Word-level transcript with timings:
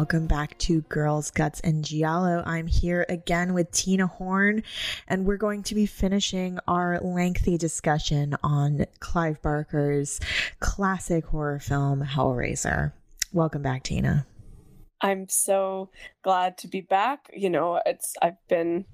Welcome 0.00 0.26
back 0.26 0.56
to 0.56 0.80
Girls, 0.88 1.30
Guts, 1.30 1.60
and 1.60 1.84
Giallo. 1.84 2.42
I'm 2.46 2.66
here 2.66 3.04
again 3.10 3.52
with 3.52 3.70
Tina 3.70 4.06
Horn, 4.06 4.62
and 5.06 5.26
we're 5.26 5.36
going 5.36 5.62
to 5.64 5.74
be 5.74 5.84
finishing 5.84 6.58
our 6.66 6.98
lengthy 7.00 7.58
discussion 7.58 8.34
on 8.42 8.86
Clive 9.00 9.42
Barker's 9.42 10.18
classic 10.58 11.26
horror 11.26 11.58
film, 11.58 12.02
Hellraiser. 12.02 12.92
Welcome 13.34 13.60
back, 13.60 13.82
Tina. 13.82 14.26
I'm 15.02 15.26
so 15.28 15.90
glad 16.24 16.56
to 16.58 16.68
be 16.68 16.80
back. 16.80 17.28
You 17.34 17.50
know, 17.50 17.82
it's 17.84 18.14
I've 18.22 18.38
been 18.48 18.86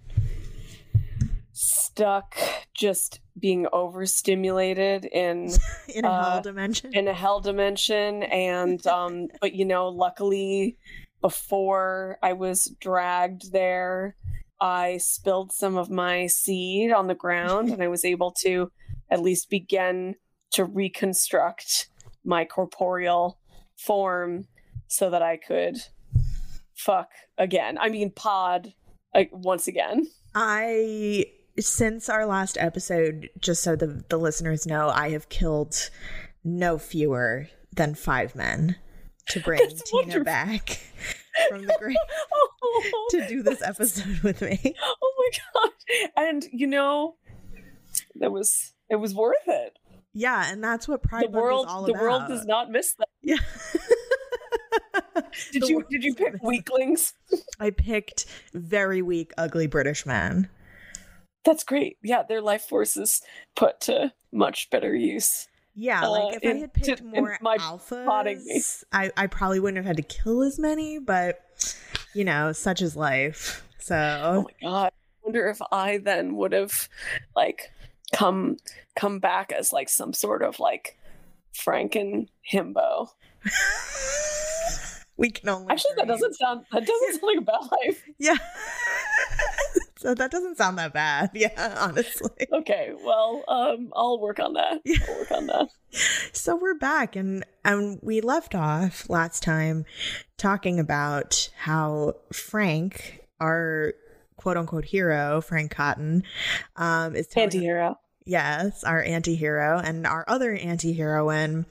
stuck 1.58 2.36
just 2.74 3.20
being 3.38 3.66
overstimulated 3.72 5.06
in 5.06 5.50
In 5.94 6.04
a 6.04 6.08
Uh, 6.08 6.30
hell 6.32 6.42
dimension. 6.42 6.90
in 6.94 7.08
a 7.08 7.14
hell 7.14 7.40
dimension 7.40 8.22
and 8.24 8.86
um 8.98 9.28
but 9.40 9.54
you 9.54 9.64
know 9.64 9.88
luckily 9.88 10.76
before 11.22 12.18
I 12.22 12.34
was 12.34 12.74
dragged 12.80 13.52
there 13.52 14.16
I 14.60 14.98
spilled 14.98 15.50
some 15.52 15.76
of 15.78 15.88
my 15.90 16.26
seed 16.26 16.92
on 16.92 17.06
the 17.06 17.14
ground 17.14 17.70
and 17.70 17.82
I 17.82 17.88
was 17.88 18.04
able 18.04 18.32
to 18.42 18.70
at 19.10 19.20
least 19.22 19.48
begin 19.50 20.16
to 20.52 20.64
reconstruct 20.64 21.88
my 22.24 22.44
corporeal 22.44 23.38
form 23.76 24.46
so 24.88 25.08
that 25.10 25.22
I 25.22 25.36
could 25.36 25.76
fuck 26.74 27.10
again. 27.38 27.78
I 27.78 27.88
mean 27.88 28.10
pod 28.10 28.74
like 29.14 29.30
once 29.32 29.66
again. 29.68 30.06
I 30.34 31.24
since 31.58 32.08
our 32.08 32.26
last 32.26 32.56
episode, 32.60 33.28
just 33.40 33.62
so 33.62 33.76
the 33.76 34.04
the 34.08 34.18
listeners 34.18 34.66
know, 34.66 34.88
I 34.88 35.10
have 35.10 35.28
killed 35.28 35.90
no 36.44 36.78
fewer 36.78 37.48
than 37.74 37.94
five 37.94 38.34
men 38.34 38.76
to 39.30 39.40
bring 39.40 39.58
That's 39.62 39.82
Tina 39.90 40.02
wonderful. 40.02 40.24
back 40.24 40.80
from 41.48 41.66
the 41.66 41.76
grave 41.78 41.96
oh, 42.32 43.08
to 43.10 43.26
do 43.28 43.42
this 43.42 43.62
episode 43.62 44.20
with 44.20 44.40
me. 44.42 44.74
oh 44.82 45.12
my 45.18 45.38
god. 45.62 45.70
And 46.16 46.44
you 46.52 46.66
know 46.66 47.16
that 48.16 48.30
was 48.32 48.72
it 48.88 48.96
was 48.96 49.14
worth 49.14 49.36
it. 49.46 49.78
Yeah, 50.14 50.50
and 50.50 50.64
that's 50.64 50.88
what 50.88 51.02
Pride 51.02 51.30
the 51.32 51.36
world 51.38 51.66
is 51.66 51.72
all 51.72 51.82
the 51.82 51.92
about. 51.92 52.02
world 52.02 52.22
does 52.28 52.46
not 52.46 52.70
miss 52.70 52.94
that. 52.94 53.08
Yeah. 53.22 53.36
Did 55.52 55.62
The 55.62 55.68
you 55.68 55.84
did 55.90 56.04
you 56.04 56.14
pick 56.14 56.42
weaklings? 56.42 57.12
I 57.60 57.70
picked 57.70 58.26
very 58.54 59.02
weak, 59.02 59.32
ugly 59.36 59.66
British 59.66 60.06
men. 60.06 60.48
That's 61.46 61.64
great. 61.64 61.96
Yeah, 62.02 62.24
their 62.24 62.42
life 62.42 62.62
force 62.62 62.96
is 62.98 63.22
put 63.54 63.80
to 63.82 64.12
much 64.32 64.68
better 64.68 64.94
use. 64.94 65.48
Yeah, 65.74 66.02
Uh, 66.02 66.10
like 66.10 66.36
if 66.42 66.44
I 66.44 66.58
had 66.58 66.72
picked 66.74 66.98
to- 66.98 67.04
more 67.04 67.38
my 67.40 67.56
alphas, 67.58 68.82
I, 68.92 69.10
I 69.16 69.26
probably 69.28 69.60
wouldn't 69.60 69.76
have 69.76 69.86
had 69.86 69.96
to 69.98 70.02
kill 70.02 70.42
as 70.42 70.58
many, 70.58 70.98
but 70.98 71.40
you 72.14 72.24
know, 72.24 72.52
such 72.52 72.82
is 72.82 72.96
life. 72.96 73.62
So 73.78 73.96
Oh 73.96 74.42
my 74.42 74.68
god. 74.68 74.92
I 74.92 74.92
wonder 75.22 75.48
if 75.48 75.60
I 75.70 75.98
then 75.98 76.34
would 76.36 76.52
have 76.52 76.88
like 77.36 77.70
come 78.12 78.56
come 78.96 79.18
back 79.18 79.52
as 79.52 79.72
like 79.72 79.88
some 79.88 80.12
sort 80.12 80.42
of 80.42 80.58
like 80.58 80.98
Franken 81.54 82.28
himbo. 82.52 83.08
we 85.16 85.30
can 85.30 85.48
only 85.48 85.70
Actually 85.70 85.94
that 85.96 86.08
doesn't 86.08 86.34
sound 86.34 86.64
that 86.72 86.86
doesn't 86.86 87.12
sound 87.20 87.22
like 87.22 87.38
a 87.38 87.40
bad 87.42 87.70
life. 87.86 88.02
Yeah. 88.18 88.36
so 89.96 90.14
that 90.14 90.30
doesn't 90.30 90.56
sound 90.56 90.78
that 90.78 90.92
bad. 90.92 91.30
Yeah, 91.34 91.76
honestly. 91.80 92.46
Okay, 92.52 92.92
well, 93.04 93.44
um 93.48 93.92
I'll 93.94 94.18
work 94.20 94.38
on 94.38 94.54
that. 94.54 94.80
Yeah. 94.84 94.98
I'll 95.08 95.18
work 95.18 95.30
on 95.32 95.46
that. 95.46 95.68
So 96.32 96.56
we're 96.56 96.74
back 96.74 97.16
and 97.16 97.44
and 97.64 97.98
we 98.02 98.20
left 98.20 98.54
off 98.54 99.08
last 99.08 99.42
time 99.42 99.86
talking 100.36 100.78
about 100.78 101.48
how 101.56 102.16
Frank, 102.32 103.20
our 103.40 103.94
quote 104.36 104.58
unquote 104.58 104.84
hero, 104.84 105.40
Frank 105.40 105.70
Cotton, 105.70 106.22
um 106.76 107.16
is 107.16 107.26
telling 107.28 107.46
Anti-hero. 107.46 107.98
Yes, 108.28 108.82
our 108.82 109.00
anti-hero 109.02 109.78
and 109.78 110.04
our 110.04 110.24
other 110.26 110.52
anti-heroine, 110.52 111.64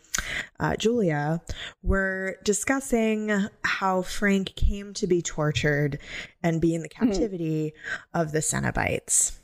uh, 0.58 0.78
Julia, 0.78 1.42
were 1.84 2.38
discussing 2.46 3.50
how 3.66 4.02
Frank 4.02 4.56
came 4.56 4.94
to 4.94 5.06
be 5.06 5.22
tortured 5.22 6.00
and 6.42 6.62
be 6.62 6.74
in 6.74 6.82
the 6.82 6.88
captivity 6.88 7.74
of 8.14 8.32
the 8.32 8.40
Cenobites. 8.40 9.38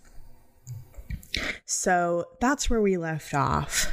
So 1.66 2.30
that's 2.40 2.70
where 2.70 2.82
we 2.82 2.96
left 2.96 3.34
off. 3.34 3.92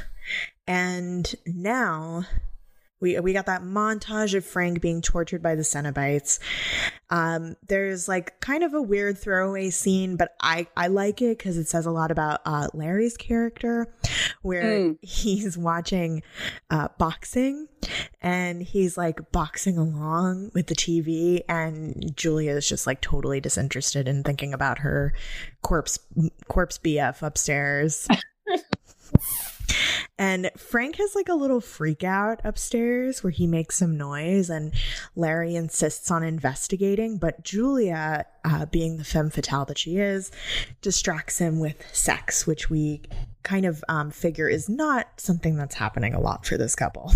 And 0.65 1.35
now 1.45 2.23
we 2.99 3.19
we 3.19 3.33
got 3.33 3.45
that 3.47 3.63
montage 3.63 4.33
of 4.35 4.45
Frank 4.45 4.81
being 4.81 5.01
tortured 5.01 5.41
by 5.41 5.55
the 5.55 5.61
Cenobites. 5.61 6.39
Um, 7.09 7.55
there's 7.67 8.07
like 8.07 8.39
kind 8.39 8.63
of 8.63 8.73
a 8.73 8.81
weird 8.81 9.17
throwaway 9.17 9.69
scene, 9.69 10.15
but 10.15 10.35
I 10.41 10.67
I 10.77 10.87
like 10.87 11.21
it 11.21 11.37
because 11.37 11.57
it 11.57 11.67
says 11.67 11.85
a 11.85 11.91
lot 11.91 12.11
about 12.11 12.41
uh, 12.45 12.67
Larry's 12.73 13.17
character, 13.17 13.87
where 14.41 14.63
Mm. 14.63 14.97
he's 15.01 15.57
watching 15.57 16.21
uh, 16.69 16.89
boxing 16.97 17.67
and 18.21 18.61
he's 18.61 18.97
like 18.97 19.31
boxing 19.31 19.77
along 19.77 20.51
with 20.53 20.67
the 20.67 20.75
TV, 20.75 21.41
and 21.49 22.15
Julia 22.15 22.51
is 22.51 22.67
just 22.67 22.85
like 22.85 23.01
totally 23.01 23.39
disinterested 23.39 24.07
in 24.07 24.23
thinking 24.23 24.53
about 24.53 24.79
her 24.79 25.13
corpse 25.61 25.99
corpse 26.47 26.77
BF 26.77 27.21
upstairs. 27.23 28.07
And 30.17 30.51
Frank 30.57 30.97
has 30.97 31.15
like 31.15 31.29
a 31.29 31.33
little 31.33 31.61
freak 31.61 32.03
out 32.03 32.41
upstairs 32.43 33.23
where 33.23 33.31
he 33.31 33.47
makes 33.47 33.77
some 33.77 33.97
noise, 33.97 34.49
and 34.49 34.73
Larry 35.15 35.55
insists 35.55 36.11
on 36.11 36.23
investigating. 36.23 37.17
But 37.17 37.43
Julia, 37.43 38.25
uh, 38.43 38.65
being 38.65 38.97
the 38.97 39.05
femme 39.05 39.29
fatale 39.29 39.65
that 39.65 39.77
she 39.77 39.97
is, 39.97 40.31
distracts 40.81 41.37
him 41.37 41.59
with 41.59 41.83
sex, 41.95 42.45
which 42.45 42.69
we 42.69 43.01
kind 43.43 43.65
of 43.65 43.83
um, 43.87 44.11
figure 44.11 44.49
is 44.49 44.67
not 44.67 45.07
something 45.17 45.55
that's 45.55 45.75
happening 45.75 46.13
a 46.13 46.19
lot 46.19 46.45
for 46.45 46.57
this 46.57 46.75
couple. 46.75 47.13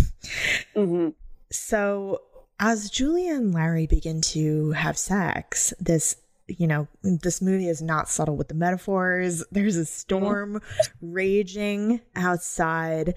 hmm 0.74 1.08
So, 1.50 2.22
as 2.58 2.88
Julia 2.88 3.34
and 3.34 3.52
Larry 3.52 3.86
begin 3.86 4.20
to 4.22 4.70
have 4.72 4.96
sex, 4.96 5.74
this 5.78 6.16
you 6.46 6.66
know, 6.66 6.86
this 7.02 7.40
movie 7.40 7.68
is 7.68 7.80
not 7.80 8.08
subtle 8.08 8.36
with 8.36 8.48
the 8.48 8.54
metaphors. 8.54 9.44
There's 9.50 9.76
a 9.76 9.86
storm 9.86 10.60
raging 11.00 12.00
outside, 12.14 13.14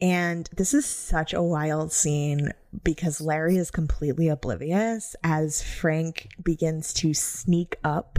and 0.00 0.48
this 0.56 0.72
is 0.72 0.86
such 0.86 1.34
a 1.34 1.42
wild 1.42 1.92
scene 1.92 2.52
because 2.82 3.20
Larry 3.20 3.56
is 3.56 3.70
completely 3.70 4.28
oblivious 4.28 5.14
as 5.22 5.62
Frank 5.62 6.28
begins 6.42 6.92
to 6.94 7.12
sneak 7.12 7.76
up 7.84 8.18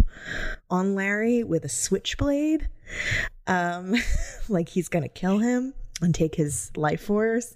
on 0.69 0.94
Larry 0.94 1.44
with 1.44 1.66
a 1.66 1.69
switchblade. 1.69 2.69
Um, 3.48 3.96
like 4.50 4.69
he's 4.69 4.90
gonna 4.90 5.10
kill 5.10 5.40
him 5.40 5.74
and 6.02 6.14
take 6.14 6.36
his 6.36 6.72
life 6.75 7.02
force. 7.02 7.56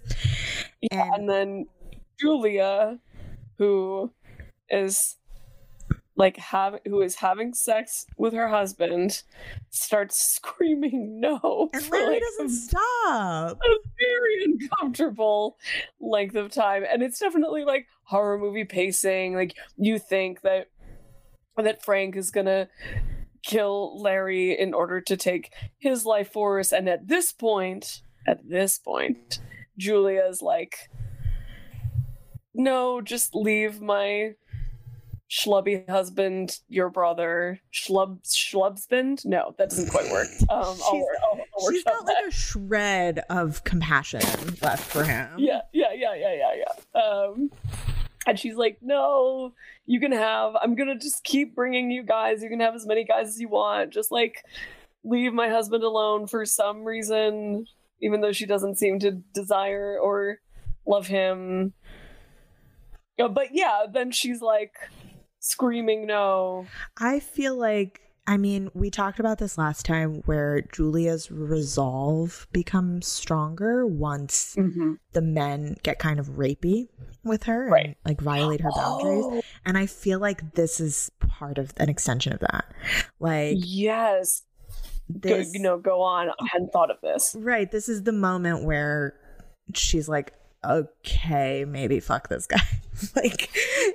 Yeah, 0.81 1.09
and 1.13 1.29
then 1.29 1.65
Julia, 2.19 2.99
who 3.57 4.11
is 4.69 5.17
like 6.17 6.37
have 6.37 6.79
who 6.85 7.01
is 7.01 7.15
having 7.15 7.53
sex 7.53 8.05
with 8.17 8.33
her 8.33 8.47
husband 8.47 9.23
starts 9.69 10.17
screaming 10.35 11.19
no 11.19 11.69
And 11.73 11.89
Larry 11.91 12.13
like, 12.13 12.21
doesn't 12.21 12.47
a 12.47 12.49
stop. 12.49 13.57
a 13.57 13.75
very 13.99 14.43
uncomfortable 14.45 15.57
length 15.99 16.35
of 16.35 16.51
time. 16.51 16.83
And 16.89 17.03
it's 17.03 17.19
definitely 17.19 17.65
like 17.65 17.87
horror 18.03 18.37
movie 18.37 18.65
pacing. 18.65 19.35
Like 19.35 19.55
you 19.77 19.99
think 19.99 20.41
that 20.41 20.67
that 21.57 21.83
frank 21.83 22.15
is 22.15 22.31
gonna 22.31 22.67
kill 23.43 24.01
larry 24.01 24.57
in 24.59 24.73
order 24.73 24.99
to 24.99 25.15
take 25.15 25.53
his 25.77 26.05
life 26.05 26.31
force. 26.31 26.71
And 26.71 26.89
at 26.89 27.07
this 27.07 27.31
point 27.31 28.01
at 28.27 28.39
this 28.49 28.79
point 28.79 29.39
julia's 29.77 30.41
like 30.41 30.89
no 32.55 33.01
just 33.01 33.35
leave 33.35 33.81
my 33.81 34.31
schlubby 35.35 35.87
husband 35.89 36.59
your 36.69 36.89
brother 36.89 37.59
schlub 37.73 38.19
schlubsband? 38.23 39.25
No 39.25 39.53
that 39.57 39.69
doesn't 39.69 39.89
quite 39.89 40.09
work. 40.11 40.27
Um 40.49 40.77
I'll, 40.85 41.05
I'll, 41.23 41.39
I'll 41.59 41.71
She's 41.71 41.83
got 41.83 42.05
like 42.05 42.15
that. 42.15 42.27
a 42.27 42.31
shred 42.31 43.23
of 43.29 43.63
compassion 43.63 44.21
left 44.61 44.83
for 44.89 45.03
him. 45.03 45.29
yeah 45.37 45.61
yeah 45.73 45.91
yeah 45.93 46.15
yeah 46.15 46.33
yeah 46.35 46.63
yeah. 46.95 47.01
Um 47.01 47.49
and 48.27 48.39
she's 48.39 48.55
like 48.55 48.77
no 48.81 49.53
you 49.85 49.99
can 49.99 50.11
have 50.11 50.55
i'm 50.61 50.73
gonna 50.75 50.97
just 50.97 51.23
keep 51.23 51.53
bringing 51.55 51.91
you 51.91 52.03
guys. 52.03 52.41
You 52.41 52.49
can 52.49 52.59
have 52.61 52.73
as 52.75 52.85
many 52.85 53.03
guys 53.03 53.27
as 53.29 53.39
you 53.39 53.49
want. 53.49 53.91
Just 53.91 54.11
like 54.11 54.43
leave 55.03 55.33
my 55.33 55.49
husband 55.49 55.83
alone 55.83 56.27
for 56.27 56.45
some 56.45 56.83
reason 56.83 57.65
even 58.01 58.21
though 58.21 58.31
she 58.31 58.45
doesn't 58.45 58.77
seem 58.77 58.99
to 58.99 59.11
desire 59.33 59.97
or 60.01 60.39
love 60.87 61.07
him. 61.07 61.73
Uh, 63.19 63.27
but 63.27 63.47
yeah 63.51 63.85
then 63.91 64.11
she's 64.11 64.41
like 64.41 64.73
screaming 65.45 66.05
no 66.07 66.65
I 66.97 67.19
feel 67.19 67.55
like 67.55 68.01
I 68.27 68.37
mean, 68.37 68.71
we 68.73 68.89
talked 68.89 69.19
about 69.19 69.37
this 69.37 69.55
last 69.55 69.85
time 69.85 70.23
where 70.25 70.61
Julia's 70.73 71.29
resolve 71.29 72.47
becomes 72.51 73.05
stronger 73.07 73.85
once 73.85 74.55
mm-hmm. 74.57 74.93
the 75.13 75.21
men 75.21 75.77
get 75.83 75.99
kind 75.99 76.19
of 76.19 76.29
rapey 76.29 76.87
with 77.23 77.43
her 77.43 77.65
and 77.65 77.71
Right. 77.71 77.97
like 78.03 78.19
violate 78.19 78.61
her 78.61 78.71
boundaries. 78.71 79.25
Oh, 79.27 79.41
And 79.63 79.77
I 79.77 79.85
feel 79.85 80.17
like 80.17 80.55
this 80.55 80.79
is 80.79 81.11
part 81.19 81.59
of 81.59 81.71
an 81.77 81.87
extension 81.87 82.33
of 82.33 82.39
that. 82.39 82.65
Like 83.19 83.57
yes 83.59 84.41
go, 85.11 85.29
this 85.29 85.53
you 85.53 85.59
know 85.59 85.77
go 85.77 86.01
on 86.01 86.29
i 86.29 86.47
hadn't 86.51 86.71
thought 86.73 86.89
of 86.89 86.97
this 87.01 87.35
Right. 87.37 87.69
This 87.69 87.87
is 87.87 88.01
the 88.03 88.11
moment 88.11 88.65
where 88.65 89.13
she's 89.73 90.09
like, 90.09 90.33
okay, 90.69 91.65
maybe 91.65 91.99
fuck 91.99 92.29
this 92.29 92.47
guy. 92.47 92.61
like 93.15 93.49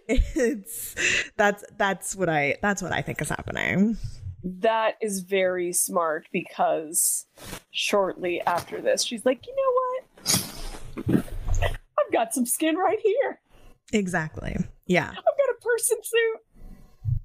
it's 0.09 0.95
that's 1.37 1.65
that's 1.77 2.15
what 2.17 2.29
I 2.29 2.57
that's 2.63 2.83
what 2.83 2.93
I 2.93 3.03
think 3.03 3.21
is 3.23 3.29
happening. 3.29 3.97
that 4.43 4.95
is 5.01 5.21
very 5.21 5.73
smart 5.73 6.27
because 6.33 7.27
shortly 7.71 8.41
after 8.47 8.81
this, 8.81 9.03
she's 9.05 9.25
like, 9.27 9.47
you 9.47 9.55
know 9.57 11.15
what? 11.15 11.25
I've 11.99 12.13
got 12.13 12.33
some 12.35 12.47
skin 12.47 12.77
right 12.77 12.99
here. 13.03 13.41
Exactly. 13.93 14.57
Yeah. 14.87 15.09
I've 15.09 15.15
got 15.15 15.25
a 15.25 15.61
person 15.63 15.99
suit 16.03 16.41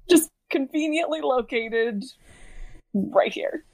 just 0.08 0.30
conveniently 0.50 1.20
located 1.20 2.04
right 2.94 3.32
here. 3.32 3.64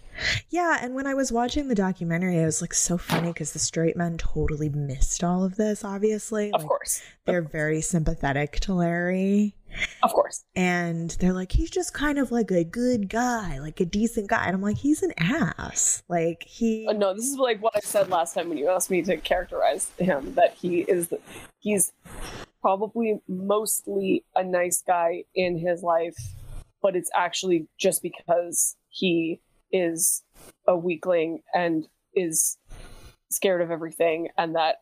Yeah, 0.50 0.78
and 0.82 0.94
when 0.94 1.06
I 1.06 1.14
was 1.14 1.32
watching 1.32 1.68
the 1.68 1.74
documentary, 1.74 2.36
it 2.38 2.44
was 2.44 2.60
like 2.60 2.74
so 2.74 2.98
funny 2.98 3.28
because 3.28 3.52
the 3.52 3.58
straight 3.58 3.96
men 3.96 4.18
totally 4.18 4.68
missed 4.68 5.24
all 5.24 5.44
of 5.44 5.56
this, 5.56 5.84
obviously. 5.84 6.52
Of 6.52 6.60
Like, 6.60 6.68
course. 6.68 7.02
They're 7.24 7.42
very 7.42 7.80
sympathetic 7.80 8.60
to 8.60 8.74
Larry. 8.74 9.54
Of 10.02 10.12
course. 10.12 10.44
And 10.54 11.10
they're 11.18 11.32
like, 11.32 11.52
he's 11.52 11.70
just 11.70 11.94
kind 11.94 12.18
of 12.18 12.30
like 12.30 12.50
a 12.50 12.62
good 12.62 13.08
guy, 13.08 13.58
like 13.58 13.80
a 13.80 13.86
decent 13.86 14.28
guy. 14.28 14.44
And 14.44 14.54
I'm 14.54 14.62
like, 14.62 14.76
he's 14.76 15.02
an 15.02 15.14
ass. 15.16 16.02
Like 16.08 16.42
he 16.42 16.86
Uh, 16.88 16.92
no, 16.92 17.14
this 17.14 17.24
is 17.24 17.38
like 17.38 17.62
what 17.62 17.74
I 17.74 17.80
said 17.80 18.10
last 18.10 18.34
time 18.34 18.48
when 18.50 18.58
you 18.58 18.68
asked 18.68 18.90
me 18.90 19.00
to 19.02 19.16
characterize 19.16 19.90
him 19.98 20.34
that 20.34 20.54
he 20.54 20.80
is 20.80 21.08
the, 21.08 21.20
he's 21.58 21.92
probably 22.60 23.20
mostly 23.28 24.24
a 24.36 24.44
nice 24.44 24.82
guy 24.86 25.24
in 25.34 25.58
his 25.58 25.82
life, 25.82 26.16
but 26.82 26.94
it's 26.94 27.10
actually 27.14 27.66
just 27.78 28.02
because 28.02 28.76
he 28.90 29.40
is 29.72 30.22
a 30.66 30.76
weakling 30.76 31.40
and 31.54 31.86
is 32.14 32.58
scared 33.30 33.62
of 33.62 33.70
everything 33.70 34.28
and 34.36 34.54
that 34.54 34.76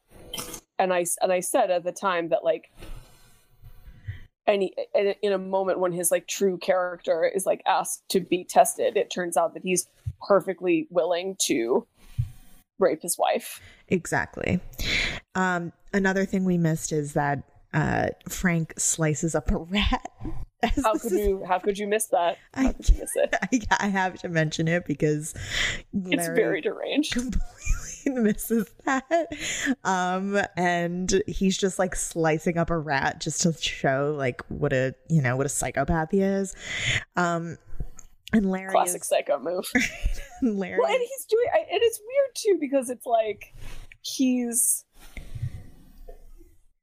and 0.78 0.92
I 0.92 1.04
and 1.22 1.32
I 1.32 1.40
said 1.40 1.70
at 1.70 1.84
the 1.84 1.92
time 1.92 2.30
that 2.30 2.42
like 2.42 2.72
any 4.46 4.74
in 4.94 5.32
a 5.32 5.38
moment 5.38 5.78
when 5.78 5.92
his 5.92 6.10
like 6.10 6.26
true 6.26 6.58
character 6.58 7.24
is 7.24 7.46
like 7.46 7.62
asked 7.66 8.02
to 8.08 8.20
be 8.20 8.44
tested 8.44 8.96
it 8.96 9.10
turns 9.10 9.36
out 9.36 9.54
that 9.54 9.62
he's 9.62 9.88
perfectly 10.26 10.88
willing 10.90 11.36
to 11.46 11.86
rape 12.80 13.02
his 13.02 13.16
wife 13.16 13.60
Exactly. 13.90 14.60
Um, 15.34 15.72
another 15.92 16.24
thing 16.24 16.44
we 16.44 16.58
missed 16.58 16.92
is 16.92 17.12
that 17.14 17.42
uh, 17.74 18.08
Frank 18.28 18.74
slices 18.78 19.34
up 19.34 19.50
a 19.50 19.58
rat. 19.58 20.10
As 20.62 20.84
how 20.84 20.92
could 20.94 21.12
is- 21.12 21.26
you 21.26 21.44
how 21.46 21.58
could 21.58 21.78
you 21.78 21.86
miss 21.86 22.06
that 22.06 22.36
I 22.54 22.72
could 22.72 22.88
you 22.88 22.98
miss 23.00 23.12
it 23.16 23.34
I, 23.70 23.84
I 23.86 23.88
have 23.88 24.18
to 24.20 24.28
mention 24.28 24.68
it 24.68 24.84
because 24.86 25.34
it's 25.92 26.26
very 26.28 26.60
deranged 26.60 27.12
completely 27.14 27.40
misses 28.22 28.70
that. 28.86 29.28
Um, 29.84 30.40
and 30.56 31.22
he's 31.26 31.56
just 31.58 31.78
like 31.78 31.94
slicing 31.94 32.56
up 32.58 32.70
a 32.70 32.78
rat 32.78 33.20
just 33.20 33.42
to 33.42 33.52
show 33.54 34.14
like 34.16 34.42
what 34.48 34.72
a 34.72 34.94
you 35.08 35.20
know 35.22 35.36
what 35.36 35.46
a 35.46 35.50
psychopath 35.50 36.10
he 36.10 36.20
is. 36.20 36.54
Um, 37.16 37.58
and 38.32 38.50
Larry 38.50 38.70
classic 38.70 39.02
is 39.02 39.08
psycho 39.08 39.38
move 39.38 39.64
Larry. 40.42 40.78
well 40.78 40.90
and 40.90 41.00
he's 41.00 41.26
doing 41.26 41.46
I- 41.52 41.58
and 41.70 41.80
it's 41.82 42.00
weird 42.00 42.34
too 42.34 42.58
because 42.60 42.88
it's 42.90 43.04
like 43.06 43.54
he's 44.02 44.84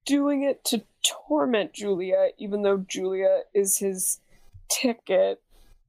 doing 0.05 0.43
it 0.43 0.63
to 0.65 0.83
torment 1.27 1.73
julia 1.73 2.29
even 2.37 2.61
though 2.61 2.77
julia 2.77 3.41
is 3.53 3.77
his 3.77 4.19
ticket 4.69 5.41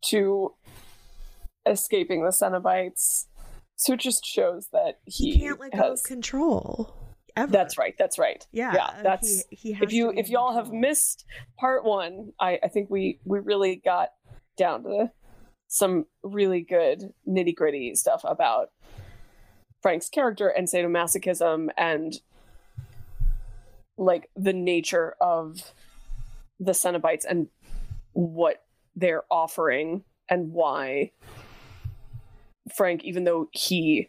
to 0.03 0.55
escaping 1.67 2.23
the 2.25 2.31
cenobites 2.31 3.27
so 3.77 3.93
it 3.93 4.01
just 4.01 4.25
shows 4.25 4.69
that 4.73 4.99
he, 5.05 5.33
he 5.33 5.41
can't 5.41 5.61
let 5.61 5.73
go 5.73 5.79
has 5.79 6.01
of 6.01 6.07
control. 6.07 6.95
Ever. 7.37 7.53
that's 7.53 7.79
right 7.79 7.95
that's 7.97 8.19
right 8.19 8.45
Yeah, 8.51 8.75
yeah 8.75 9.03
that's 9.03 9.45
he, 9.51 9.57
he 9.69 9.73
has 9.75 9.85
if 9.85 9.93
you 9.93 10.13
if 10.17 10.29
y'all 10.29 10.55
have 10.55 10.73
missed 10.73 11.25
part 11.57 11.85
one 11.85 12.33
i 12.41 12.59
i 12.65 12.69
think 12.69 12.91
we 12.91 13.21
we 13.25 13.39
really 13.39 13.77
got 13.77 14.09
down 14.57 14.83
to 14.83 15.13
some 15.69 16.07
really 16.25 16.63
good 16.63 17.13
nitty 17.29 17.55
gritty 17.55 17.95
stuff 17.95 18.23
about 18.25 18.71
frank's 19.83 20.09
character 20.09 20.49
and 20.49 20.67
sadomasochism 20.67 21.69
and 21.77 22.15
like 23.99 24.31
the 24.37 24.53
nature 24.53 25.15
of 25.21 25.73
the 26.59 26.73
cenobites 26.73 27.25
and 27.29 27.49
what 28.13 28.63
they're 28.97 29.25
offering 29.31 30.05
and 30.29 30.53
why 30.53 31.11
frank 32.75 33.05
even 33.05 33.25
though 33.25 33.49
he 33.53 34.09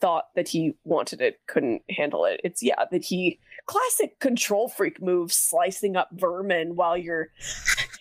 thought 0.00 0.26
that 0.36 0.48
he 0.48 0.74
wanted 0.84 1.20
it 1.20 1.40
couldn't 1.46 1.82
handle 1.90 2.24
it. 2.24 2.40
It's 2.44 2.62
yeah 2.62 2.84
that 2.90 3.04
he 3.04 3.38
classic 3.66 4.18
control 4.20 4.68
freak 4.68 5.02
move 5.02 5.32
slicing 5.32 5.96
up 5.96 6.08
vermin 6.12 6.76
while 6.76 6.96
you're 6.96 7.28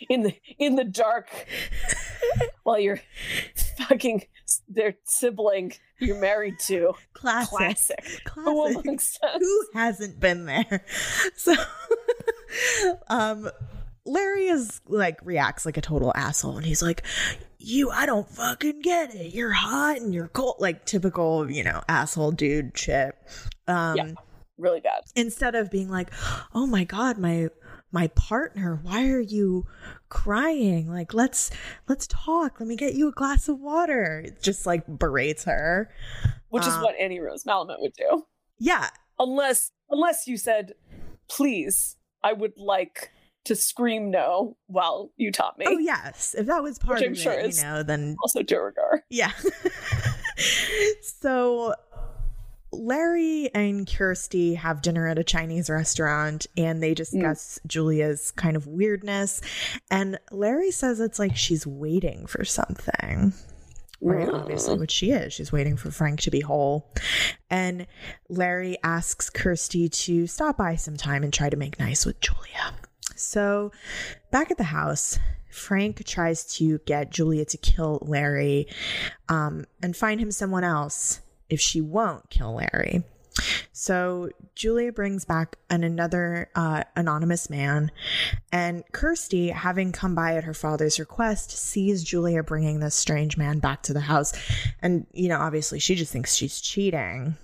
in 0.10 0.24
the 0.24 0.34
in 0.60 0.76
the 0.76 0.84
dark 0.84 1.30
while 2.64 2.80
you're 2.80 3.02
fucking 3.78 4.24
their 4.70 4.96
sibling 5.06 5.74
you're 6.00 6.20
married 6.20 6.56
to 6.68 6.94
classic, 7.14 7.50
classic 7.58 8.24
classic. 8.26 8.46
But 8.46 8.54
what 8.54 8.86
makes 8.86 9.18
sense? 9.20 9.38
Who 9.40 9.66
hasn't 9.74 10.20
been 10.20 10.46
there? 10.46 10.86
So, 11.36 11.54
um, 13.10 13.50
Larry 14.06 14.48
is 14.48 14.82
like 14.88 15.20
reacts 15.24 15.66
like 15.66 15.78
a 15.78 15.82
total 15.82 16.12
asshole, 16.16 16.58
and 16.58 16.66
he's 16.66 16.82
like, 16.82 17.04
"You, 17.60 17.90
I 17.90 18.06
don't 18.06 18.28
fucking 18.30 18.82
get 18.82 19.14
it. 19.14 19.34
You're 19.34 19.52
hot 19.52 19.98
and 19.98 20.14
you're 20.14 20.30
cold." 20.30 20.56
Like 20.60 20.86
typical, 20.86 21.50
you 21.52 21.64
know, 21.64 21.82
asshole 21.90 22.32
dude 22.32 22.78
shit. 22.78 23.16
Um, 23.68 23.98
Yeah. 23.98 24.12
really 24.58 24.80
bad 24.80 25.02
instead 25.16 25.56
of 25.56 25.70
being 25.70 25.90
like, 25.90 26.10
"Oh 26.54 26.66
my 26.68 26.84
god, 26.86 27.18
my 27.18 27.50
my 27.98 28.08
partner, 28.10 28.80
why 28.84 29.10
are 29.10 29.20
you 29.36 29.66
crying? 30.10 30.88
Like, 30.90 31.14
let's 31.14 31.50
let's 31.90 32.06
talk. 32.08 32.60
Let 32.60 32.68
me 32.70 32.76
get 32.76 32.94
you 32.94 33.08
a 33.08 33.12
glass 33.12 33.50
of 33.50 33.60
water." 33.60 34.22
It 34.26 34.42
Just 34.42 34.66
like 34.66 34.84
berates 34.88 35.44
her. 35.46 35.90
which 36.50 36.64
is 36.68 36.74
Um, 36.74 36.84
what 36.84 36.96
annie 37.00 37.20
rose 37.20 37.44
malamut 37.44 37.82
would 37.82 37.94
do 37.94 38.26
Yeah, 38.60 38.90
unless 39.20 39.72
unless 39.90 40.28
you 40.28 40.38
said 40.38 40.74
please 41.30 41.98
i 42.24 42.32
would 42.34 42.54
like 42.58 43.12
to 43.46 43.54
scream 43.56 44.12
no 44.12 44.56
while 44.68 45.12
you 45.18 45.32
taught 45.32 45.58
me 45.58 45.66
Oh 45.68 45.78
yes, 45.94 46.36
if 46.38 46.46
that 46.48 46.62
was 46.64 46.78
part 46.80 47.00
Which 47.00 47.06
I'm 47.08 47.12
of 47.14 47.18
sure 47.18 47.34
it, 47.34 47.46
is- 47.48 47.58
you 47.58 47.64
know, 47.66 47.84
then 47.84 48.16
also 48.24 48.44
de 48.44 48.56
rigueur 48.62 49.04
yeah. 49.10 49.32
so 51.02 51.74
Larry 52.78 53.50
and 53.54 53.88
Kirsty 53.88 54.56
have 54.56 54.82
dinner 54.82 55.08
at 55.08 55.18
a 55.18 55.24
Chinese 55.24 55.70
restaurant 55.70 56.48
and 56.56 56.82
they 56.82 56.94
discuss 56.94 57.60
mm. 57.60 57.68
Julia's 57.68 58.32
kind 58.32 58.56
of 58.56 58.68
weirdness. 58.68 59.42
And 59.90 60.20
Larry 60.32 60.72
says 60.72 61.00
it's 61.00 61.20
like 61.20 61.36
she's 61.36 61.66
waiting 61.66 62.28
for 62.28 62.46
something. 62.46 63.34
Right, 64.00 64.28
mm. 64.28 64.34
obviously, 64.34 64.78
which 64.78 64.92
she 64.92 65.12
is. 65.12 65.34
She's 65.34 65.52
waiting 65.52 65.76
for 65.76 65.90
Frank 65.90 66.22
to 66.22 66.32
be 66.32 66.42
whole. 66.42 66.94
And 67.50 67.88
Larry 68.30 68.78
asks 68.84 69.30
Kirsty 69.30 69.90
to 69.90 70.28
stop 70.28 70.58
by 70.58 70.76
sometime 70.76 71.24
and 71.24 71.34
try 71.34 71.50
to 71.50 71.58
make 71.58 71.80
nice 71.80 72.06
with 72.06 72.20
Julia. 72.20 72.76
So, 73.16 73.72
back 74.32 74.52
at 74.52 74.58
the 74.58 74.66
house, 74.66 75.18
Frank 75.50 76.06
tries 76.06 76.46
to 76.58 76.78
get 76.86 77.10
Julia 77.10 77.46
to 77.46 77.58
kill 77.58 78.00
Larry 78.06 78.68
um, 79.28 79.66
and 79.82 79.98
find 79.98 80.22
him 80.22 80.32
someone 80.32 80.64
else 80.64 81.22
if 81.50 81.60
she 81.60 81.82
won't 81.82 82.30
kill 82.30 82.56
Larry. 82.56 83.04
So 83.72 84.30
Julia 84.56 84.92
brings 84.92 85.26
back 85.26 85.58
an 85.70 85.84
another 85.84 86.50
uh, 86.56 86.84
anonymous 86.96 87.50
man, 87.50 87.92
and 88.52 88.84
Kirsty, 88.92 89.50
having 89.50 89.92
come 89.92 90.16
by 90.16 90.36
at 90.36 90.44
her 90.44 90.54
father's 90.54 91.00
request, 91.00 91.52
sees 91.52 92.04
Julia 92.04 92.44
bringing 92.44 92.80
this 92.80 92.96
strange 92.96 93.38
man 93.38 93.60
back 93.60 93.84
to 93.84 93.94
the 93.94 94.02
house, 94.02 94.34
and 94.82 95.06
you 95.14 95.30
know, 95.30 95.38
obviously, 95.38 95.80
she 95.80 95.96
just 95.96 96.12
thinks 96.12 96.36
she's 96.36 96.60
cheating. 96.60 97.36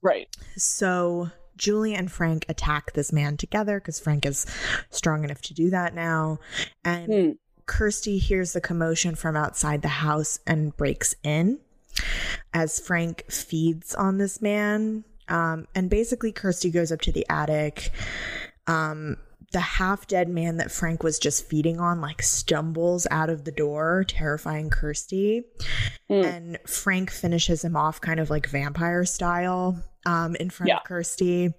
Right. 0.00 0.34
So 0.56 1.30
Julia 1.56 1.96
and 1.96 2.10
Frank 2.10 2.46
attack 2.48 2.92
this 2.92 3.12
man 3.12 3.36
together 3.36 3.80
because 3.80 4.00
Frank 4.00 4.24
is 4.24 4.46
strong 4.90 5.24
enough 5.24 5.42
to 5.42 5.54
do 5.54 5.70
that 5.70 5.94
now, 5.94 6.38
and. 6.84 7.12
Hmm. 7.12 7.30
Kirsty 7.66 8.16
hears 8.16 8.54
the 8.54 8.62
commotion 8.62 9.14
from 9.14 9.36
outside 9.36 9.82
the 9.82 9.88
house 9.88 10.40
and 10.46 10.74
breaks 10.74 11.14
in 11.22 11.58
as 12.52 12.78
Frank 12.78 13.30
feeds 13.30 13.94
on 13.94 14.18
this 14.18 14.40
man. 14.40 15.04
Um, 15.28 15.66
and 15.74 15.90
basically, 15.90 16.32
Kirsty 16.32 16.70
goes 16.70 16.90
up 16.90 17.00
to 17.02 17.12
the 17.12 17.26
attic. 17.28 17.90
Um, 18.66 19.16
the 19.52 19.60
half 19.60 20.06
dead 20.06 20.28
man 20.28 20.58
that 20.58 20.70
Frank 20.70 21.02
was 21.02 21.18
just 21.18 21.48
feeding 21.48 21.80
on, 21.80 22.00
like, 22.00 22.22
stumbles 22.22 23.06
out 23.10 23.30
of 23.30 23.44
the 23.44 23.52
door, 23.52 24.04
terrifying 24.06 24.68
Kirsty. 24.70 25.44
Mm. 26.10 26.24
And 26.24 26.58
Frank 26.66 27.10
finishes 27.10 27.64
him 27.64 27.76
off 27.76 28.00
kind 28.00 28.20
of 28.20 28.30
like 28.30 28.48
vampire 28.48 29.04
style 29.04 29.82
um, 30.06 30.34
in 30.36 30.50
front 30.50 30.68
yeah. 30.68 30.78
of 30.78 30.84
Kirsty. 30.84 31.54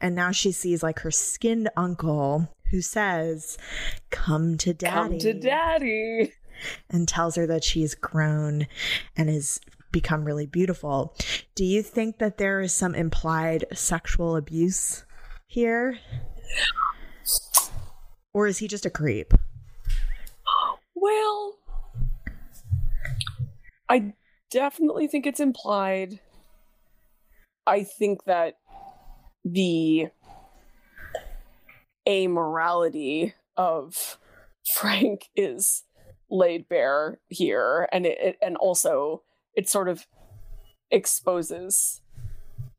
And 0.00 0.14
now 0.14 0.30
she 0.30 0.52
sees 0.52 0.82
like 0.82 1.00
her 1.00 1.10
skinned 1.10 1.70
uncle 1.76 2.48
who 2.70 2.80
says, 2.80 3.58
Come 4.10 4.56
to 4.58 4.74
daddy. 4.74 5.10
Come 5.10 5.18
to 5.20 5.32
daddy. 5.34 6.32
And 6.88 7.06
tells 7.06 7.36
her 7.36 7.46
that 7.46 7.64
she's 7.64 7.94
grown 7.94 8.66
and 9.16 9.28
is 9.28 9.60
become 9.94 10.24
really 10.24 10.44
beautiful. 10.44 11.14
Do 11.54 11.64
you 11.64 11.82
think 11.82 12.18
that 12.18 12.36
there 12.36 12.60
is 12.60 12.74
some 12.74 12.94
implied 12.94 13.64
sexual 13.72 14.36
abuse 14.36 15.06
here? 15.46 15.98
Or 18.34 18.48
is 18.48 18.58
he 18.58 18.68
just 18.68 18.84
a 18.84 18.90
creep? 18.90 19.32
Well, 20.96 21.54
I 23.88 24.14
definitely 24.50 25.06
think 25.06 25.26
it's 25.26 25.40
implied. 25.40 26.18
I 27.66 27.84
think 27.84 28.24
that 28.24 28.54
the 29.44 30.08
amorality 32.06 33.32
of 33.56 34.18
Frank 34.74 35.28
is 35.36 35.84
laid 36.28 36.68
bare 36.68 37.20
here 37.28 37.88
and 37.92 38.06
it, 38.06 38.18
it 38.20 38.38
and 38.42 38.56
also 38.56 39.22
it 39.56 39.68
sort 39.68 39.88
of 39.88 40.06
exposes 40.90 42.02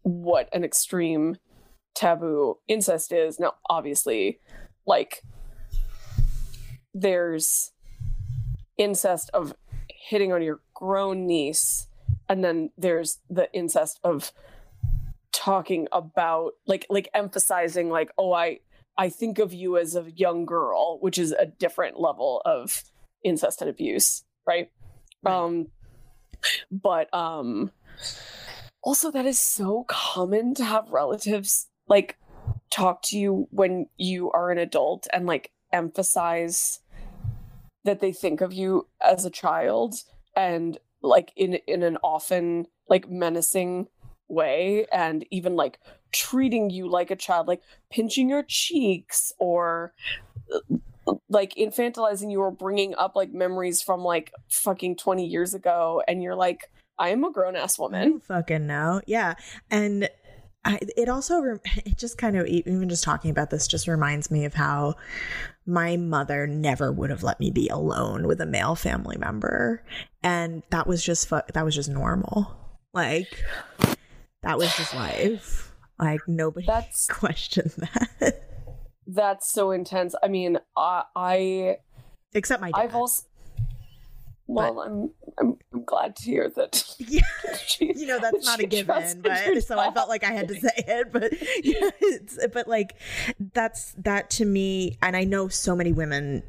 what 0.03 0.49
an 0.53 0.63
extreme 0.63 1.37
taboo 1.95 2.57
incest 2.67 3.11
is. 3.11 3.39
Now, 3.39 3.53
obviously, 3.69 4.39
like, 4.85 5.23
there's 6.93 7.71
incest 8.77 9.29
of 9.33 9.53
hitting 9.89 10.31
on 10.31 10.41
your 10.41 10.59
grown 10.73 11.25
niece, 11.25 11.87
and 12.29 12.43
then 12.43 12.69
there's 12.77 13.19
the 13.29 13.51
incest 13.53 13.99
of 14.03 14.31
talking 15.31 15.87
about 15.91 16.53
like 16.65 16.85
like 16.89 17.09
emphasizing 17.13 17.89
like 17.89 18.09
oh 18.17 18.31
i 18.31 18.57
i 18.97 19.09
think 19.09 19.37
of 19.37 19.53
you 19.53 19.77
as 19.77 19.93
a 19.93 20.09
young 20.15 20.45
girl 20.45 20.97
which 21.01 21.19
is 21.19 21.33
a 21.33 21.45
different 21.45 21.99
level 21.99 22.41
of 22.45 22.83
incest 23.23 23.61
and 23.61 23.69
abuse 23.69 24.23
right, 24.47 24.71
right. 25.23 25.35
um 25.35 25.67
but 26.71 27.13
um 27.13 27.71
also 28.81 29.11
that 29.11 29.25
is 29.25 29.39
so 29.39 29.85
common 29.87 30.53
to 30.53 30.63
have 30.63 30.89
relatives 30.89 31.67
like 31.87 32.17
talk 32.71 33.01
to 33.01 33.17
you 33.17 33.47
when 33.51 33.87
you 33.97 34.31
are 34.31 34.51
an 34.51 34.57
adult 34.57 35.07
and 35.13 35.25
like 35.25 35.51
emphasize 35.71 36.79
that 37.83 37.99
they 37.99 38.11
think 38.11 38.41
of 38.41 38.53
you 38.53 38.87
as 39.01 39.25
a 39.25 39.29
child 39.29 39.95
and 40.35 40.77
like 41.01 41.31
in 41.35 41.55
in 41.67 41.83
an 41.83 41.97
often 42.03 42.65
like 42.89 43.09
menacing 43.09 43.87
way 44.27 44.85
and 44.91 45.25
even 45.31 45.55
like 45.55 45.79
treating 46.11 46.69
you 46.69 46.89
like 46.89 47.11
a 47.11 47.15
child 47.15 47.47
like 47.47 47.61
pinching 47.91 48.27
your 48.27 48.43
cheeks 48.43 49.31
or 49.37 49.93
like 51.29 51.53
infantilizing 51.55 52.31
you 52.31 52.41
or 52.41 52.51
bringing 52.51 52.95
up 52.95 53.15
like 53.15 53.31
memories 53.31 53.81
from 53.81 54.01
like 54.01 54.31
fucking 54.49 54.95
20 54.95 55.25
years 55.25 55.53
ago 55.53 56.01
and 56.07 56.23
you're 56.23 56.35
like 56.35 56.69
i 56.97 57.09
am 57.09 57.23
a 57.23 57.31
grown-ass 57.31 57.77
woman. 57.77 58.21
Fucking 58.21 58.67
know. 58.67 59.01
Yeah. 59.05 59.35
And 59.69 60.09
I, 60.63 60.79
it 60.97 61.09
also 61.09 61.41
it 61.85 61.97
just 61.97 62.17
kind 62.17 62.37
of 62.37 62.47
even 62.47 62.89
just 62.89 63.03
talking 63.03 63.31
about 63.31 63.49
this 63.49 63.67
just 63.67 63.87
reminds 63.87 64.31
me 64.31 64.45
of 64.45 64.53
how 64.53 64.95
my 65.65 65.97
mother 65.97 66.47
never 66.47 66.91
would 66.91 67.09
have 67.09 67.23
let 67.23 67.39
me 67.39 67.51
be 67.51 67.67
alone 67.69 68.27
with 68.27 68.41
a 68.41 68.45
male 68.45 68.75
family 68.75 69.17
member. 69.17 69.83
And 70.23 70.63
that 70.71 70.87
was 70.87 71.03
just 71.03 71.27
fu- 71.27 71.41
that 71.53 71.65
was 71.65 71.75
just 71.75 71.89
normal. 71.89 72.55
Like 72.93 73.43
that 74.41 74.57
was 74.57 74.75
just 74.75 74.93
life. 74.95 75.73
Like 75.99 76.21
nobody 76.27 76.65
that's 76.65 77.07
questioned 77.11 77.71
that 77.77 78.44
that's 79.07 79.51
so 79.51 79.71
intense. 79.71 80.15
I 80.21 80.27
mean, 80.27 80.59
I, 80.75 81.03
I 81.15 81.77
except 82.33 82.61
my 82.61 82.71
dad. 82.71 82.79
I've 82.79 82.95
also 82.95 83.23
well, 84.47 84.75
but, 84.75 84.81
I'm, 84.87 85.11
I'm 85.39 85.57
I'm 85.73 85.83
glad 85.85 86.15
to 86.17 86.23
hear 86.23 86.49
that. 86.55 86.83
Yeah, 87.07 87.21
she, 87.65 87.93
you 87.95 88.07
know 88.07 88.19
that's 88.19 88.45
not 88.45 88.59
a 88.59 88.65
given, 88.65 89.21
but 89.21 89.63
so 89.63 89.77
I 89.77 89.91
felt 89.91 90.09
like 90.09 90.23
I 90.23 90.31
had 90.31 90.47
to 90.47 90.55
say 90.55 90.69
it. 90.75 91.11
But 91.11 91.33
yeah, 91.63 91.89
it's 91.99 92.39
but 92.53 92.67
like 92.67 92.95
that's 93.53 93.93
that 93.97 94.29
to 94.31 94.45
me, 94.45 94.97
and 95.01 95.15
I 95.15 95.23
know 95.23 95.47
so 95.47 95.75
many 95.75 95.91
women 95.91 96.43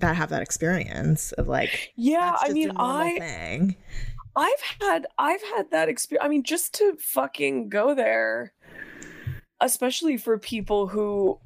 that 0.00 0.16
have 0.16 0.30
that 0.30 0.42
experience 0.42 1.32
of 1.32 1.48
like 1.48 1.92
yeah. 1.96 2.36
I 2.38 2.52
mean, 2.52 2.72
I 2.76 3.18
thing. 3.18 3.76
I've 4.34 4.62
had 4.80 5.06
I've 5.18 5.42
had 5.42 5.70
that 5.70 5.88
experience. 5.88 6.24
I 6.24 6.28
mean, 6.28 6.42
just 6.42 6.74
to 6.74 6.96
fucking 6.98 7.68
go 7.68 7.94
there, 7.94 8.52
especially 9.60 10.16
for 10.16 10.38
people 10.38 10.88
who 10.88 11.38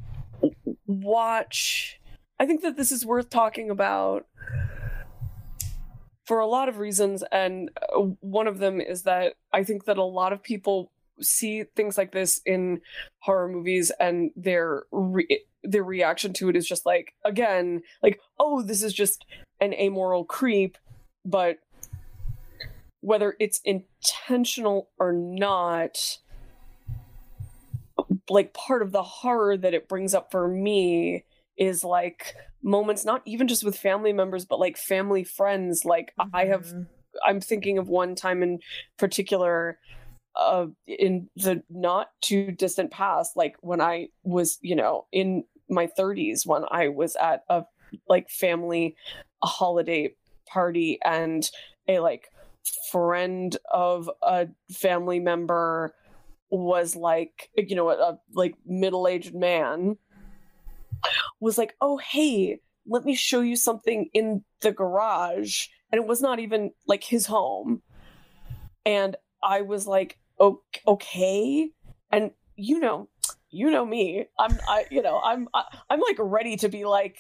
watch. 0.87 2.01
I 2.39 2.47
think 2.47 2.63
that 2.63 2.77
this 2.77 2.93
is 2.93 3.07
worth 3.07 3.31
talking 3.31 3.71
about 3.71 4.27
for 6.27 6.41
a 6.41 6.47
lot 6.47 6.69
of 6.69 6.79
reasons. 6.79 7.25
And 7.33 7.71
uh, 7.97 8.01
one 8.21 8.47
of 8.47 8.59
them 8.59 8.81
is 8.81 9.03
that 9.03 9.35
I 9.53 9.65
think 9.65 9.85
that 9.85 9.97
a 9.97 10.05
lot 10.05 10.33
of 10.33 10.43
people 10.43 10.91
see 11.21 11.65
things 11.75 11.97
like 11.97 12.13
this 12.13 12.41
in 12.45 12.81
horror 13.21 13.49
movies 13.49 13.91
and 13.99 14.31
their 14.37 14.85
re- 14.93 15.45
their 15.63 15.83
reaction 15.83 16.33
to 16.35 16.49
it 16.49 16.57
is 16.57 16.69
just 16.69 16.85
like 16.85 17.15
again 17.25 17.81
like 18.03 18.21
oh 18.39 18.61
this 18.61 18.83
is 18.83 18.93
just 18.93 19.25
an 19.61 19.73
amoral 19.75 20.25
creep 20.25 20.77
but 21.25 21.57
whether 23.01 23.35
it's 23.41 23.61
intentional 23.65 24.91
or 24.99 25.13
not 25.13 26.19
like 28.31 28.55
part 28.55 28.83
of 28.83 28.93
the 28.93 29.03
horror 29.03 29.57
that 29.57 29.75
it 29.75 29.89
brings 29.89 30.15
up 30.15 30.31
for 30.31 30.49
me 30.49 31.25
is 31.57 31.85
like 31.85 32.35
moments 32.63 33.05
not 33.05 33.23
even 33.25 33.49
just 33.49 33.65
with 33.65 33.79
family 33.79 34.13
members 34.13 34.45
but 34.45 34.61
like 34.61 34.77
family 34.77 35.25
friends 35.25 35.85
like 35.85 36.13
mm-hmm. 36.19 36.35
i 36.35 36.45
have 36.45 36.67
mm-hmm. 36.67 36.83
i'm 37.25 37.41
thinking 37.41 37.79
of 37.79 37.89
one 37.89 38.15
time 38.15 38.43
in 38.43 38.59
particular 38.99 39.79
uh 40.35 40.67
in 40.87 41.29
the 41.37 41.63
not 41.71 42.09
too 42.21 42.51
distant 42.53 42.91
past 42.91 43.37
like 43.37 43.57
when 43.61 43.81
i 43.81 44.09
was 44.23 44.59
you 44.61 44.75
know 44.75 45.07
in 45.13 45.45
my 45.69 45.89
30s 45.99 46.47
when 46.47 46.65
i 46.71 46.89
was 46.89 47.17
at 47.17 47.45
a 47.49 47.65
like 48.09 48.29
family 48.29 48.95
a 49.43 49.47
holiday 49.47 50.13
party 50.47 50.99
and 51.05 51.51
a 51.89 52.01
like 52.01 52.29
friend 52.91 53.57
of 53.73 54.11
a 54.23 54.49
family 54.73 55.21
member 55.21 55.95
was 56.51 56.95
like 56.95 57.51
you 57.57 57.75
know 57.75 57.91
a, 57.91 57.95
a 57.95 58.19
like 58.35 58.55
middle-aged 58.65 59.35
man 59.35 59.97
was 61.41 61.59
like 61.59 61.75
oh 61.81 61.99
hey 61.99 62.61
let 62.89 63.05
me 63.05 63.15
show 63.15 63.41
you 63.41 63.57
something 63.57 64.09
in 64.13 64.45
the 64.61 64.73
garage. 64.73 65.67
And 65.91 66.01
it 66.01 66.07
was 66.07 66.21
not 66.21 66.39
even 66.39 66.73
like 66.87 67.05
his 67.05 67.27
home. 67.27 67.83
And 68.85 69.17
i 69.43 69.63
was 69.63 69.87
like 69.87 70.19
okay. 70.87 71.71
And 72.11 72.31
you 72.57 72.79
know 72.79 73.09
you 73.51 73.71
know 73.71 73.85
me. 73.85 74.27
I'm 74.39 74.59
i 74.69 74.87
you 74.91 75.03
know 75.03 75.21
i'm 75.25 75.49
I, 75.55 75.65
i'm 75.91 76.01
like 76.01 76.17
ready 76.19 76.57
to 76.59 76.69
be 76.69 76.85
like 76.85 77.19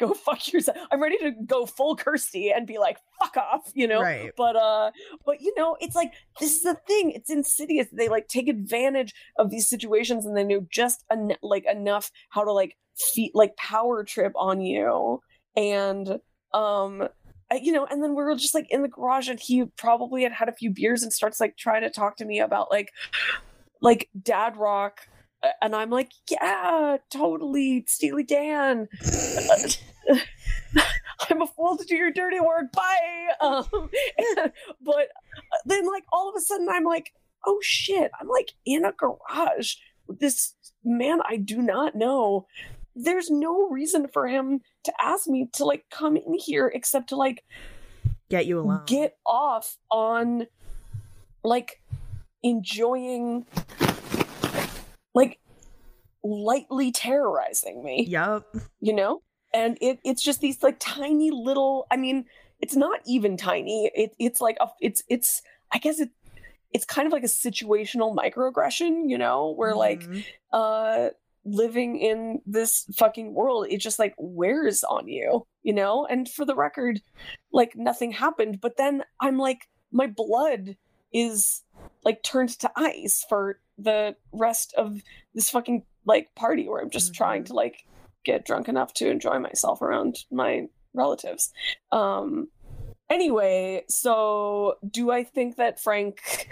go 0.00 0.12
fuck 0.26 0.52
yourself 0.52 0.76
i'm 0.90 1.00
ready 1.00 1.16
to 1.18 1.30
go 1.46 1.64
full 1.66 1.94
kirsty 1.94 2.50
and 2.50 2.66
be 2.66 2.78
like 2.78 2.98
fuck 3.20 3.36
off 3.36 3.70
you 3.74 3.86
know 3.86 4.00
Right. 4.02 4.32
but 4.36 4.56
uh 4.56 4.90
but 5.24 5.40
you 5.40 5.54
know 5.56 5.76
it's 5.80 5.94
like 5.94 6.12
this 6.40 6.56
is 6.56 6.62
the 6.62 6.74
thing 6.88 7.12
it's 7.12 7.30
insidious 7.30 7.86
they 7.92 8.08
like 8.08 8.26
take 8.26 8.48
advantage 8.48 9.14
of 9.36 9.50
these 9.50 9.68
situations 9.68 10.26
and 10.26 10.36
they 10.36 10.42
know 10.44 10.66
just 10.70 11.04
en- 11.12 11.36
like 11.42 11.64
enough 11.66 12.10
how 12.30 12.42
to 12.42 12.50
like 12.52 12.76
feet 13.14 13.32
like 13.34 13.56
power 13.56 14.02
trip 14.02 14.32
on 14.34 14.60
you 14.60 15.20
and 15.56 16.18
um 16.52 17.06
you 17.60 17.72
know 17.72 17.86
and 17.90 18.02
then 18.02 18.10
we 18.10 18.22
were 18.22 18.34
just 18.36 18.54
like 18.54 18.66
in 18.70 18.82
the 18.82 18.88
garage 18.88 19.28
and 19.28 19.40
he 19.40 19.64
probably 19.76 20.22
had 20.22 20.32
had 20.32 20.48
a 20.48 20.52
few 20.52 20.70
beers 20.70 21.02
and 21.02 21.12
starts 21.12 21.40
like 21.40 21.56
trying 21.56 21.82
to 21.82 21.90
talk 21.90 22.16
to 22.16 22.24
me 22.24 22.40
about 22.40 22.70
like 22.70 22.90
like 23.80 24.08
dad 24.22 24.56
rock 24.56 25.00
and 25.62 25.74
i'm 25.74 25.90
like 25.90 26.10
yeah 26.30 26.96
totally 27.10 27.84
steely 27.88 28.22
dan. 28.22 28.88
I'm 31.28 31.42
a 31.42 31.46
fool 31.46 31.76
to 31.76 31.84
do 31.84 31.94
your 31.96 32.10
dirty 32.10 32.40
work. 32.40 32.72
Bye. 32.72 33.28
Um 33.40 33.64
and- 34.18 34.52
but 34.80 35.08
then 35.66 35.86
like 35.86 36.04
all 36.12 36.28
of 36.28 36.34
a 36.36 36.40
sudden 36.40 36.68
i'm 36.70 36.84
like 36.84 37.12
oh 37.46 37.58
shit. 37.62 38.10
I'm 38.20 38.28
like 38.28 38.52
in 38.66 38.84
a 38.84 38.92
garage 38.92 39.74
with 40.06 40.18
this 40.20 40.54
man 40.84 41.20
i 41.28 41.36
do 41.36 41.62
not 41.62 41.94
know. 41.94 42.46
There's 42.96 43.30
no 43.30 43.68
reason 43.68 44.08
for 44.12 44.26
him 44.26 44.60
to 44.84 44.92
ask 45.00 45.26
me 45.28 45.48
to 45.54 45.64
like 45.64 45.84
come 45.90 46.16
in 46.16 46.34
here 46.34 46.70
except 46.74 47.10
to 47.10 47.16
like 47.16 47.44
Get 48.28 48.46
you 48.46 48.60
alone. 48.60 48.82
get 48.86 49.16
off 49.26 49.76
on 49.90 50.46
like 51.44 51.80
enjoying 52.42 53.46
like 55.14 55.38
lightly 56.22 56.92
terrorizing 56.92 57.82
me 57.82 58.04
Yup. 58.06 58.44
you 58.80 58.92
know 58.92 59.22
and 59.54 59.78
it 59.80 59.98
it's 60.04 60.22
just 60.22 60.40
these 60.40 60.62
like 60.62 60.76
tiny 60.78 61.30
little 61.30 61.86
i 61.90 61.96
mean 61.96 62.26
it's 62.60 62.76
not 62.76 63.00
even 63.06 63.36
tiny 63.36 63.90
it, 63.94 64.14
it's 64.18 64.40
like 64.40 64.56
a 64.60 64.66
it's 64.80 65.02
it's 65.08 65.40
i 65.72 65.78
guess 65.78 65.98
it 65.98 66.10
it's 66.72 66.84
kind 66.84 67.06
of 67.06 67.12
like 67.12 67.24
a 67.24 67.26
situational 67.26 68.14
microaggression 68.14 69.08
you 69.08 69.16
know 69.18 69.52
where 69.52 69.74
like 69.74 70.02
Mhm. 70.02 70.24
uh 70.52 71.08
living 71.46 71.98
in 71.98 72.42
this 72.44 72.84
fucking 72.96 73.32
world 73.32 73.66
it 73.70 73.78
just 73.78 73.98
like 73.98 74.14
wears 74.18 74.84
on 74.84 75.08
you 75.08 75.46
you 75.62 75.72
know 75.72 76.06
and 76.06 76.28
for 76.28 76.44
the 76.44 76.54
record 76.54 77.00
like 77.50 77.72
nothing 77.74 78.12
happened 78.12 78.60
but 78.60 78.76
then 78.76 79.02
i'm 79.22 79.38
like 79.38 79.66
my 79.90 80.06
blood 80.06 80.76
is 81.14 81.62
like 82.04 82.22
turned 82.22 82.50
to 82.50 82.70
ice 82.76 83.24
for 83.26 83.58
the 83.82 84.14
rest 84.32 84.74
of 84.76 85.00
this 85.34 85.50
fucking 85.50 85.84
like 86.06 86.28
party 86.34 86.68
where 86.68 86.80
i'm 86.82 86.90
just 86.90 87.14
trying 87.14 87.42
Mhm. 87.42 87.46
to 87.46 87.52
like 87.54 87.84
get 88.24 88.44
drunk 88.44 88.68
enough 88.68 88.92
to 88.94 89.08
enjoy 89.08 89.38
myself 89.38 89.80
around 89.82 90.16
my 90.30 90.66
relatives 90.94 91.52
um 91.92 92.48
anyway 93.08 93.82
so 93.88 94.74
do 94.88 95.10
i 95.10 95.24
think 95.24 95.56
that 95.56 95.80
frank 95.80 96.48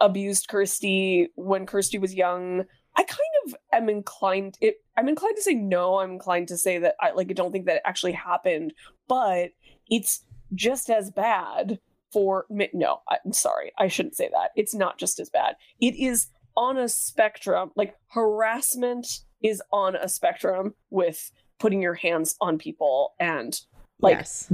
abused 0.00 0.48
kirsty 0.48 1.28
when 1.36 1.66
kirsty 1.66 1.98
was 1.98 2.14
young 2.14 2.64
I 2.96 3.02
kind 3.02 3.18
of 3.46 3.56
am 3.72 3.88
inclined 3.88 4.56
it 4.60 4.76
I'm 4.96 5.08
inclined 5.08 5.34
to 5.34 5.42
say 5.42 5.54
no. 5.54 5.98
I'm 5.98 6.12
inclined 6.12 6.46
to 6.48 6.56
say 6.56 6.78
that 6.78 6.94
I 7.00 7.10
like 7.10 7.28
I 7.28 7.32
don't 7.32 7.50
think 7.50 7.66
that 7.66 7.76
it 7.76 7.82
actually 7.84 8.12
happened, 8.12 8.72
but 9.08 9.50
it's 9.88 10.24
just 10.54 10.88
as 10.88 11.10
bad 11.10 11.80
for 12.14 12.46
no, 12.48 13.00
I'm 13.10 13.32
sorry. 13.32 13.72
I 13.76 13.88
shouldn't 13.88 14.14
say 14.14 14.30
that. 14.32 14.52
It's 14.54 14.72
not 14.72 14.98
just 14.98 15.18
as 15.18 15.28
bad. 15.28 15.56
It 15.80 15.96
is 15.96 16.28
on 16.56 16.78
a 16.78 16.88
spectrum. 16.88 17.72
Like 17.74 17.96
harassment 18.06 19.06
is 19.42 19.60
on 19.72 19.96
a 19.96 20.08
spectrum 20.08 20.74
with 20.90 21.32
putting 21.58 21.82
your 21.82 21.94
hands 21.94 22.36
on 22.40 22.56
people 22.56 23.14
and 23.18 23.60
like 24.00 24.18
yes. 24.18 24.52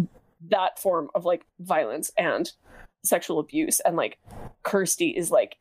that 0.48 0.78
form 0.78 1.10
of 1.14 1.26
like 1.26 1.44
violence 1.60 2.10
and 2.16 2.50
sexual 3.04 3.38
abuse 3.38 3.80
and 3.80 3.94
like 3.94 4.18
kirsty 4.62 5.10
is 5.10 5.30
like 5.30 5.56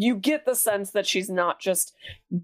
you 0.00 0.16
get 0.16 0.44
the 0.44 0.54
sense 0.54 0.90
that 0.90 1.06
she's 1.06 1.28
not 1.28 1.60
just 1.60 1.94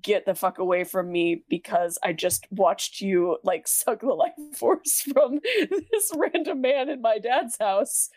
get 0.00 0.26
the 0.26 0.34
fuck 0.34 0.58
away 0.58 0.84
from 0.84 1.10
me 1.10 1.44
because 1.48 1.98
i 2.02 2.12
just 2.12 2.46
watched 2.50 3.00
you 3.00 3.36
like 3.44 3.66
suck 3.68 4.00
the 4.00 4.06
life 4.06 4.32
force 4.54 5.02
from 5.12 5.40
this 5.90 6.12
random 6.16 6.60
man 6.60 6.88
in 6.88 7.00
my 7.00 7.18
dad's 7.18 7.56
house 7.58 8.10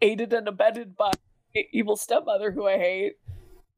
aided 0.00 0.32
and 0.32 0.48
abetted 0.48 0.96
by 0.96 1.10
evil 1.72 1.96
stepmother 1.96 2.50
who 2.50 2.66
i 2.66 2.76
hate 2.76 3.14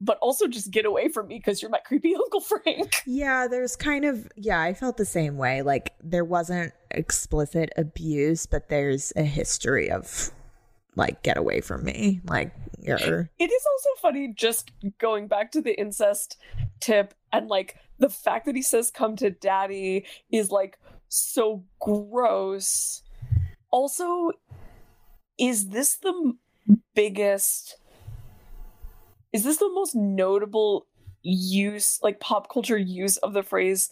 but 0.01 0.19
also 0.21 0.47
just 0.47 0.71
get 0.71 0.85
away 0.85 1.09
from 1.09 1.29
me 1.29 1.39
because 1.39 1.62
you're 1.62 1.71
my 1.71 1.79
creepy 1.79 2.15
uncle 2.25 2.41
frank 2.41 3.03
Yeah, 3.07 3.49
there's 3.49 3.77
kind 3.77 4.05
of 4.05 4.29
yeah, 4.37 4.61
I 4.61 4.75
felt 4.75 4.97
the 4.97 5.05
same 5.05 5.37
way. 5.37 5.62
Like 5.62 5.95
there 6.03 6.25
wasn't 6.25 6.73
explicit 6.91 7.71
abuse, 7.77 8.47
but 8.47 8.69
there's 8.69 9.12
a 9.17 9.23
history 9.23 9.91
of 9.91 10.31
like 10.97 11.23
get 11.23 11.37
away 11.37 11.61
from 11.61 11.85
me. 11.85 12.21
Like 12.25 12.53
you're 12.81 12.99
It 13.39 13.51
is 13.51 13.67
also 13.73 13.89
funny 14.01 14.33
just 14.35 14.73
going 14.99 15.29
back 15.29 15.53
to 15.53 15.61
the 15.61 15.79
incest 15.79 16.39
tip 16.81 17.15
and 17.33 17.49
like 17.49 17.77
the 17.99 18.11
fact 18.11 18.47
that 18.47 18.57
he 18.57 18.63
says 18.63 18.91
come 18.91 19.17
to 19.17 19.31
daddy 19.31 20.07
is 20.31 20.51
like 20.51 20.79
so 21.09 21.65
gross. 21.81 23.03
Also, 23.71 24.33
is 25.39 25.69
this 25.69 25.97
the 25.97 26.33
biggest 26.95 27.77
is 29.33 29.45
this 29.45 29.59
the 29.59 29.71
most 29.73 29.95
notable 29.95 30.87
use 31.23 31.99
like 32.03 32.21
pop 32.21 32.51
culture 32.51 32.79
use 32.79 33.17
of 33.19 33.33
the 33.33 33.43
phrase 33.43 33.91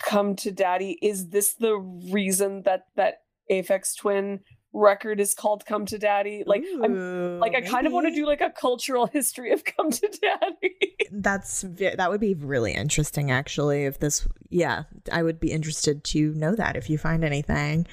come 0.00 0.36
to 0.36 0.52
daddy 0.52 0.98
is 1.02 1.30
this 1.30 1.54
the 1.54 1.76
reason 2.12 2.62
that 2.62 2.84
that 2.94 3.22
aphex 3.50 3.96
twin 3.96 4.40
record 4.78 5.20
is 5.20 5.34
called 5.34 5.64
come 5.66 5.84
to 5.84 5.98
daddy 5.98 6.42
like 6.46 6.64
i'm 6.82 6.96
Ooh, 6.96 7.38
like 7.38 7.54
I 7.54 7.60
kind 7.60 7.86
of 7.86 7.92
want 7.92 8.06
to 8.06 8.14
do 8.14 8.24
like 8.26 8.40
a 8.40 8.50
cultural 8.50 9.06
history 9.12 9.52
of 9.52 9.64
Come 9.64 9.90
to 9.90 10.18
Daddy. 10.20 10.76
That's 11.10 11.62
that 11.62 12.10
would 12.10 12.20
be 12.20 12.34
really 12.34 12.72
interesting 12.72 13.30
actually 13.30 13.84
if 13.84 13.98
this 13.98 14.26
yeah, 14.50 14.84
I 15.12 15.22
would 15.22 15.38
be 15.40 15.52
interested 15.52 16.04
to 16.04 16.32
know 16.34 16.54
that 16.54 16.76
if 16.76 16.88
you 16.88 16.96
find 16.98 17.22
anything. 17.24 17.86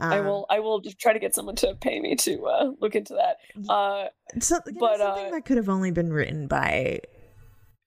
I 0.00 0.18
Um, 0.18 0.26
will 0.26 0.46
I 0.50 0.60
will 0.60 0.80
just 0.80 0.98
try 0.98 1.12
to 1.12 1.18
get 1.18 1.34
someone 1.34 1.56
to 1.56 1.74
pay 1.80 2.00
me 2.00 2.16
to 2.16 2.44
uh, 2.44 2.70
look 2.80 2.94
into 2.96 3.14
that. 3.14 3.36
Uh, 3.68 4.08
So, 4.40 4.58
you 4.66 4.72
know, 4.72 4.80
But, 4.80 4.98
something 4.98 5.26
uh, 5.26 5.30
that 5.30 5.44
could 5.44 5.56
have 5.58 5.68
only 5.68 5.90
been 5.92 6.12
written 6.12 6.46
by 6.48 7.00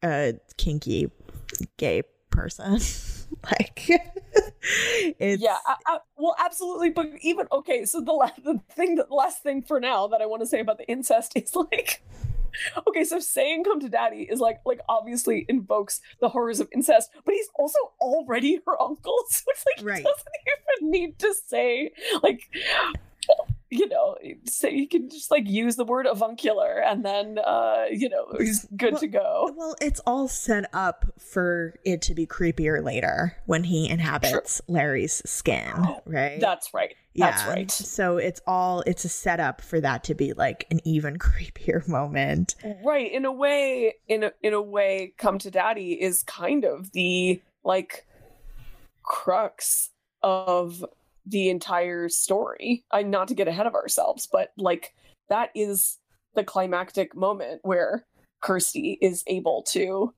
a 0.04 0.36
kinky 0.58 1.12
gay 1.78 2.04
person. 2.30 2.80
like, 3.44 3.90
it's 5.20 5.42
yeah, 5.42 5.58
I, 5.66 5.76
I, 5.88 5.98
well, 6.18 6.36
absolutely. 6.40 6.90
But 6.90 7.08
even 7.22 7.48
okay, 7.52 7.86
so 7.86 8.02
the 8.02 8.12
la- 8.12 8.30
the 8.44 8.60
thing 8.72 8.96
that 8.96 9.12
last 9.12 9.44
thing 9.44 9.62
for 9.62 9.80
now 9.80 10.08
that 10.08 10.22
I 10.22 10.26
want 10.26 10.42
to 10.42 10.48
say 10.48 10.60
about 10.60 10.78
the 10.78 10.88
incest 10.88 11.34
is 11.36 11.56
like. 11.56 12.04
Okay, 12.88 13.04
so 13.04 13.20
saying 13.20 13.66
"come 13.66 13.82
to 13.82 13.90
daddy" 13.90 14.22
is 14.32 14.40
like, 14.40 14.62
like 14.66 14.80
obviously 14.88 15.46
invokes 15.50 16.00
the 16.22 16.30
horrors 16.30 16.62
of 16.62 16.70
incest, 16.74 17.10
but 17.26 17.34
he's 17.34 17.50
also 17.60 17.78
already 18.00 18.62
her 18.66 18.82
uncle, 18.82 19.18
so 19.30 19.44
it's 19.50 19.66
like 19.76 19.86
Right. 19.86 19.98
he 19.98 20.04
doesn't 20.04 20.28
even 20.80 20.90
need 20.92 21.20
to 21.20 21.34
say 21.48 21.92
like, 22.24 22.50
you 23.72 23.88
know, 23.90 24.16
say 24.46 24.72
he 24.74 24.86
can 24.88 25.10
just 25.10 25.32
like 25.32 25.48
use 25.50 25.76
the 25.76 25.84
word 25.86 26.06
avuncular, 26.06 26.78
and 26.80 27.04
then 27.04 27.38
uh, 27.46 27.86
you 27.92 28.10
know 28.10 28.28
he's 28.38 28.66
good 28.78 28.94
Well- 28.94 29.02
to 29.02 29.08
go. 29.08 29.54
well, 29.56 29.76
it's 29.82 30.00
all 30.06 30.28
set 30.28 30.70
up 30.74 31.06
for 31.20 31.74
it 31.84 32.02
to 32.04 32.14
be 32.14 32.26
creepier 32.28 32.84
later 32.84 33.36
when 33.46 33.64
he 33.64 33.90
inhabits 33.90 34.62
Larry's 34.68 35.22
skin, 35.26 35.74
right? 36.06 36.40
That's 36.40 36.74
right. 36.74 36.94
That's 37.18 37.46
right. 37.48 37.72
So 37.72 38.18
it's 38.18 38.42
all 38.46 38.82
it's 38.82 39.06
a 39.06 39.10
setup 39.10 39.62
for 39.62 39.80
that 39.80 40.04
to 40.06 40.14
be 40.16 40.34
like 40.34 40.68
an 40.70 40.82
even 40.84 41.18
creepier 41.20 41.88
moment. 41.88 42.56
right 42.86 43.10
in 43.12 43.24
a 43.26 43.32
way 43.32 43.96
in 44.08 44.24
a, 44.26 44.32
in 44.44 44.54
a 44.54 44.62
way 44.62 45.14
come 45.18 45.40
to 45.40 45.50
daddy 45.50 45.94
is 45.94 46.24
kind 46.24 46.66
of 46.66 46.92
the 46.92 47.42
like 47.64 48.06
crux 49.04 49.92
of 50.22 50.84
the 51.26 51.50
entire 51.50 52.10
story 52.10 52.86
I 52.92 53.04
not 53.04 53.28
to 53.30 53.36
get 53.36 53.48
ahead 53.48 53.68
of 53.68 53.76
ourselves 53.76 54.28
but 54.32 54.52
like 54.58 54.94
that 55.30 55.50
is 55.56 55.98
the 56.36 56.44
climactic 56.44 57.16
moment 57.16 57.62
where 57.64 58.06
kirsty 58.42 58.98
is 59.02 59.24
able 59.28 59.64
to 59.70 60.14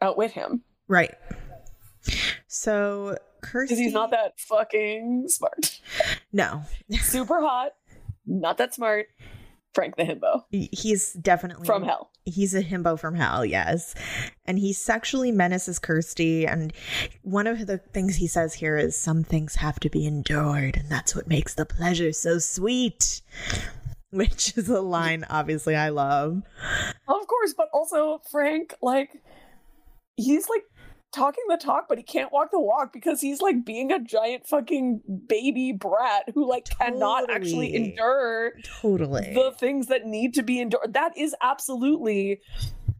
outwit 0.00 0.32
him 0.32 0.62
Right. 0.88 1.14
So 2.46 3.18
Kirsty 3.42 3.74
because 3.74 3.78
he's 3.78 3.92
not 3.92 4.10
that 4.10 4.40
fucking 4.40 5.26
smart 5.28 5.80
No. 6.32 6.62
super 6.90 7.40
hot 7.40 7.72
not 8.26 8.58
that 8.58 8.74
smart 8.74 9.06
Frank 9.78 9.96
the 9.96 10.02
himbo 10.02 10.42
He's 10.50 11.12
definitely 11.12 11.64
from 11.64 11.84
hell. 11.84 12.10
He's 12.24 12.52
a 12.52 12.64
himbo 12.64 12.98
from 12.98 13.14
hell, 13.14 13.44
yes. 13.44 13.94
And 14.44 14.58
he 14.58 14.72
sexually 14.72 15.30
menaces 15.30 15.78
Kirsty. 15.78 16.46
And 16.46 16.72
one 17.22 17.46
of 17.46 17.66
the 17.68 17.78
things 17.78 18.16
he 18.16 18.26
says 18.26 18.54
here 18.54 18.76
is 18.76 18.98
some 18.98 19.22
things 19.22 19.54
have 19.54 19.78
to 19.80 19.88
be 19.88 20.04
endured, 20.04 20.76
and 20.76 20.90
that's 20.90 21.14
what 21.14 21.28
makes 21.28 21.54
the 21.54 21.64
pleasure 21.64 22.12
so 22.12 22.38
sweet. 22.38 23.22
Which 24.10 24.56
is 24.56 24.68
a 24.68 24.80
line, 24.80 25.24
obviously, 25.30 25.76
I 25.76 25.90
love. 25.90 26.42
Of 27.06 27.26
course, 27.26 27.54
but 27.56 27.68
also 27.72 28.20
Frank, 28.30 28.74
like, 28.82 29.10
he's 30.16 30.48
like 30.48 30.64
talking 31.12 31.44
the 31.48 31.56
talk, 31.56 31.86
but 31.88 31.98
he 31.98 32.04
can't 32.04 32.32
walk 32.32 32.50
the 32.50 32.60
walk 32.60 32.92
because 32.92 33.20
he's 33.20 33.40
like 33.40 33.64
being 33.64 33.92
a 33.92 33.98
giant 33.98 34.46
fucking 34.46 35.02
baby 35.26 35.72
brat 35.72 36.24
who 36.34 36.48
like 36.48 36.68
cannot 36.78 37.30
actually 37.30 37.74
endure 37.74 38.52
Totally. 38.80 39.32
the 39.34 39.52
things 39.52 39.86
that 39.86 40.06
need 40.06 40.34
to 40.34 40.42
be 40.42 40.60
endured. 40.60 40.92
That 40.94 41.16
is 41.16 41.34
absolutely 41.40 42.40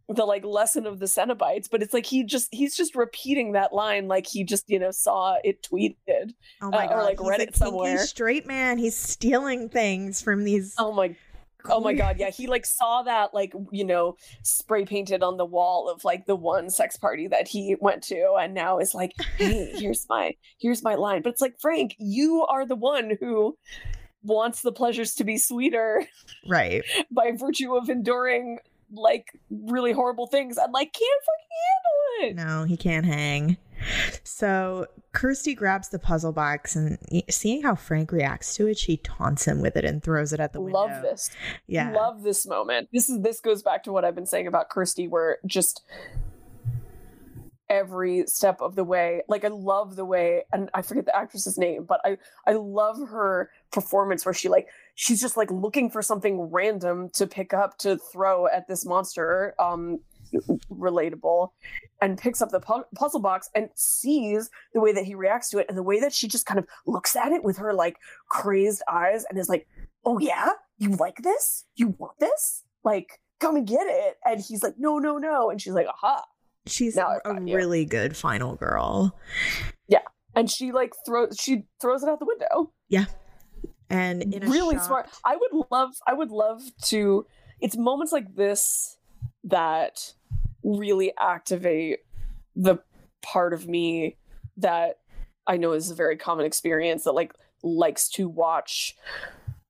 the 0.09 0.25
like 0.25 0.45
lesson 0.45 0.87
of 0.87 1.01
the 1.01 1.07
Cenobites, 1.07 1.69
but 1.71 1.83
it's 1.83 1.93
like 1.93 2.07
he 2.07 2.25
just 2.25 2.49
he's 2.51 2.75
just 2.75 2.95
repeating 2.95 3.53
that 3.53 3.75
line 3.75 4.09
like 4.09 4.27
he 4.27 4.43
just 4.43 4.69
you 4.69 4.79
know 4.79 4.91
saw 4.91 5.37
it 5.45 5.63
tweeted. 5.63 6.33
oh 6.63 6.71
my 6.71 6.87
uh, 6.87 6.95
or, 6.95 7.03
like, 7.03 7.19
he's 7.19 7.29
read 7.29 7.41
it 7.41 7.55
somewhere. 7.55 7.99
straight 7.99 8.47
man. 8.47 8.79
He's 8.79 8.97
stealing 8.97 9.69
things 9.69 10.23
from 10.23 10.45
these. 10.45 10.75
Oh 10.79 10.93
my 10.93 11.15
Oh 11.69 11.81
my 11.81 11.93
god, 11.95 12.17
yeah, 12.19 12.31
he 12.31 12.47
like 12.47 12.67
saw 12.67 13.03
that 13.03 13.35
like 13.35 13.53
you 13.71 13.85
know 13.85 14.17
spray 14.43 14.85
painted 14.85 15.23
on 15.23 15.37
the 15.37 15.45
wall 15.45 15.89
of 15.89 16.05
like 16.05 16.27
the 16.27 16.37
one 16.37 16.71
sex 16.71 16.97
party 16.97 17.29
that 17.29 17.49
he 17.49 17.77
went 17.81 18.03
to 18.05 18.35
and 18.41 18.55
now 18.55 18.79
is 18.79 18.95
like, 18.95 19.13
"Hey, 19.37 19.73
here's 19.79 20.07
my 20.09 20.35
here's 20.59 20.83
my 20.83 20.95
line." 20.95 21.23
But 21.23 21.31
it's 21.31 21.43
like, 21.43 21.59
"Frank, 21.61 21.95
you 21.99 22.45
are 22.49 22.67
the 22.67 22.77
one 22.77 23.17
who 23.21 23.57
wants 24.23 24.63
the 24.63 24.73
pleasures 24.73 25.15
to 25.15 25.25
be 25.25 25.39
sweeter 25.39 26.05
Right. 26.49 26.83
by 27.11 27.33
virtue 27.37 27.77
of 27.77 27.89
enduring 27.89 28.59
like 28.93 29.27
really 29.51 29.93
horrible 29.93 30.27
things 30.27 30.57
and 30.57 30.73
like 30.73 30.93
can't 30.93 31.23
fucking 31.25 32.31
handle 32.31 32.31
it." 32.31 32.47
No, 32.47 32.65
he 32.65 32.77
can't 32.77 33.07
hang. 33.07 33.57
So 34.25 34.87
Kirsty 35.13 35.55
grabs 35.55 35.89
the 35.89 35.99
puzzle 35.99 36.33
box 36.33 36.77
and 36.77 36.99
seeing 37.29 37.63
how 37.63 37.75
Frank 37.75 38.13
reacts 38.13 38.55
to 38.57 38.67
it, 38.67 38.79
she 38.79 38.99
taunts 38.99 39.47
him 39.47 39.61
with 39.61 39.77
it 39.77 39.85
and 39.85 40.03
throws 40.03 40.33
it 40.33 40.41
at 40.41 40.53
the 40.53 40.61
window. 40.61 40.79
Love 40.79 41.03
this. 41.03 41.31
Yeah. 41.67 41.93
Love 41.93 42.23
this 42.23 42.47
moment. 42.47 42.89
This 42.93 43.09
is 43.09 43.21
this 43.21 43.41
goes 43.41 43.63
back 43.63 43.85
to 43.85 43.93
what 43.93 44.05
I've 44.05 44.15
been 44.15 44.27
saying 44.27 44.47
about 44.47 44.69
Kirsty, 44.69 45.09
where 45.09 45.39
just 45.47 45.83
every 47.69 48.25
step 48.27 48.61
of 48.61 48.75
the 48.77 48.85
way, 48.85 49.23
like 49.29 49.45
I 49.45 49.49
love 49.49 49.97
the 49.97 50.05
way, 50.05 50.45
and 50.53 50.71
I 50.75 50.83
forget 50.83 51.05
the 51.05 51.17
actress's 51.17 51.59
name, 51.59 51.85
but 51.85 52.01
I 52.05 52.19
I 52.47 52.53
love 52.53 52.97
her 53.09 53.51
performance 53.71 54.25
where 54.25 54.35
she 54.35 54.49
like 54.49 54.69
she's 54.95 55.21
just 55.21 55.37
like 55.37 55.51
looking 55.51 55.91
for 55.91 56.03
something 56.03 56.41
random 56.51 57.11
to 57.15 57.27
pick 57.27 57.53
up 57.53 57.79
to 57.79 57.99
throw 57.99 58.47
at 58.47 58.69
this 58.69 58.85
monster. 58.85 59.55
Um, 59.59 60.01
relatable 60.71 61.49
and 62.01 62.19
picks 62.19 62.41
up 62.41 62.51
the 62.51 62.61
pu- 62.61 62.85
puzzle 62.95 63.21
box 63.21 63.49
and 63.55 63.69
sees 63.75 64.51
the 64.75 64.81
way 64.81 64.93
that 64.93 65.05
he 65.05 65.15
reacts 65.15 65.51
to 65.51 65.59
it 65.59 65.67
and 65.69 65.77
the 65.77 65.83
way 65.83 66.01
that 66.01 66.13
she 66.13 66.29
just 66.29 66.47
kind 66.47 66.59
of 66.59 66.67
looks 66.87 67.17
at 67.17 67.33
it 67.33 67.45
with 67.45 67.57
her 67.57 67.73
like 67.73 67.97
crazed 68.29 68.83
eyes 68.91 69.25
and 69.29 69.39
is 69.39 69.49
like 69.49 69.67
oh 70.05 70.19
yeah? 70.19 70.51
You 70.79 70.91
like 70.91 71.19
this? 71.19 71.65
You 71.77 71.89
want 71.99 72.19
this? 72.19 72.65
Like 72.85 73.21
come 73.41 73.57
and 73.57 73.67
get 73.67 73.87
it. 73.87 74.17
And 74.25 74.41
he's 74.41 74.63
like 74.63 74.75
no 74.79 74.99
no 74.99 75.19
no. 75.19 75.51
And 75.51 75.61
she's 75.61 75.75
like 75.75 75.87
aha. 75.87 76.25
She's 76.67 76.97
Now 76.97 77.19
a 77.25 77.41
really 77.41 77.85
good 77.85 78.17
final 78.17 78.55
girl. 78.57 79.17
Yeah. 79.89 80.03
And 80.35 80.51
she 80.51 80.73
like 80.73 80.93
throws 81.07 81.37
she 81.41 81.65
throws 81.81 82.03
it 82.03 82.09
out 82.09 82.19
the 82.19 82.27
window. 82.27 82.73
Yeah. 82.89 83.07
And 83.91 84.23
in 84.35 84.45
a 84.45 84.51
really 84.51 84.79
smart. 84.79 85.09
I 85.25 85.37
would 85.37 85.67
love 85.71 85.91
i 86.07 86.13
would 86.13 86.31
love 86.31 86.63
to 86.85 87.27
it's 87.61 87.77
moments 87.77 88.13
like 88.13 88.35
this 88.35 88.98
that 89.49 90.15
really 90.65 91.13
activate 91.19 92.01
the 92.57 92.79
part 93.23 93.53
of 93.53 93.67
me 93.69 94.17
that 94.57 94.99
i 95.47 95.57
know 95.57 95.73
is 95.73 95.91
a 95.91 95.95
very 95.95 96.17
common 96.17 96.45
experience 96.47 97.05
that 97.05 97.13
like 97.13 97.33
likes 97.63 98.09
to 98.09 98.29
watch 98.29 98.97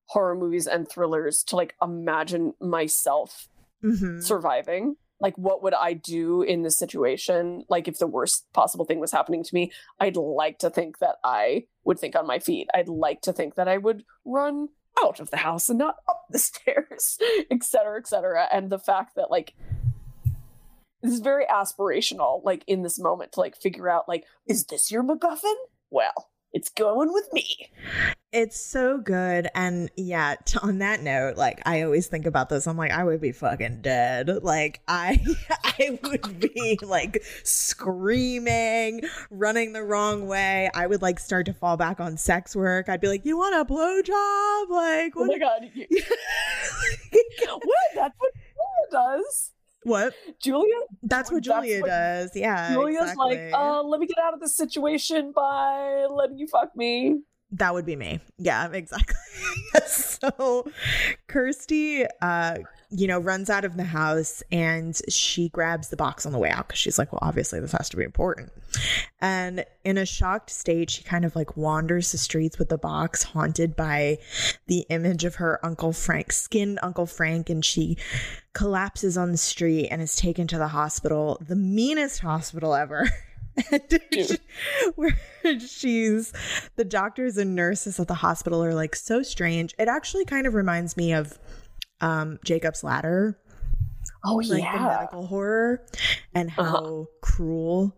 horror 0.06 0.34
movies 0.34 0.66
and 0.66 0.88
thrillers 0.88 1.42
to 1.42 1.56
like 1.56 1.74
imagine 1.82 2.52
myself 2.60 3.48
Mhm. 3.84 4.22
surviving. 4.22 4.96
Like 5.20 5.36
what 5.38 5.62
would 5.62 5.74
i 5.74 5.92
do 5.92 6.42
in 6.42 6.62
this 6.62 6.76
situation? 6.76 7.64
Like 7.68 7.86
if 7.88 7.98
the 7.98 8.06
worst 8.08 8.52
possible 8.52 8.84
thing 8.84 8.98
was 9.00 9.12
happening 9.12 9.42
to 9.44 9.54
me 9.54 9.70
i'd 10.00 10.16
like 10.16 10.58
to 10.60 10.70
think 10.70 10.98
that 10.98 11.16
i 11.24 11.64
would 11.84 11.98
think 11.98 12.16
on 12.16 12.26
my 12.26 12.38
feet. 12.40 12.68
I'd 12.74 12.88
like 12.88 13.20
to 13.22 13.32
think 13.32 13.54
that 13.54 13.68
i 13.68 13.76
would 13.78 14.04
run 14.24 14.68
out 15.04 15.20
of 15.20 15.30
the 15.30 15.38
house 15.38 15.68
and 15.68 15.78
not 15.78 15.96
up 16.08 16.24
the 16.30 16.38
stairs 16.38 17.18
et 17.50 17.62
cetera 17.62 17.98
et 17.98 18.06
cetera. 18.06 18.48
And 18.52 18.70
the 18.70 18.78
fact 18.78 19.16
that 19.16 19.30
like 19.30 19.54
this 21.02 21.12
is 21.12 21.20
very 21.20 21.46
aspirational 21.46 22.42
like 22.44 22.64
in 22.66 22.82
this 22.82 22.98
moment 22.98 23.32
to 23.32 23.40
like 23.40 23.56
figure 23.56 23.88
out 23.88 24.08
like 24.08 24.24
is 24.46 24.64
this 24.64 24.90
your 24.90 25.02
macguffin? 25.02 25.54
Well 25.90 26.30
it's 26.52 26.70
going 26.70 27.12
with 27.12 27.28
me 27.32 27.70
It's 28.30 28.60
so 28.60 28.98
good. 28.98 29.48
And 29.54 29.90
yeah, 29.96 30.34
t- 30.44 30.58
on 30.62 30.78
that 30.78 31.02
note, 31.02 31.38
like 31.38 31.62
I 31.66 31.80
always 31.82 32.08
think 32.08 32.26
about 32.26 32.50
this. 32.50 32.66
I'm 32.66 32.76
like, 32.76 32.90
I 32.90 33.02
would 33.02 33.22
be 33.22 33.32
fucking 33.32 33.80
dead. 33.80 34.28
Like 34.42 34.82
I 34.86 35.18
I 35.64 35.98
would 36.02 36.38
be 36.38 36.78
like 36.82 37.22
screaming, 37.42 39.00
running 39.30 39.72
the 39.72 39.82
wrong 39.82 40.26
way. 40.26 40.68
I 40.74 40.86
would 40.86 41.00
like 41.00 41.18
start 41.20 41.46
to 41.46 41.54
fall 41.54 41.78
back 41.78 42.00
on 42.00 42.18
sex 42.18 42.54
work. 42.54 42.90
I'd 42.90 43.00
be 43.00 43.08
like, 43.08 43.24
You 43.24 43.38
want 43.38 43.54
a 43.54 43.64
blowjob? 43.64 44.68
Like 44.70 45.14
oh 45.16 45.20
what 45.20 45.28
my 45.28 45.38
god 45.38 45.62
what 47.64 47.88
that's 47.94 48.14
what 48.18 48.32
Julia 48.34 48.90
does 48.90 49.52
what? 49.84 50.12
julia 50.42 50.74
That's 51.02 51.30
what 51.32 51.44
That's 51.44 51.66
Julia 51.66 51.80
what- 51.80 51.86
does. 51.88 52.30
Yeah. 52.34 52.72
Julia's 52.72 53.02
exactly. 53.12 53.36
like, 53.36 53.54
uh, 53.54 53.82
let 53.84 54.00
me 54.00 54.06
get 54.06 54.18
out 54.18 54.34
of 54.34 54.40
this 54.40 54.54
situation 54.54 55.32
by 55.34 56.04
letting 56.10 56.36
you 56.38 56.46
fuck 56.46 56.76
me. 56.76 57.20
That 57.52 57.72
would 57.72 57.86
be 57.86 57.96
me. 57.96 58.20
Yeah, 58.36 58.68
exactly. 58.72 59.16
so 59.86 60.70
Kirsty 61.28 62.04
uh 62.20 62.58
you 62.90 63.06
know 63.06 63.18
runs 63.18 63.48
out 63.48 63.64
of 63.64 63.76
the 63.76 63.84
house 63.84 64.42
and 64.52 65.00
she 65.08 65.48
grabs 65.48 65.88
the 65.88 65.96
box 65.96 66.26
on 66.26 66.32
the 66.32 66.38
way 66.38 66.50
out 66.50 66.68
cuz 66.68 66.78
she's 66.78 66.98
like, 66.98 67.10
well 67.10 67.20
obviously 67.22 67.58
this 67.58 67.72
has 67.72 67.88
to 67.88 67.96
be 67.96 68.04
important. 68.04 68.52
And 69.20 69.64
in 69.82 69.96
a 69.96 70.04
shocked 70.04 70.50
state, 70.50 70.90
she 70.90 71.02
kind 71.02 71.24
of 71.24 71.34
like 71.34 71.56
wanders 71.56 72.12
the 72.12 72.18
streets 72.18 72.58
with 72.58 72.68
the 72.68 72.78
box 72.78 73.22
haunted 73.22 73.74
by 73.74 74.18
the 74.66 74.84
image 74.90 75.24
of 75.24 75.36
her 75.36 75.64
Uncle 75.64 75.94
Frank, 75.94 76.32
skinned 76.32 76.78
Uncle 76.82 77.06
Frank 77.06 77.48
and 77.48 77.64
she 77.64 77.96
collapses 78.52 79.16
on 79.16 79.32
the 79.32 79.38
street 79.38 79.88
and 79.88 80.02
is 80.02 80.16
taken 80.16 80.46
to 80.48 80.58
the 80.58 80.68
hospital, 80.68 81.40
the 81.40 81.56
meanest 81.56 82.20
hospital 82.20 82.74
ever. 82.74 83.08
Where 84.96 85.16
she's 85.60 86.32
the 86.76 86.84
doctors 86.84 87.36
and 87.36 87.54
nurses 87.54 87.98
at 88.00 88.08
the 88.08 88.14
hospital 88.14 88.62
are 88.64 88.74
like 88.74 88.94
so 88.96 89.22
strange. 89.22 89.74
It 89.78 89.88
actually 89.88 90.24
kind 90.24 90.46
of 90.46 90.54
reminds 90.54 90.96
me 90.96 91.12
of 91.12 91.38
um 92.00 92.38
Jacob's 92.44 92.84
Ladder, 92.84 93.38
Oh 94.24 94.36
like 94.36 94.48
the 94.72 94.80
medical 94.80 95.26
horror 95.26 95.84
and 96.34 96.50
how 96.50 96.62
Uh-huh. 96.62 97.04
cruel 97.20 97.96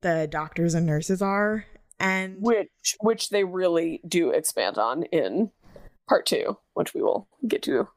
the 0.00 0.28
doctors 0.30 0.74
and 0.74 0.86
nurses 0.86 1.22
are. 1.22 1.64
And 2.00 2.36
which 2.40 2.96
which 3.00 3.28
they 3.30 3.44
really 3.44 4.00
do 4.06 4.30
expand 4.30 4.76
on 4.78 5.04
in 5.04 5.50
part 6.08 6.26
two, 6.26 6.56
which 6.74 6.94
we 6.94 7.02
will 7.02 7.28
get 7.46 7.62
to 7.62 7.88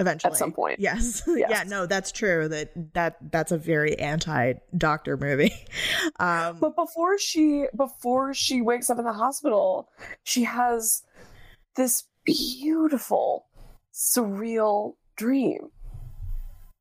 eventually 0.00 0.32
at 0.32 0.36
some 0.38 0.52
point. 0.52 0.80
Yes. 0.80 1.22
Yes. 1.28 1.48
yeah, 1.50 1.62
no, 1.64 1.86
that's 1.86 2.10
true. 2.10 2.48
That 2.48 2.72
that 2.94 3.16
that's 3.30 3.52
a 3.52 3.58
very 3.58 3.96
anti-doctor 3.98 5.16
movie. 5.16 5.54
Um 6.18 6.58
But 6.60 6.74
before 6.74 7.18
she 7.18 7.66
before 7.76 8.34
she 8.34 8.60
wakes 8.62 8.90
up 8.90 8.98
in 8.98 9.04
the 9.04 9.12
hospital, 9.12 9.88
she 10.24 10.44
has 10.44 11.02
this 11.76 12.04
beautiful, 12.24 13.46
surreal 13.94 14.94
dream. 15.16 15.70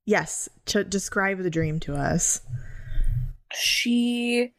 yes, 0.05 0.49
to 0.65 0.83
describe 0.83 1.37
the 1.43 1.49
dream 1.51 1.79
to 1.81 1.93
us. 1.95 2.41
she 3.53 4.53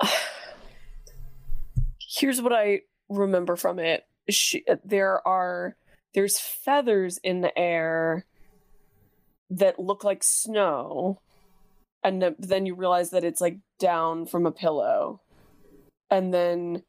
here's 2.00 2.40
what 2.40 2.52
i 2.52 2.80
remember 3.08 3.56
from 3.56 3.78
it 3.78 4.04
she 4.28 4.64
there 4.84 5.26
are 5.26 5.76
there's 6.14 6.38
feathers 6.38 7.18
in 7.22 7.40
the 7.40 7.56
air 7.58 8.24
that 9.50 9.78
look 9.78 10.04
like 10.04 10.22
snow 10.22 11.20
and 12.04 12.20
th- 12.20 12.34
then 12.38 12.66
you 12.66 12.74
realize 12.74 13.10
that 13.10 13.24
it's 13.24 13.40
like 13.40 13.58
down 13.78 14.26
from 14.26 14.46
a 14.46 14.52
pillow. 14.52 15.20
And 16.10 16.32
then 16.32 16.82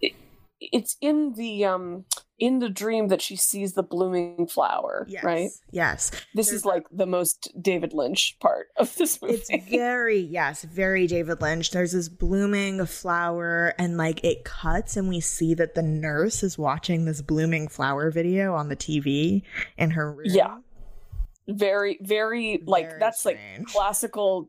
it, 0.00 0.12
it's 0.60 0.96
in 1.00 1.34
the 1.34 1.64
um 1.64 2.04
in 2.40 2.58
the 2.58 2.68
dream 2.70 3.08
that 3.08 3.20
she 3.22 3.36
sees 3.36 3.74
the 3.74 3.82
blooming 3.82 4.46
flower, 4.46 5.06
Yes. 5.08 5.22
right? 5.22 5.50
Yes. 5.70 6.10
This 6.34 6.48
There's 6.48 6.60
is 6.60 6.64
like 6.64 6.86
the 6.90 7.06
most 7.06 7.52
David 7.60 7.92
Lynch 7.92 8.36
part 8.40 8.68
of 8.76 8.92
this 8.96 9.20
movie. 9.22 9.34
It's 9.34 9.50
very, 9.70 10.18
yes, 10.18 10.64
very 10.64 11.06
David 11.06 11.40
Lynch. 11.42 11.70
There's 11.70 11.92
this 11.92 12.08
blooming 12.08 12.84
flower, 12.86 13.74
and 13.78 13.96
like 13.96 14.24
it 14.24 14.44
cuts, 14.44 14.96
and 14.96 15.08
we 15.08 15.20
see 15.20 15.54
that 15.54 15.74
the 15.74 15.82
nurse 15.82 16.42
is 16.42 16.56
watching 16.58 17.04
this 17.04 17.22
blooming 17.22 17.68
flower 17.68 18.10
video 18.10 18.54
on 18.54 18.68
the 18.70 18.76
TV 18.76 19.42
in 19.76 19.90
her 19.90 20.10
room. 20.10 20.26
Yeah. 20.30 20.58
very, 21.46 21.98
very 22.00 22.62
like 22.66 22.88
Very 22.88 23.00
that's 23.00 23.24
like 23.24 23.38
classical 23.66 24.48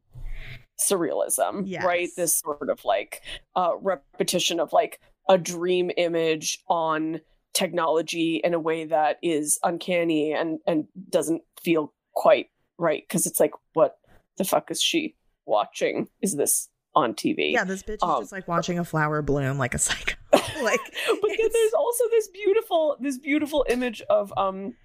surrealism, 0.79 1.63
Yes. 1.65 1.83
right? 1.83 2.09
This 2.15 2.39
sort 2.39 2.69
of 2.69 2.83
like 2.85 3.21
uh, 3.55 3.71
repetition 3.81 4.59
of 4.59 4.73
like 4.73 4.99
a 5.29 5.37
dream 5.37 5.91
image 5.97 6.59
on 6.67 7.21
technology 7.53 8.41
in 8.43 8.53
a 8.53 8.59
way 8.59 8.85
that 8.85 9.17
is 9.21 9.59
uncanny 9.63 10.33
and 10.33 10.59
and 10.65 10.85
doesn't 11.09 11.41
feel 11.61 11.93
quite 12.13 12.47
right 12.77 13.03
because 13.07 13.25
it's 13.25 13.39
like, 13.39 13.53
what 13.73 13.97
the 14.37 14.43
fuck 14.43 14.71
is 14.71 14.81
she 14.81 15.15
watching? 15.45 16.07
Is 16.21 16.35
this 16.35 16.69
on 16.95 17.13
TV? 17.13 17.51
Yeah, 17.51 17.63
this 17.63 17.83
bitch 17.83 17.95
is 17.95 18.03
Um, 18.03 18.21
just 18.21 18.31
like 18.31 18.47
watching 18.47 18.79
a 18.79 18.85
flower 18.85 19.21
bloom 19.21 19.57
like 19.57 19.73
a 19.73 19.79
psycho. 19.79 20.15
like, 20.33 20.79
but 21.21 21.29
then 21.29 21.49
there's 21.53 21.73
also 21.73 22.03
this 22.09 22.27
beautiful 22.29 22.97
this 22.99 23.17
beautiful 23.17 23.65
image 23.69 24.01
of 24.09 24.33
um 24.37 24.75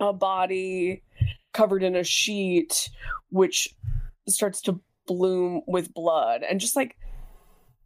a 0.00 0.12
body 0.12 1.02
covered 1.52 1.82
in 1.82 1.96
a 1.96 2.04
sheet 2.04 2.90
which 3.30 3.74
starts 4.28 4.60
to 4.60 4.80
bloom 5.06 5.62
with 5.66 5.92
blood 5.94 6.42
and 6.42 6.60
just 6.60 6.76
like 6.76 6.96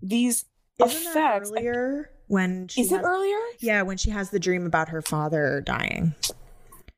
these 0.02 0.44
effects 0.78 1.50
earlier 1.50 2.10
when 2.30 2.68
she 2.68 2.82
is 2.82 2.92
it 2.92 3.02
earlier 3.02 3.36
Yeah, 3.58 3.82
when 3.82 3.96
she 3.96 4.10
has 4.10 4.30
the 4.30 4.38
dream 4.38 4.64
about 4.64 4.88
her 4.90 5.02
father 5.02 5.60
dying, 5.60 6.14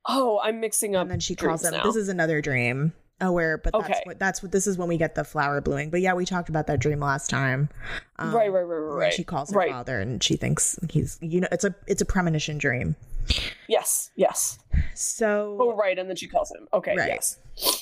oh 0.07 0.41
i'm 0.45 0.61
mixing 0.61 0.95
up 0.95 1.03
and 1.03 1.11
then 1.11 1.21
she 1.21 1.35
calls 1.35 1.65
him. 1.65 1.73
now. 1.73 1.83
This 1.85 1.97
is 1.97 2.09
another 2.09 2.41
dream. 2.43 2.93
Oh, 3.21 3.31
where? 3.31 3.57
But 3.57 3.73
that's 3.73 3.85
Okay. 3.85 4.01
what 4.05 4.19
that's 4.19 4.43
what 4.43 4.51
this 4.51 4.67
is 4.67 4.77
when 4.77 4.89
we 4.89 4.97
get 4.97 5.15
the 5.15 5.23
flower 5.23 5.61
blooming. 5.61 5.91
But 5.91 6.01
yeah, 6.01 6.13
we 6.15 6.25
talked 6.25 6.49
about 6.49 6.67
that 6.67 6.81
dream 6.81 6.99
last 6.99 7.31
time. 7.31 7.69
Um, 8.19 8.35
right 8.35 8.51
right 8.53 8.63
right 8.63 8.77
right 8.77 8.89
when 8.91 8.99
right 8.99 9.13
she 9.15 9.23
calls 9.23 9.53
her 9.53 9.59
right 9.59 9.71
father 9.71 10.01
and 10.01 10.21
she 10.23 10.35
thinks 10.37 10.77
he's 10.91 11.19
you 11.23 11.41
know 11.41 11.47
it's 11.53 11.63
a 11.65 11.73
it's 11.87 12.03
a 12.03 12.05
premonition 12.05 12.59
dream 12.59 12.97
yes 13.69 14.11
yes 14.17 14.59
so 14.95 15.57
oh 15.61 15.73
right 15.77 15.99
and 16.01 16.09
then 16.09 16.17
she 16.17 16.27
calls 16.27 16.51
him 16.51 16.67
okay 16.75 16.95
Right. 16.97 17.09
yes 17.09 17.39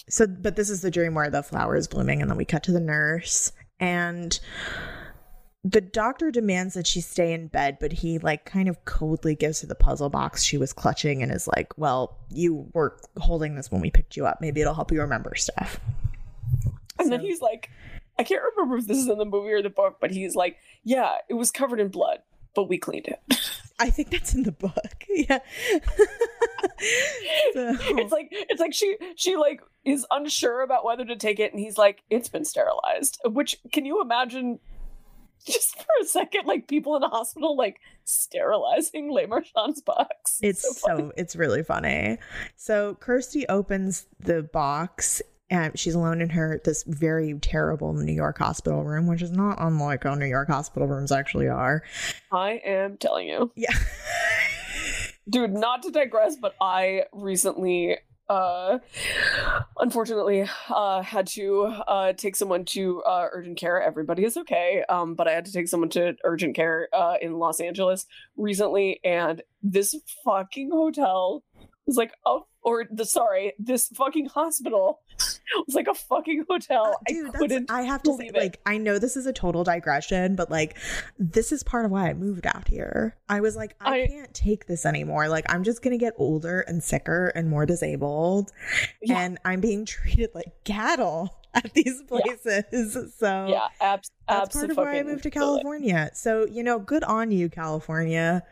so 0.09 0.27
but 0.27 0.57
this 0.57 0.69
is 0.69 0.83
the 0.83 0.91
dream 0.91 1.15
where 1.15 1.31
the 1.31 1.43
flower 1.43 1.75
is 1.77 1.89
blooming 1.89 2.21
and 2.21 2.31
then 2.31 2.37
we 2.37 2.45
cut 2.45 2.63
to 2.65 2.73
the 2.73 2.81
nurse 2.81 3.51
and 3.81 4.39
the 5.63 5.81
doctor 5.81 6.31
demands 6.31 6.73
that 6.75 6.87
she 6.87 7.01
stay 7.03 7.33
in 7.35 7.47
bed 7.47 7.77
but 7.81 7.93
he 7.93 8.19
like 8.19 8.47
kind 8.47 8.67
of 8.69 8.83
coldly 8.87 9.35
gives 9.35 9.61
her 9.61 9.67
the 9.67 9.75
puzzle 9.75 10.09
box 10.09 10.43
she 10.43 10.57
was 10.57 10.73
clutching 10.73 11.23
and 11.23 11.31
is 11.31 11.47
like 11.49 11.77
well 11.77 12.17
you 12.31 12.67
were 12.73 12.97
holding 13.19 13.57
this 13.57 13.71
when 13.71 13.81
we 13.83 13.91
picked 13.91 14.17
you 14.17 14.25
up. 14.27 14.41
Maybe 14.41 14.61
it'll 14.63 14.73
help 14.75 14.91
you 14.91 15.01
remember 15.03 15.35
stuff. 15.35 15.79
And 16.99 17.11
then 17.13 17.21
he's 17.21 17.41
like 17.43 17.71
i 18.19 18.23
can't 18.23 18.43
remember 18.55 18.77
if 18.77 18.87
this 18.87 18.99
is 18.99 19.09
in 19.09 19.17
the 19.19 19.25
movie 19.25 19.51
or 19.53 19.63
the 19.63 19.71
book 19.71 19.97
but 20.01 20.11
he's 20.11 20.35
like 20.35 20.59
yeah 20.85 21.17
it 21.29 21.35
was 21.35 21.51
covered 21.51 21.81
in 21.81 21.89
blood 21.89 22.19
but 22.55 22.65
we 22.69 22.79
cleaned 22.79 23.07
it. 23.07 23.21
I 23.79 23.89
think 23.91 24.11
that's 24.11 24.35
in 24.35 24.43
the 24.45 24.53
book. 24.53 25.05
Yeah. 25.09 25.39
So- 27.53 27.77
it's 27.99 28.13
like 28.13 28.29
it's 28.31 28.61
like 28.61 28.73
she 28.73 28.97
she 29.17 29.37
like 29.37 29.61
is 29.85 30.07
unsure 30.11 30.63
about 30.63 30.85
whether 30.85 31.05
to 31.05 31.17
take 31.17 31.39
it 31.39 31.53
and 31.53 31.61
he's 31.61 31.77
like 31.77 32.03
it's 32.11 32.29
been 32.29 32.45
sterilized 32.45 33.19
which 33.27 33.59
can 33.73 33.85
you 33.85 34.01
imagine 34.01 34.59
just 35.47 35.77
for 35.77 35.87
a 36.03 36.05
second 36.05 36.47
like 36.47 36.69
people 36.69 36.97
in 36.97 37.03
a 37.03 37.09
hospital 37.09 37.57
like 37.57 37.81
sterilizing 38.05 39.11
Le 39.13 39.27
Marchand's 39.27 39.81
box 39.83 40.39
It's 40.43 40.63
so 40.81 40.97
so, 40.97 41.13
it's 41.17 41.37
really 41.37 41.63
funny. 41.63 42.19
So 42.57 42.97
Kirsty 43.01 43.47
opens 43.49 44.07
the 44.19 44.43
box 44.43 45.23
and 45.51 45.77
she's 45.79 45.95
alone 45.95 46.21
in 46.21 46.31
her 46.31 46.61
this 46.65 46.85
very 46.85 47.35
terrible 47.41 47.93
New 47.93 48.13
York 48.13 48.39
hospital 48.39 48.85
room, 48.85 49.07
which 49.09 49.21
is 49.23 49.33
not 49.33 49.57
unlike 49.61 50.05
how 50.05 50.15
New 50.15 50.27
York 50.27 50.49
hospital 50.49 50.87
rooms 50.87 51.11
actually 51.11 51.49
are. 51.49 51.83
i 52.31 52.61
am 52.65 52.97
telling 52.97 53.27
you 53.29 53.51
Yeah. 53.57 53.73
dude 55.29 55.53
not 55.53 55.83
to 55.83 55.91
digress 55.91 56.37
but 56.37 56.55
i 56.61 57.03
recently 57.13 57.97
uh 58.31 58.79
unfortunately 59.81 60.49
uh 60.69 61.03
had 61.03 61.27
to 61.27 61.65
uh 61.65 62.13
take 62.13 62.37
someone 62.37 62.65
to 62.65 63.03
uh 63.03 63.29
urgent 63.33 63.59
care. 63.59 63.83
Everybody 63.83 64.25
is 64.25 64.37
okay 64.37 64.85
um 64.89 65.15
but 65.15 65.27
i 65.27 65.33
had 65.33 65.45
to 65.45 65.53
take 65.53 65.69
someone 65.69 65.91
to 65.91 66.15
urgent 66.25 66.55
care 66.55 66.89
uh 66.93 67.17
in 67.21 67.35
los 67.35 67.61
angeles 67.61 68.07
recently 68.37 69.01
and 69.05 69.43
this 69.63 69.95
fucking 70.25 70.71
hotel 70.71 71.43
was 71.87 71.97
like 71.97 72.13
oh 72.25 72.47
or 72.63 72.87
the 72.91 73.05
sorry 73.05 73.53
this 73.59 73.89
fucking 73.89 74.27
hospital 74.27 75.01
was 75.67 75.75
like 75.75 75.87
a 75.89 75.95
fucking 75.95 76.45
hotel 76.49 76.95
Uh, 76.95 77.13
Dude, 77.13 77.29
i 77.35 77.39
couldn't 77.39 77.71
I 77.71 77.83
have 77.83 78.03
to 78.05 78.15
say, 78.17 78.27
it. 78.27 78.35
like, 78.35 78.61
I 78.67 78.79
know 78.79 78.99
this 78.99 79.17
is 79.17 79.27
a 79.27 79.33
total 79.33 79.65
digression, 79.65 80.37
but 80.37 80.51
like, 80.51 80.77
this 81.19 81.53
is 81.53 81.63
part 81.63 81.85
of 81.85 81.91
why 81.91 82.09
I 82.09 82.15
moved 82.15 82.47
out 82.47 82.69
here. 82.69 83.17
I 83.29 83.41
was 83.41 83.57
like, 83.57 83.75
I, 83.81 84.03
I- 84.03 84.07
can't 84.07 84.35
take 84.35 84.67
this 84.67 84.85
anymore. 84.87 85.29
Like, 85.29 85.45
I'm 85.53 85.65
just 85.65 85.83
gonna 85.83 85.99
get 85.99 86.15
older 86.17 86.61
and 86.61 86.83
sicker 86.83 87.29
and 87.29 87.49
more 87.51 87.67
disabled, 87.67 88.53
Yeah. 89.03 89.19
and 89.21 89.39
I'm 89.45 89.61
being 89.61 89.85
treated 89.87 90.31
like 90.35 90.53
cattle 90.65 91.37
at 91.53 91.73
these 91.75 92.01
places. 92.03 92.97
So 93.19 93.47
yeah 93.49 93.67
abs- 93.81 94.11
That's 94.29 94.55
part 94.55 94.71
of 94.71 94.77
why 94.77 94.99
I 94.99 95.03
moved 95.03 95.25
to 95.25 95.31
California. 95.31 96.11
So, 96.15 96.47
you 96.47 96.63
know, 96.63 96.79
good 96.79 97.03
on 97.03 97.33
you, 97.33 97.49
California, 97.49 98.45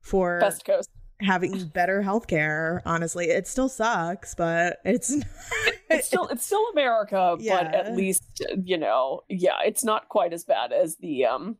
for 0.00 0.40
best 0.40 0.64
coast 0.64 0.88
having 1.20 1.66
better 1.68 2.02
healthcare. 2.02 2.80
Honestly, 2.84 3.26
it 3.26 3.46
still 3.46 3.68
sucks, 3.68 4.34
but 4.34 4.78
it's 4.84 5.10
it's 5.90 6.06
still 6.06 6.26
it's 6.28 6.44
still 6.44 6.66
America, 6.72 7.36
Yeah. 7.38 7.62
but 7.64 7.74
at 7.74 7.96
least 7.96 8.24
you 8.62 8.78
know, 8.78 9.22
yeah, 9.28 9.58
it's 9.64 9.84
not 9.84 10.08
quite 10.08 10.32
as 10.32 10.44
bad 10.44 10.72
as 10.72 10.96
the 10.96 11.24
um 11.26 11.56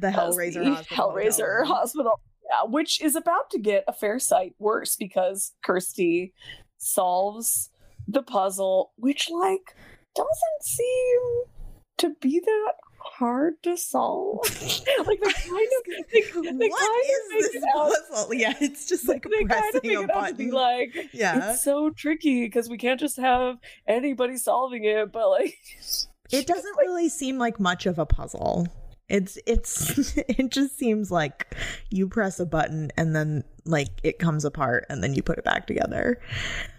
the 0.00 0.08
Hellraiser 0.08 0.64
the 0.64 0.74
hospital. 0.74 1.12
Hellraiser 1.12 1.66
hospital. 1.66 2.20
Yeah, 2.50 2.68
which 2.68 3.00
is 3.00 3.14
about 3.14 3.48
to 3.50 3.58
get 3.60 3.84
a 3.86 3.92
fair 3.92 4.18
sight 4.18 4.54
worse 4.58 4.96
because 4.96 5.52
Kirsty 5.64 6.32
solves 6.78 7.70
the 8.08 8.22
puzzle, 8.22 8.92
which 8.96 9.30
like 9.30 9.76
doesn't 10.16 10.62
seem 10.62 11.20
to 11.98 12.10
be 12.20 12.40
that 12.40 12.72
hard 13.00 13.62
to 13.62 13.76
solve. 13.76 14.38
like 15.06 15.20
they 15.20 15.32
kind 15.32 15.68
of 15.78 16.10
they 16.10 16.68
What 16.68 16.78
kind 16.78 17.38
is 17.38 17.52
this 17.52 17.64
puzzle? 17.72 18.34
Yeah, 18.34 18.54
it's 18.60 18.86
just 18.86 19.08
like 19.08 19.24
they 19.24 19.44
pressing 19.44 19.96
a 19.96 20.02
it 20.02 20.10
out 20.10 20.28
to 20.28 20.34
be 20.34 20.50
button. 20.50 20.50
like 20.50 21.08
yeah, 21.12 21.52
it's 21.52 21.64
so 21.64 21.90
tricky 21.90 22.44
because 22.44 22.68
we 22.68 22.78
can't 22.78 23.00
just 23.00 23.16
have 23.16 23.58
anybody 23.86 24.36
solving 24.36 24.84
it, 24.84 25.12
but 25.12 25.28
like 25.30 25.58
it 26.30 26.46
doesn't 26.46 26.76
really 26.78 27.08
seem 27.08 27.38
like 27.38 27.58
much 27.58 27.86
of 27.86 27.98
a 27.98 28.06
puzzle. 28.06 28.66
It's 29.08 29.38
it's 29.46 30.16
it 30.28 30.50
just 30.50 30.78
seems 30.78 31.10
like 31.10 31.56
you 31.90 32.08
press 32.08 32.38
a 32.38 32.46
button 32.46 32.92
and 32.96 33.14
then 33.14 33.44
like 33.64 33.88
it 34.02 34.18
comes 34.18 34.44
apart 34.44 34.86
and 34.88 35.02
then 35.02 35.14
you 35.14 35.22
put 35.22 35.38
it 35.38 35.44
back 35.44 35.66
together. 35.66 36.20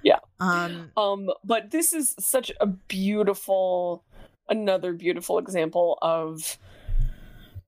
Yeah. 0.03 0.19
Um 0.39 0.91
um 0.95 1.29
but 1.43 1.71
this 1.71 1.93
is 1.93 2.15
such 2.19 2.51
a 2.61 2.67
beautiful 2.67 4.03
another 4.51 4.93
beautiful 4.93 5.39
example 5.39 5.97
of 6.03 6.57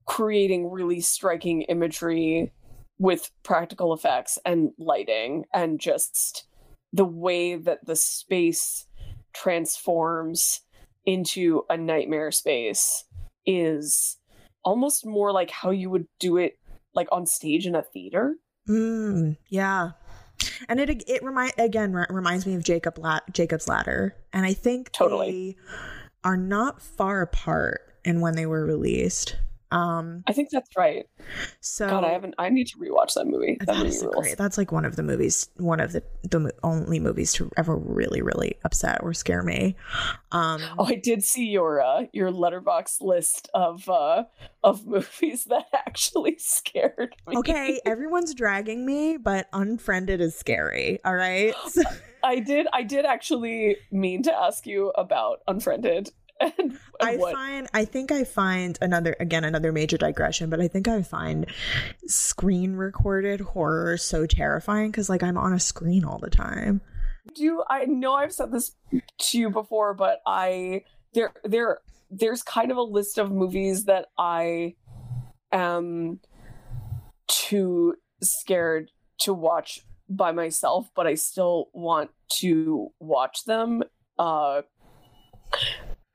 creating 0.06 0.70
really 0.70 1.00
striking 1.00 1.62
imagery 1.62 2.52
with 2.98 3.30
practical 3.42 3.92
effects 3.92 4.38
and 4.44 4.70
lighting 4.78 5.44
and 5.52 5.80
just 5.80 6.46
the 6.92 7.04
way 7.04 7.56
that 7.56 7.84
the 7.86 7.96
space 7.96 8.86
transforms 9.32 10.60
into 11.04 11.64
a 11.68 11.76
nightmare 11.76 12.30
space 12.30 13.04
is 13.44 14.16
almost 14.64 15.04
more 15.04 15.32
like 15.32 15.50
how 15.50 15.70
you 15.70 15.90
would 15.90 16.06
do 16.20 16.36
it 16.36 16.56
like 16.94 17.08
on 17.10 17.26
stage 17.26 17.66
in 17.66 17.74
a 17.74 17.82
theater 17.82 18.36
Mm, 18.68 19.36
yeah. 19.48 19.90
And 20.68 20.80
it 20.80 21.02
it 21.06 21.22
remind 21.22 21.52
again 21.58 21.92
re- 21.92 22.06
reminds 22.10 22.46
me 22.46 22.54
of 22.54 22.64
Jacob 22.64 22.98
La- 22.98 23.20
Jacob's 23.32 23.68
Ladder, 23.68 24.16
and 24.32 24.44
I 24.44 24.52
think 24.52 24.90
Totally. 24.92 25.52
they 25.52 25.56
are 26.24 26.36
not 26.36 26.80
far 26.80 27.20
apart 27.20 27.94
in 28.04 28.20
when 28.20 28.34
they 28.34 28.46
were 28.46 28.64
released. 28.64 29.36
Um, 29.74 30.22
i 30.28 30.32
think 30.32 30.50
that's 30.50 30.70
right 30.76 31.06
so 31.60 31.88
god 31.88 32.04
i 32.04 32.10
haven't 32.10 32.34
i 32.38 32.48
need 32.48 32.68
to 32.68 32.78
rewatch 32.78 33.14
that 33.14 33.26
movie 33.26 33.56
that 33.60 33.66
that 33.66 33.82
rules 33.82 34.02
great. 34.02 34.38
That's 34.38 34.56
like 34.56 34.70
one 34.70 34.84
of 34.84 34.94
the 34.96 35.02
movies, 35.02 35.48
one 35.56 35.80
of 35.80 35.92
the 35.92 36.02
the 36.22 36.52
only 36.62 37.00
movies 37.00 37.32
to 37.34 37.50
ever 37.56 37.76
really 37.76 38.22
really 38.22 38.56
upset 38.64 39.00
or 39.02 39.12
scare 39.12 39.42
me. 39.42 39.74
Um, 40.32 40.60
Oh, 40.78 40.86
I 40.86 40.94
did 40.94 41.24
see 41.24 41.46
your 41.46 41.80
uh, 41.80 42.04
your 42.12 42.30
Letterboxd 42.30 43.00
list 43.00 43.48
of 43.54 43.88
uh, 43.88 44.24
of 44.62 44.86
movies 44.96 45.46
that 45.46 45.64
actually 45.74 46.36
scared 46.38 47.14
me. 47.26 47.36
okay, 47.38 47.80
everyone's 47.84 48.34
dragging 48.34 48.86
me, 48.86 49.16
but 49.16 49.48
Unfriended 49.52 50.20
is 50.20 50.34
scary. 50.36 51.00
All 51.04 51.14
right. 51.16 51.54
So- 51.68 51.82
I 52.24 52.38
did 52.40 52.66
I 52.72 52.82
did 52.84 53.04
actually 53.04 53.76
mean 53.90 54.22
to 54.22 54.32
ask 54.32 54.66
you 54.66 54.90
about 54.96 55.40
Unfriended, 55.46 56.10
and, 56.40 56.52
and 56.58 56.78
I 57.00 57.16
what? 57.16 57.32
find 57.32 57.68
I 57.72 57.84
think 57.84 58.10
I 58.10 58.24
find 58.24 58.76
another 58.82 59.16
again 59.20 59.44
another 59.44 59.72
major 59.72 59.96
digression, 59.96 60.50
but 60.50 60.60
I 60.60 60.68
think 60.68 60.88
I 60.88 61.02
find 61.02 61.46
screen 62.06 62.74
recorded 62.74 63.40
horror 63.40 63.96
so 63.96 64.26
terrifying 64.26 64.90
because 64.90 65.08
like 65.08 65.22
I'm 65.22 65.38
on 65.38 65.52
a 65.52 65.60
screen 65.60 66.04
all 66.04 66.18
the 66.18 66.30
time. 66.30 66.80
do 67.34 67.62
I 67.70 67.84
know 67.84 68.14
I've 68.14 68.32
said 68.32 68.50
this 68.50 68.74
to 69.18 69.38
you 69.38 69.50
before, 69.50 69.94
but 69.94 70.20
I 70.26 70.82
there 71.12 71.32
there 71.44 71.78
there's 72.10 72.42
kind 72.42 72.70
of 72.70 72.76
a 72.76 72.82
list 72.82 73.18
of 73.18 73.30
movies 73.30 73.84
that 73.84 74.06
I 74.18 74.74
am 75.52 76.20
too 77.28 77.94
scared 78.22 78.90
to 79.20 79.32
watch 79.32 79.80
by 80.08 80.32
myself, 80.32 80.88
but 80.96 81.06
I 81.06 81.14
still 81.14 81.70
want 81.72 82.10
to 82.40 82.92
watch 82.98 83.44
them. 83.44 83.84
Uh 84.18 84.62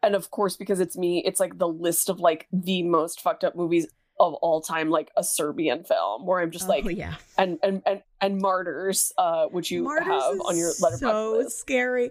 and 0.03 0.15
of 0.15 0.31
course 0.31 0.55
because 0.57 0.79
it's 0.79 0.97
me, 0.97 1.23
it's 1.25 1.39
like 1.39 1.57
the 1.57 1.67
list 1.67 2.09
of 2.09 2.19
like 2.19 2.47
the 2.51 2.83
most 2.83 3.21
fucked 3.21 3.43
up 3.43 3.55
movies 3.55 3.87
of 4.21 4.33
all 4.33 4.59
time, 4.59 4.89
like 4.89 5.09
a 5.15 5.23
Serbian 5.23 5.85
film, 5.85 6.25
where 6.25 6.41
I'm 6.41 6.51
just 6.51 6.67
like 6.67 6.83
oh 6.85 6.89
yeah, 6.89 7.13
and 7.37 7.57
and 7.63 7.81
and, 7.85 8.01
and 8.19 8.41
martyrs 8.41 9.13
uh 9.17 9.45
which 9.45 9.71
you 9.71 9.83
Martyrs 9.83 10.07
have 10.07 10.39
on 10.41 10.57
your 10.57 10.73
Letterboxd 10.73 10.99
so 10.99 11.31
list 11.37 11.57
scary. 11.59 12.09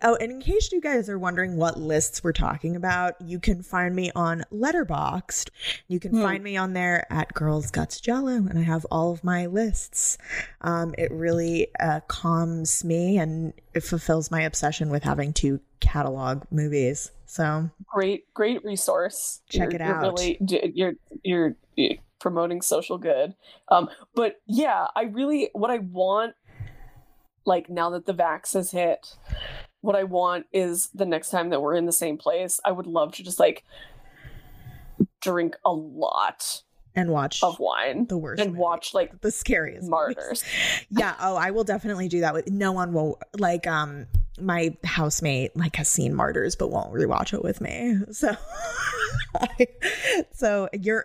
Oh, 0.00 0.16
and 0.16 0.32
in 0.32 0.40
case 0.40 0.72
you 0.72 0.80
guys 0.80 1.10
are 1.10 1.18
wondering 1.18 1.56
what 1.56 1.78
lists 1.78 2.24
we're 2.24 2.32
talking 2.32 2.76
about, 2.76 3.20
you 3.20 3.38
can 3.38 3.62
find 3.62 3.94
me 3.94 4.10
on 4.16 4.42
Letterboxd. 4.50 5.50
You 5.86 6.00
can 6.00 6.12
Hmm. 6.12 6.22
find 6.22 6.42
me 6.42 6.56
on 6.56 6.72
there 6.72 7.04
at 7.12 7.34
Girls 7.34 7.70
Guts 7.70 8.00
Giallo, 8.00 8.36
and 8.36 8.58
I 8.58 8.62
have 8.62 8.86
all 8.90 9.12
of 9.12 9.22
my 9.22 9.44
lists. 9.44 10.16
Um, 10.62 10.94
it 10.96 11.10
really 11.12 11.68
uh, 11.78 12.00
calms 12.08 12.84
me 12.84 13.18
and 13.18 13.52
it 13.74 13.82
fulfills 13.82 14.30
my 14.30 14.40
obsession 14.40 14.88
with 14.88 15.02
having 15.02 15.34
to 15.34 15.60
catalog 15.80 16.44
movies. 16.50 17.10
So 17.30 17.70
great 17.86 18.32
great 18.34 18.64
resource 18.64 19.40
Check 19.48 19.70
You're- 19.72 19.74
it 19.76 19.80
you're 19.86 19.94
out. 19.96 20.02
really 20.02 20.38
you're, 20.74 20.92
you're 21.22 21.56
you're 21.76 21.94
promoting 22.18 22.60
social 22.60 22.98
good 22.98 23.34
um 23.68 23.88
but 24.16 24.40
yeah 24.46 24.88
i 24.96 25.02
really 25.04 25.48
what 25.52 25.70
i 25.70 25.78
want 25.78 26.34
like 27.46 27.70
now 27.70 27.88
that 27.90 28.04
the 28.06 28.12
vax 28.12 28.52
has 28.54 28.72
hit 28.72 29.16
what 29.80 29.94
i 29.94 30.02
want 30.02 30.44
is 30.52 30.90
the 30.92 31.06
next 31.06 31.30
time 31.30 31.50
that 31.50 31.62
we're 31.62 31.74
in 31.76 31.86
the 31.86 31.92
same 31.92 32.18
place 32.18 32.58
i 32.64 32.72
would 32.72 32.86
love 32.86 33.12
to 33.14 33.22
just 33.22 33.38
like 33.38 33.64
drink 35.20 35.56
a 35.64 35.72
lot 35.72 36.62
and 36.96 37.10
watch 37.10 37.42
of 37.44 37.58
wine 37.60 38.06
the 38.08 38.18
worst 38.18 38.40
and 38.42 38.50
movie. 38.50 38.60
watch 38.60 38.92
like 38.92 39.20
the 39.20 39.30
scariest 39.30 39.82
movies. 39.88 39.90
martyrs 40.16 40.44
yeah 40.90 41.14
oh 41.20 41.36
i 41.36 41.50
will 41.52 41.64
definitely 41.64 42.08
do 42.08 42.20
that 42.20 42.34
with 42.34 42.50
no 42.50 42.72
one 42.72 42.92
will 42.92 43.18
like 43.38 43.66
um 43.68 44.06
my 44.42 44.76
housemate 44.84 45.56
like 45.56 45.76
has 45.76 45.88
seen 45.88 46.14
martyrs 46.14 46.56
but 46.56 46.70
won't 46.70 46.92
rewatch 46.92 47.32
it 47.32 47.42
with 47.42 47.60
me. 47.60 47.96
So 48.12 48.36
so 50.32 50.68
you're 50.72 51.04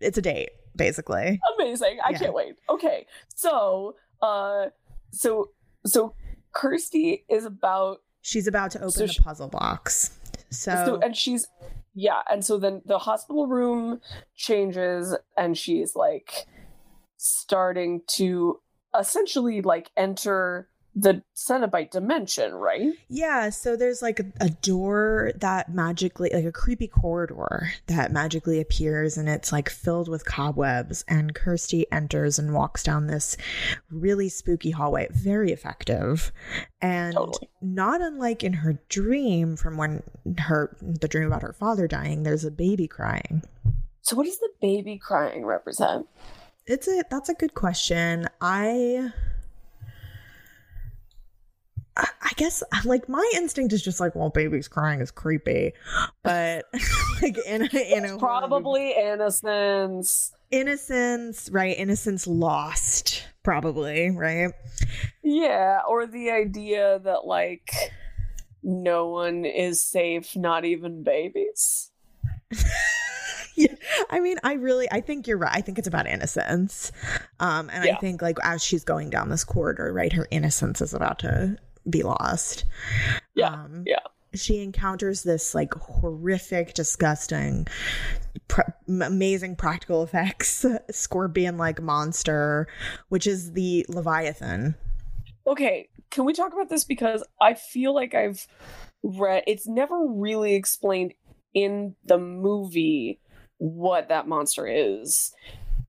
it's 0.00 0.18
a 0.18 0.22
date 0.22 0.50
basically. 0.74 1.40
Amazing. 1.58 1.98
I 2.04 2.10
Yeah. 2.10 2.18
can't 2.18 2.34
wait. 2.34 2.54
Okay. 2.68 3.06
So 3.34 3.96
uh 4.20 4.66
so 5.12 5.50
so 5.86 6.14
kirsty 6.52 7.24
is 7.28 7.44
about 7.44 7.98
she's 8.22 8.46
about 8.46 8.70
to 8.72 8.78
open 8.78 8.90
So 8.90 9.06
the 9.06 9.12
she- 9.12 9.22
puzzle 9.22 9.48
box. 9.48 10.18
So, 10.50 10.72
so 10.84 11.00
and 11.00 11.16
she's 11.16 11.46
yeah 11.94 12.22
and 12.30 12.44
so 12.44 12.58
then 12.58 12.82
the 12.84 12.98
hospital 12.98 13.46
room 13.46 14.00
changes 14.34 15.14
and 15.36 15.56
she's 15.56 15.94
like 15.94 16.46
starting 17.16 18.00
to 18.08 18.60
essentially 18.98 19.62
like 19.62 19.90
enter 19.96 20.68
the 20.94 21.22
Cenobite 21.34 21.90
dimension 21.90 22.52
right? 22.52 22.92
Yeah 23.08 23.50
so 23.50 23.76
there's 23.76 24.02
like 24.02 24.20
a, 24.20 24.24
a 24.40 24.50
door 24.50 25.32
that 25.36 25.72
magically 25.72 26.30
like 26.32 26.44
a 26.44 26.52
creepy 26.52 26.86
corridor 26.86 27.72
that 27.86 28.12
magically 28.12 28.60
appears 28.60 29.16
and 29.16 29.28
it's 29.28 29.52
like 29.52 29.68
filled 29.70 30.08
with 30.08 30.24
cobwebs 30.24 31.04
and 31.08 31.34
kirsty 31.34 31.86
enters 31.90 32.38
and 32.38 32.52
walks 32.54 32.82
down 32.82 33.06
this 33.06 33.36
really 33.90 34.28
spooky 34.28 34.70
hallway. 34.70 35.08
Very 35.10 35.52
effective. 35.52 36.32
And 36.80 37.14
Totally. 37.14 37.48
not 37.60 38.00
unlike 38.00 38.44
in 38.44 38.52
her 38.52 38.78
dream 38.88 39.56
from 39.56 39.76
when 39.76 40.02
her 40.38 40.76
the 40.80 41.08
dream 41.08 41.26
about 41.26 41.42
her 41.42 41.52
father 41.52 41.88
dying 41.88 42.22
there's 42.22 42.44
a 42.44 42.50
baby 42.50 42.86
crying. 42.86 43.42
So 44.02 44.16
what 44.16 44.26
does 44.26 44.38
the 44.38 44.50
baby 44.60 44.98
crying 44.98 45.44
represent? 45.46 46.06
It's 46.66 46.86
a 46.88 47.02
that's 47.10 47.28
a 47.28 47.34
good 47.34 47.54
question. 47.54 48.28
I 48.40 49.12
I 51.96 52.08
I 52.22 52.31
guess 52.42 52.62
like 52.84 53.08
my 53.08 53.30
instinct 53.36 53.72
is 53.72 53.82
just 53.82 54.00
like, 54.00 54.14
well, 54.14 54.30
baby's 54.30 54.68
crying 54.68 55.00
is 55.00 55.10
creepy, 55.10 55.72
but 56.22 56.64
like 57.22 57.36
in 57.46 57.62
a, 57.62 57.96
in 57.96 58.04
a 58.04 58.08
horror 58.08 58.08
movie- 58.08 58.18
probably 58.18 58.94
innocence 58.96 60.32
innocence, 60.50 61.48
right? 61.50 61.76
Innocence 61.78 62.26
lost, 62.26 63.26
probably, 63.42 64.10
right? 64.10 64.52
yeah 65.22 65.80
or 65.88 66.06
the 66.06 66.30
idea 66.30 66.98
that 67.04 67.24
like 67.24 67.72
no 68.62 69.08
one 69.08 69.44
is 69.44 69.80
safe 69.80 70.36
not 70.36 70.64
even 70.64 71.02
babies 71.02 71.90
yeah, 73.54 73.74
I 74.10 74.20
mean, 74.20 74.36
I 74.44 74.54
really, 74.54 74.86
I 74.92 75.00
think 75.00 75.26
you're 75.26 75.38
right. 75.38 75.54
I 75.54 75.62
think 75.62 75.78
it's 75.78 75.88
about 75.88 76.06
innocence, 76.06 76.92
um, 77.40 77.70
and 77.70 77.82
I 77.82 77.94
think 77.94 78.20
like 78.20 78.36
as 78.42 78.62
she's 78.62 78.84
going 78.84 79.08
down 79.08 79.30
this 79.30 79.42
corridor, 79.42 79.90
right, 79.90 80.12
her 80.12 80.28
innocence 80.30 80.82
is 80.82 80.92
about 80.92 81.18
to 81.20 81.56
be 81.88 82.02
lost. 82.02 82.64
yeah 83.34 83.52
Um, 83.64 83.82
yeah 83.86 84.00
she 84.34 84.62
encounters 84.62 85.24
this 85.24 85.54
like 85.54 85.74
horrific, 85.74 86.72
disgusting, 86.72 87.66
pr- 88.48 88.62
amazing 88.88 89.56
practical 89.56 90.02
effects 90.02 90.64
scorpion 90.90 91.58
like 91.58 91.82
monster, 91.82 92.66
which 93.10 93.26
is 93.26 93.52
the 93.52 93.84
Leviathan. 93.90 94.74
okay 95.46 95.88
can 96.10 96.24
we 96.24 96.32
talk 96.32 96.52
about 96.52 96.68
this 96.68 96.84
because 96.84 97.24
i 97.40 97.52
feel 97.54 97.94
like 97.94 98.14
i've 98.14 98.46
read 99.02 99.42
it's 99.46 99.66
never 99.66 100.06
really 100.06 100.54
explained 100.54 101.12
in 101.54 101.94
the 102.04 102.16
movie 102.18 103.18
what 103.58 104.08
that 104.08 104.28
monster 104.28 104.66
is 104.66 105.32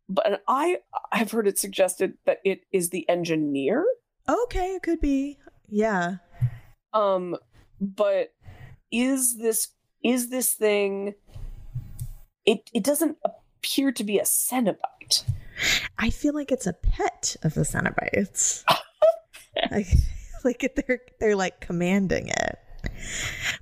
but 0.09 0.41
i 0.47 0.77
i've 1.11 1.29
heard 1.31 1.47
it 1.47 1.59
suggested 1.59 2.13
that 2.25 2.39
it 2.43 2.61
is 2.71 2.89
the 2.89 3.07
engineer 3.09 3.85
Okay, 4.29 4.75
it 4.75 4.81
could 4.83 5.01
be. 5.01 5.37
Yeah. 5.69 6.17
um 6.93 7.37
but 7.79 8.33
is 8.91 9.37
this 9.37 9.69
is 10.03 10.29
this 10.29 10.53
thing 10.53 11.15
it 12.45 12.69
it 12.73 12.83
doesn't 12.83 13.17
appear 13.25 13.91
to 13.91 14.03
be 14.03 14.19
a 14.19 14.23
cenobite 14.23 15.23
I 15.97 16.09
feel 16.09 16.33
like 16.33 16.51
it's 16.51 16.67
a 16.67 16.73
pet 16.73 17.35
of 17.43 17.53
the 17.53 17.61
Cenobites. 17.61 18.63
like, 19.71 19.87
like 20.43 20.73
they're 20.75 20.99
they're 21.19 21.35
like 21.35 21.61
commanding 21.61 22.29
it. 22.29 22.59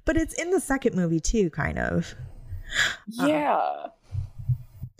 But 0.05 0.17
it's 0.17 0.33
in 0.33 0.51
the 0.51 0.59
second 0.59 0.95
movie 0.95 1.19
too, 1.19 1.49
kind 1.49 1.77
of. 1.79 2.15
Uh-uh. 3.19 3.27
yeah 3.27 3.85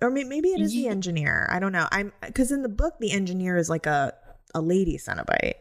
Or 0.02 0.10
maybe 0.10 0.50
it 0.50 0.62
is 0.62 0.74
the 0.74 0.88
engineer. 0.88 1.48
I 1.50 1.60
don't 1.60 1.72
know. 1.72 1.88
I'm 1.92 2.12
because 2.22 2.52
in 2.52 2.62
the 2.62 2.70
book 2.70 2.96
the 3.00 3.12
engineer 3.12 3.58
is 3.58 3.70
like 3.70 3.86
a 3.86 4.14
a 4.54 4.62
lady 4.62 4.98
Cenobite. 4.98 5.56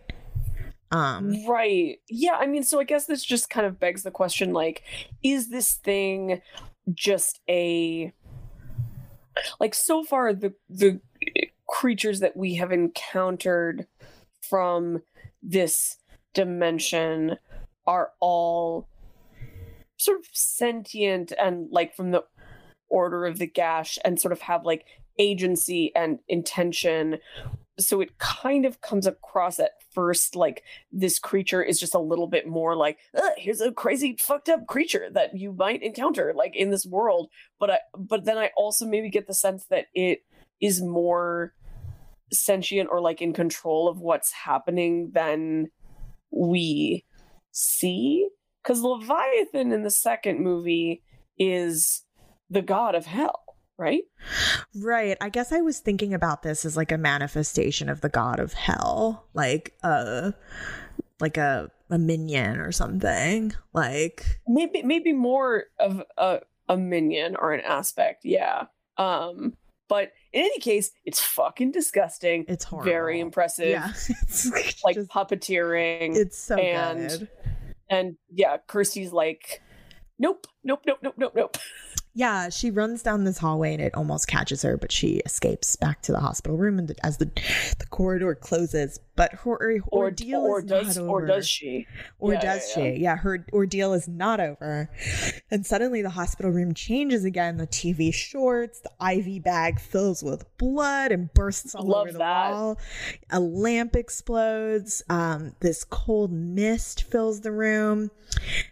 Um. 0.90 1.46
Right. 1.46 1.98
Yeah, 2.08 2.34
I 2.34 2.46
mean, 2.46 2.64
so 2.64 2.80
I 2.80 2.84
guess 2.84 3.06
this 3.06 3.24
just 3.24 3.50
kind 3.50 3.66
of 3.66 3.78
begs 3.78 4.02
the 4.02 4.10
question 4.10 4.52
like, 4.52 4.82
is 5.22 5.48
this 5.48 5.74
thing 5.74 6.40
just 6.94 7.40
a 7.48 8.12
like 9.58 9.74
so 9.74 10.02
far 10.02 10.32
the 10.32 10.54
the 10.68 11.00
creatures 11.68 12.20
that 12.20 12.36
we 12.36 12.54
have 12.56 12.72
encountered 12.72 13.86
from 14.40 15.02
this 15.42 15.96
dimension 16.34 17.36
are 17.86 18.10
all 18.20 18.88
sort 19.96 20.18
of 20.18 20.26
sentient 20.32 21.32
and 21.38 21.68
like 21.70 21.94
from 21.94 22.10
the 22.10 22.24
order 22.88 23.24
of 23.26 23.38
the 23.38 23.46
gash 23.46 23.98
and 24.04 24.20
sort 24.20 24.32
of 24.32 24.40
have 24.40 24.64
like 24.64 24.84
agency 25.18 25.94
and 25.94 26.18
intention 26.28 27.18
so 27.80 28.00
it 28.00 28.18
kind 28.18 28.64
of 28.64 28.80
comes 28.80 29.06
across 29.06 29.58
at 29.58 29.72
first 29.92 30.36
like 30.36 30.62
this 30.92 31.18
creature 31.18 31.62
is 31.62 31.80
just 31.80 31.94
a 31.94 31.98
little 31.98 32.26
bit 32.26 32.46
more 32.46 32.76
like 32.76 32.98
here's 33.36 33.60
a 33.60 33.72
crazy 33.72 34.16
fucked 34.18 34.48
up 34.48 34.66
creature 34.66 35.08
that 35.12 35.36
you 35.36 35.52
might 35.52 35.82
encounter 35.82 36.32
like 36.34 36.54
in 36.56 36.70
this 36.70 36.86
world. 36.86 37.28
But 37.58 37.70
i 37.70 37.78
but 37.96 38.24
then 38.24 38.38
i 38.38 38.50
also 38.56 38.86
maybe 38.86 39.10
get 39.10 39.26
the 39.26 39.34
sense 39.34 39.66
that 39.66 39.86
it 39.94 40.20
is 40.60 40.80
more 40.82 41.54
sentient 42.32 42.88
or 42.90 43.00
like 43.00 43.20
in 43.20 43.32
control 43.32 43.88
of 43.88 44.00
what's 44.00 44.32
happening 44.32 45.10
than 45.12 45.68
we 46.30 47.04
see. 47.50 48.28
Because 48.62 48.82
leviathan 48.82 49.72
in 49.72 49.82
the 49.82 49.90
second 49.90 50.40
movie 50.40 51.02
is 51.38 52.04
the 52.50 52.62
god 52.62 52.94
of 52.94 53.06
hell 53.06 53.49
right 53.80 54.02
Right. 54.76 55.16
I 55.20 55.30
guess 55.30 55.52
I 55.52 55.62
was 55.62 55.80
thinking 55.80 56.14
about 56.14 56.42
this 56.42 56.64
as 56.64 56.76
like 56.76 56.92
a 56.92 56.98
manifestation 56.98 57.88
of 57.88 58.02
the 58.02 58.08
god 58.08 58.38
of 58.38 58.52
hell, 58.52 59.26
like 59.34 59.74
a 59.82 60.34
like 61.18 61.36
a 61.36 61.70
a 61.90 61.98
minion 61.98 62.60
or 62.60 62.70
something. 62.72 63.52
Like 63.72 64.24
maybe 64.46 64.82
maybe 64.82 65.12
more 65.12 65.64
of 65.80 66.02
a 66.18 66.40
a 66.68 66.76
minion 66.76 67.34
or 67.36 67.52
an 67.52 67.62
aspect. 67.62 68.24
Yeah. 68.24 68.66
Um 68.96 69.54
but 69.88 70.12
in 70.32 70.42
any 70.44 70.60
case, 70.60 70.92
it's 71.04 71.20
fucking 71.20 71.72
disgusting. 71.72 72.44
It's 72.46 72.62
horrible. 72.64 72.92
Very 72.92 73.18
impressive. 73.18 73.68
Yeah. 73.70 73.88
It's 74.22 74.52
like 74.84 74.94
just- 74.94 75.10
puppeteering. 75.10 76.14
it's 76.16 76.38
so 76.38 76.56
and- 76.56 77.08
good. 77.08 77.28
and 77.88 78.16
yeah, 78.32 78.58
Kirsty's 78.68 79.10
like, 79.12 79.60
nope, 80.18 80.46
nope, 80.62 80.82
nope, 80.86 80.98
nope, 81.02 81.14
nope, 81.16 81.32
nope. 81.34 81.56
Yeah, 82.12 82.48
she 82.48 82.70
runs 82.72 83.02
down 83.04 83.22
this 83.24 83.38
hallway 83.38 83.72
and 83.72 83.80
it 83.82 83.94
almost 83.94 84.26
catches 84.26 84.62
her, 84.62 84.76
but 84.76 84.90
she 84.90 85.18
escapes 85.24 85.76
back 85.76 86.02
to 86.02 86.12
the 86.12 86.18
hospital 86.18 86.56
room 86.56 86.78
and 86.78 86.92
as 87.04 87.18
the 87.18 87.26
the 87.78 87.86
corridor 87.90 88.34
closes. 88.34 88.98
But 89.14 89.32
her 89.34 89.80
Or 89.88 90.04
ordeal 90.04 90.40
or 90.40 90.60
is 90.60 90.64
does 90.64 90.96
not 90.96 91.06
or 91.06 91.26
does 91.26 91.46
she? 91.46 91.86
Or 92.18 92.32
Yeah, 92.32 92.40
does 92.40 92.68
yeah, 92.76 92.82
she? 92.94 93.00
Yeah, 93.00 93.16
her 93.16 93.46
ordeal 93.52 93.92
is 93.92 94.08
not 94.08 94.40
over. 94.40 94.90
And 95.50 95.64
suddenly 95.66 96.00
the 96.00 96.10
hospital 96.10 96.50
room 96.50 96.72
changes 96.74 97.24
again. 97.24 97.58
The 97.58 97.66
TV 97.66 98.12
shorts, 98.14 98.80
the 98.80 98.90
IV 99.06 99.42
bag 99.44 99.78
fills 99.78 100.22
with 100.22 100.44
blood 100.56 101.12
and 101.12 101.32
bursts 101.34 101.74
all 101.74 101.84
Love 101.86 102.02
over 102.02 102.12
the 102.12 102.18
that. 102.18 102.50
wall. 102.52 102.78
A 103.30 103.40
lamp 103.40 103.94
explodes. 103.94 105.02
Um, 105.10 105.54
this 105.60 105.84
cold 105.84 106.32
mist 106.32 107.02
fills 107.04 107.42
the 107.42 107.52
room 107.52 108.10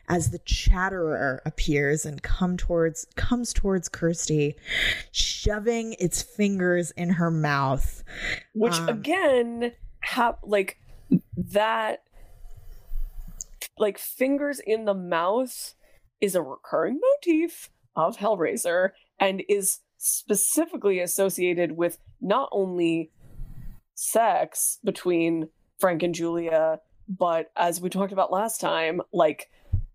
as 0.08 0.30
the 0.30 0.38
chatterer 0.40 1.42
appears 1.44 2.06
and 2.06 2.22
come 2.22 2.56
towards 2.56 3.06
comes 3.28 3.52
towards 3.52 3.88
Kirsty, 3.88 4.54
shoving 5.12 5.94
its 5.98 6.22
fingers 6.22 6.90
in 6.92 7.10
her 7.10 7.30
mouth. 7.30 8.02
Which 8.54 8.74
Um, 8.74 8.88
again, 8.88 9.72
have 10.00 10.36
like 10.42 10.78
that, 11.36 12.02
like 13.78 13.98
fingers 13.98 14.60
in 14.60 14.84
the 14.86 14.94
mouth 14.94 15.74
is 16.20 16.34
a 16.34 16.42
recurring 16.42 17.00
motif 17.00 17.70
of 17.94 18.16
Hellraiser 18.16 18.90
and 19.20 19.42
is 19.48 19.80
specifically 19.98 21.00
associated 21.00 21.72
with 21.72 21.98
not 22.20 22.48
only 22.52 23.10
sex 23.94 24.78
between 24.84 25.48
Frank 25.78 26.02
and 26.02 26.14
Julia, 26.14 26.80
but 27.08 27.50
as 27.56 27.80
we 27.80 27.90
talked 27.90 28.12
about 28.12 28.32
last 28.32 28.60
time, 28.60 29.00
like 29.12 29.50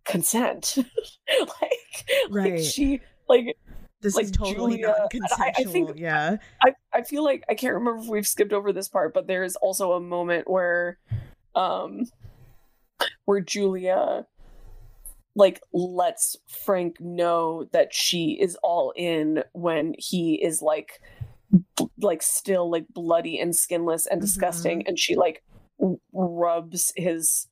consent. 0.06 0.78
like, 1.40 2.10
Right. 2.30 2.54
like 2.54 2.60
she 2.60 3.02
like 3.30 3.58
This 4.02 4.16
Like 4.16 4.26
is 4.26 4.32
totally 4.32 4.78
Julia- 4.78 4.88
not 5.00 5.14
and 5.14 5.24
I- 5.32 5.54
I 5.58 5.64
think- 5.64 5.92
yeah. 5.98 6.38
I, 6.62 6.74
I 6.94 7.02
feel 7.04 7.24
like 7.24 7.44
I 7.50 7.56
can't 7.56 7.74
remember 7.74 8.02
if 8.02 8.08
we've 8.10 8.28
skipped 8.28 8.52
over 8.54 8.74
this 8.74 8.90
part, 8.90 9.14
but 9.14 9.28
there's 9.28 9.56
also 9.56 9.94
a 9.94 10.00
moment 10.02 10.50
where 10.50 10.98
um 11.56 12.06
where 13.26 13.40
Julia 13.42 14.26
like 15.36 15.62
lets 15.74 16.36
Frank 16.48 17.00
know 17.00 17.66
that 17.72 17.94
she 17.94 18.38
is 18.40 18.56
all 18.62 18.94
in 18.96 19.44
when 19.54 19.96
he 19.98 20.36
is 20.36 20.62
like 20.62 21.02
b- 21.78 21.88
like 22.02 22.22
still 22.22 22.70
like 22.70 22.86
bloody 22.94 23.40
and 23.40 23.56
skinless 23.56 24.06
and 24.06 24.22
disgusting 24.22 24.86
and 24.88 25.00
she 25.00 25.16
like 25.16 25.44
w- 25.80 26.00
rubs 26.14 26.92
his 26.96 27.48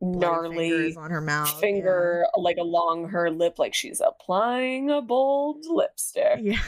gnarly 0.00 0.94
on 0.96 1.10
her 1.10 1.20
mouth. 1.20 1.58
finger 1.60 2.26
like 2.36 2.56
along 2.56 3.08
her 3.08 3.30
lip 3.30 3.58
like 3.58 3.74
she's 3.74 4.00
applying 4.04 4.90
a 4.90 5.02
bold 5.02 5.64
lipstick 5.68 6.38
Yeah. 6.40 6.60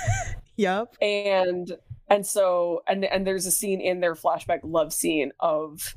yep. 0.56 0.94
and 1.02 1.72
and 2.08 2.24
so 2.26 2.82
and 2.86 3.04
and 3.04 3.26
there's 3.26 3.46
a 3.46 3.50
scene 3.50 3.80
in 3.80 4.00
their 4.00 4.14
flashback 4.14 4.60
love 4.62 4.92
scene 4.92 5.32
of 5.40 5.94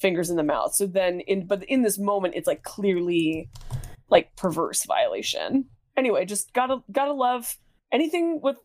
fingers 0.00 0.28
in 0.28 0.36
the 0.36 0.42
mouth 0.42 0.74
so 0.74 0.86
then 0.86 1.20
in 1.20 1.46
but 1.46 1.62
in 1.64 1.82
this 1.82 1.98
moment 1.98 2.34
it's 2.34 2.46
like 2.46 2.62
clearly 2.64 3.48
like 4.10 4.34
perverse 4.36 4.84
violation 4.84 5.64
anyway 5.96 6.24
just 6.24 6.52
gotta 6.52 6.78
gotta 6.92 7.12
love 7.12 7.56
anything 7.92 8.40
with 8.42 8.56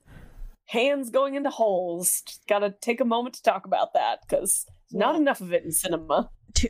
hands 0.66 1.10
going 1.10 1.36
into 1.36 1.50
holes 1.50 2.22
just 2.26 2.46
gotta 2.48 2.74
take 2.82 3.00
a 3.00 3.06
moment 3.06 3.36
to 3.36 3.44
talk 3.44 3.66
about 3.66 3.94
that 3.94 4.20
because 4.28 4.66
not 4.92 5.16
enough 5.16 5.40
of 5.42 5.54
it 5.54 5.64
in 5.64 5.72
cinema 5.72 6.30
To, 6.56 6.70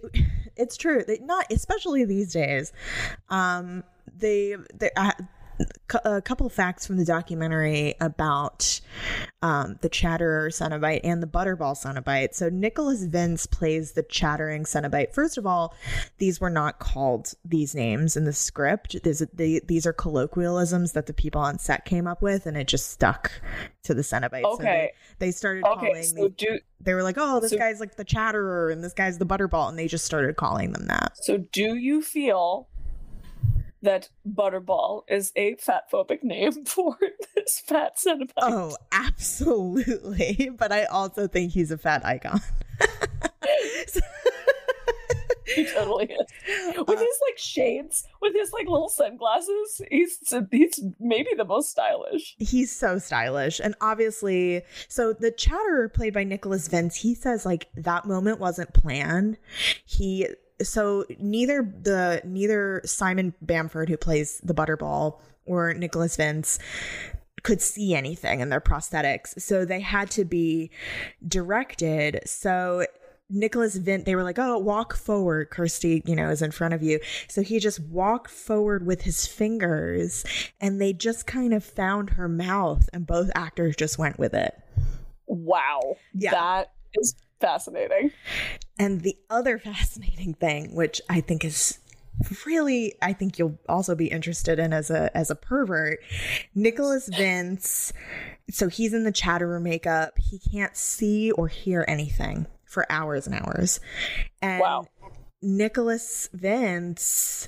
it's 0.56 0.78
true. 0.78 1.04
They 1.06 1.20
not 1.20 1.52
especially 1.52 2.06
these 2.06 2.34
days. 2.34 2.74
Um, 3.30 3.84
they 4.18 4.56
they. 4.74 4.92
Uh, 4.96 5.12
a 6.06 6.22
couple 6.22 6.48
facts 6.50 6.86
from 6.88 6.98
the 6.98 7.06
documentary 7.06 7.96
about 8.00 8.80
um, 9.42 9.78
the 9.82 9.90
Chatterer 9.90 10.50
Cenobite 10.50 11.02
and 11.04 11.22
the 11.22 11.28
Butterball 11.28 11.76
Cenobite. 11.76 12.34
So 12.34 12.50
Nicholas 12.50 13.04
Vince 13.04 13.46
plays 13.46 13.94
the 13.94 14.04
Chattering 14.04 14.64
Cenobite. 14.64 15.14
First 15.14 15.38
of 15.38 15.46
all, 15.46 15.74
these 16.18 16.40
were 16.40 16.50
not 16.50 16.80
called 16.80 17.34
these 17.44 17.74
names 17.76 18.16
in 18.16 18.26
the 18.26 18.34
script. 18.34 19.02
These, 19.04 19.24
they, 19.34 19.60
these 19.68 19.86
are 19.86 19.94
colloquialisms 19.94 20.92
that 20.94 21.06
the 21.08 21.14
people 21.14 21.42
on 21.42 21.60
set 21.60 21.86
came 21.86 22.08
up 22.08 22.22
with, 22.22 22.46
and 22.46 22.56
it 22.58 22.68
just 22.68 22.92
stuck 22.92 23.32
to 23.84 23.94
the 23.94 24.02
Cenobite. 24.02 24.42
So 24.44 24.54
Okay. 24.54 24.92
they, 25.20 25.28
they 25.28 25.32
started 25.32 25.64
okay 25.66 25.88
calling 25.88 26.04
so 26.04 26.16
the- 26.24 26.30
do 26.30 26.60
they 26.84 26.96
were 26.96 27.04
like, 27.04 27.16
"Oh, 27.20 27.40
this 27.40 27.52
So- 27.52 27.58
guy's 27.60 27.80
like 27.80 27.96
the 27.96 28.04
Chatterer, 28.04 28.72
and 28.72 28.84
this 28.84 28.94
guy's 28.94 29.20
the 29.20 29.26
Butterball," 29.26 29.70
and 29.70 29.78
they 29.78 29.88
just 29.88 30.04
started 30.06 30.36
calling 30.36 30.72
them 30.74 30.88
that. 30.88 31.12
So, 31.22 31.38
do 31.38 31.76
you 31.76 32.02
feel 32.02 32.68
that 33.82 34.10
Butterball 34.28 35.04
is 35.10 35.32
a 35.36 35.56
fat 35.56 35.92
phobic 35.92 36.24
name 36.24 36.66
for 36.66 36.98
this 37.36 37.60
fat 37.66 37.98
Cenobite? 37.98 38.32
Oh, 38.38 38.76
absolutely! 38.92 40.52
But 40.58 40.72
I 40.72 40.86
also 40.86 41.28
think 41.28 41.52
he's 41.52 41.72
a 41.72 41.78
fat 41.78 42.06
icon. 42.06 42.42
he 45.56 45.66
totally 45.66 46.06
is. 46.06 46.78
Uh, 46.78 46.84
With 46.88 47.00
his 47.00 47.20
like 47.28 47.38
shades, 47.38 48.08
with 48.22 48.34
his 48.34 48.54
like 48.54 48.68
little 48.68 48.90
sunglasses, 48.90 49.82
he's 49.90 50.18
he's 50.52 50.80
maybe 51.00 51.30
the 51.36 51.44
most 51.46 51.70
stylish. 51.72 52.36
he's 52.38 52.76
so 52.76 52.98
stylish, 53.00 53.60
and 53.60 53.76
obviously, 53.82 54.62
so 54.88 55.14
the 55.14 55.32
Chatterer, 55.32 55.90
played 55.90 56.14
by 56.14 56.24
Nicholas 56.24 56.68
Vince, 56.68 56.96
he 56.96 57.14
says 57.16 57.46
like 57.46 57.68
that 57.76 58.06
moment 58.06 58.40
wasn't 58.40 58.74
planned. 58.74 59.38
He 59.86 60.28
so 60.64 61.06
neither 61.20 61.62
the 61.82 62.22
neither 62.24 62.82
Simon 62.86 63.34
Bamford, 63.42 63.90
who 63.90 63.98
plays 63.98 64.40
the 64.44 64.54
Butterball, 64.54 65.20
or 65.46 65.74
Nicholas 65.74 66.16
Vince 66.16 66.60
could 67.44 67.62
see 67.62 67.96
anything 67.96 68.40
in 68.40 68.50
their 68.50 68.62
prosthetics. 68.62 69.40
So 69.42 69.66
they 69.66 69.80
had 69.80 70.12
to 70.12 70.26
be 70.26 70.70
directed. 71.28 72.22
So 72.26 72.86
Nicholas 73.30 73.76
Vince, 73.78 74.04
they 74.04 74.16
were 74.16 74.24
like, 74.24 74.38
oh, 74.38 74.58
walk 74.58 74.96
forward. 74.96 75.50
Kirsty, 75.50 76.04
you 76.06 76.16
know, 76.16 76.30
is 76.30 76.42
in 76.42 76.52
front 76.52 76.74
of 76.74 76.84
you. 76.84 77.00
So 77.30 77.42
he 77.42 77.60
just 77.60 77.80
walked 77.80 78.30
forward 78.30 78.86
with 78.86 79.02
his 79.02 79.26
fingers 79.26 80.24
and 80.60 80.80
they 80.80 80.94
just 80.94 81.26
kind 81.26 81.54
of 81.54 81.64
found 81.64 82.12
her 82.12 82.28
mouth 82.28 82.88
and 82.94 83.08
both 83.08 83.32
actors 83.34 83.76
just 83.76 83.98
went 83.98 84.20
with 84.20 84.34
it. 84.34 84.54
Wow, 85.28 85.80
Yeah. 86.14 86.32
that 86.32 86.74
is 86.94 87.16
fascinating. 87.42 88.12
And 88.80 89.02
the 89.02 89.18
other 89.30 89.60
fascinating 89.60 90.34
thing, 90.36 90.74
which 90.76 91.02
I 91.10 91.22
think 91.22 91.44
is 91.44 91.80
really 92.46 92.94
I 93.02 93.14
think 93.14 93.40
you'll 93.40 93.58
also 93.68 93.96
be 93.96 94.08
interested 94.08 94.60
in 94.60 94.74
as 94.74 94.90
a 94.92 95.16
as 95.18 95.30
a 95.32 95.36
pervert, 95.36 96.00
Nicholas 96.56 97.08
Vince, 97.08 97.94
so 98.50 98.68
he's 98.68 98.94
in 98.94 99.04
the 99.04 99.12
chatter 99.12 99.48
room 99.48 99.64
makeup. 99.64 100.14
He 100.20 100.40
can't 100.40 100.76
see 100.76 101.32
or 101.32 101.48
hear 101.48 101.84
anything 101.88 102.46
for 102.66 102.86
hours 102.92 103.28
and 103.28 103.36
hours. 103.36 103.80
And 104.42 104.62
Wow. 104.62 104.86
Nicholas 105.42 106.30
Vince 106.34 107.48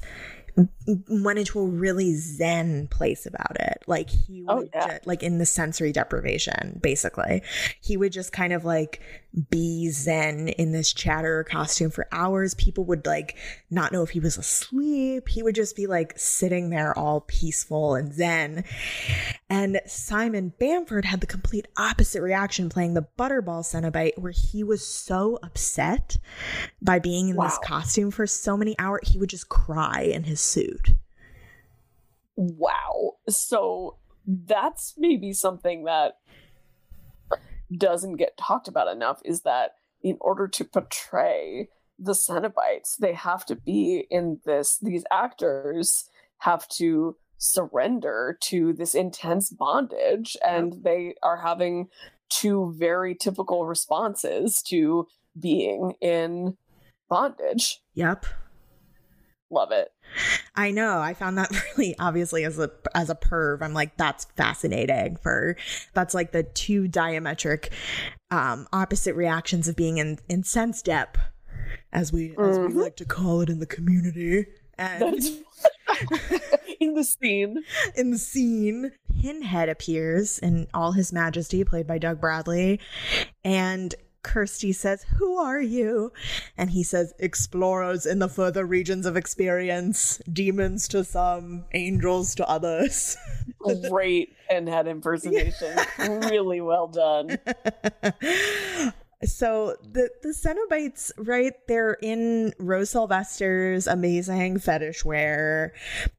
went 1.10 1.40
into 1.40 1.60
a 1.60 1.66
really 1.66 2.14
zen 2.16 2.88
place 2.88 3.26
about 3.26 3.60
it. 3.60 3.84
Like 3.88 4.10
he 4.10 4.46
Oh, 4.48 4.58
would 4.58 4.70
yeah. 4.74 4.88
ju- 4.98 5.00
like 5.06 5.24
in 5.24 5.38
the 5.40 5.46
sensory 5.46 5.92
deprivation, 5.92 6.80
basically. 6.82 7.42
He 7.82 7.98
would 7.98 8.12
just 8.12 8.32
kind 8.32 8.54
of 8.54 8.64
like 8.66 9.02
be 9.50 9.90
zen 9.90 10.50
in 10.50 10.72
this 10.72 10.94
chatter 10.94 11.44
costume 11.44 11.90
for 11.90 12.08
hours. 12.12 12.54
People 12.54 12.86
would 12.86 13.06
like 13.06 13.36
not 13.72 13.92
know 13.92 14.04
if 14.04 14.12
he 14.12 14.20
was 14.20 14.38
asleep. 14.38 15.28
He 15.28 15.42
would 15.42 15.56
just 15.56 15.76
be 15.76 15.88
like 15.88 16.14
sitting 16.18 16.70
there 16.70 16.98
all 16.98 17.22
peaceful 17.22 17.96
and 17.96 18.14
zen. 18.14 18.64
And 19.50 19.82
Simon 19.88 20.54
Bamford 20.60 21.06
had 21.06 21.22
the 21.22 21.28
complete 21.28 21.68
opposite 21.78 22.22
reaction 22.22 22.70
playing 22.70 22.94
the 22.94 23.08
Butterball 23.18 23.64
Cenobite, 23.64 24.18
where 24.18 24.32
he 24.32 24.64
was 24.64 24.86
so 24.86 25.40
upset 25.42 26.18
by 26.82 27.00
being 27.00 27.30
in 27.30 27.38
this 27.38 27.60
costume 27.64 28.12
for 28.12 28.28
so 28.28 28.56
many 28.56 28.76
hours, 28.78 29.10
he 29.10 29.18
would 29.18 29.30
just 29.30 29.50
cry 29.50 30.02
in 30.02 30.24
his 30.24 30.42
suit. 30.42 30.92
Wow. 32.36 33.14
So 33.30 33.98
that's 34.26 34.94
maybe 34.98 35.34
something 35.34 35.86
that 35.86 36.18
doesn't 37.76 38.18
get 38.18 38.38
talked 38.38 38.68
about 38.68 38.88
enough 38.88 39.22
is 39.24 39.42
that 39.42 39.76
in 40.02 40.18
order 40.20 40.48
to 40.48 40.66
portray 40.66 41.70
the 41.98 42.14
Cenobites, 42.14 42.98
they 43.00 43.14
have 43.14 43.46
to 43.46 43.56
be 43.56 44.06
in 44.10 44.40
this, 44.46 44.78
these 44.80 45.04
actors 45.12 46.10
have 46.40 46.68
to 46.68 47.16
surrender 47.38 48.38
to 48.42 48.74
this 48.74 48.96
intense 48.96 49.50
bondage 49.50 50.38
and 50.46 50.84
they 50.84 51.16
are 51.24 51.38
having 51.38 51.88
two 52.30 52.74
very 52.78 53.16
typical 53.16 53.66
responses 53.66 54.62
to 54.62 55.08
being 55.40 55.94
in 56.02 56.58
bondage. 57.10 57.82
Yep. 57.94 58.26
Love 59.50 59.72
it. 59.72 59.93
I 60.56 60.72
know. 60.72 61.00
I 61.00 61.14
found 61.14 61.38
that 61.38 61.52
really 61.78 61.96
obviously 62.00 62.44
as 62.44 62.60
a 62.60 62.72
as 62.96 63.10
a 63.10 63.16
perv. 63.16 63.62
I'm 63.62 63.74
like 63.74 63.98
that's 63.98 64.26
fascinating 64.36 65.18
for 65.18 65.56
that's 65.94 66.14
like 66.14 66.32
the 66.32 66.44
two 66.44 66.84
diametric 66.88 67.70
um 68.32 68.68
opposite 68.74 69.16
reactions 69.16 69.68
of 69.68 69.76
being 69.76 69.98
in 69.98 70.20
in 70.30 70.44
sense 70.44 70.82
dep 70.82 71.18
as 71.92 72.12
we 72.12 72.36
as 72.40 72.60
we 72.60 72.68
like 72.70 72.96
to 72.98 73.06
call 73.06 73.42
it 73.42 73.50
in 73.50 73.60
the 73.60 73.66
community. 73.66 74.48
And 74.78 75.24
in 76.80 76.96
the 76.96 77.04
scene. 77.04 77.64
in 77.96 78.12
the 78.12 78.18
scene, 78.18 78.92
Pinhead 79.22 79.70
appears 79.70 80.40
in 80.40 80.68
all 80.74 80.94
his 80.94 81.14
majesty, 81.14 81.64
played 81.64 81.86
by 81.88 82.00
Doug 82.00 82.20
Bradley, 82.20 82.80
and 83.44 83.94
Kirsty 84.24 84.72
says, 84.72 85.06
Who 85.18 85.38
are 85.38 85.62
you? 85.62 86.12
And 86.58 86.72
he 86.72 86.82
says, 86.84 87.14
Explorers 87.20 88.06
in 88.06 88.20
the 88.20 88.30
further 88.30 88.66
regions 88.66 89.06
of 89.06 89.16
experience, 89.16 90.20
demons 90.32 90.88
to 90.90 91.04
some, 91.04 91.66
angels 91.74 92.34
to 92.36 92.48
others. 92.48 93.18
Great 93.90 94.36
pinhead 94.50 94.88
impersonation. 94.88 95.78
really 96.00 96.62
well 96.62 96.88
done. 96.88 97.38
so 99.24 99.76
the 99.84 100.10
the 100.22 100.30
Cenobites, 100.30 101.12
right? 101.18 101.54
They're 101.68 101.98
in 102.02 102.54
Rose 102.58 102.92
Sylvester's 102.92 103.88
amazing 103.88 104.60
fetish 104.60 105.06
wear. 105.06 105.74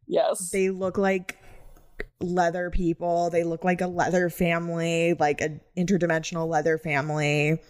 Yes. 0.07 0.50
They 0.50 0.70
look 0.70 0.98
like 0.98 1.38
leather 2.20 2.70
people. 2.70 3.30
They 3.30 3.44
look 3.44 3.64
like 3.64 3.80
a 3.80 3.86
leather 3.86 4.30
family, 4.30 5.14
like 5.14 5.40
an 5.40 5.61
interdimensional 5.76 6.48
leather 6.48 6.78
family. 6.78 7.61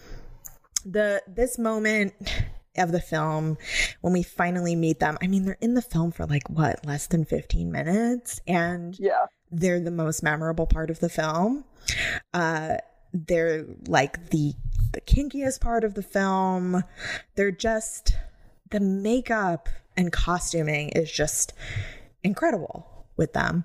The 0.84 1.22
this 1.26 1.58
moment 1.58 2.14
of 2.76 2.90
the 2.90 3.00
film 3.00 3.56
when 4.00 4.12
we 4.12 4.22
finally 4.22 4.74
meet 4.74 4.98
them. 4.98 5.16
I 5.22 5.28
mean, 5.28 5.44
they're 5.44 5.56
in 5.60 5.74
the 5.74 5.82
film 5.82 6.10
for 6.10 6.26
like 6.26 6.50
what, 6.50 6.84
less 6.84 7.06
than 7.06 7.24
15 7.24 7.70
minutes 7.70 8.40
and 8.48 8.98
yeah. 8.98 9.26
they're 9.52 9.78
the 9.78 9.92
most 9.92 10.24
memorable 10.24 10.66
part 10.66 10.90
of 10.90 10.98
the 10.98 11.08
film. 11.08 11.64
Uh 12.32 12.76
they're 13.12 13.64
like 13.86 14.30
the 14.30 14.54
the 14.92 15.00
kinkiest 15.00 15.60
part 15.60 15.84
of 15.84 15.94
the 15.94 16.02
film. 16.02 16.82
They're 17.36 17.52
just 17.52 18.16
the 18.70 18.80
makeup 18.80 19.68
and 19.96 20.10
costuming 20.12 20.88
is 20.90 21.10
just 21.10 21.52
incredible 22.24 23.06
with 23.16 23.32
them. 23.32 23.64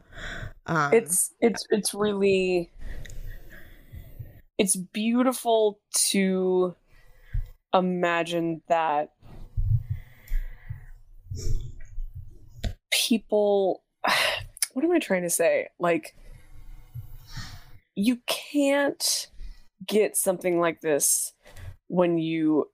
Um, 0.67 0.93
It's 0.93 1.33
it's 1.39 1.65
it's 1.71 1.93
really 1.93 2.71
it's 4.57 4.75
beautiful 4.75 5.79
to 6.11 6.75
imagine 7.73 8.61
that 8.67 9.11
people 12.91 13.83
what 14.73 14.85
am 14.85 14.91
I 14.91 14.99
trying 14.99 15.23
to 15.23 15.29
say? 15.29 15.67
Like 15.79 16.15
you 17.95 18.19
can't 18.27 19.27
get 19.85 20.15
something 20.15 20.59
like 20.59 20.81
this 20.81 21.33
when 21.87 22.17
you 22.17 22.69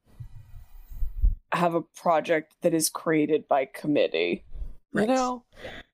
have 1.51 1.73
a 1.73 1.81
project 1.81 2.53
that 2.61 2.73
is 2.73 2.89
created 2.89 3.47
by 3.47 3.65
committee. 3.65 4.43
Right. 4.93 5.07
You 5.07 5.15
know? 5.15 5.43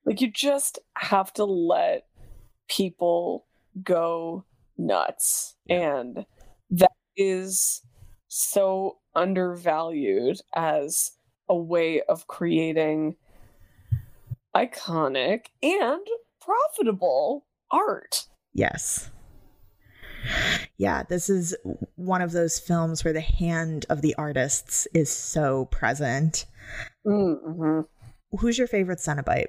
Like 0.06 0.22
you 0.22 0.32
just 0.32 0.80
have 0.98 1.32
to 1.34 1.46
let 1.46 2.08
people 2.68 3.46
go 3.84 4.46
nuts. 4.78 5.56
And 5.70 6.26
that 6.72 6.92
is 7.16 7.84
so 8.34 8.98
undervalued 9.14 10.40
as 10.56 11.12
a 11.50 11.56
way 11.56 12.02
of 12.04 12.28
creating 12.28 13.14
iconic 14.56 15.48
and 15.62 16.00
profitable 16.40 17.46
art. 17.72 18.26
Yes. 18.54 19.10
Yeah, 20.78 21.04
this 21.04 21.30
is 21.30 21.54
one 21.96 22.22
of 22.22 22.32
those 22.32 22.58
films 22.58 23.04
where 23.04 23.12
the 23.12 23.20
hand 23.20 23.86
of 23.90 24.02
the 24.02 24.16
artists 24.16 24.88
is 24.94 25.12
so 25.12 25.66
present. 25.66 26.46
Mm-hmm. 27.06 27.82
Who's 28.38 28.58
your 28.58 28.68
favorite 28.68 29.00
Cenobite? 29.00 29.48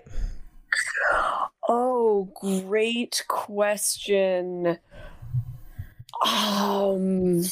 Oh, 1.69 2.33
great 2.35 3.23
question. 3.29 4.79
Um 6.27 7.45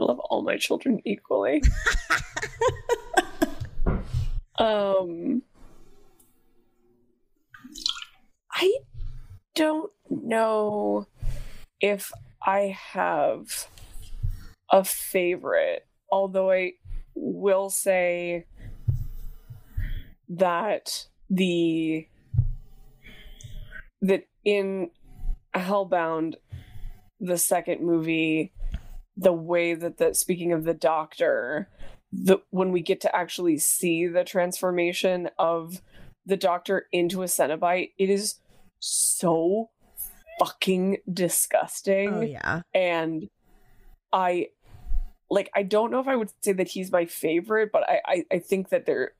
I 0.00 0.02
love 0.02 0.18
all 0.18 0.42
my 0.42 0.56
children 0.56 1.00
equally. 1.04 1.62
um 4.58 5.42
I 8.52 8.78
don't 9.54 9.92
know 10.08 11.06
if 11.80 12.12
I 12.42 12.76
have 12.92 13.68
a 14.70 14.84
favorite, 14.84 15.86
although 16.10 16.50
I 16.50 16.72
will 17.14 17.68
say 17.68 18.46
that 20.30 21.06
the 21.28 22.06
that 24.00 24.24
in 24.44 24.90
Hellbound, 25.54 26.36
the 27.18 27.36
second 27.36 27.82
movie, 27.82 28.52
the 29.20 29.32
way 29.32 29.74
that 29.74 29.98
the 29.98 30.14
speaking 30.14 30.52
of 30.52 30.64
the 30.64 30.74
doctor, 30.74 31.68
the 32.10 32.38
when 32.50 32.72
we 32.72 32.80
get 32.80 33.02
to 33.02 33.14
actually 33.14 33.58
see 33.58 34.06
the 34.06 34.24
transformation 34.24 35.28
of 35.38 35.82
the 36.24 36.38
doctor 36.38 36.86
into 36.90 37.22
a 37.22 37.26
Cenobite, 37.26 37.92
it 37.98 38.08
is 38.08 38.36
so 38.78 39.68
fucking 40.38 40.96
disgusting 41.12 42.14
Oh 42.14 42.20
yeah. 42.22 42.62
and 42.72 43.28
I 44.10 44.48
like 45.30 45.50
I 45.54 45.62
don't 45.64 45.90
know 45.90 46.00
if 46.00 46.08
I 46.08 46.16
would 46.16 46.30
say 46.40 46.52
that 46.52 46.68
he's 46.68 46.90
my 46.90 47.04
favorite, 47.04 47.70
but 47.72 47.88
I 47.88 48.00
I, 48.06 48.24
I 48.32 48.38
think 48.38 48.70
that 48.70 48.86
there 48.86 49.12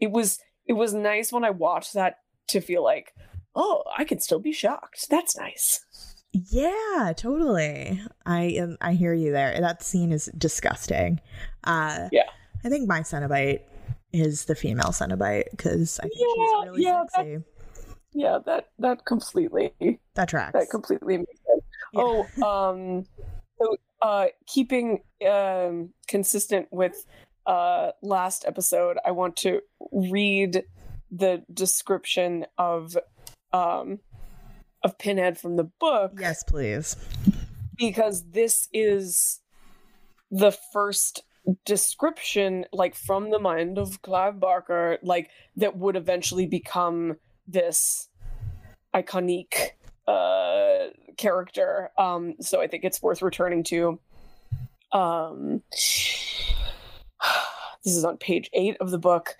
it 0.00 0.10
was 0.10 0.38
it 0.66 0.72
was 0.72 0.94
nice 0.94 1.30
when 1.30 1.44
I 1.44 1.50
watched 1.50 1.92
that 1.92 2.20
to 2.48 2.62
feel 2.62 2.82
like 2.82 3.12
oh 3.54 3.84
I 3.96 4.04
can 4.04 4.18
still 4.18 4.40
be 4.40 4.52
shocked. 4.52 5.10
That's 5.10 5.36
nice. 5.36 5.84
Yeah, 6.32 7.12
totally. 7.16 8.00
I 8.24 8.42
am 8.42 8.78
I 8.80 8.94
hear 8.94 9.12
you 9.12 9.32
there. 9.32 9.58
That 9.60 9.82
scene 9.82 10.12
is 10.12 10.30
disgusting. 10.38 11.20
Uh 11.64 12.08
Yeah. 12.10 12.22
I 12.64 12.68
think 12.68 12.88
my 12.88 13.00
Cenobite 13.00 13.60
is 14.12 14.44
the 14.46 14.54
female 14.54 14.90
Cenobite 14.90 15.50
because 15.50 15.98
I 16.00 16.04
think 16.04 16.14
Yeah, 16.16 16.26
she's 16.34 16.66
really 16.68 16.82
yeah, 16.84 17.02
that- 17.02 17.10
sexy. 17.12 17.44
Yeah, 18.14 18.38
that 18.46 18.68
that 18.78 19.04
completely 19.06 19.72
That 20.14 20.28
tracks. 20.28 20.52
that 20.52 20.68
completely 20.70 21.18
makes 21.18 21.40
sense. 21.46 21.62
Yeah. 21.94 22.00
Oh, 22.02 22.42
um, 22.70 23.04
so 23.58 23.76
uh, 24.02 24.26
keeping 24.46 25.02
um 25.26 25.90
consistent 26.08 26.68
with 26.70 27.04
uh 27.46 27.90
last 28.02 28.44
episode, 28.46 28.98
I 29.04 29.10
want 29.12 29.36
to 29.38 29.60
read 29.92 30.64
the 31.10 31.42
description 31.52 32.46
of 32.58 32.96
um 33.52 33.98
of 34.84 34.98
Pinhead 34.98 35.38
from 35.38 35.56
the 35.56 35.64
book 35.64 36.12
yes, 36.18 36.42
please. 36.42 36.96
because 37.76 38.24
this 38.30 38.68
is 38.72 39.40
the 40.30 40.52
first 40.72 41.22
description 41.64 42.64
like 42.72 42.94
from 42.94 43.30
the 43.30 43.38
mind 43.38 43.76
of 43.78 44.00
Clive 44.02 44.38
Barker 44.38 44.98
like 45.02 45.30
that 45.56 45.76
would 45.76 45.96
eventually 45.96 46.46
become 46.46 47.16
this 47.46 48.08
iconic 48.94 49.70
uh 50.06 50.88
character. 51.16 51.90
Um 51.98 52.34
so 52.40 52.60
I 52.60 52.66
think 52.66 52.84
it's 52.84 53.02
worth 53.02 53.22
returning 53.22 53.64
to. 53.64 53.98
Um 54.92 55.62
this 57.84 57.96
is 57.96 58.04
on 58.04 58.16
page 58.18 58.48
8 58.52 58.76
of 58.80 58.90
the 58.90 58.98
book 58.98 59.36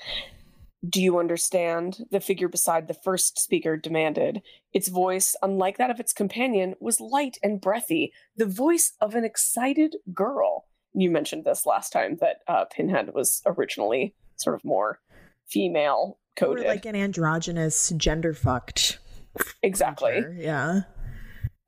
do 0.88 1.00
you 1.00 1.18
understand? 1.18 1.98
The 2.10 2.20
figure 2.20 2.48
beside 2.48 2.88
the 2.88 2.94
first 2.94 3.38
speaker 3.38 3.76
demanded. 3.76 4.42
Its 4.72 4.88
voice, 4.88 5.36
unlike 5.42 5.78
that 5.78 5.90
of 5.90 6.00
its 6.00 6.12
companion, 6.12 6.74
was 6.80 7.00
light 7.00 7.36
and 7.42 7.60
breathy, 7.60 8.12
the 8.36 8.46
voice 8.46 8.92
of 9.00 9.14
an 9.14 9.24
excited 9.24 9.96
girl. 10.12 10.66
You 10.94 11.10
mentioned 11.10 11.44
this 11.44 11.64
last 11.66 11.90
time 11.90 12.16
that 12.20 12.38
uh, 12.48 12.64
Pinhead 12.64 13.14
was 13.14 13.42
originally 13.46 14.14
sort 14.36 14.56
of 14.56 14.64
more 14.64 14.98
female 15.48 16.18
Or 16.40 16.46
coded. 16.48 16.66
like 16.66 16.84
an 16.84 16.96
androgynous, 16.96 17.90
gender 17.96 18.34
fucked. 18.34 18.98
exactly. 19.62 20.24
Yeah. 20.36 20.82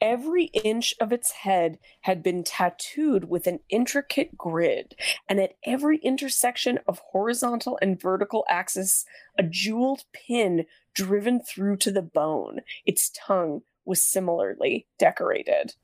Every 0.05 0.45
inch 0.53 0.93
of 1.01 1.15
its 1.15 1.31
head 1.31 1.79
had 2.03 2.23
been 2.23 2.45
tattooed 2.45 3.25
with 3.25 3.47
an 3.47 3.61
intricate 3.71 4.37
grid, 4.37 4.95
and 5.31 5.41
at 5.41 5.55
every 5.65 5.97
intersection 5.97 6.79
of 6.87 6.99
horizontal 6.99 7.79
and 7.81 7.99
vertical 7.99 8.45
axis, 8.47 9.07
a 9.39 9.43
jeweled 9.43 10.05
pin 10.13 10.67
driven 10.93 11.41
through 11.41 11.79
to 11.79 11.91
the 11.91 12.03
bone. 12.03 12.61
Its 12.85 13.11
tongue 13.17 13.63
was 13.87 14.03
similarly 14.03 14.87
decorated. 14.99 15.75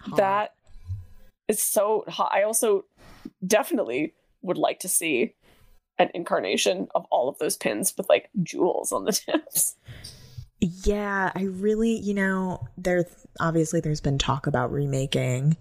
Hot. 0.00 0.16
that 0.16 0.54
is 1.46 1.62
so 1.62 2.02
hot. 2.08 2.32
I 2.34 2.42
also 2.42 2.86
definitely 3.46 4.14
would 4.42 4.58
like 4.58 4.80
to 4.80 4.88
see 4.88 5.36
an 6.00 6.10
incarnation 6.14 6.88
of 6.96 7.06
all 7.12 7.28
of 7.28 7.38
those 7.38 7.56
pins 7.56 7.94
with 7.96 8.08
like 8.08 8.28
jewels 8.42 8.90
on 8.90 9.04
the 9.04 9.12
tips. 9.26 9.76
Yeah, 10.60 11.30
I 11.34 11.42
really, 11.42 11.98
you 11.98 12.14
know, 12.14 12.66
there 12.76 13.04
obviously 13.38 13.80
there's 13.80 14.00
been 14.00 14.18
talk 14.18 14.46
about 14.46 14.72
remaking 14.72 15.56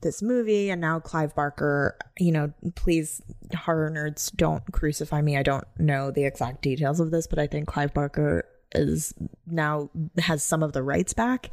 this 0.00 0.22
movie 0.22 0.70
and 0.70 0.80
now 0.80 1.00
Clive 1.00 1.34
Barker, 1.34 1.98
you 2.18 2.32
know, 2.32 2.52
please 2.76 3.20
horror 3.54 3.90
nerds 3.90 4.34
don't 4.34 4.64
crucify 4.72 5.20
me. 5.20 5.36
I 5.36 5.42
don't 5.42 5.66
know 5.78 6.10
the 6.10 6.24
exact 6.24 6.62
details 6.62 6.98
of 6.98 7.10
this, 7.10 7.26
but 7.26 7.38
I 7.38 7.46
think 7.46 7.68
Clive 7.68 7.92
Barker 7.92 8.46
is 8.74 9.12
now 9.46 9.90
has 10.18 10.42
some 10.42 10.62
of 10.62 10.72
the 10.72 10.82
rights 10.82 11.12
back 11.12 11.50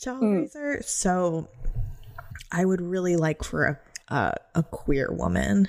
to 0.00 0.10
Hellraiser. 0.10 0.76
Hmm. 0.76 0.82
So 0.82 1.48
I 2.52 2.64
would 2.64 2.80
really 2.80 3.16
like 3.16 3.42
for 3.42 3.66
a 3.66 3.78
a, 4.08 4.34
a 4.54 4.62
queer 4.62 5.12
woman 5.12 5.68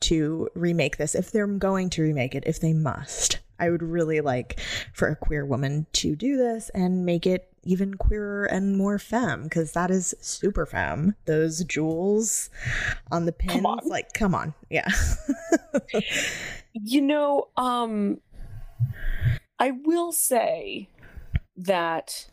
to 0.00 0.48
remake 0.54 0.96
this 0.96 1.14
if 1.14 1.30
they're 1.30 1.46
going 1.46 1.90
to 1.90 2.02
remake 2.02 2.34
it 2.34 2.44
if 2.46 2.60
they 2.60 2.72
must. 2.72 3.40
I 3.58 3.70
would 3.70 3.82
really 3.82 4.20
like 4.20 4.58
for 4.92 5.08
a 5.08 5.16
queer 5.16 5.46
woman 5.46 5.86
to 5.92 6.16
do 6.16 6.36
this 6.36 6.68
and 6.70 7.06
make 7.06 7.26
it 7.26 7.48
even 7.64 7.94
queerer 7.94 8.44
and 8.44 8.76
more 8.76 8.98
femme 8.98 9.44
because 9.44 9.72
that 9.72 9.90
is 9.90 10.14
super 10.20 10.66
femme. 10.66 11.14
Those 11.26 11.62
jewels 11.64 12.50
on 13.12 13.24
the 13.24 13.32
pins 13.32 13.64
on. 13.64 13.78
like 13.84 14.12
come 14.14 14.34
on. 14.34 14.54
Yeah. 14.68 14.88
You 16.74 17.02
know, 17.02 17.48
um 17.56 18.20
I 19.58 19.70
will 19.70 20.10
say 20.10 20.88
that 21.56 22.28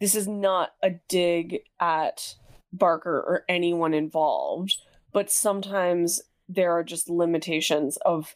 this 0.00 0.14
is 0.14 0.28
not 0.28 0.74
a 0.82 0.90
dig 1.08 1.60
at 1.80 2.34
Barker 2.72 3.16
or 3.16 3.44
anyone 3.48 3.94
involved, 3.94 4.76
but 5.12 5.30
sometimes 5.30 6.20
there 6.48 6.72
are 6.72 6.84
just 6.84 7.10
limitations 7.10 7.98
of 7.98 8.34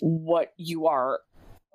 what 0.00 0.52
you 0.56 0.86
are 0.86 1.20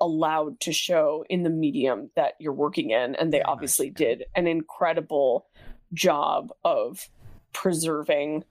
allowed 0.01 0.59
to 0.59 0.73
show 0.73 1.23
in 1.29 1.43
the 1.43 1.49
medium 1.49 2.09
that 2.15 2.33
you're 2.39 2.53
working 2.53 2.89
in 2.89 3.15
and 3.15 3.31
they 3.31 3.41
obviously 3.43 3.89
did 3.89 4.25
an 4.35 4.45
incredible 4.45 5.45
job 5.93 6.51
of 6.63 7.09
preserving 7.53 8.43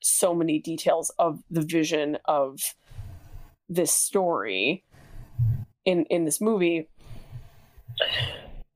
so 0.00 0.34
many 0.34 0.60
details 0.60 1.10
of 1.18 1.42
the 1.50 1.62
vision 1.62 2.18
of 2.24 2.74
this 3.68 3.92
story 3.92 4.84
in 5.84 6.04
in 6.04 6.24
this 6.24 6.40
movie. 6.40 6.88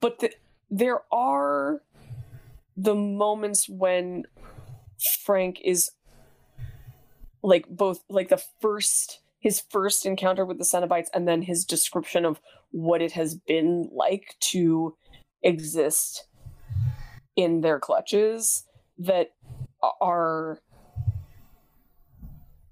But 0.00 0.18
the, 0.18 0.32
there 0.70 1.00
are 1.12 1.82
the 2.76 2.94
moments 2.94 3.68
when 3.68 4.24
frank 5.24 5.60
is 5.64 5.90
like 7.42 7.66
both 7.68 8.00
like 8.08 8.28
the 8.28 8.42
first 8.60 9.20
his 9.40 9.62
first 9.70 10.06
encounter 10.06 10.44
with 10.44 10.58
the 10.58 10.64
Cenobites 10.64 11.08
and 11.12 11.26
then 11.26 11.42
his 11.42 11.64
description 11.64 12.24
of 12.24 12.40
what 12.70 13.02
it 13.02 13.12
has 13.12 13.34
been 13.34 13.88
like 13.92 14.36
to 14.38 14.96
exist 15.42 16.26
in 17.34 17.60
their 17.60 17.80
clutches 17.80 18.64
that 18.98 19.32
are 20.00 20.60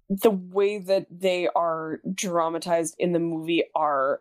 the 0.09 0.31
way 0.31 0.79
that 0.79 1.07
they 1.11 1.49
are 1.55 2.01
dramatized 2.15 2.95
in 2.99 3.13
the 3.13 3.19
movie 3.19 3.65
are 3.75 4.21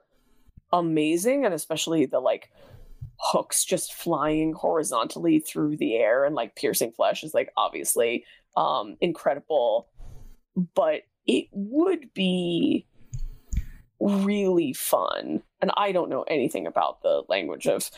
amazing 0.71 1.45
and 1.45 1.53
especially 1.53 2.05
the 2.05 2.19
like 2.19 2.51
hooks 3.17 3.65
just 3.65 3.93
flying 3.93 4.53
horizontally 4.53 5.39
through 5.39 5.75
the 5.77 5.95
air 5.95 6.25
and 6.25 6.35
like 6.35 6.55
piercing 6.55 6.91
flesh 6.91 7.23
is 7.23 7.33
like 7.33 7.51
obviously 7.57 8.23
um 8.55 8.95
incredible 9.01 9.87
but 10.75 11.01
it 11.27 11.47
would 11.51 12.13
be 12.13 12.85
really 13.99 14.73
fun. 14.73 15.43
And 15.61 15.71
i 15.75 15.91
don't 15.91 16.09
know 16.09 16.23
anything 16.23 16.67
about 16.67 17.01
the 17.03 17.23
language 17.27 17.67
of 17.67 17.89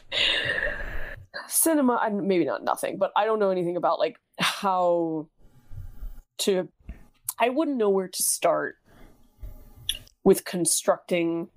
cinema. 1.47 1.99
And 2.01 2.28
maybe 2.28 2.45
not 2.45 2.64
nothing 2.64 2.97
but 2.97 3.12
i 3.16 3.26
don't 3.26 3.39
know 3.39 3.51
anything 3.51 3.78
about 3.78 3.99
like 3.99 4.18
how 4.39 5.28
to 6.39 6.68
i 7.39 7.49
wouldn't 7.49 7.78
know 7.78 7.89
where 7.89 8.07
to 8.07 8.24
start 8.24 8.78
with 10.24 10.43
constructing 10.43 11.49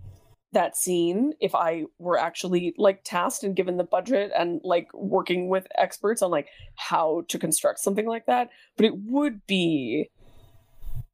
that 0.52 0.76
scene 0.76 1.32
if 1.40 1.54
i 1.54 1.84
were 1.98 2.18
actually 2.18 2.74
like 2.78 3.02
tasked 3.02 3.44
and 3.44 3.56
given 3.56 3.76
the 3.76 3.84
budget 3.84 4.30
and 4.36 4.60
like 4.62 4.88
working 4.92 5.48
with 5.48 5.66
experts 5.76 6.22
on 6.22 6.30
like 6.30 6.48
how 6.76 7.24
to 7.28 7.38
construct 7.38 7.80
something 7.80 8.06
like 8.06 8.26
that. 8.26 8.50
But 8.76 8.86
it 8.86 8.94
would 9.06 9.46
be 9.46 10.10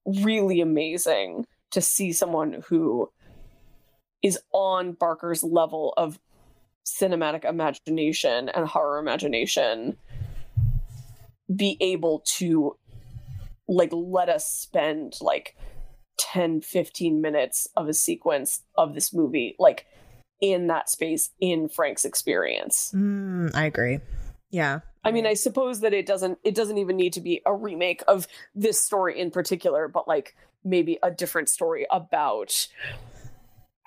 really 0.07 0.61
amazing 0.61 1.47
to 1.73 1.81
see 1.81 2.13
someone 2.13 2.63
who 2.67 3.11
is 4.23 4.39
on 4.53 4.93
Barker's 4.93 5.43
level 5.43 5.95
of 5.97 6.19
cinematic 6.85 7.45
imagination 7.45 8.49
and 8.49 8.67
horror 8.67 8.99
imagination 8.99 9.97
be 11.55 11.77
able 11.81 12.23
to 12.25 12.77
like 13.69 13.91
let 13.93 14.29
us 14.29 14.47
spend 14.47 15.15
like 15.21 15.57
10 16.19 16.61
15 16.61 17.21
minutes 17.21 17.69
of 17.77 17.89
a 17.89 17.95
sequence 17.95 18.63
of 18.77 18.95
this 18.95 19.13
movie 19.13 19.57
like 19.59 19.87
in 20.41 20.67
that 20.69 20.89
space 20.89 21.31
in 21.41 21.69
Frank's 21.69 22.05
experience. 22.05 22.93
mm, 22.95 23.55
i 23.55 23.65
agree 23.65 24.01
yeah 24.51 24.81
I 25.03 25.13
mean, 25.13 25.27
I 25.27 25.35
suppose 25.35 25.81
that 25.81 25.95
it 25.95 26.07
doesn't 26.07 26.39
it 26.45 26.55
doesn't 26.55 26.79
even 26.79 26.97
need 26.97 27.13
to 27.15 27.21
be 27.21 27.41
a 27.47 27.55
remake 27.55 28.03
of 28.07 28.27
this 28.55 28.81
story 28.81 29.19
in 29.19 29.31
particular, 29.31 29.89
but 29.89 30.07
like 30.07 30.35
maybe 30.65 30.99
a 31.03 31.11
different 31.11 31.49
story 31.49 31.87
about 31.91 32.69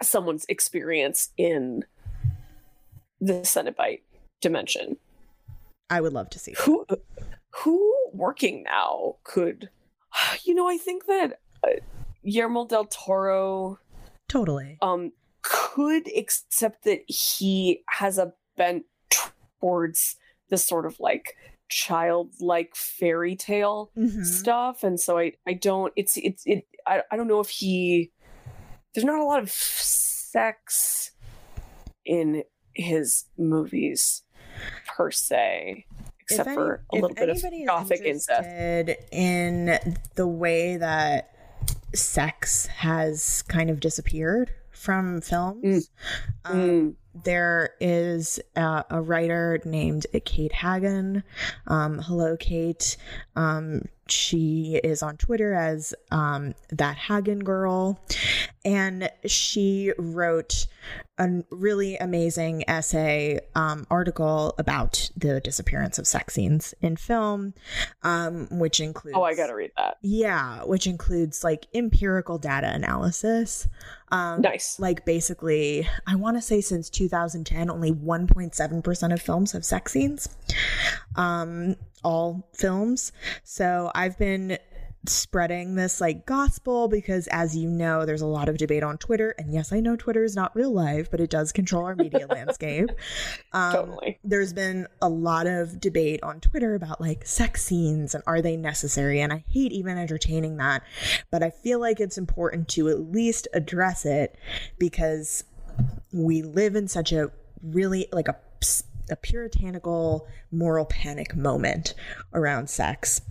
someone's 0.02 0.46
experience 0.50 1.30
in 1.38 1.86
the 3.22 3.34
Cenobite 3.34 4.02
dimension. 4.42 4.98
i 5.90 6.02
would 6.02 6.14
love 6.14 6.30
to 6.32 6.40
see 6.40 6.52
that. 6.52 6.62
Who 6.62 6.86
who 7.52 7.94
working 8.12 8.64
now 8.64 9.18
could 9.24 9.70
you 10.44 10.54
know, 10.54 10.68
I 10.68 10.78
think 10.78 11.06
that 11.06 11.40
uh, 11.66 11.72
Guillermo 12.24 12.66
del 12.66 12.86
Toro 12.86 13.80
totally 14.28 14.78
um 14.82 15.12
could 15.42 16.08
accept 16.18 16.86
that 16.86 17.02
he 17.08 17.84
has 17.90 18.18
a 18.18 18.34
bent 18.56 18.86
towards 19.60 20.16
the 20.50 20.58
sort 20.58 20.86
of 20.86 21.00
like 21.00 21.36
childlike 21.70 22.76
fairy 22.76 23.36
tale 23.36 23.92
Mhm. 23.98 24.24
stuff 24.26 24.84
and 24.84 25.00
so 25.00 25.18
i 25.18 25.32
i 25.48 25.54
don't 25.54 25.92
it's 25.96 26.18
it's 26.18 26.44
it 26.46 26.68
I, 26.86 27.02
I 27.12 27.16
don't 27.18 27.28
know 27.28 27.40
if 27.40 27.50
he 27.50 28.12
there's 28.94 29.06
not 29.06 29.20
a 29.20 29.24
lot 29.24 29.42
of 29.42 29.50
sex 29.50 31.12
in 32.06 32.44
his 32.74 33.26
movies 33.38 34.24
per 34.88 35.10
se 35.10 35.86
except 36.20 36.50
If 36.50 36.56
for 36.56 36.86
a 36.92 36.96
little 36.96 37.16
bit 37.16 37.30
of 37.30 37.42
gothic 37.66 38.02
incest 38.02 38.48
in 39.12 39.78
the 40.16 40.28
way 40.28 40.78
that 40.78 41.30
sex 41.96 42.66
has 42.68 43.42
kind 43.44 43.70
of 43.70 43.80
disappeared 43.80 44.52
from 44.72 45.22
films. 45.22 45.90
Um, 46.46 46.56
Mm. 46.56 46.96
There 47.24 47.76
is 47.80 48.40
a 48.56 49.02
writer 49.02 49.60
named 49.66 50.08
Kate 50.26 50.54
Hagen. 50.54 51.24
Um, 51.68 52.00
hello, 52.00 52.36
Kate. 52.38 52.98
Um, 53.36 53.84
she 54.08 54.80
is 54.84 55.02
on 55.02 55.18
Twitter 55.18 55.54
as 55.54 55.94
um, 56.12 56.56
that 56.70 56.98
Hagen 56.98 57.40
girl, 57.40 58.00
and 58.66 59.10
she 59.26 59.94
wrote 59.98 60.68
a 61.18 61.44
really 61.50 61.96
amazing 61.98 62.68
essay 62.70 63.40
um, 63.56 63.86
article 63.90 64.56
about 64.58 65.10
the 65.16 65.40
disappearance 65.40 66.00
of 66.00 66.08
sex 66.08 66.34
scenes 66.34 66.74
in 66.82 66.98
film, 66.98 67.54
um, 68.04 68.48
which 68.52 68.80
includes 68.80 69.16
oh 69.18 69.24
i 69.24 69.36
gotta 69.36 69.56
read 69.56 69.72
that 69.78 69.98
yeah, 70.06 70.64
which 70.64 70.86
includes 70.86 71.46
like 71.46 71.68
empirical 71.74 72.38
data 72.38 72.70
analysis. 72.74 73.70
Um, 74.12 74.42
nice 74.42 74.78
like 74.80 75.06
basically, 75.06 75.88
I 76.06 76.16
want 76.16 76.36
to 76.36 76.42
say 76.42 76.60
since 76.60 76.90
2010, 76.90 77.70
only 77.70 77.92
1.7% 77.92 79.14
of 79.14 79.22
films 79.22 79.54
have 79.54 79.64
sex 79.64 79.94
scenes. 79.94 80.28
Um, 81.16 81.78
all 82.04 82.50
films. 82.54 83.12
So 83.44 83.92
I've 83.96 84.18
been 84.18 84.58
spreading 85.06 85.76
this 85.76 86.00
like 86.00 86.26
gospel 86.26 86.88
because 86.88 87.28
as 87.28 87.58
you 87.58 87.70
know 87.70 88.06
there's 88.06 88.22
a 88.22 88.26
lot 88.26 88.48
of 88.48 88.58
debate 88.58 88.84
on 88.84 88.98
twitter 88.98 89.36
and 89.38 89.54
yes 89.54 89.74
i 89.74 89.80
know 89.82 89.98
twitter 89.98 90.24
is 90.24 90.34
not 90.34 90.56
real 90.56 90.72
life 90.72 91.12
but 91.12 91.20
it 91.20 91.30
does 91.30 91.52
control 91.52 91.84
our 91.84 91.94
media 91.94 92.26
landscape 92.30 92.90
um, 93.52 93.74
totally 93.74 94.14
there's 94.24 94.54
been 94.54 94.88
a 95.02 95.10
lot 95.10 95.48
of 95.48 95.80
debate 95.80 96.22
on 96.24 96.40
Twitter 96.40 96.76
about 96.76 97.02
like 97.02 97.26
sex 97.26 97.64
scenes 97.64 98.16
and 98.16 98.24
are 98.26 98.42
they 98.42 98.56
necessary? 98.56 99.20
And 99.20 99.34
I 99.34 99.44
hate 99.48 99.72
even 99.72 99.98
entertaining 99.98 100.58
that, 100.58 100.84
but 101.30 101.44
I 101.44 101.50
feel 101.50 101.80
like 101.80 102.00
it's 102.00 102.18
important 102.18 102.68
to 102.70 102.90
at 102.90 103.00
least 103.00 103.48
address 103.54 104.06
it 104.06 104.38
because 104.78 105.44
we 106.12 106.42
live 106.42 106.76
in 106.76 106.88
such 106.88 107.12
a 107.12 107.32
really 107.62 108.08
like 108.12 108.28
a 108.28 108.38
a 109.10 109.16
puritanical 109.16 110.28
moral 110.52 110.86
panic 110.86 111.36
moment 111.36 111.94
around 112.34 112.70
sex. 112.70 113.22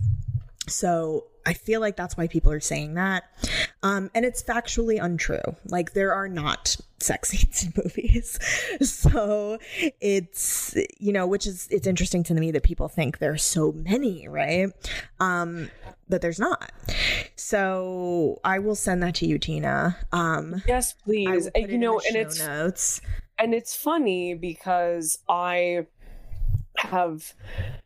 So 0.67 1.25
I 1.45 1.53
feel 1.53 1.81
like 1.81 1.97
that's 1.97 2.15
why 2.15 2.27
people 2.27 2.51
are 2.51 2.59
saying 2.59 2.93
that. 2.93 3.23
Um, 3.81 4.09
and 4.15 4.25
it's 4.25 4.41
factually 4.41 5.03
untrue. 5.03 5.41
Like 5.65 5.93
there 5.93 6.13
are 6.13 6.29
not 6.29 6.77
sex 6.99 7.29
scenes 7.31 7.63
in 7.63 7.73
movies. 7.83 8.39
So 8.81 9.57
it's, 9.99 10.75
you 10.99 11.11
know, 11.11 11.27
which 11.27 11.45
is, 11.45 11.67
it's 11.69 11.87
interesting 11.87 12.23
to 12.23 12.33
me 12.33 12.51
that 12.51 12.63
people 12.63 12.87
think 12.87 13.19
there's 13.19 13.43
so 13.43 13.71
many, 13.73 14.27
right? 14.27 14.71
Um, 15.19 15.69
but 16.07 16.21
there's 16.21 16.39
not. 16.39 16.71
So 17.35 18.39
I 18.43 18.59
will 18.59 18.75
send 18.75 19.03
that 19.03 19.15
to 19.15 19.27
you, 19.27 19.37
Tina. 19.37 19.97
Um, 20.11 20.61
yes, 20.67 20.93
please. 20.93 21.49
You 21.55 21.77
know, 21.77 21.99
and 22.07 22.15
it's 22.15 22.39
notes. 22.39 23.01
And 23.37 23.53
it's 23.53 23.75
funny 23.75 24.33
because 24.33 25.19
I 25.27 25.87
have 26.77 27.33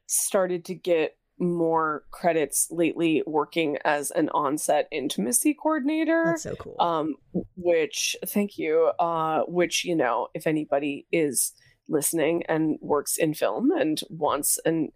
started 0.07 0.65
to 0.65 0.75
get 0.75 1.17
more 1.39 2.03
credits 2.11 2.67
lately 2.71 3.23
working 3.27 3.77
as 3.85 4.11
an 4.11 4.29
onset 4.29 4.87
intimacy 4.91 5.53
coordinator. 5.53 6.23
That's 6.25 6.43
so 6.43 6.55
cool. 6.55 6.75
Um, 6.79 7.15
which 7.55 8.15
thank 8.25 8.57
you. 8.57 8.91
Uh, 8.99 9.41
which 9.43 9.85
you 9.85 9.95
know, 9.95 10.29
if 10.33 10.47
anybody 10.47 11.05
is 11.11 11.53
listening 11.89 12.43
and 12.47 12.77
works 12.81 13.17
in 13.17 13.33
film 13.33 13.71
and 13.71 14.01
wants 14.09 14.59
and 14.65 14.91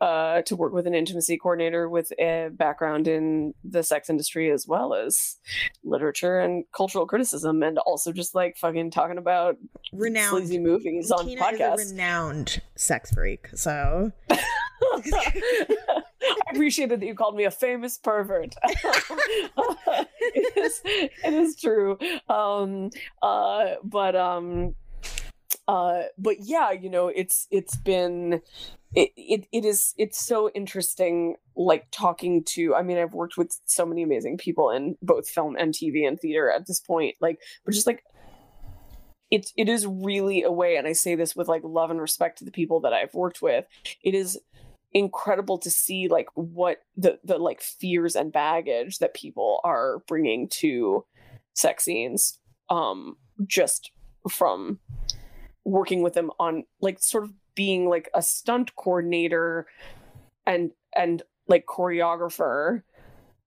uh, 0.00 0.42
to 0.42 0.56
work 0.56 0.72
with 0.72 0.86
an 0.86 0.94
intimacy 0.94 1.36
coordinator 1.36 1.88
with 1.88 2.12
a 2.18 2.48
background 2.52 3.06
in 3.06 3.52
the 3.64 3.82
sex 3.82 4.08
industry 4.08 4.50
as 4.50 4.66
well 4.66 4.94
as 4.94 5.36
literature 5.84 6.40
and 6.40 6.64
cultural 6.74 7.06
criticism 7.06 7.62
and 7.62 7.78
also 7.78 8.12
just 8.12 8.34
like 8.34 8.56
fucking 8.56 8.90
talking 8.90 9.18
about 9.18 9.56
renowned 9.92 10.30
sleazy 10.30 10.58
movies 10.58 11.10
on 11.10 11.26
Tina 11.26 11.42
podcasts. 11.42 11.80
Is 11.80 11.92
a 11.92 11.94
renowned 11.94 12.62
sex 12.76 13.10
freak, 13.12 13.48
so 13.54 14.12
I 14.30 16.02
appreciated 16.52 17.00
that 17.00 17.06
you 17.06 17.14
called 17.14 17.36
me 17.36 17.44
a 17.44 17.50
famous 17.50 17.98
pervert. 17.98 18.54
it, 18.64 20.56
is, 20.56 20.80
it 20.84 21.34
is 21.34 21.56
true. 21.56 21.98
Um, 22.28 22.90
uh, 23.22 23.74
but 23.84 24.16
um, 24.16 24.74
uh, 25.68 26.02
but 26.18 26.36
yeah, 26.40 26.72
you 26.72 26.90
know, 26.90 27.08
it's 27.08 27.46
it's 27.50 27.76
been 27.76 28.40
it, 28.94 29.10
it 29.16 29.46
it 29.52 29.64
is 29.64 29.94
it's 29.98 30.24
so 30.24 30.50
interesting 30.50 31.36
like 31.56 31.86
talking 31.92 32.42
to 32.44 32.74
i 32.74 32.82
mean 32.82 32.98
i've 32.98 33.14
worked 33.14 33.36
with 33.36 33.56
so 33.64 33.86
many 33.86 34.02
amazing 34.02 34.36
people 34.36 34.70
in 34.70 34.96
both 35.00 35.28
film 35.28 35.56
and 35.56 35.74
tv 35.74 36.06
and 36.06 36.18
theater 36.18 36.50
at 36.50 36.66
this 36.66 36.80
point 36.80 37.14
like 37.20 37.38
but 37.64 37.72
just 37.72 37.86
like 37.86 38.02
it 39.30 39.50
it 39.56 39.68
is 39.68 39.86
really 39.86 40.42
a 40.42 40.50
way 40.50 40.76
and 40.76 40.88
i 40.88 40.92
say 40.92 41.14
this 41.14 41.36
with 41.36 41.46
like 41.46 41.62
love 41.64 41.90
and 41.90 42.00
respect 42.00 42.38
to 42.38 42.44
the 42.44 42.50
people 42.50 42.80
that 42.80 42.92
i've 42.92 43.14
worked 43.14 43.40
with 43.40 43.64
it 44.02 44.14
is 44.14 44.38
incredible 44.92 45.56
to 45.56 45.70
see 45.70 46.08
like 46.08 46.26
what 46.34 46.78
the 46.96 47.20
the 47.22 47.38
like 47.38 47.60
fears 47.62 48.16
and 48.16 48.32
baggage 48.32 48.98
that 48.98 49.14
people 49.14 49.60
are 49.62 50.02
bringing 50.08 50.48
to 50.48 51.04
sex 51.54 51.84
scenes 51.84 52.40
um 52.70 53.16
just 53.46 53.92
from 54.28 54.80
working 55.64 56.02
with 56.02 56.14
them 56.14 56.30
on 56.38 56.64
like 56.80 57.02
sort 57.02 57.24
of 57.24 57.32
being 57.54 57.88
like 57.88 58.08
a 58.14 58.22
stunt 58.22 58.74
coordinator 58.76 59.66
and 60.46 60.70
and 60.96 61.22
like 61.48 61.66
choreographer 61.66 62.82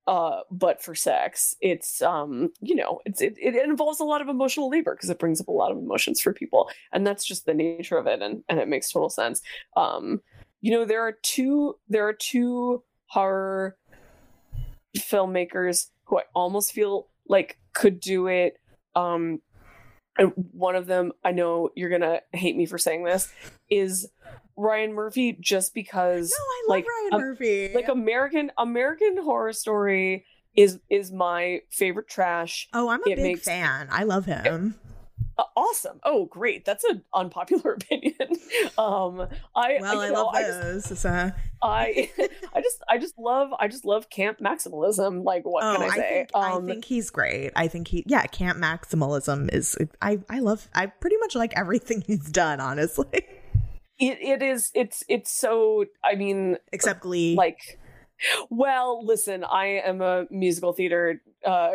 uh 0.08 0.42
but 0.52 0.82
for 0.84 0.94
sex. 0.96 1.56
It's 1.62 2.02
um 2.02 2.52
you 2.60 2.76
know 2.76 3.00
it's 3.06 3.22
it, 3.22 3.36
it 3.38 3.56
involves 3.56 4.00
a 4.00 4.06
lot 4.06 4.22
of 4.22 4.28
emotional 4.28 4.70
labor 4.70 4.96
because 4.96 5.10
it 5.10 5.20
brings 5.20 5.40
up 5.40 5.48
a 5.48 5.52
lot 5.52 5.72
of 5.72 5.78
emotions 5.78 6.20
for 6.20 6.34
people. 6.34 6.70
And 6.92 7.08
that's 7.08 7.26
just 7.26 7.46
the 7.46 7.54
nature 7.54 7.98
of 7.98 8.08
it 8.08 8.22
and 8.22 8.44
and 8.50 8.60
it 8.60 8.68
makes 8.68 8.92
total 8.92 9.10
sense. 9.10 9.42
Um 9.78 10.22
you 10.62 10.72
know 10.72 10.86
there 10.86 11.02
are 11.02 11.18
two 11.24 11.78
there 11.88 12.08
are 12.08 12.14
two 12.14 12.84
horror 13.08 13.78
filmmakers 14.98 15.88
who 16.06 16.20
I 16.20 16.24
almost 16.34 16.74
feel 16.74 17.08
like 17.28 17.58
could 17.74 18.00
do 18.00 18.28
it. 18.28 18.58
Um 18.96 19.42
one 20.52 20.76
of 20.76 20.86
them 20.88 21.12
I 21.24 21.32
know 21.32 21.70
you're 21.76 21.90
going 21.90 22.02
to 22.02 22.22
hate 22.32 22.56
me 22.56 22.66
for 22.66 22.78
saying 22.78 23.04
this 23.04 23.32
is 23.70 24.08
Ryan 24.56 24.94
Murphy 24.94 25.36
just 25.40 25.74
because 25.74 26.32
No, 26.38 26.44
I 26.44 26.64
love 26.68 26.70
like 26.78 26.86
Ryan 26.88 27.14
um, 27.14 27.22
Murphy. 27.22 27.72
like 27.74 27.88
American 27.88 28.52
American 28.58 29.18
Horror 29.18 29.54
Story 29.54 30.26
is 30.56 30.80
is 30.90 31.12
my 31.12 31.62
favorite 31.72 32.08
trash. 32.08 32.70
oh, 32.74 32.90
I'm 32.90 33.02
a 33.08 33.10
it 33.10 33.16
big 33.16 33.24
makes- 33.24 33.46
fan. 33.46 33.88
I 33.92 34.04
love 34.04 34.26
him. 34.26 34.76
Uh, 34.78 34.90
awesome. 35.56 36.00
Oh, 36.04 36.26
great. 36.26 36.66
That's 36.66 36.84
an 36.84 37.04
unpopular 37.14 37.74
opinion. 37.82 38.16
um 38.78 39.28
I 39.56 39.78
Well, 39.82 40.00
I, 40.00 40.06
I 40.08 40.10
know, 40.10 40.24
love 40.26 40.36
I 40.36 40.42
just, 40.44 40.62
those. 40.90 41.00
So- 41.00 41.32
I 41.62 42.12
I 42.54 42.62
just 42.62 42.84
I 42.90 42.98
just 42.98 43.18
love 43.18 43.50
I 43.60 43.68
just 43.68 43.86
love 43.86 44.10
camp 44.10 44.40
maximalism. 44.40 45.24
Like 45.24 45.44
what 45.46 45.64
oh, 45.64 45.78
can 45.78 45.90
I 45.90 45.96
say? 45.96 46.10
think 46.10 46.30
um 46.36 46.64
I 46.66 46.68
think 46.74 46.86
he's 46.86 47.10
great. 47.10 47.52
I 47.56 47.68
think 47.68 47.88
he 47.88 48.04
yeah, 48.08 48.26
camp 48.26 48.60
maximalism 48.60 49.54
is 49.54 49.78
I 50.02 50.20
I 50.30 50.40
love 50.40 50.68
I 50.76 50.88
pretty 50.88 51.18
much 51.18 51.36
like 51.36 51.54
everything 51.58 52.02
he's 52.08 52.30
done, 52.30 52.60
honestly. 52.60 53.08
it, 54.00 54.18
it 54.22 54.42
is 54.44 54.72
it's 54.74 55.04
it's 55.08 55.32
so 55.32 55.86
I 56.04 56.16
mean 56.16 56.58
Except 56.72 57.00
Glee. 57.02 57.36
like 57.36 57.80
well 58.50 59.06
listen 59.06 59.44
i 59.44 59.66
am 59.66 60.02
a 60.02 60.26
musical 60.30 60.72
theater 60.72 61.22
uh 61.46 61.72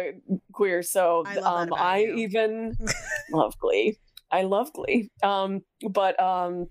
queer 0.53 0.83
so 0.83 1.25
I 1.27 1.37
um 1.39 1.75
i 1.75 1.99
you. 1.99 2.15
even 2.15 2.77
love 3.33 3.59
glee 3.59 3.99
i 4.31 4.43
love 4.43 4.73
glee 4.73 5.11
um 5.23 5.63
but 5.91 6.19
um 6.21 6.69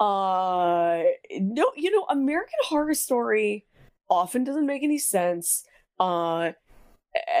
uh 0.00 1.02
no 1.32 1.72
you 1.76 1.90
know 1.90 2.04
american 2.10 2.58
horror 2.64 2.94
story 2.94 3.64
often 4.10 4.44
doesn't 4.44 4.66
make 4.66 4.82
any 4.82 4.98
sense 4.98 5.64
uh 6.00 6.52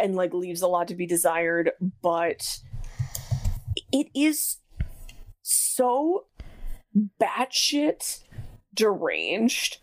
and 0.00 0.14
like 0.14 0.32
leaves 0.32 0.62
a 0.62 0.68
lot 0.68 0.88
to 0.88 0.94
be 0.94 1.06
desired 1.06 1.70
but 2.02 2.58
it 3.92 4.08
is 4.14 4.58
so 5.42 6.26
batshit 7.20 8.22
deranged 8.74 9.78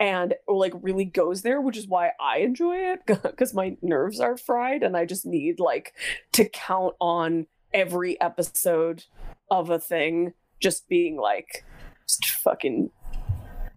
and 0.00 0.34
like 0.48 0.72
really 0.80 1.04
goes 1.04 1.42
there 1.42 1.60
which 1.60 1.76
is 1.76 1.86
why 1.86 2.10
i 2.18 2.38
enjoy 2.38 2.74
it 2.74 3.00
because 3.06 3.54
my 3.54 3.76
nerves 3.82 4.18
are 4.18 4.36
fried 4.36 4.82
and 4.82 4.96
i 4.96 5.04
just 5.04 5.24
need 5.24 5.60
like 5.60 5.92
to 6.32 6.48
count 6.48 6.94
on 7.00 7.46
every 7.72 8.20
episode 8.20 9.04
of 9.50 9.70
a 9.70 9.78
thing 9.78 10.32
just 10.60 10.88
being 10.88 11.16
like 11.16 11.64
just 12.06 12.26
fucking 12.26 12.90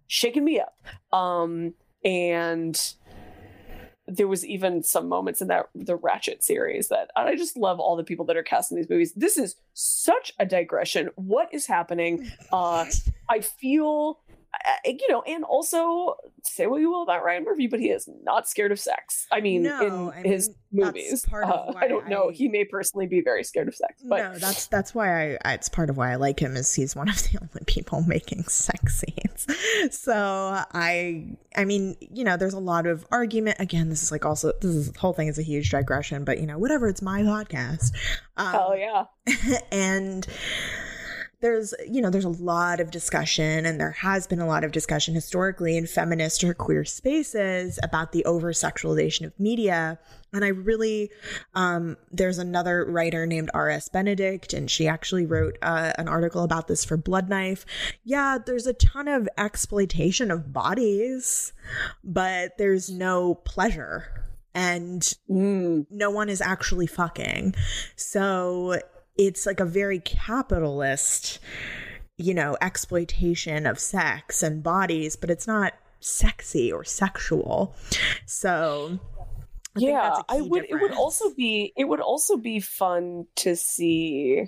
shaking 0.06 0.44
me 0.44 0.60
up. 0.60 0.76
Um 1.16 1.74
and 2.04 2.94
there 4.06 4.28
was 4.28 4.44
even 4.44 4.82
some 4.82 5.08
moments 5.08 5.40
in 5.40 5.48
that 5.48 5.70
the 5.74 5.96
Ratched 5.96 6.42
series 6.42 6.88
that 6.88 7.08
and 7.16 7.26
i 7.26 7.34
just 7.34 7.56
love 7.56 7.80
all 7.80 7.96
the 7.96 8.04
people 8.04 8.26
that 8.26 8.36
are 8.36 8.42
cast 8.42 8.70
in 8.70 8.76
these 8.76 8.90
movies. 8.90 9.12
This 9.14 9.38
is 9.38 9.56
such 9.72 10.32
a 10.38 10.44
digression. 10.44 11.08
What 11.16 11.52
is 11.52 11.66
happening? 11.66 12.30
Uh 12.52 12.86
i 13.28 13.40
feel 13.40 14.20
you 14.84 15.06
know 15.08 15.22
and 15.22 15.44
also 15.44 16.14
say 16.42 16.66
what 16.66 16.80
you 16.80 16.90
will 16.90 17.02
about 17.02 17.24
ryan 17.24 17.44
murphy 17.44 17.66
but 17.66 17.80
he 17.80 17.88
is 17.90 18.08
not 18.22 18.48
scared 18.48 18.72
of 18.72 18.78
sex 18.78 19.26
i 19.32 19.40
mean 19.40 19.62
No, 19.64 20.10
in 20.12 20.24
I 20.24 20.28
his 20.28 20.48
mean, 20.48 20.56
that's 20.84 20.94
movies 20.94 21.26
part 21.26 21.44
of 21.44 21.74
uh, 21.74 21.78
i 21.78 21.86
don't 21.88 22.08
know 22.08 22.30
I- 22.30 22.32
he 22.32 22.48
may 22.48 22.64
personally 22.64 23.06
be 23.06 23.20
very 23.22 23.44
scared 23.44 23.68
of 23.68 23.74
sex 23.74 24.02
but 24.06 24.18
no, 24.18 24.38
that's 24.38 24.66
that's 24.66 24.94
why 24.94 25.34
I, 25.34 25.38
I. 25.44 25.52
It's 25.54 25.68
part 25.68 25.88
of 25.90 25.96
why 25.96 26.12
I 26.12 26.16
like 26.16 26.40
him 26.40 26.56
is 26.56 26.74
he's 26.74 26.94
one 26.96 27.08
of 27.08 27.16
the 27.22 27.38
only 27.42 27.62
people 27.66 28.02
making 28.02 28.44
sex 28.44 28.96
scenes. 29.00 29.46
So 29.90 30.14
I, 30.14 31.36
I 31.56 31.64
mean, 31.64 31.96
you 32.00 32.24
know, 32.24 32.36
there's 32.36 32.54
a 32.54 32.58
lot 32.58 32.86
of 32.86 33.04
argument. 33.10 33.58
Again, 33.60 33.88
this 33.90 34.02
is 34.02 34.10
like 34.10 34.24
also 34.24 34.52
this 34.60 34.70
is 34.74 34.92
the 34.92 34.98
whole 34.98 35.12
thing 35.12 35.28
is 35.28 35.38
a 35.38 35.42
huge 35.42 35.70
digression, 35.70 36.24
but 36.24 36.38
you 36.40 36.46
know, 36.46 36.58
whatever. 36.58 36.88
It's 36.88 37.02
my 37.02 37.22
podcast. 37.22 37.92
Um, 38.36 38.46
hell 38.46 38.76
yeah 38.76 39.04
and 39.72 40.26
there's 41.44 41.74
you 41.86 42.00
know 42.00 42.08
there's 42.08 42.24
a 42.24 42.30
lot 42.30 42.80
of 42.80 42.90
discussion 42.90 43.66
and 43.66 43.78
there 43.78 43.90
has 43.90 44.26
been 44.26 44.40
a 44.40 44.46
lot 44.46 44.64
of 44.64 44.72
discussion 44.72 45.14
historically 45.14 45.76
in 45.76 45.86
feminist 45.86 46.42
or 46.42 46.54
queer 46.54 46.86
spaces 46.86 47.78
about 47.82 48.12
the 48.12 48.24
over 48.24 48.50
sexualization 48.52 49.26
of 49.26 49.38
media. 49.38 49.98
And 50.32 50.42
i 50.42 50.48
really 50.48 51.10
um, 51.54 51.98
there's 52.10 52.38
another 52.38 52.86
writer 52.86 53.26
named 53.26 53.50
rs 53.54 53.90
benedict 53.90 54.54
and 54.54 54.70
she 54.70 54.88
actually 54.88 55.26
wrote 55.26 55.58
uh, 55.60 55.92
an 55.98 56.08
article 56.08 56.44
about 56.44 56.66
this 56.66 56.82
for 56.82 56.96
blood 56.96 57.28
knife. 57.28 57.66
Yeah 58.04 58.38
there's 58.44 58.66
a 58.66 58.72
ton 58.72 59.06
of 59.06 59.28
exploitation 59.36 60.30
of 60.30 60.50
bodies 60.50 61.52
but 62.02 62.56
there's 62.56 62.88
no 62.88 63.34
pleasure 63.34 64.24
and 64.54 65.02
Mm, 65.28 65.86
no 65.90 66.10
one 66.10 66.28
is 66.28 66.40
actually 66.40 66.86
fucking. 66.86 67.56
So 67.96 68.78
it's 69.16 69.46
like 69.46 69.60
a 69.60 69.64
very 69.64 70.00
capitalist, 70.00 71.38
you 72.16 72.34
know, 72.34 72.56
exploitation 72.60 73.66
of 73.66 73.78
sex 73.78 74.42
and 74.42 74.62
bodies, 74.62 75.16
but 75.16 75.30
it's 75.30 75.46
not 75.46 75.74
sexy 76.00 76.72
or 76.72 76.84
sexual. 76.84 77.74
So 78.26 78.98
I 79.76 79.80
think 79.80 79.90
yeah 79.90 80.14
i 80.28 80.40
would 80.40 80.66
it 80.68 80.80
would 80.80 80.92
also 80.92 81.34
be 81.34 81.72
it 81.76 81.82
would 81.82 81.98
also 81.98 82.36
be 82.36 82.60
fun 82.60 83.26
to 83.34 83.56
see 83.56 84.44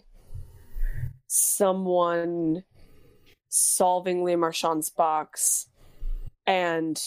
someone 1.27 2.63
solving 3.49 4.23
Le 4.23 4.37
Marchand's 4.37 4.91
box 4.91 5.69
and 6.47 7.01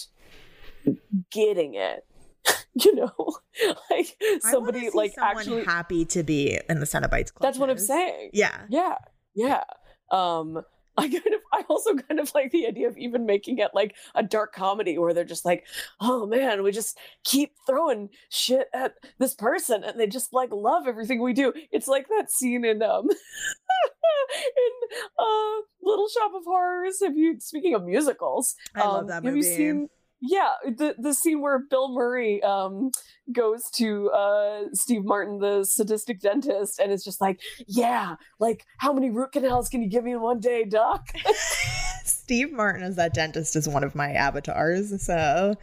getting 1.32 1.76
it. 1.76 2.06
you 2.74 2.96
know, 2.96 3.14
like 3.90 4.16
somebody 4.42 4.90
like 4.94 5.14
actually 5.20 5.64
happy 5.64 6.06
to 6.06 6.24
be 6.24 6.60
in 6.70 6.80
the 6.80 6.86
Cenobites 6.86 7.34
Club. 7.34 7.42
That's 7.42 7.58
what 7.58 7.70
I'm 7.70 7.78
saying. 7.78 8.32
Yeah, 8.34 8.66
yeah, 8.70 8.96
yeah. 9.36 9.64
Um, 10.12 10.64
I 11.00 11.04
kind 11.08 11.28
of, 11.28 11.42
I 11.54 11.64
also 11.70 11.96
kind 11.96 12.20
of 12.20 12.30
like 12.36 12.52
the 12.52 12.68
idea 12.68 12.90
of 12.90 12.98
even 12.98 13.26
making 13.26 13.60
it 13.60 13.72
like 13.74 13.96
a 14.16 14.24
dark 14.24 14.54
comedy 14.54 14.98
where 14.98 15.14
they're 15.14 15.24
just 15.24 15.46
like, 15.46 15.66
oh 16.02 16.28
man, 16.28 16.62
we 16.62 16.72
just 16.72 16.98
keep 17.24 17.54
throwing 17.66 18.10
shit 18.30 18.68
at 18.74 18.96
this 19.18 19.34
person 19.34 19.84
and 19.86 19.98
they 19.98 20.08
just 20.08 20.34
like 20.34 20.52
love 20.52 20.88
everything 20.88 21.22
we 21.22 21.32
do. 21.32 21.54
It's 21.72 21.88
like 21.88 22.08
that 22.10 22.30
scene 22.30 22.66
in 22.66 22.84
um 22.84 23.08
in 23.10 24.98
uh 25.18 25.62
Little 25.82 26.10
Shop 26.10 26.32
of 26.36 26.44
Horrors. 26.44 27.02
Have 27.02 27.18
you 27.18 27.40
speaking 27.40 27.76
of 27.76 27.86
musicals? 27.86 28.56
I 28.76 28.82
um, 28.82 28.88
love 28.90 29.08
that 29.08 29.24
movie. 29.24 29.38
Have 29.38 29.38
you 29.38 29.56
seen 29.56 29.90
yeah 30.22 30.52
the 30.66 30.96
the 30.98 31.14
scene 31.14 31.42
where 31.42 31.60
bill 31.60 31.94
murray 31.94 32.42
um 32.44 32.92
goes 33.32 33.70
to 33.72 34.10
uh 34.10 34.64
steve 34.74 35.04
martin 35.04 35.40
the 35.40 35.64
sadistic 35.64 36.20
dentist 36.20 36.80
and 36.80 36.92
is 36.92 37.04
just 37.04 37.22
like 37.22 37.40
yeah 37.68 38.16
like 38.40 38.66
how 38.78 38.92
many 38.92 39.10
root 39.10 39.32
canals 39.32 39.70
can 39.70 39.82
you 39.82 39.90
give 39.90 40.04
me 40.04 40.12
in 40.12 40.22
one 40.22 40.40
day 40.40 40.64
doc? 40.64 41.10
Steve 42.04 42.52
martin 42.52 42.84
as 42.84 42.96
that 42.96 43.14
dentist 43.14 43.56
is 43.56 43.68
one 43.68 43.84
of 43.84 43.96
my 43.96 44.12
avatars 44.12 45.04
so 45.04 45.56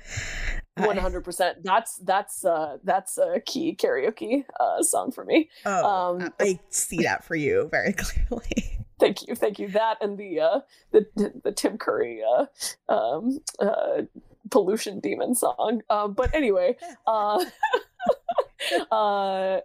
100% 0.78 1.54
that's 1.62 1.96
that's 1.98 2.44
uh 2.44 2.76
that's 2.84 3.18
a 3.18 3.40
key 3.40 3.74
karaoke 3.74 4.44
uh 4.60 4.82
song 4.82 5.10
for 5.10 5.24
me. 5.24 5.48
Oh 5.64 5.84
um 5.84 6.32
i 6.40 6.58
see 6.70 7.02
that 7.02 7.24
for 7.24 7.34
you 7.34 7.68
very 7.70 7.92
clearly. 7.96 8.78
Thank 8.98 9.26
you 9.26 9.34
thank 9.34 9.58
you. 9.58 9.68
That 9.68 9.98
and 10.00 10.18
the 10.18 10.40
uh 10.40 10.60
the 10.92 11.06
the 11.44 11.52
tim 11.52 11.78
curry 11.78 12.22
uh 12.22 12.46
um 12.92 13.40
uh 13.58 14.02
pollution 14.50 15.00
demon 15.00 15.34
song. 15.34 15.82
Um, 15.90 16.12
but 16.12 16.34
anyway, 16.34 16.76
uh, 17.06 17.44
uh, 18.90 19.60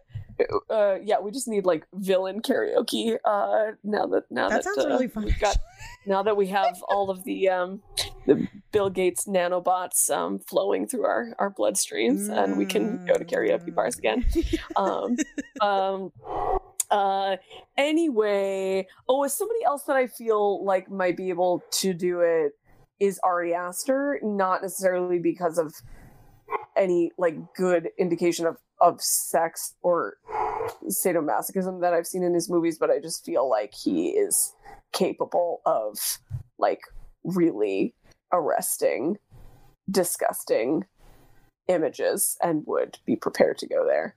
uh, 0.70 0.98
yeah, 1.04 1.20
we 1.20 1.32
just 1.32 1.48
need 1.48 1.66
like 1.66 1.86
villain 1.94 2.42
karaoke. 2.42 3.18
Uh, 3.24 3.74
now 3.84 4.06
that 4.08 4.24
now 4.30 4.50
that, 4.50 4.64
that 4.64 4.64
sounds 4.64 4.86
uh, 4.86 4.90
really 4.90 5.08
fun. 5.08 5.26
We've 5.26 5.40
got 5.40 5.58
now 6.06 6.24
that 6.24 6.38
we 6.38 6.48
have 6.48 6.82
all 6.88 7.10
of 7.10 7.24
the 7.24 7.50
um, 7.50 7.82
the 8.26 8.48
Bill 8.72 8.90
Gates 8.90 9.26
nanobots 9.26 10.10
um, 10.10 10.40
flowing 10.40 10.88
through 10.88 11.06
our 11.06 11.34
our 11.40 11.52
bloodstreams, 11.52 12.30
mm. 12.30 12.44
and 12.44 12.58
we 12.58 12.66
can 12.66 13.06
go 13.06 13.16
to 13.16 13.26
karaoke 13.26 13.74
bars 13.74 13.98
again. 13.98 14.26
Um, 14.76 15.18
um, 15.62 16.12
uh, 16.90 17.38
anyway, 17.78 18.88
oh, 19.08 19.24
is 19.24 19.34
somebody 19.34 19.64
else 19.64 19.84
that 19.84 19.96
I 19.96 20.08
feel 20.08 20.64
like 20.64 20.90
might 20.90 21.18
be 21.18 21.30
able 21.30 21.64
to 21.72 21.94
do 21.94 22.22
it 22.22 22.54
is 23.02 23.20
Ari 23.24 23.54
Aster, 23.54 24.20
not 24.22 24.62
necessarily 24.62 25.18
because 25.18 25.58
of 25.58 25.74
any 26.78 27.12
like 27.18 27.36
good 27.56 27.90
indication 27.98 28.46
of 28.46 28.58
of 28.80 29.02
sex 29.02 29.76
or 29.82 30.18
sadomasochism 30.86 31.82
that 31.82 31.94
I've 31.94 32.08
seen 32.08 32.24
in 32.24 32.34
his 32.34 32.50
movies, 32.50 32.78
but 32.80 32.90
I 32.90 33.00
just 33.00 33.26
feel 33.26 33.50
like 33.50 33.74
he 33.74 34.10
is 34.10 34.54
capable 34.92 35.62
of 35.66 35.98
like 36.58 36.82
really 37.24 37.96
arresting, 38.32 39.18
disgusting 39.90 40.86
images 41.68 42.38
and 42.42 42.64
would 42.68 42.98
be 43.06 43.16
prepared 43.16 43.58
to 43.60 43.68
go 43.68 43.86
there. 43.86 44.16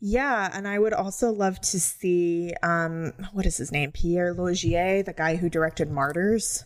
Yeah, 0.00 0.50
and 0.52 0.68
I 0.68 0.78
would 0.78 0.92
also 0.92 1.30
love 1.30 1.60
to 1.60 1.80
see 1.80 2.52
um 2.62 3.12
what 3.32 3.46
is 3.46 3.56
his 3.56 3.72
name? 3.72 3.92
Pierre 3.92 4.34
Laugier, 4.34 5.04
the 5.04 5.14
guy 5.14 5.36
who 5.36 5.48
directed 5.48 5.90
Martyrs. 5.90 6.64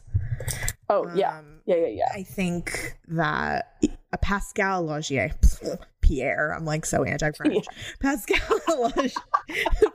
Oh 0.92 1.10
yeah, 1.14 1.38
um, 1.38 1.60
yeah, 1.64 1.76
yeah, 1.76 1.86
yeah. 1.86 2.08
I 2.12 2.22
think 2.22 2.98
that 3.08 3.78
a 4.12 4.18
Pascal 4.18 4.84
Laugier, 4.84 5.32
Pierre. 6.02 6.54
I'm 6.54 6.66
like 6.66 6.84
so 6.84 7.02
anti-French. 7.02 7.54
Yeah. 7.64 7.92
Pascal 8.00 8.58
Laugier, 8.68 9.16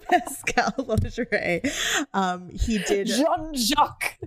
Pascal 0.10 0.72
Laugier. 0.80 2.08
Um, 2.16 2.50
he 2.50 2.80
did 2.80 3.08
Jean 3.08 3.54
Jacques 3.54 4.18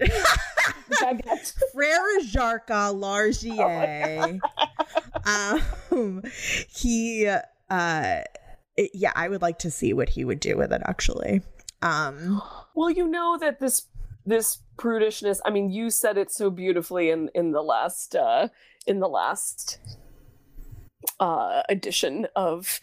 Frere 1.73 2.21
Jacques 2.23 2.69
Laugier. 2.69 4.39
Oh 5.27 5.61
um, 5.91 6.23
he, 6.69 7.27
uh, 7.27 8.23
it, 8.77 8.91
yeah, 8.95 9.13
I 9.17 9.29
would 9.29 9.43
like 9.43 9.59
to 9.61 9.73
see 9.73 9.93
what 9.93 10.09
he 10.09 10.25
would 10.25 10.39
do 10.39 10.57
with 10.57 10.73
it. 10.73 10.83
Actually. 10.85 11.43
Um, 11.83 12.43
well, 12.75 12.91
you 12.91 13.09
know 13.09 13.39
that 13.39 13.59
this 13.59 13.87
this 14.27 14.59
prudishness 14.77 15.41
i 15.45 15.51
mean 15.51 15.71
you 15.71 15.91
said 15.91 16.17
it 16.17 16.33
so 16.33 16.51
beautifully 16.51 17.11
in 17.11 17.31
in 17.35 17.53
the 17.53 17.63
last 17.63 18.15
uh 18.15 18.49
in 18.87 19.01
the 19.01 19.09
last 19.09 19.79
uh 21.19 21.63
edition 21.69 22.27
of 22.37 22.81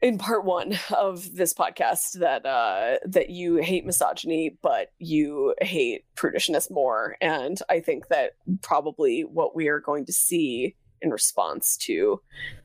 in 0.00 0.18
part 0.18 0.44
one 0.44 0.78
of 0.96 1.34
this 1.34 1.54
podcast 1.54 2.18
that 2.18 2.44
uh 2.46 2.98
that 3.04 3.30
you 3.30 3.56
hate 3.56 3.84
misogyny 3.84 4.56
but 4.62 4.88
you 4.98 5.54
hate 5.60 6.04
prudishness 6.16 6.70
more. 6.70 7.16
And 7.20 7.58
i 7.68 7.80
think 7.80 8.08
that 8.08 8.32
probably 8.60 9.22
what 9.22 9.54
we 9.54 9.68
are 9.68 9.80
going 9.80 10.04
to 10.06 10.12
see 10.12 10.76
in 11.00 11.10
response 11.10 11.76
to 11.78 12.20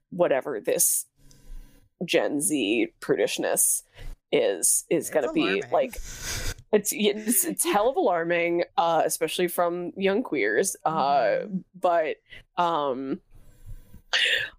whatever 0.10 0.60
this 0.60 1.06
gen 2.06 2.42
z 2.42 2.88
prudishness 3.02 3.84
is 4.32 4.86
is 4.90 5.10
going 5.10 5.26
to 5.26 5.34
be 5.34 5.64
like 5.72 5.96
it's, 6.74 6.92
it's 6.92 7.46
it's 7.46 7.64
hell 7.64 7.90
of 7.90 7.96
alarming 7.96 8.64
uh 8.78 9.02
especially 9.06 9.48
from 9.48 9.92
young 9.96 10.22
queers 10.22 10.76
uh 10.86 10.92
mm-hmm. 10.92 11.58
but 11.80 12.18
um 12.58 13.20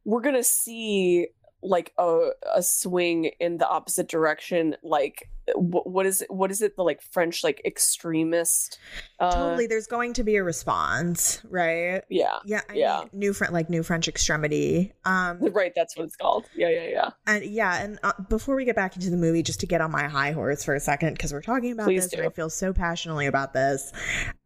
we're 0.05 0.23
going 0.23 0.35
to 0.35 0.45
see 0.45 1.29
like 1.62 1.93
a 1.99 2.31
a 2.55 2.62
swing 2.62 3.31
in 3.41 3.59
the 3.59 3.69
opposite 3.69 4.09
direction 4.09 4.77
like 4.83 5.29
what 5.55 6.07
is 6.07 6.22
it 6.22 6.30
what 6.30 6.51
is 6.51 6.62
it 6.62 6.76
the 6.76 6.82
like 6.82 7.01
french 7.03 7.42
like 7.44 7.61
extremist 7.64 8.78
uh, 9.20 9.30
totally 9.30 9.66
there's 9.66 9.86
going 9.86 10.12
to 10.12 10.22
be 10.22 10.36
a 10.36 10.42
response 10.42 11.40
right? 11.51 12.03
Yeah 12.09 12.38
yeah 12.44 12.61
I 12.68 12.74
yeah. 12.74 13.01
mean, 13.01 13.09
new 13.12 13.32
french 13.32 13.53
like 13.53 13.70
new 13.70 13.82
french 13.82 14.09
extremity 14.09 14.92
um 15.05 15.38
right 15.53 15.72
that's 15.74 15.96
what 15.96 16.05
it's 16.05 16.16
called. 16.16 16.46
Yeah 16.55 16.68
yeah 16.68 16.86
yeah. 16.86 17.11
and 17.26 17.44
yeah 17.44 17.82
and 17.82 17.99
uh, 18.03 18.12
before 18.28 18.57
we 18.57 18.64
get 18.64 18.76
back 18.76 18.96
into 18.96 19.11
the 19.11 19.16
movie 19.16 19.42
just 19.42 19.61
to 19.61 19.66
get 19.66 19.80
on 19.80 19.90
my 19.90 20.09
high 20.09 20.32
horse 20.32 20.64
for 20.64 20.74
a 20.74 20.80
second 20.80 21.14
because 21.14 21.32
we're 21.32 21.42
talking 21.42 21.72
about 21.72 21.86
Please 21.86 22.05
this 22.05 22.12
do. 22.12 22.18
and 22.18 22.26
i 22.26 22.30
feel 22.30 22.51
so 22.51 22.72
passionately 22.72 23.26
about 23.26 23.53
this 23.53 23.92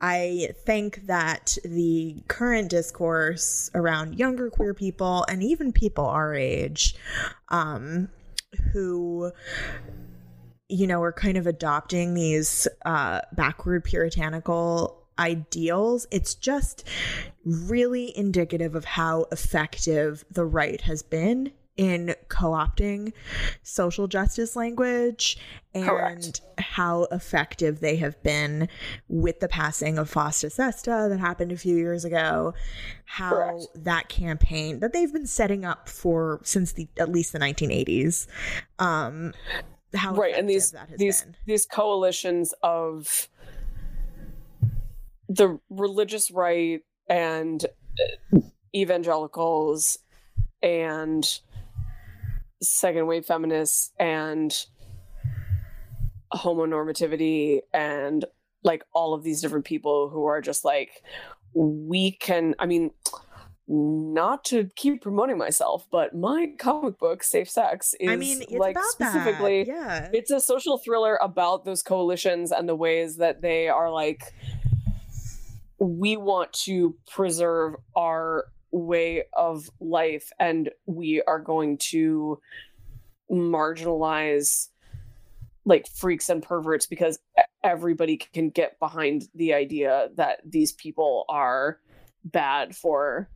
i 0.01 0.49
think 0.65 1.07
that 1.07 1.57
the 1.65 2.23
current 2.29 2.71
discourse 2.71 3.71
around 3.75 4.19
younger 4.19 4.51
queer 4.51 4.75
people 4.75 5.25
and 5.29 5.43
even 5.43 5.73
people 5.73 6.07
our 6.07 6.35
age 6.35 6.95
um 7.49 8.09
who 8.73 9.33
you 10.73 10.87
know, 10.87 11.03
are 11.03 11.13
kind 11.13 11.37
of 11.37 11.47
adopting 11.47 12.15
these 12.15 12.67
uh, 12.87 13.21
backward 13.33 13.85
puritanical 13.85 15.05
ideals. 15.19 16.07
It's 16.11 16.35
just 16.35 16.89
really 17.45 18.17
indicative 18.17 18.75
of 18.75 18.87
how 18.87 19.27
effective 19.31 20.25
the 20.31 20.47
right 20.47 20.81
has 20.81 21.03
been 21.03 21.53
in 21.77 22.15
co-opting 22.29 23.13
social 23.63 24.07
justice 24.07 24.57
language 24.57 25.39
and 25.75 25.87
Correct. 25.87 26.41
how 26.59 27.05
effective 27.11 27.81
they 27.81 27.97
have 27.97 28.23
been 28.23 28.69
with 29.09 29.41
the 29.41 29.49
passing 29.49 29.97
of 29.97 30.11
FOSTA 30.11 30.53
SESTA 30.53 31.09
that 31.09 31.19
happened 31.19 31.51
a 31.51 31.57
few 31.57 31.75
years 31.77 32.05
ago 32.05 32.53
how 33.07 33.31
Correct. 33.31 33.67
that 33.75 34.11
campaign 34.11 34.81
that 34.81 34.93
they've 34.93 35.13
been 35.13 35.27
setting 35.27 35.65
up 35.65 35.89
for 35.89 36.41
since 36.45 36.73
the 36.73 36.89
at 36.99 37.11
least 37.11 37.33
the 37.33 37.39
1980s 37.39 38.27
um 38.79 39.33
how 39.95 40.15
right 40.15 40.35
and 40.37 40.49
these 40.49 40.75
these 40.97 41.23
been. 41.23 41.37
these 41.47 41.67
coalitions 41.67 42.55
of 42.63 43.29
the 45.29 45.59
religious 45.71 46.31
right 46.31 46.81
and 47.09 47.67
uh, 48.35 48.39
evangelicals 48.75 49.99
and 50.63 51.41
second 52.63 53.07
wave 53.07 53.27
feminists 53.27 53.93
and 53.99 54.67
homonormativity 56.33 57.61
and 57.75 58.25
like 58.65 58.85
all 58.95 59.13
of 59.13 59.23
these 59.23 59.41
different 59.43 59.65
people 59.65 60.09
who 60.09 60.25
are 60.25 60.41
just 60.41 60.65
like 60.65 61.03
we 61.55 62.13
can 62.13 62.55
i 62.59 62.67
mean 62.67 62.91
not 63.73 64.45
to 64.45 64.69
keep 64.77 65.01
promoting 65.01 65.39
myself, 65.39 65.87
but 65.91 66.15
my 66.15 66.53
comic 66.59 66.99
book, 66.99 67.23
Safe 67.23 67.49
Sex, 67.49 67.95
is 67.99 68.11
I 68.11 68.17
mean, 68.17 68.43
it's 68.43 68.53
like 68.53 68.77
specifically, 68.79 69.65
that. 69.65 69.73
yeah, 69.73 70.11
it's 70.13 70.31
a 70.31 70.41
social 70.41 70.77
thriller 70.77 71.19
about 71.23 71.65
those 71.65 71.83
coalitions 71.83 72.53
and 72.53 72.69
the 72.69 72.75
ways 72.75 73.17
that 73.17 73.41
they 73.41 73.69
are 73.69 73.91
like, 73.91 74.35
we 75.79 76.19
want 76.19 76.53
to 76.53 76.95
preserve 77.11 77.77
our 77.97 78.45
way 78.73 79.25
of 79.33 79.71
life 79.81 80.31
and 80.39 80.69
we 80.85 81.23
are 81.23 81.41
going 81.41 81.79
to 81.79 82.39
marginalize 83.31 84.69
like 85.65 85.87
freaks 85.89 86.29
and 86.29 86.43
perverts 86.43 86.87
because 86.87 87.19
everybody 87.65 88.19
can 88.19 88.51
get 88.51 88.79
behind 88.79 89.29
the 89.35 89.55
idea 89.55 90.11
that 90.17 90.41
these 90.45 90.73
people 90.73 91.25
are 91.31 91.79
bad 92.25 92.77
for 92.77 93.31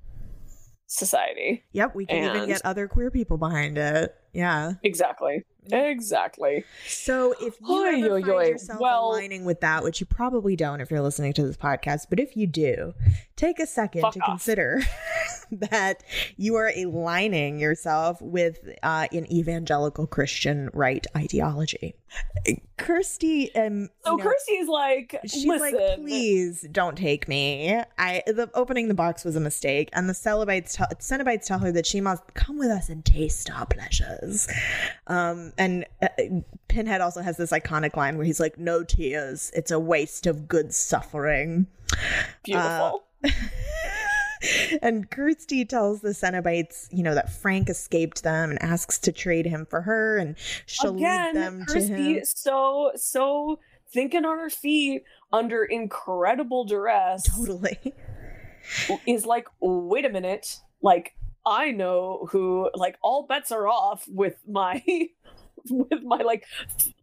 society. 0.86 1.64
Yep, 1.72 1.94
we 1.94 2.06
can 2.06 2.36
even 2.36 2.48
get 2.48 2.62
other 2.64 2.88
queer 2.88 3.10
people 3.10 3.38
behind 3.38 3.78
it. 3.78 4.14
Yeah. 4.32 4.72
Exactly. 4.82 5.44
Exactly. 5.72 6.64
So 6.86 7.34
if 7.40 7.60
you 7.60 7.74
Oy, 7.74 8.04
ever 8.04 8.14
oy, 8.16 8.20
find 8.22 8.30
oy. 8.32 8.44
yourself 8.48 8.80
Well- 8.80 9.10
aligning 9.10 9.44
with 9.44 9.60
that, 9.60 9.82
which 9.84 10.00
you 10.00 10.06
probably 10.06 10.56
don't 10.56 10.80
if 10.80 10.90
you're 10.90 11.00
listening 11.00 11.32
to 11.34 11.46
this 11.46 11.56
podcast, 11.56 12.06
but 12.10 12.20
if 12.20 12.36
you 12.36 12.46
do, 12.46 12.94
take 13.36 13.58
a 13.58 13.66
second 13.66 14.02
to 14.12 14.20
off. 14.20 14.26
consider 14.26 14.80
that 15.52 16.02
you 16.36 16.54
are 16.56 16.72
aligning 16.76 17.58
yourself 17.58 18.20
with 18.20 18.58
uh, 18.82 19.06
an 19.12 19.30
evangelical 19.32 20.06
Christian 20.06 20.70
right 20.72 21.06
ideology. 21.16 21.94
Kirsty, 22.78 23.54
um, 23.54 23.88
So 24.04 24.12
you 24.12 24.16
know, 24.18 24.22
Kirsty's 24.24 24.68
like, 24.68 25.20
She's 25.26 25.44
listen, 25.46 25.74
like, 25.78 25.96
please 25.98 26.66
don't 26.70 26.96
take 26.96 27.26
me. 27.26 27.74
I 27.98 28.22
the 28.26 28.50
opening 28.54 28.88
the 28.88 28.94
box 28.94 29.24
was 29.24 29.34
a 29.36 29.40
mistake, 29.40 29.88
and 29.92 30.08
the 30.08 30.12
Cenobites 30.12 30.74
tell, 30.74 30.86
Cenobites 31.00 31.46
tell 31.46 31.58
her 31.58 31.72
that 31.72 31.86
she 31.86 32.00
must 32.00 32.22
come 32.34 32.58
with 32.58 32.68
us 32.70 32.88
and 32.88 33.04
taste 33.04 33.50
our 33.50 33.66
pleasures. 33.66 34.48
Um, 35.06 35.52
and 35.58 35.84
uh, 36.02 36.08
Pinhead 36.68 37.00
also 37.00 37.22
has 37.22 37.36
this 37.36 37.50
iconic 37.52 37.96
line 37.96 38.16
where 38.16 38.26
he's 38.26 38.40
like, 38.40 38.58
"No 38.58 38.82
tears, 38.84 39.50
it's 39.54 39.70
a 39.70 39.78
waste 39.78 40.26
of 40.26 40.48
good 40.48 40.74
suffering." 40.74 41.66
beautiful. 42.44 43.04
and 44.82 45.10
Kirsty 45.10 45.64
tells 45.64 46.00
the 46.00 46.10
Cenobites, 46.10 46.88
you 46.90 47.02
know, 47.02 47.14
that 47.14 47.32
Frank 47.32 47.68
escaped 47.68 48.22
them 48.22 48.50
and 48.50 48.62
asks 48.62 48.98
to 49.00 49.12
trade 49.12 49.46
him 49.46 49.66
for 49.66 49.82
her, 49.82 50.18
and 50.18 50.36
she'll 50.66 50.94
Again, 50.96 51.34
lead 51.34 51.42
them 51.42 51.60
to 51.66 51.72
Kirsty 51.72 52.14
him. 52.18 52.24
so 52.24 52.92
so 52.96 53.58
thinking 53.92 54.24
on 54.24 54.38
her 54.38 54.50
feet 54.50 55.04
under 55.32 55.64
incredible 55.64 56.64
duress 56.64 57.22
Totally. 57.24 57.94
is 59.06 59.24
like, 59.24 59.46
wait 59.60 60.04
a 60.04 60.10
minute, 60.10 60.60
like 60.82 61.14
I 61.44 61.70
know 61.70 62.28
who 62.30 62.70
like 62.74 62.96
all 63.02 63.26
bets 63.26 63.52
are 63.52 63.68
off 63.68 64.04
with 64.08 64.36
my 64.48 64.82
with 65.70 66.02
my 66.02 66.18
like 66.18 66.44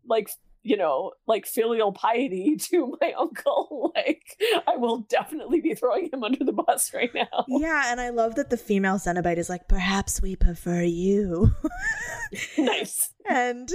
like 0.07 0.29
you 0.63 0.77
know 0.77 1.11
like 1.27 1.45
filial 1.45 1.91
piety 1.91 2.55
to 2.59 2.97
my 3.01 3.11
uncle 3.19 3.91
like 3.95 4.23
i 4.65 4.77
will 4.77 4.99
definitely 5.09 5.59
be 5.59 5.73
throwing 5.75 6.09
him 6.11 6.23
under 6.23 6.43
the 6.43 6.53
bus 6.53 6.93
right 6.93 7.13
now 7.13 7.45
Yeah, 7.47 7.91
and 7.91 7.99
I 7.99 8.09
love 8.09 8.35
that 8.35 8.49
the 8.49 8.57
female 8.57 8.95
Cenobite 8.95 9.37
is 9.37 9.49
like, 9.49 9.67
perhaps 9.67 10.21
we 10.21 10.35
prefer 10.35 10.81
you. 10.81 11.51
nice 12.57 13.13
and 13.29 13.69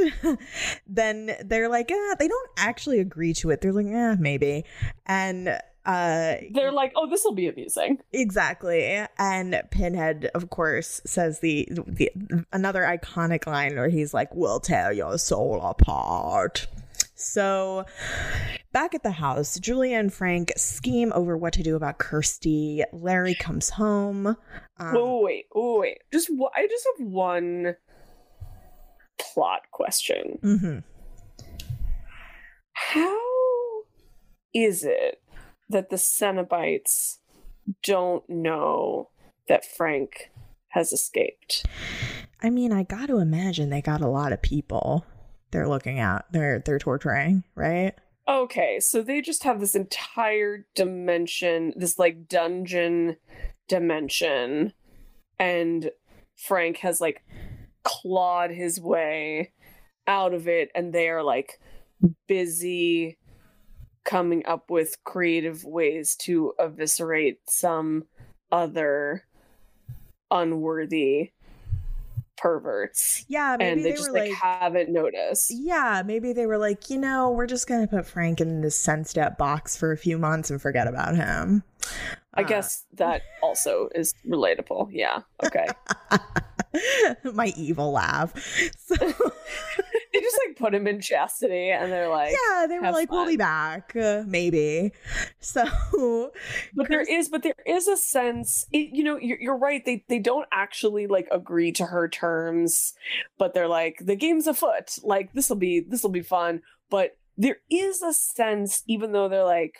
then 0.86 1.36
they're 1.44 1.68
like, 1.68 1.90
eh, 1.90 2.14
they 2.18 2.28
don't 2.28 2.50
actually 2.56 3.00
agree 3.00 3.32
to 3.34 3.50
it. 3.50 3.60
They're 3.60 3.72
like, 3.72 3.86
eh, 3.86 4.16
maybe. 4.18 4.64
And 5.06 5.58
uh 5.88 6.34
they're 6.52 6.70
like 6.70 6.92
oh 6.96 7.08
this 7.08 7.24
will 7.24 7.34
be 7.34 7.48
amusing 7.48 7.98
exactly. 8.12 9.04
And 9.18 9.60
Pinhead, 9.70 10.30
of 10.34 10.50
course, 10.50 11.00
says 11.06 11.40
the, 11.40 11.66
the 11.86 12.10
another 12.52 12.82
iconic 12.82 13.46
line 13.46 13.74
where 13.74 13.88
he's 13.88 14.12
like, 14.12 14.34
We'll 14.34 14.60
tear 14.60 14.92
your 14.92 15.16
soul 15.18 15.60
apart. 15.62 16.66
So 17.14 17.86
back 18.72 18.94
at 18.94 19.02
the 19.02 19.10
house, 19.12 19.58
Julia 19.58 19.96
and 19.98 20.12
Frank 20.12 20.52
scheme 20.56 21.10
over 21.14 21.36
what 21.36 21.54
to 21.54 21.62
do 21.62 21.74
about 21.74 21.98
Kirsty. 21.98 22.84
Larry 22.92 23.34
comes 23.34 23.70
home. 23.70 24.26
Um, 24.26 24.94
oh 24.96 25.22
wait 25.22 25.46
oh 25.54 25.80
wait 25.80 25.98
just 26.12 26.30
i 26.54 26.66
just 26.68 26.86
have 26.98 27.06
one 27.06 27.74
plot 29.18 29.62
question 29.72 30.38
Mm-hmm. 30.44 30.78
how 32.72 33.18
is 34.54 34.84
it 34.84 35.20
that 35.68 35.90
the 35.90 35.96
Cenobites 35.96 37.18
don't 37.82 38.28
know 38.28 39.10
that 39.48 39.64
Frank 39.64 40.30
has 40.68 40.92
escaped? 40.92 41.66
I 42.42 42.50
mean, 42.50 42.72
I 42.72 42.84
got 42.84 43.06
to 43.06 43.18
imagine 43.18 43.70
they 43.70 43.82
got 43.82 44.00
a 44.00 44.08
lot 44.08 44.32
of 44.32 44.42
people 44.42 45.04
they're 45.50 45.68
looking 45.68 45.98
at. 45.98 46.26
They're 46.30 46.62
they're 46.64 46.78
torturing, 46.78 47.44
right? 47.54 47.94
Okay, 48.28 48.78
so 48.80 49.02
they 49.02 49.22
just 49.22 49.44
have 49.44 49.58
this 49.58 49.74
entire 49.74 50.66
dimension, 50.74 51.72
this 51.76 51.98
like 51.98 52.28
dungeon 52.28 53.16
dimension, 53.68 54.74
and 55.38 55.90
Frank 56.36 56.78
has 56.78 57.00
like 57.00 57.24
clawed 57.84 58.50
his 58.50 58.80
way 58.80 59.52
out 60.06 60.34
of 60.34 60.46
it, 60.46 60.70
and 60.74 60.92
they 60.92 61.08
are 61.08 61.22
like 61.22 61.58
busy 62.26 63.18
coming 64.08 64.42
up 64.46 64.70
with 64.70 64.96
creative 65.04 65.64
ways 65.64 66.16
to 66.16 66.54
eviscerate 66.58 67.38
some 67.46 68.04
other 68.50 69.24
unworthy 70.30 71.30
perverts. 72.38 73.26
Yeah, 73.28 73.56
maybe 73.58 73.70
and 73.70 73.80
they, 73.80 73.90
they, 73.90 73.96
just 73.96 74.10
were 74.10 74.18
like, 74.18 74.30
like, 74.30 74.38
haven't 74.40 74.88
noticed. 74.90 75.52
yeah, 75.54 76.02
maybe 76.06 76.32
they 76.32 76.46
were 76.46 76.56
like, 76.56 76.88
you 76.88 76.96
know, 76.96 77.30
we're 77.30 77.46
just 77.46 77.66
gonna 77.68 77.86
put 77.86 78.06
Frank 78.06 78.40
in 78.40 78.62
this 78.62 78.76
sense 78.76 79.12
dep 79.12 79.36
box 79.36 79.76
for 79.76 79.92
a 79.92 79.96
few 79.96 80.16
months 80.16 80.48
and 80.48 80.62
forget 80.62 80.86
about 80.86 81.14
him. 81.14 81.62
I 82.32 82.42
Uh, 82.42 82.46
guess 82.46 82.86
that 82.94 83.22
also 83.42 83.90
is 83.94 84.14
relatable. 84.26 84.88
Yeah. 84.90 85.20
Okay. 85.44 85.66
my 87.34 87.52
evil 87.56 87.92
laugh. 87.92 88.32
So, 88.78 88.94
they 90.18 90.24
just 90.24 90.38
like 90.46 90.56
put 90.56 90.74
him 90.74 90.86
in 90.86 91.00
chastity 91.00 91.70
and 91.70 91.92
they're 91.92 92.08
like, 92.08 92.32
yeah, 92.32 92.66
they 92.66 92.78
were 92.78 92.90
like, 92.90 93.10
we'll 93.10 93.26
be 93.26 93.36
back, 93.36 93.94
uh, 93.96 94.24
maybe. 94.26 94.92
So, 95.40 95.64
but 96.74 96.88
there 96.88 97.00
is 97.00 97.28
but 97.28 97.42
there 97.42 97.54
is 97.64 97.86
a 97.88 97.96
sense, 97.96 98.66
it, 98.72 98.90
you 98.92 99.04
know, 99.04 99.16
you're, 99.16 99.40
you're 99.40 99.56
right. 99.56 99.84
They, 99.84 100.04
they 100.08 100.18
don't 100.18 100.46
actually 100.52 101.06
like 101.06 101.28
agree 101.30 101.72
to 101.72 101.86
her 101.86 102.08
terms, 102.08 102.94
but 103.38 103.54
they're 103.54 103.68
like, 103.68 103.98
the 104.00 104.16
game's 104.16 104.46
afoot. 104.46 104.98
Like 105.02 105.32
this 105.32 105.48
will 105.48 105.56
be, 105.56 105.80
this 105.80 106.02
will 106.02 106.10
be 106.10 106.22
fun. 106.22 106.62
But 106.90 107.16
there 107.36 107.58
is 107.70 108.02
a 108.02 108.12
sense, 108.12 108.82
even 108.86 109.12
though 109.12 109.28
they're 109.28 109.44
like, 109.44 109.76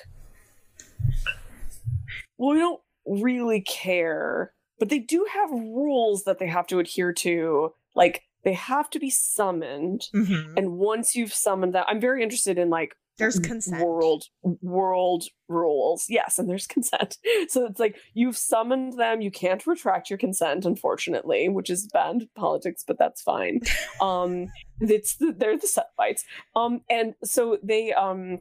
well, 2.39 2.55
we 2.55 2.61
don't 2.61 2.81
really 3.05 3.61
care, 3.61 4.53
but 4.79 4.89
they 4.89 5.01
do 5.01 5.27
have 5.33 5.51
rules 5.51 6.25
that 6.25 6.39
they 6.39 6.47
have 6.47 6.67
to 6.69 6.79
adhere 6.79 7.13
to. 7.13 7.75
Like 7.95 8.23
they 8.45 8.53
have 8.55 8.89
to 8.91 8.99
be 8.99 9.11
summoned. 9.11 10.03
Mhm. 10.15 10.55
and 10.57 10.73
once 10.79 11.15
you've 11.15 11.33
summoned 11.35 11.75
that 11.75 11.87
i'm 11.89 12.01
very 12.01 12.23
interested 12.23 12.59
in 12.59 12.71
like 12.71 12.95
there's 13.19 13.41
consent. 13.41 13.85
world 13.85 14.25
world 14.63 15.25
rules 15.49 16.07
yes 16.09 16.39
and 16.39 16.49
there's 16.49 16.67
consent 16.77 17.19
so 17.49 17.67
it's 17.67 17.81
like 17.81 17.97
you've 18.15 18.37
summoned 18.37 18.99
them 18.99 19.21
you 19.21 19.31
can't 19.31 19.67
retract 19.67 20.09
your 20.09 20.19
consent 20.19 20.65
unfortunately 20.65 21.49
which 21.49 21.69
is 21.69 21.89
bad 21.93 22.29
politics 22.37 22.85
but 22.87 22.99
that's 22.99 23.21
fine 23.21 23.61
um 24.01 24.47
it's 24.81 25.17
the, 25.17 25.33
they're 25.37 25.59
the 25.59 25.67
Cenobites 25.67 26.21
um 26.55 26.81
and 26.89 27.15
so 27.25 27.59
they 27.63 27.93
um 27.93 28.39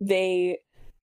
they 0.00 0.58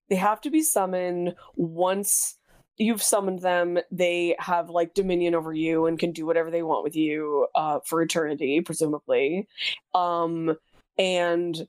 they 0.08 0.16
have 0.16 0.40
to 0.40 0.50
be 0.50 0.62
summoned 0.62 1.34
once 1.56 2.37
you've 2.78 3.02
summoned 3.02 3.40
them 3.40 3.78
they 3.90 4.36
have 4.38 4.70
like 4.70 4.94
dominion 4.94 5.34
over 5.34 5.52
you 5.52 5.86
and 5.86 5.98
can 5.98 6.12
do 6.12 6.24
whatever 6.24 6.50
they 6.50 6.62
want 6.62 6.84
with 6.84 6.94
you 6.94 7.46
uh 7.54 7.80
for 7.84 8.00
eternity 8.00 8.60
presumably 8.60 9.46
um 9.94 10.56
and 10.98 11.66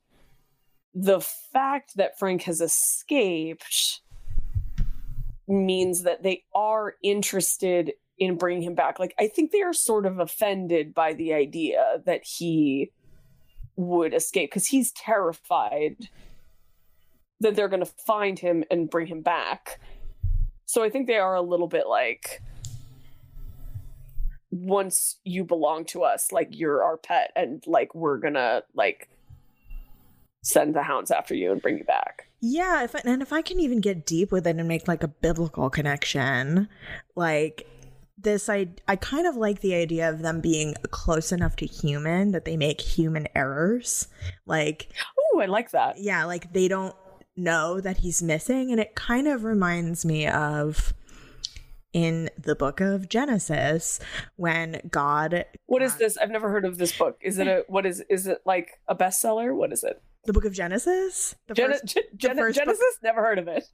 the 0.93 1.21
fact 1.21 1.95
that 1.95 2.17
Frank 2.17 2.43
has 2.43 2.61
escaped 2.61 4.01
means 5.47 6.03
that 6.03 6.23
they 6.23 6.43
are 6.53 6.95
interested 7.03 7.93
in 8.17 8.37
bringing 8.37 8.63
him 8.63 8.75
back. 8.75 8.99
Like, 8.99 9.15
I 9.19 9.27
think 9.27 9.51
they 9.51 9.61
are 9.61 9.73
sort 9.73 10.05
of 10.05 10.19
offended 10.19 10.93
by 10.93 11.13
the 11.13 11.33
idea 11.33 12.01
that 12.05 12.23
he 12.23 12.91
would 13.75 14.13
escape 14.13 14.49
because 14.49 14.67
he's 14.67 14.91
terrified 14.91 15.95
that 17.39 17.55
they're 17.55 17.69
going 17.69 17.85
to 17.85 17.91
find 18.05 18.37
him 18.37 18.63
and 18.69 18.89
bring 18.89 19.07
him 19.07 19.21
back. 19.21 19.79
So 20.69 20.83
I 20.83 20.91
think 20.91 21.07
they 21.07 21.17
are 21.17 21.33
a 21.33 21.41
little 21.41 21.67
bit 21.67 21.87
like, 21.87 22.43
once 24.51 25.17
you 25.23 25.43
belong 25.43 25.83
to 25.85 26.03
us, 26.03 26.31
like 26.31 26.49
you're 26.51 26.83
our 26.83 26.95
pet, 26.95 27.31
and 27.35 27.63
like 27.65 27.95
we're 27.95 28.19
gonna 28.19 28.61
like 28.75 29.09
send 30.43 30.75
the 30.75 30.83
hounds 30.83 31.09
after 31.09 31.33
you 31.33 31.51
and 31.51 31.59
bring 31.59 31.79
you 31.79 31.83
back. 31.85 32.27
Yeah, 32.39 32.83
if 32.83 32.95
I, 32.95 33.01
and 33.03 33.23
if 33.23 33.33
I 33.33 33.41
can 33.41 33.59
even 33.59 33.81
get 33.81 34.05
deep 34.05 34.31
with 34.31 34.45
it 34.45 34.57
and 34.57 34.67
make 34.67 34.87
like 34.87 35.01
a 35.01 35.07
biblical 35.07 35.71
connection, 35.71 36.69
like 37.15 37.67
this 38.19 38.47
I 38.47 38.67
I 38.87 38.95
kind 38.95 39.25
of 39.25 39.35
like 39.35 39.61
the 39.61 39.73
idea 39.73 40.07
of 40.07 40.21
them 40.21 40.39
being 40.39 40.75
close 40.91 41.31
enough 41.31 41.55
to 41.55 41.65
human 41.65 42.31
that 42.31 42.45
they 42.45 42.57
make 42.57 42.79
human 42.79 43.27
errors. 43.33 44.07
Like 44.45 44.89
Oh, 45.33 45.39
I 45.39 45.47
like 45.47 45.71
that. 45.71 45.97
yeah, 45.97 46.25
like 46.25 46.53
they 46.53 46.67
don't 46.67 46.95
know 47.39 47.79
that 47.81 47.97
he's 47.97 48.21
missing 48.21 48.71
and 48.71 48.79
it 48.79 48.95
kind 48.95 49.27
of 49.27 49.43
reminds 49.43 50.05
me 50.05 50.27
of 50.27 50.93
in 51.91 52.29
the 52.37 52.55
book 52.55 52.79
of 52.81 53.09
Genesis 53.09 53.99
when 54.35 54.79
God 54.91 55.45
What 55.65 55.81
is 55.81 55.95
this? 55.95 56.17
I've 56.17 56.29
never 56.29 56.49
heard 56.49 56.65
of 56.65 56.77
this 56.77 56.95
book. 56.95 57.17
Is 57.21 57.39
it 57.39 57.47
a 57.47 57.63
what 57.67 57.85
is 57.85 58.03
is 58.09 58.27
it 58.27 58.39
like 58.45 58.79
a 58.87 58.95
bestseller? 58.95 59.55
What 59.55 59.71
is 59.73 59.83
it? 59.83 60.01
the 60.25 60.33
book 60.33 60.45
of 60.45 60.53
Genesis? 60.53 61.33
The 61.47 61.53
Gen- 61.55 61.71
first- 61.71 61.85
Gen- 61.85 62.03
Gen- 62.17 62.37
first 62.37 62.57
book- 62.59 62.65
Genesis? 62.65 62.97
Never 63.01 63.21
heard 63.21 63.39
of 63.39 63.47
it. 63.47 63.63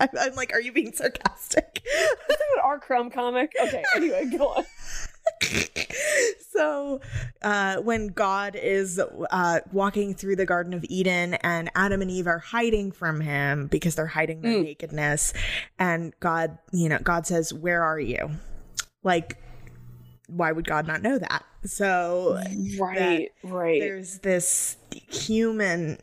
I'm, 0.00 0.08
I'm 0.20 0.34
like, 0.34 0.52
are 0.52 0.60
you 0.60 0.72
being 0.72 0.92
sarcastic? 0.92 1.82
Is 1.84 2.16
that 2.28 2.38
an 2.56 2.60
R. 2.62 2.78
Crumb 2.78 3.10
comic? 3.10 3.52
Okay, 3.60 3.82
anyway, 3.96 4.26
go 4.36 4.48
on. 4.48 4.64
so 6.50 7.00
uh, 7.42 7.76
when 7.78 8.08
god 8.08 8.56
is 8.56 9.00
uh, 9.30 9.60
walking 9.72 10.14
through 10.14 10.36
the 10.36 10.46
garden 10.46 10.74
of 10.74 10.84
eden 10.88 11.34
and 11.34 11.70
adam 11.74 12.02
and 12.02 12.10
eve 12.10 12.26
are 12.26 12.38
hiding 12.38 12.90
from 12.92 13.20
him 13.20 13.66
because 13.68 13.94
they're 13.94 14.06
hiding 14.06 14.40
their 14.42 14.52
Mm. 14.52 14.64
nakedness 14.64 15.32
and 15.78 16.12
god 16.20 16.58
you 16.72 16.88
know 16.88 16.98
god 17.02 17.26
says 17.26 17.52
where 17.52 17.82
are 17.82 18.00
you 18.00 18.30
like 19.02 19.36
why 20.26 20.50
would 20.52 20.66
god 20.66 20.86
not 20.86 21.02
know 21.02 21.18
that 21.18 21.44
so 21.64 22.40
Right, 22.78 23.28
right. 23.42 23.80
there's 23.80 24.18
this 24.20 24.76
human 25.10 25.98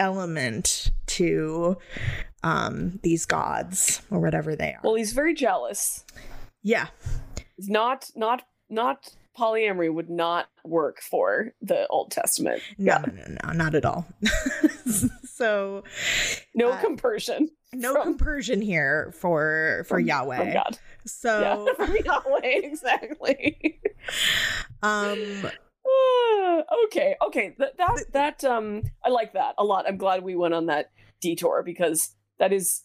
element 0.00 0.90
to 1.06 1.76
um 2.42 2.98
these 3.02 3.26
gods 3.26 4.02
or 4.10 4.18
whatever 4.20 4.56
they 4.56 4.72
are 4.72 4.80
Well, 4.82 4.94
he's 4.94 5.12
very 5.12 5.34
jealous. 5.34 6.04
yeah 6.62 6.88
He's 7.56 7.68
not 7.68 8.10
not 8.16 8.42
not 8.72 9.14
polyamory 9.38 9.92
would 9.92 10.10
not 10.10 10.46
work 10.64 11.00
for 11.00 11.52
the 11.62 11.86
Old 11.88 12.10
Testament. 12.10 12.60
no 12.78 12.98
no 12.98 13.12
no, 13.12 13.36
no 13.44 13.52
not 13.52 13.74
at 13.74 13.84
all 13.84 14.06
so 15.24 15.82
No 16.54 16.70
Uh, 16.70 16.80
compersion 16.80 17.48
no 17.74 17.94
From- 17.94 18.02
compersion 18.04 18.60
here 18.60 19.12
for 19.14 19.84
for 19.88 19.96
from- 19.98 20.06
Yahweh. 20.06 20.36
from 20.36 20.52
God. 20.52 20.78
So 21.06 21.40
yeah, 21.40 21.72
from 21.86 21.96
Yahweh, 22.04 22.40
exactly. 22.70 23.80
um 24.82 25.18
okay, 26.86 27.16
okay. 27.26 27.54
That 27.58 27.76
that 27.78 28.04
that 28.12 28.44
um 28.44 28.82
I 29.04 29.08
like 29.08 29.32
that 29.32 29.54
a 29.58 29.64
lot. 29.64 29.86
I'm 29.88 29.96
glad 29.96 30.22
we 30.22 30.36
went 30.36 30.54
on 30.54 30.66
that 30.66 30.90
detour 31.20 31.62
because 31.64 32.14
that 32.38 32.52
is 32.52 32.82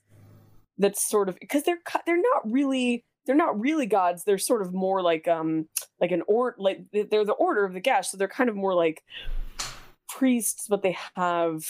that's 0.77 1.07
sort 1.09 1.27
of 1.29 1.37
because 1.39 1.63
they're 1.63 1.79
they're 2.05 2.17
not 2.33 2.49
really 2.49 3.03
they're 3.27 3.35
not 3.35 3.59
really 3.59 3.85
gods. 3.85 4.23
They're 4.23 4.37
sort 4.37 4.61
of 4.63 4.73
more 4.73 5.01
like 5.01 5.27
um 5.27 5.67
like 6.01 6.11
an 6.11 6.23
or 6.27 6.55
like 6.57 6.79
they're 6.91 7.25
the 7.25 7.33
order 7.33 7.65
of 7.65 7.73
the 7.73 7.79
gash, 7.79 8.09
so 8.09 8.17
they're 8.17 8.27
kind 8.27 8.49
of 8.49 8.55
more 8.55 8.73
like 8.73 9.03
priests, 10.09 10.67
but 10.67 10.81
they 10.81 10.97
have 11.15 11.63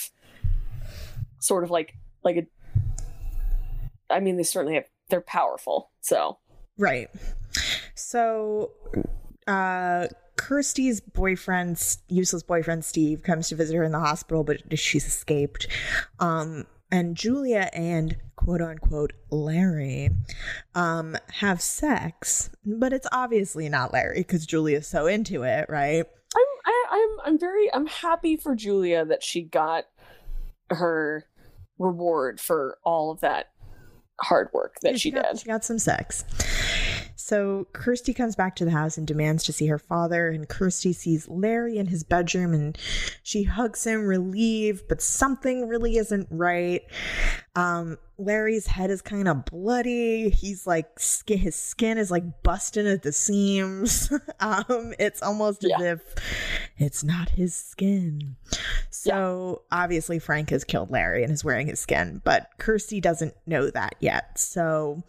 sort 1.39 1.64
of 1.64 1.72
like 1.72 1.95
like 2.24 2.38
a. 2.38 2.45
I 4.10 4.22
mean, 4.22 4.38
they 4.38 4.43
certainly 4.43 4.76
have. 4.76 4.86
They're 5.10 5.22
powerful. 5.22 5.91
So 6.01 6.38
right. 6.78 7.10
So 7.95 8.72
uh 9.47 10.08
Kirsty's 10.38 11.01
boyfriend, 11.01 11.97
useless 12.08 12.43
boyfriend 12.43 12.86
Steve, 12.86 13.24
comes 13.24 13.49
to 13.49 13.55
visit 13.55 13.76
her 13.76 13.84
in 13.84 13.91
the 13.91 13.99
hospital, 13.99 14.43
but 14.43 14.78
she's 14.78 15.05
escaped. 15.05 15.68
Um, 16.20 16.68
and 16.91 17.15
Julia 17.15 17.69
and 17.73 18.17
quote 18.35 18.61
unquote 18.61 19.13
Larry 19.29 20.09
um, 20.75 21.17
have 21.33 21.61
sex, 21.61 22.49
but 22.65 22.93
it's 22.93 23.07
obviously 23.11 23.69
not 23.69 23.93
Larry 23.93 24.19
because 24.19 24.45
Julia's 24.45 24.88
so 24.88 25.07
into 25.07 25.43
it, 25.43 25.65
right? 25.69 26.05
I'm 26.35 26.45
I, 26.65 26.85
I'm 26.91 27.33
I'm 27.33 27.39
very 27.39 27.73
I'm 27.73 27.88
happy 27.88 28.38
for 28.38 28.55
Julia 28.55 29.05
that 29.05 29.23
she 29.23 29.41
got 29.41 29.85
her 30.69 31.25
reward 31.77 32.39
for 32.39 32.77
all 32.83 33.11
of 33.11 33.19
that 33.21 33.47
hard 34.21 34.49
work 34.53 34.75
that 34.81 34.93
Yeah, 34.93 34.97
she 34.97 35.11
got, 35.11 35.31
did. 35.31 35.39
She 35.39 35.45
got 35.45 35.63
some 35.63 35.79
sex. 35.79 36.25
So 37.28 37.67
Kirsty 37.73 38.13
comes 38.13 38.38
back 38.38 38.55
to 38.55 38.63
the 38.63 38.71
house 38.71 38.97
and 38.97 39.05
demands 39.05 39.43
to 39.43 39.51
see 39.51 39.67
her 39.67 39.78
father, 39.78 40.30
and 40.30 40.47
Kirsty 40.47 40.93
sees 40.93 41.28
Larry 41.28 41.78
in 41.78 41.88
his 41.88 42.05
bedroom 42.05 42.53
and 42.53 42.78
she 43.21 43.43
hugs 43.43 43.86
him, 43.86 44.05
relieved, 44.05 44.88
but 44.88 45.01
something 45.01 45.67
really 45.67 45.97
isn't 45.97 46.30
right. 46.32 46.84
Um, 47.53 47.97
Larry's 48.17 48.67
head 48.67 48.91
is 48.91 49.01
kind 49.01 49.28
of 49.28 49.43
bloody. 49.43 50.30
He's 50.30 50.65
like 50.65 51.01
skin, 51.01 51.39
his 51.39 51.55
skin 51.55 51.97
is 51.97 52.09
like 52.09 52.43
busting 52.43 52.88
at 52.88 53.03
the 53.03 53.11
seams. 53.11 54.09
um, 54.39 54.93
it's 54.97 55.21
almost 55.21 55.65
as 55.65 55.82
if 55.82 56.15
it's 56.78 57.03
not 57.03 57.32
his 57.32 57.53
skin. 57.53 58.38
So 58.89 59.63
obviously 59.69 60.19
Frank 60.19 60.51
has 60.51 60.63
killed 60.63 60.91
Larry 60.91 61.23
and 61.23 61.34
is 61.34 61.43
wearing 61.43 61.67
his 61.67 61.82
skin, 61.82 62.21
but 62.23 62.51
Kirsty 62.57 63.01
doesn't 63.01 63.34
know 63.45 63.69
that 63.69 63.95
yet. 63.99 64.39
So 64.39 65.03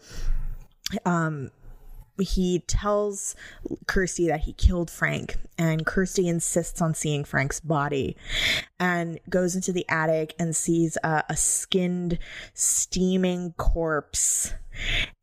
um 1.05 1.51
he 2.21 2.59
tells 2.67 3.35
Kirsty 3.87 4.27
that 4.27 4.41
he 4.41 4.53
killed 4.53 4.89
Frank, 4.89 5.37
and 5.57 5.85
Kirsty 5.85 6.27
insists 6.27 6.81
on 6.81 6.93
seeing 6.93 7.23
Frank's 7.23 7.59
body 7.59 8.15
and 8.79 9.19
goes 9.29 9.55
into 9.55 9.71
the 9.71 9.85
attic 9.89 10.35
and 10.39 10.55
sees 10.55 10.97
a, 11.03 11.23
a 11.29 11.35
skinned, 11.35 12.19
steaming 12.53 13.53
corpse. 13.57 14.53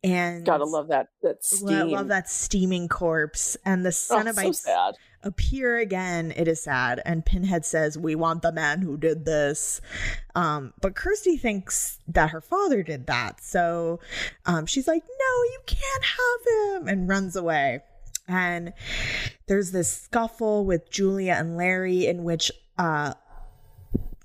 And 0.03 0.45
Gotta 0.45 0.65
love 0.65 0.89
that 0.89 1.07
that 1.23 1.43
steam. 1.43 1.89
love 1.89 2.09
that 2.09 2.29
steaming 2.29 2.87
corpse. 2.87 3.57
And 3.65 3.83
the 3.85 3.89
Oh, 4.11 4.31
so 4.31 4.51
sad. 4.51 4.95
Appear 5.23 5.77
again. 5.77 6.33
It 6.35 6.47
is 6.47 6.61
sad. 6.61 7.01
And 7.05 7.25
Pinhead 7.25 7.65
says, 7.65 7.97
We 7.97 8.15
want 8.15 8.41
the 8.41 8.51
man 8.51 8.81
who 8.81 8.97
did 8.97 9.25
this. 9.25 9.81
Um, 10.35 10.73
but 10.81 10.95
Kirsty 10.95 11.37
thinks 11.37 11.99
that 12.07 12.31
her 12.31 12.41
father 12.41 12.83
did 12.83 13.07
that. 13.07 13.41
So 13.43 13.99
um, 14.45 14.65
she's 14.65 14.87
like, 14.87 15.03
No, 15.03 15.43
you 15.43 15.59
can't 15.65 16.03
have 16.03 16.81
him, 16.81 16.87
and 16.87 17.09
runs 17.09 17.35
away. 17.35 17.81
And 18.27 18.73
there's 19.47 19.71
this 19.71 19.91
scuffle 19.91 20.65
with 20.65 20.89
Julia 20.89 21.35
and 21.37 21.55
Larry 21.55 22.05
in 22.05 22.23
which 22.23 22.51
uh, 22.77 23.13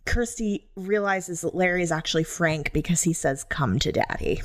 Kirsty 0.04 0.68
realizes 0.74 1.42
that 1.42 1.54
Larry 1.54 1.82
is 1.82 1.92
actually 1.92 2.24
Frank 2.24 2.72
because 2.72 3.02
he 3.02 3.12
says, 3.12 3.44
Come 3.44 3.78
to 3.80 3.92
daddy. 3.92 4.42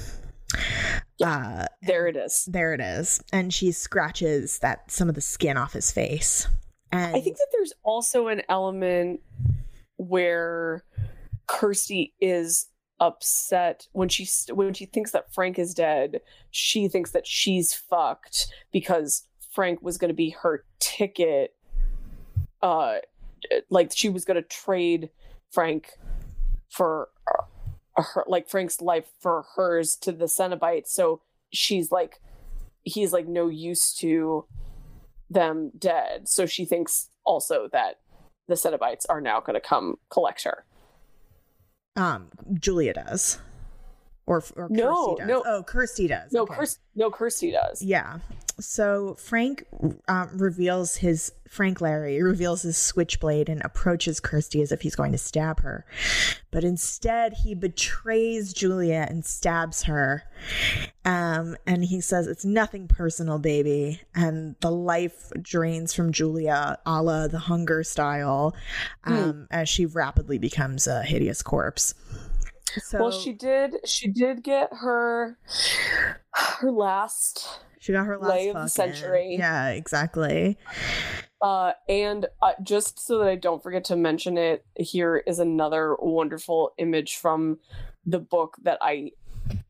Uh, 1.24 1.66
There 1.82 2.08
it 2.08 2.16
is. 2.16 2.48
there 2.52 2.74
it 2.74 2.80
is. 2.82 3.22
And 3.34 3.54
she 3.54 3.72
scratches 3.72 4.60
that 4.60 4.92
some 4.92 5.10
of 5.10 5.16
the 5.16 5.22
skin 5.22 5.58
off 5.58 5.74
his 5.74 5.92
face. 5.92 6.48
And 6.92 7.16
I 7.16 7.22
think 7.22 7.38
that 7.38 7.48
there's 7.52 7.74
also 7.84 8.28
an 8.28 8.42
element 8.50 9.22
where 9.98 10.84
Kirsty 11.48 12.14
is 12.22 12.68
upset 13.00 13.88
when 13.92 14.10
she 14.10 14.28
when 14.54 14.74
she 14.74 14.86
thinks 14.86 15.12
that 15.12 15.34
Frank 15.34 15.60
is 15.60 15.74
dead. 15.74 16.22
She 16.52 16.88
thinks 16.88 17.12
that 17.12 17.28
she's 17.28 17.74
fucked 17.74 18.48
because 18.72 19.28
Frank 19.54 19.82
was 19.82 19.98
going 19.98 20.10
to 20.10 20.16
be 20.16 20.30
her 20.42 20.64
ticket. 20.80 21.56
Uh, 22.62 22.96
like 23.70 23.92
she 23.96 24.10
was 24.10 24.26
going 24.26 24.36
to 24.42 24.48
trade 24.48 25.10
Frank 25.52 25.90
for 26.70 27.10
uh, 27.28 27.44
her, 27.98 28.24
like 28.28 28.50
Frank's 28.50 28.82
life 28.82 29.08
for 29.20 29.46
hers 29.56 29.96
to 30.02 30.12
the 30.12 30.26
Cenobites. 30.26 30.88
So 30.90 31.22
she's 31.52 31.92
like, 31.92 32.22
he's 32.84 33.12
like 33.14 33.28
no 33.28 33.48
use 33.48 33.94
to 33.96 34.46
them 35.30 35.72
dead. 35.78 36.30
So 36.30 36.46
she 36.46 36.66
thinks 36.66 37.10
also 37.26 37.68
that 37.74 38.00
the 38.48 38.56
Cenobites 38.56 39.06
are 39.10 39.20
now 39.22 39.40
going 39.42 39.56
to 39.56 39.60
come 39.68 39.96
collect 40.10 40.44
her. 40.46 40.66
um 41.96 42.28
Julia 42.60 42.94
does. 42.94 43.40
Or, 44.26 44.44
or 44.58 44.68
No, 44.70 45.16
Kirsty 45.16 45.22
does. 45.22 45.28
no. 45.28 45.44
Oh, 45.46 45.64
Kirsty 45.64 46.08
does. 46.08 46.32
No, 46.34 46.42
Okay. 46.44 46.56
Kirsty, 46.56 46.82
no, 46.96 47.10
Kirsty 47.12 47.52
does. 47.52 47.82
Yeah. 47.82 48.20
So 48.60 49.16
Frank 49.16 49.66
um, 50.08 50.30
reveals 50.38 50.96
his 50.96 51.32
Frank 51.48 51.80
Larry 51.80 52.22
reveals 52.22 52.64
his 52.64 52.78
switchblade 52.78 53.50
and 53.50 53.62
approaches 53.64 54.20
Kirsty 54.20 54.62
as 54.62 54.72
if 54.72 54.82
he's 54.82 54.96
going 54.96 55.12
to 55.12 55.18
stab 55.18 55.62
her, 55.62 55.86
but 56.52 56.64
instead 56.64 57.34
he 57.34 57.56
betrays 57.56 58.54
Julia 58.54 59.06
and 59.10 59.26
stabs 59.26 59.84
her. 59.84 60.24
Um, 61.06 61.56
and 61.66 61.86
he 61.86 62.02
says 62.02 62.28
it's 62.28 62.44
nothing 62.46 62.88
personal, 62.88 63.40
baby. 63.40 64.02
And 64.14 64.56
the 64.60 64.72
life 64.72 65.32
drains 65.42 65.94
from 65.94 66.12
Julia, 66.12 66.80
a 66.86 67.02
la 67.02 67.28
the 67.28 67.40
Hunger 67.40 67.84
style, 67.84 68.56
um, 69.06 69.48
as 69.52 69.70
she 69.70 69.86
rapidly 69.86 70.38
becomes 70.38 70.88
a 70.88 71.04
hideous 71.04 71.42
corpse. 71.42 71.94
So 72.80 73.00
well, 73.00 73.12
she 73.12 73.34
did. 73.34 73.76
She 73.86 74.08
did 74.08 74.44
get 74.44 74.70
her 74.72 75.38
her 76.34 76.72
last, 76.72 77.48
she 77.88 77.94
got 77.94 78.06
her 78.06 78.18
last 78.18 78.30
lay 78.30 78.50
of 78.50 78.56
the 78.56 78.68
century. 78.68 79.38
Yeah, 79.40 79.70
exactly. 79.70 80.58
uh, 81.42 81.72
and 81.88 82.26
uh, 82.42 82.52
just 82.62 83.00
so 83.00 83.20
that 83.20 83.30
I 83.30 83.36
don't 83.36 83.64
forget 83.64 83.86
to 83.86 83.96
mention 83.96 84.38
it, 84.38 84.66
here 84.76 85.24
is 85.26 85.40
another 85.40 85.96
wonderful 85.98 86.74
image 86.78 87.16
from 87.16 87.60
the 88.06 88.20
book 88.20 88.58
that 88.64 88.78
I 88.82 89.12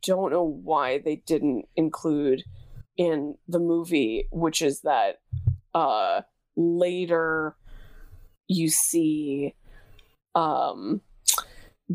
don't 0.02 0.32
know 0.32 0.44
why 0.44 0.98
they 0.98 1.18
didn't 1.28 1.66
include 1.76 2.44
in 2.98 3.36
the 3.48 3.60
movie, 3.60 4.28
which 4.32 4.64
is 4.64 4.82
that 4.82 5.20
uh, 5.76 6.22
later 6.56 7.56
you 8.48 8.70
see 8.70 9.54
um, 10.34 11.02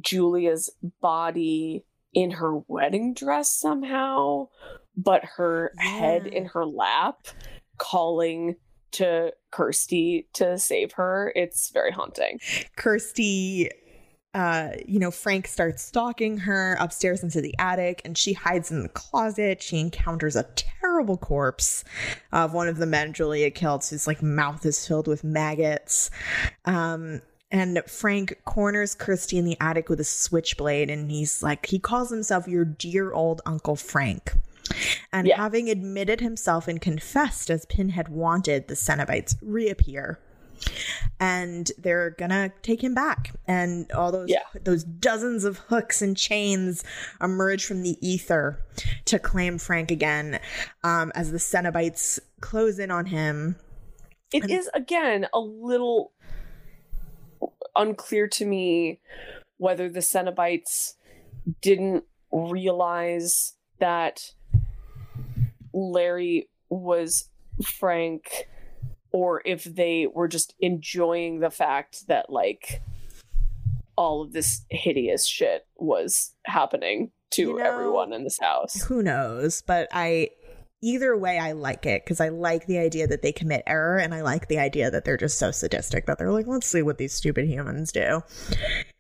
Julia's 0.01 0.71
body 1.01 1.85
in 2.15 2.31
her 2.31 2.59
wedding 2.69 3.13
dress 3.13 3.53
somehow, 3.53 4.47
but 4.97 5.25
her 5.37 5.73
yeah. 5.77 5.91
head 5.91 6.27
in 6.27 6.47
her 6.47 6.67
lap, 6.67 7.29
calling 7.79 8.57
to 8.93 9.33
Kirsty 9.51 10.29
to 10.35 10.59
save 10.59 10.93
her. 10.93 11.33
It's 11.35 11.71
very 11.71 11.91
haunting. 11.91 12.41
Kirsty 12.77 13.71
uh, 14.35 14.71
you 14.87 14.99
know, 14.99 15.11
Frank 15.11 15.47
starts 15.47 15.83
stalking 15.83 16.39
her 16.39 16.77
upstairs 16.81 17.23
into 17.23 17.43
the 17.43 17.55
attic 17.59 18.01
and 18.05 18.17
she 18.17 18.33
hides 18.33 18.71
in 18.71 18.83
the 18.83 18.89
closet. 18.89 19.63
She 19.63 19.79
encounters 19.79 20.37
a 20.37 20.47
terrible 20.55 21.19
corpse 21.19 21.85
of 22.33 22.55
one 22.55 22.67
of 22.67 22.79
the 22.79 22.87
men 22.87 23.13
Julia 23.13 23.51
killed, 23.51 23.85
whose 23.85 24.07
like 24.07 24.23
mouth 24.23 24.65
is 24.65 24.87
filled 24.87 25.07
with 25.07 25.23
maggots. 25.23 26.11
Um, 26.65 27.21
and 27.51 27.83
Frank 27.87 28.41
corners 28.47 28.95
Kirsty 28.95 29.37
in 29.37 29.45
the 29.45 29.59
attic 29.61 29.91
with 29.91 30.01
a 30.01 30.05
switchblade 30.05 30.89
and 30.89 31.11
he's 31.11 31.43
like, 31.43 31.67
he 31.67 31.79
calls 31.79 32.09
himself 32.09 32.49
your 32.49 32.65
dear 32.65 33.13
old 33.13 33.43
Uncle 33.45 33.77
Frank. 33.77 34.33
And 35.13 35.27
yeah. 35.27 35.37
having 35.37 35.69
admitted 35.69 36.21
himself 36.21 36.69
and 36.69 36.81
confessed 36.81 37.51
as 37.51 37.67
Pinhead 37.67 38.09
wanted, 38.09 38.69
the 38.69 38.75
Cenobites 38.75 39.37
reappear 39.43 40.19
and 41.21 41.71
they're 41.79 42.11
gonna 42.11 42.53
take 42.63 42.83
him 42.83 42.95
back 42.95 43.33
and 43.47 43.91
all 43.93 44.13
those 44.13 44.29
yeah. 44.29 44.43
those 44.63 44.85
dozens 44.85 45.45
of 45.45 45.59
hooks 45.59 46.03
and 46.03 46.17
chains 46.17 46.85
emerge 47.21 47.65
from 47.65 47.83
the 47.83 47.97
ether 48.07 48.59
to 49.05 49.19
claim 49.19 49.59
frank 49.59 49.91
again 49.91 50.39
um, 50.85 51.13
as 51.15 51.31
the 51.33 51.39
cenobites 51.39 52.19
close 52.41 52.79
in 52.79 52.91
on 52.91 53.07
him 53.07 53.57
It 54.33 54.45
and- 54.45 54.53
is 54.53 54.71
again 54.75 55.27
a 55.33 55.41
little 55.41 56.13
unclear 57.75 58.29
to 58.29 58.45
me 58.45 59.01
whether 59.57 59.89
the 59.89 60.01
cenobites 60.01 60.95
didn't 61.61 62.05
realize 62.31 63.55
that 63.79 64.33
larry 65.73 66.49
was 66.69 67.29
frank 67.65 68.49
or 69.13 69.43
if 69.45 69.65
they 69.65 70.07
were 70.07 70.29
just 70.29 70.55
enjoying 70.61 71.41
the 71.41 71.51
fact 71.51 72.07
that 72.09 72.31
like 72.31 72.83
all 73.97 74.23
of 74.23 74.33
this 74.33 74.65
hideous 74.71 75.27
shit 75.27 75.67
was 75.77 76.35
happening 76.47 77.11
to 77.31 77.43
you 77.43 77.59
know, 77.59 77.65
everyone 77.65 78.13
in 78.13 78.25
this 78.25 78.39
house. 78.41 78.83
Who 78.85 79.03
knows? 79.03 79.63
But 79.67 79.89
I 79.93 80.31
either 80.83 81.17
way 81.17 81.39
I 81.39 81.53
like 81.53 81.87
it 81.87 82.05
because 82.05 82.21
I 82.21 82.29
like 82.29 82.67
the 82.67 82.79
idea 82.79 83.07
that 83.07 83.23
they 83.23 83.33
commit 83.33 83.63
error 83.67 83.99
and 83.99 84.15
I 84.15 84.23
like 84.23 84.49
the 84.49 84.59
idea 84.59 84.91
that 84.91 85.05
they're 85.05 85.17
just 85.17 85.39
so 85.39 85.51
sadistic 85.51 86.07
that 86.07 86.19
they're 86.19 86.33
like, 86.33 86.47
let's 86.47 86.67
see 86.67 86.83
what 86.83 86.99
these 86.99 87.13
stupid 87.13 87.47
humans 87.47 87.93
do. 87.93 88.23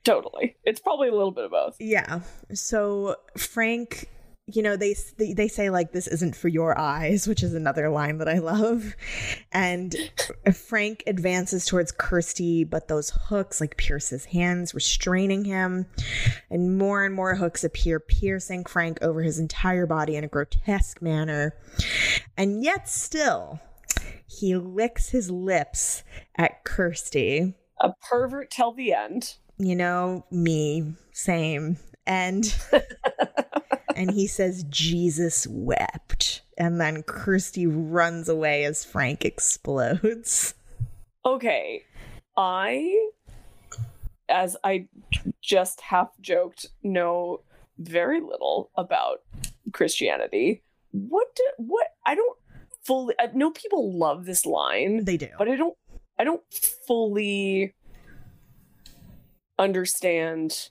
Totally. 0.04 0.56
It's 0.64 0.80
probably 0.80 1.08
a 1.08 1.12
little 1.12 1.32
bit 1.32 1.44
of 1.44 1.50
both. 1.50 1.76
Yeah. 1.80 2.20
So 2.52 3.16
Frank 3.36 4.08
you 4.46 4.62
know 4.62 4.76
they, 4.76 4.94
they 5.18 5.46
say 5.46 5.70
like 5.70 5.92
this 5.92 6.08
isn't 6.08 6.34
for 6.34 6.48
your 6.48 6.76
eyes 6.76 7.28
which 7.28 7.44
is 7.44 7.54
another 7.54 7.88
line 7.88 8.18
that 8.18 8.28
i 8.28 8.38
love. 8.38 8.94
And 9.52 9.94
frank 10.52 11.04
advances 11.06 11.64
towards 11.66 11.92
kirsty 11.92 12.64
but 12.64 12.88
those 12.88 13.10
hooks 13.10 13.60
like 13.60 13.76
pierce 13.76 14.08
his 14.08 14.24
hands 14.26 14.74
restraining 14.74 15.44
him. 15.44 15.86
And 16.50 16.76
more 16.76 17.04
and 17.04 17.14
more 17.14 17.36
hooks 17.36 17.64
appear 17.64 18.00
piercing 18.00 18.64
frank 18.64 18.98
over 19.02 19.22
his 19.22 19.38
entire 19.38 19.86
body 19.86 20.16
in 20.16 20.24
a 20.24 20.28
grotesque 20.28 21.00
manner. 21.00 21.54
And 22.36 22.64
yet 22.64 22.88
still 22.88 23.60
he 24.26 24.56
licks 24.56 25.10
his 25.10 25.30
lips 25.30 26.02
at 26.36 26.64
kirsty. 26.64 27.54
A 27.80 27.92
pervert 28.08 28.50
till 28.50 28.72
the 28.72 28.92
end. 28.92 29.34
You 29.58 29.76
know 29.76 30.24
me 30.30 30.94
same. 31.12 31.76
And 32.06 32.44
and 33.96 34.10
he 34.10 34.26
says 34.26 34.64
Jesus 34.64 35.46
wept. 35.48 36.42
And 36.58 36.80
then 36.80 37.02
Kirsty 37.02 37.66
runs 37.66 38.28
away 38.28 38.64
as 38.64 38.84
Frank 38.84 39.24
explodes. 39.24 40.54
Okay. 41.24 41.82
I 42.36 43.08
as 44.28 44.56
I 44.64 44.88
just 45.42 45.80
half 45.82 46.08
joked 46.20 46.66
know 46.82 47.42
very 47.78 48.20
little 48.20 48.70
about 48.76 49.18
Christianity. 49.72 50.62
What 50.90 51.28
do, 51.36 51.44
what 51.58 51.86
I 52.06 52.14
don't 52.14 52.38
fully 52.84 53.14
uh, 53.18 53.28
I 53.32 53.36
know 53.36 53.50
people 53.50 53.96
love 53.98 54.24
this 54.24 54.46
line. 54.46 55.04
They 55.04 55.16
do. 55.16 55.28
But 55.38 55.48
I 55.48 55.56
don't 55.56 55.76
I 56.18 56.24
don't 56.24 56.42
fully 56.86 57.74
understand 59.58 60.70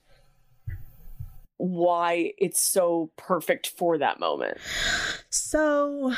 why 1.61 2.33
it's 2.39 2.59
so 2.59 3.11
perfect 3.17 3.67
for 3.77 3.99
that 3.99 4.19
moment. 4.19 4.57
So 5.29 6.13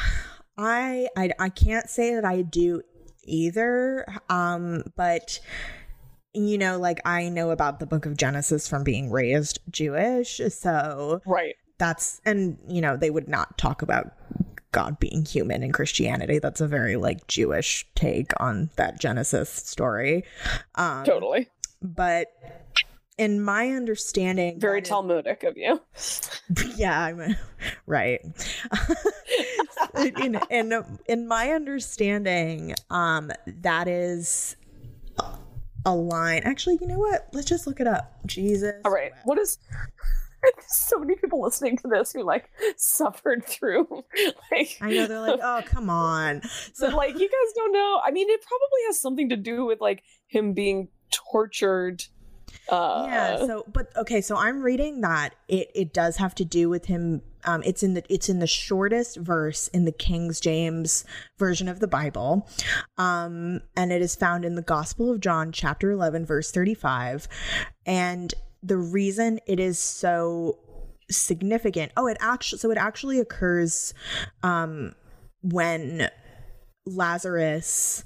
I 0.57 1.07
I, 1.17 1.31
I 1.37 1.49
can't 1.49 1.89
say 1.89 2.15
that 2.15 2.23
I 2.23 2.41
do 2.43 2.81
either 3.25 4.05
um 4.29 4.83
but 4.97 5.39
you 6.33 6.57
know 6.57 6.77
like 6.77 6.99
I 7.05 7.29
know 7.29 7.51
about 7.51 7.79
the 7.79 7.85
book 7.85 8.05
of 8.05 8.17
Genesis 8.17 8.67
from 8.67 8.83
being 8.83 9.09
raised 9.11 9.59
Jewish 9.69 10.41
so 10.49 11.21
right 11.25 11.55
that's 11.77 12.19
and 12.25 12.57
you 12.67 12.81
know 12.81 12.97
they 12.97 13.09
would 13.09 13.29
not 13.29 13.57
talk 13.57 13.81
about 13.81 14.11
God 14.73 14.99
being 14.99 15.23
human 15.23 15.63
in 15.63 15.71
Christianity. 15.71 16.39
That's 16.39 16.59
a 16.59 16.67
very 16.67 16.97
like 16.97 17.27
Jewish 17.27 17.87
take 17.95 18.31
on 18.41 18.71
that 18.75 18.99
Genesis 18.99 19.49
story. 19.49 20.25
Um, 20.75 21.05
totally. 21.05 21.47
But 21.81 22.27
in 23.17 23.41
my 23.41 23.69
understanding 23.69 24.59
very 24.59 24.81
talmudic 24.81 25.43
of 25.43 25.57
you. 25.57 25.79
Yeah 26.75 27.03
i'm 27.05 27.35
right. 27.85 28.19
In, 29.95 30.39
in 30.49 30.99
in 31.07 31.27
my 31.27 31.51
understanding 31.51 32.73
um 32.89 33.31
that 33.61 33.87
is 33.87 34.55
a 35.85 35.95
line 35.95 36.41
actually 36.43 36.77
you 36.81 36.87
know 36.87 36.99
what? 36.99 37.27
Let's 37.31 37.47
just 37.47 37.67
look 37.67 37.79
it 37.79 37.87
up. 37.87 38.13
Jesus. 38.25 38.73
All 38.83 38.91
right. 38.91 39.11
What 39.23 39.37
is 39.37 39.59
so 40.67 40.99
many 40.99 41.15
people 41.15 41.41
listening 41.41 41.77
to 41.77 41.87
this 41.87 42.11
who 42.11 42.23
like 42.23 42.49
suffered 42.75 43.45
through 43.45 43.87
like 44.51 44.77
I 44.81 44.91
know 44.91 45.07
they're 45.07 45.19
like, 45.19 45.39
oh 45.41 45.61
come 45.65 45.89
on. 45.89 46.41
So 46.73 46.87
like 46.89 47.13
you 47.17 47.29
guys 47.29 47.53
don't 47.55 47.71
know. 47.71 48.01
I 48.03 48.11
mean, 48.11 48.29
it 48.29 48.41
probably 48.41 48.79
has 48.87 48.99
something 48.99 49.29
to 49.29 49.37
do 49.37 49.65
with 49.65 49.79
like 49.79 50.03
him 50.27 50.53
being 50.53 50.89
tortured 51.31 52.03
uh, 52.69 53.05
yeah. 53.07 53.37
So, 53.37 53.65
but 53.71 53.95
okay. 53.97 54.21
So 54.21 54.37
I'm 54.37 54.61
reading 54.61 55.01
that 55.01 55.35
it 55.47 55.69
it 55.75 55.93
does 55.93 56.17
have 56.17 56.35
to 56.35 56.45
do 56.45 56.69
with 56.69 56.85
him. 56.85 57.21
Um, 57.45 57.61
it's 57.63 57.83
in 57.83 57.93
the 57.93 58.03
it's 58.09 58.29
in 58.29 58.39
the 58.39 58.47
shortest 58.47 59.17
verse 59.17 59.67
in 59.69 59.85
the 59.85 59.91
King 59.91 60.31
James 60.39 61.03
version 61.37 61.67
of 61.67 61.79
the 61.79 61.87
Bible, 61.87 62.49
um, 62.97 63.61
and 63.75 63.91
it 63.91 64.01
is 64.01 64.15
found 64.15 64.45
in 64.45 64.55
the 64.55 64.61
Gospel 64.61 65.11
of 65.11 65.19
John, 65.19 65.51
chapter 65.51 65.91
11, 65.91 66.25
verse 66.25 66.51
35. 66.51 67.27
And 67.85 68.33
the 68.61 68.77
reason 68.77 69.39
it 69.45 69.59
is 69.59 69.77
so 69.77 70.59
significant. 71.11 71.91
Oh, 71.97 72.07
it 72.07 72.17
actually 72.21 72.59
so 72.59 72.71
it 72.71 72.77
actually 72.77 73.19
occurs 73.19 73.93
um, 74.41 74.95
when 75.41 76.09
Lazarus 76.85 78.03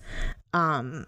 um 0.54 1.06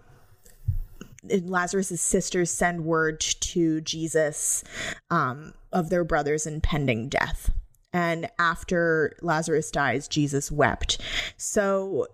Lazarus's 1.22 2.00
sisters 2.00 2.50
send 2.50 2.84
word 2.84 3.20
to 3.20 3.80
Jesus 3.80 4.64
um, 5.10 5.54
of 5.72 5.90
their 5.90 6.04
brother's 6.04 6.46
impending 6.46 7.08
death. 7.08 7.52
And 7.92 8.28
after 8.38 9.16
Lazarus 9.20 9.70
dies, 9.70 10.08
Jesus 10.08 10.50
wept. 10.50 11.00
So 11.36 12.06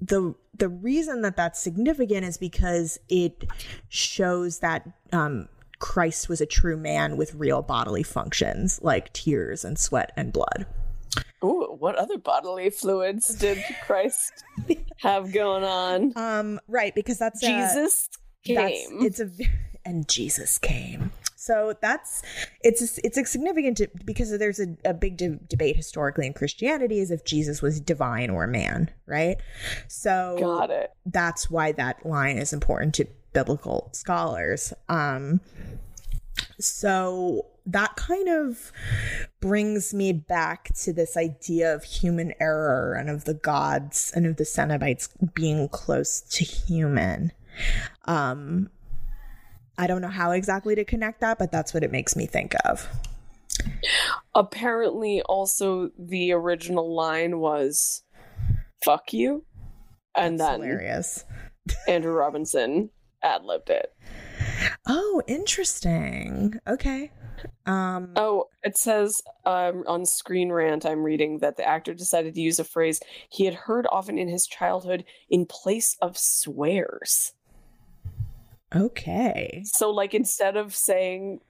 the 0.00 0.34
the 0.54 0.68
reason 0.68 1.22
that 1.22 1.36
that's 1.36 1.60
significant 1.60 2.24
is 2.24 2.36
because 2.36 2.98
it 3.08 3.44
shows 3.88 4.58
that 4.58 4.88
um, 5.12 5.48
Christ 5.78 6.28
was 6.28 6.40
a 6.40 6.46
true 6.46 6.76
man 6.76 7.16
with 7.16 7.34
real 7.34 7.62
bodily 7.62 8.02
functions 8.02 8.78
like 8.82 9.12
tears 9.12 9.64
and 9.64 9.78
sweat 9.78 10.12
and 10.16 10.32
blood. 10.32 10.66
Ooh, 11.44 11.76
what 11.78 11.96
other 11.96 12.18
bodily 12.18 12.70
fluids 12.70 13.34
did 13.34 13.62
Christ 13.84 14.44
have 14.98 15.32
going 15.32 15.64
on? 15.64 16.12
Um, 16.16 16.60
right, 16.68 16.94
because 16.94 17.18
that's 17.18 17.40
Jesus 17.40 18.08
came. 18.44 19.00
That's, 19.00 19.20
it's 19.20 19.40
a 19.40 19.46
and 19.84 20.08
Jesus 20.08 20.58
came. 20.58 21.12
So 21.36 21.74
that's 21.80 22.22
it's 22.62 22.98
a, 22.98 23.04
it's 23.04 23.18
a 23.18 23.24
significant 23.24 23.80
because 24.04 24.36
there's 24.38 24.60
a, 24.60 24.76
a 24.84 24.94
big 24.94 25.16
de- 25.16 25.40
debate 25.48 25.74
historically 25.74 26.26
in 26.26 26.34
Christianity 26.34 27.00
is 27.00 27.10
if 27.10 27.24
Jesus 27.24 27.60
was 27.60 27.80
divine 27.80 28.30
or 28.30 28.46
man, 28.46 28.90
right? 29.06 29.38
So 29.88 30.36
got 30.38 30.70
it. 30.70 30.92
That's 31.04 31.50
why 31.50 31.72
that 31.72 32.06
line 32.06 32.38
is 32.38 32.52
important 32.52 32.94
to 32.96 33.06
biblical 33.32 33.88
scholars. 33.92 34.72
Um, 34.88 35.40
so 36.60 37.46
that 37.66 37.96
kind 37.96 38.28
of 38.28 38.72
brings 39.40 39.92
me 39.94 40.12
back 40.12 40.72
to 40.74 40.92
this 40.92 41.16
idea 41.16 41.74
of 41.74 41.84
human 41.84 42.34
error 42.40 42.94
and 42.94 43.08
of 43.08 43.24
the 43.24 43.34
gods 43.34 44.12
and 44.14 44.26
of 44.26 44.36
the 44.36 44.44
Cenobites 44.44 45.08
being 45.34 45.68
close 45.68 46.20
to 46.20 46.44
human. 46.44 47.32
Um, 48.04 48.70
I 49.78 49.86
don't 49.86 50.02
know 50.02 50.08
how 50.08 50.32
exactly 50.32 50.74
to 50.74 50.84
connect 50.84 51.20
that, 51.20 51.38
but 51.38 51.50
that's 51.50 51.72
what 51.74 51.82
it 51.82 51.90
makes 51.90 52.16
me 52.16 52.26
think 52.26 52.54
of. 52.64 52.88
Apparently, 54.34 55.22
also 55.22 55.90
the 55.98 56.32
original 56.32 56.94
line 56.94 57.38
was 57.38 58.02
"fuck 58.84 59.12
you," 59.12 59.44
and 60.16 60.38
That's 60.38 60.50
then 60.50 60.60
hilarious. 60.62 61.24
Andrew 61.88 62.12
Robinson 62.12 62.90
ad 63.22 63.44
libbed 63.44 63.70
it. 63.70 63.92
Oh, 64.86 65.22
interesting. 65.26 66.58
Okay. 66.66 67.10
Um 67.66 68.12
Oh, 68.16 68.46
it 68.62 68.76
says 68.76 69.20
um, 69.44 69.84
on 69.86 70.06
Screen 70.06 70.52
Rant, 70.52 70.86
I'm 70.86 71.02
reading 71.02 71.38
that 71.38 71.56
the 71.56 71.66
actor 71.66 71.94
decided 71.94 72.34
to 72.34 72.40
use 72.40 72.58
a 72.58 72.64
phrase 72.64 73.00
he 73.28 73.44
had 73.44 73.54
heard 73.54 73.86
often 73.90 74.18
in 74.18 74.28
his 74.28 74.46
childhood 74.46 75.04
in 75.28 75.46
place 75.46 75.96
of 76.00 76.16
swears. 76.16 77.32
Okay. 78.74 79.62
So, 79.64 79.90
like, 79.90 80.14
instead 80.14 80.56
of 80.56 80.74
saying 80.74 81.40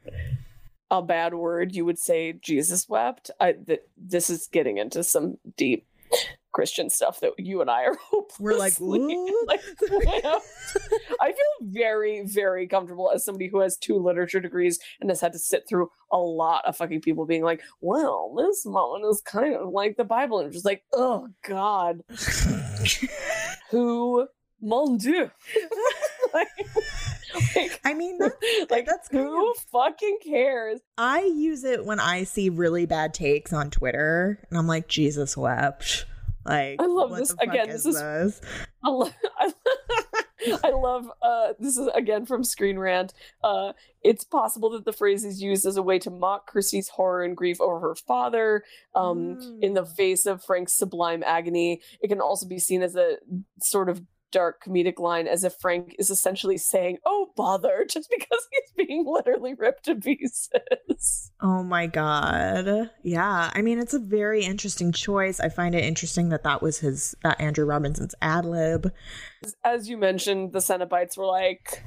a 0.90 1.02
bad 1.02 1.34
word, 1.34 1.74
you 1.74 1.84
would 1.84 1.98
say 1.98 2.34
Jesus 2.34 2.88
wept. 2.88 3.30
I, 3.40 3.52
th- 3.52 3.82
this 3.96 4.30
is 4.30 4.48
getting 4.52 4.78
into 4.78 5.02
some 5.02 5.38
deep 5.56 5.86
Christian 6.52 6.90
stuff 6.90 7.20
that 7.20 7.32
you 7.38 7.60
and 7.60 7.70
I 7.70 7.84
are 7.84 7.96
We're 8.38 8.58
like, 8.58 8.74
like, 8.78 9.60
I 11.20 11.32
feel 11.32 11.68
very, 11.68 12.22
very 12.26 12.66
comfortable 12.66 13.10
as 13.12 13.24
somebody 13.24 13.48
who 13.48 13.60
has 13.60 13.76
two 13.76 13.96
literature 13.96 14.40
degrees 14.40 14.78
and 15.00 15.10
has 15.10 15.20
had 15.20 15.32
to 15.32 15.38
sit 15.38 15.66
through 15.68 15.90
a 16.10 16.18
lot 16.18 16.64
of 16.66 16.76
fucking 16.76 17.00
people 17.00 17.24
being 17.24 17.42
like, 17.42 17.62
well, 17.80 18.34
this 18.36 18.66
moment 18.66 19.04
is 19.10 19.22
kind 19.22 19.54
of 19.54 19.70
like 19.70 19.96
the 19.96 20.04
Bible. 20.04 20.40
And 20.40 20.52
just 20.52 20.64
like, 20.64 20.84
oh, 20.92 21.28
God. 21.46 22.02
Who, 23.70 24.28
mon 24.60 24.98
Dieu. 24.98 25.30
like, 26.34 26.48
like, 27.56 27.80
I 27.84 27.94
mean, 27.94 28.18
that, 28.18 28.32
like 28.70 28.86
that's 28.86 29.08
who 29.10 29.54
fucking 29.72 30.18
cares? 30.24 30.80
I 30.98 31.22
use 31.22 31.64
it 31.64 31.84
when 31.84 32.00
I 32.00 32.24
see 32.24 32.48
really 32.50 32.86
bad 32.86 33.14
takes 33.14 33.52
on 33.52 33.70
Twitter, 33.70 34.38
and 34.50 34.58
I'm 34.58 34.66
like, 34.66 34.88
Jesus 34.88 35.36
wept. 35.36 36.06
Like, 36.44 36.80
I 36.82 36.86
love 36.86 37.14
this. 37.16 37.34
Again, 37.40 37.68
this 37.68 37.86
is- 37.86 37.94
this? 38.00 38.40
I 38.84 38.90
love, 38.90 39.14
I, 39.38 39.52
I 40.64 40.70
love 40.70 41.08
uh 41.22 41.52
this 41.60 41.76
is 41.76 41.86
again 41.94 42.26
from 42.26 42.42
Screen 42.42 42.76
Rant. 42.76 43.14
Uh 43.44 43.74
it's 44.02 44.24
possible 44.24 44.70
that 44.70 44.84
the 44.84 44.92
phrase 44.92 45.24
is 45.24 45.40
used 45.40 45.64
as 45.66 45.76
a 45.76 45.82
way 45.82 46.00
to 46.00 46.10
mock 46.10 46.48
Christie's 46.48 46.88
horror 46.88 47.22
and 47.22 47.36
grief 47.36 47.60
over 47.60 47.78
her 47.78 47.94
father 47.94 48.64
um 48.96 49.38
in 49.62 49.74
the 49.74 49.82
Mm. 49.84 49.94
face 49.96 50.26
of 50.26 50.42
Frank's 50.44 50.72
sublime 50.76 51.22
agony. 51.24 51.80
It 52.00 52.08
can 52.08 52.20
also 52.20 52.48
be 52.48 52.58
seen 52.58 52.82
as 52.82 52.96
a 52.96 53.18
sort 53.60 53.88
of 53.88 54.02
dark 54.32 54.64
comedic 54.64 54.98
line 54.98 55.28
as 55.28 55.44
if 55.44 55.54
Frank 55.60 55.94
is 55.98 56.10
essentially 56.10 56.58
saying, 56.58 56.98
"Oh 57.04 57.30
bother," 57.36 57.84
just 57.88 58.10
because 58.10 58.48
he's 58.50 58.86
being 58.86 59.04
literally 59.06 59.54
ripped 59.54 59.84
to 59.84 59.94
pieces. 59.94 61.30
Oh 61.40 61.62
my 61.62 61.86
god. 61.86 62.90
Yeah. 63.02 63.50
I 63.54 63.62
mean, 63.62 63.78
it's 63.78 63.94
a 63.94 63.98
very 63.98 64.44
interesting 64.44 64.90
choice. 64.90 65.38
I 65.38 65.48
find 65.48 65.74
it 65.74 65.84
interesting 65.84 66.30
that 66.30 66.42
that 66.42 66.62
was 66.62 66.78
his 66.78 67.14
that 67.22 67.40
Andrew 67.40 67.64
Robinson's 67.64 68.14
ad 68.20 68.44
lib. 68.44 68.92
As 69.64 69.88
you 69.88 69.96
mentioned, 69.96 70.52
the 70.52 70.58
Cenobites 70.58 71.16
were 71.16 71.26
like, 71.26 71.84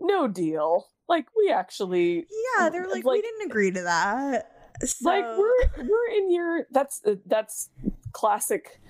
"No 0.00 0.26
deal." 0.26 0.88
Like 1.08 1.26
we 1.36 1.50
actually 1.50 2.26
Yeah, 2.58 2.68
they're 2.70 2.88
like, 2.88 3.04
we 3.04 3.22
didn't 3.22 3.46
agree 3.46 3.70
to 3.70 3.82
that. 3.82 4.52
So, 4.84 5.08
like 5.08 5.24
we're 5.24 5.84
we're 5.84 6.16
in 6.16 6.30
your 6.30 6.66
that's 6.70 7.00
uh, 7.04 7.14
that's 7.26 7.70
classic 8.12 8.80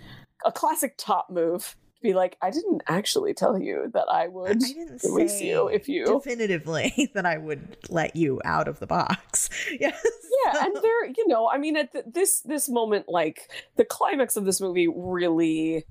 a 0.44 0.52
classic 0.52 0.94
top 0.98 1.30
move 1.30 1.76
be 2.02 2.14
like 2.14 2.36
i 2.42 2.50
didn't 2.50 2.82
actually 2.86 3.34
tell 3.34 3.58
you 3.58 3.90
that 3.92 4.06
i 4.10 4.24
I 4.24 4.28
would 4.28 4.58
didn't 4.60 5.00
release 5.04 5.38
say 5.38 5.48
you 5.48 5.68
if 5.68 5.88
you 5.88 6.04
definitively 6.06 7.10
that 7.14 7.26
I 7.26 7.38
would 7.38 7.76
let 7.88 8.14
you 8.16 8.40
out 8.44 8.68
of 8.68 8.78
the 8.78 8.86
box. 8.86 9.48
Yes. 9.80 10.00
yeah 10.44 10.64
and 10.64 10.74
there 10.82 11.06
you 11.06 11.26
know 11.28 11.48
i 11.48 11.58
mean 11.58 11.76
at 11.76 11.92
th- 11.92 12.04
this 12.06 12.40
this 12.40 12.68
moment 12.68 13.06
like 13.08 13.50
the 13.76 13.84
climax 13.84 14.36
of 14.36 14.44
this 14.44 14.60
movie 14.60 14.88
really 14.88 15.84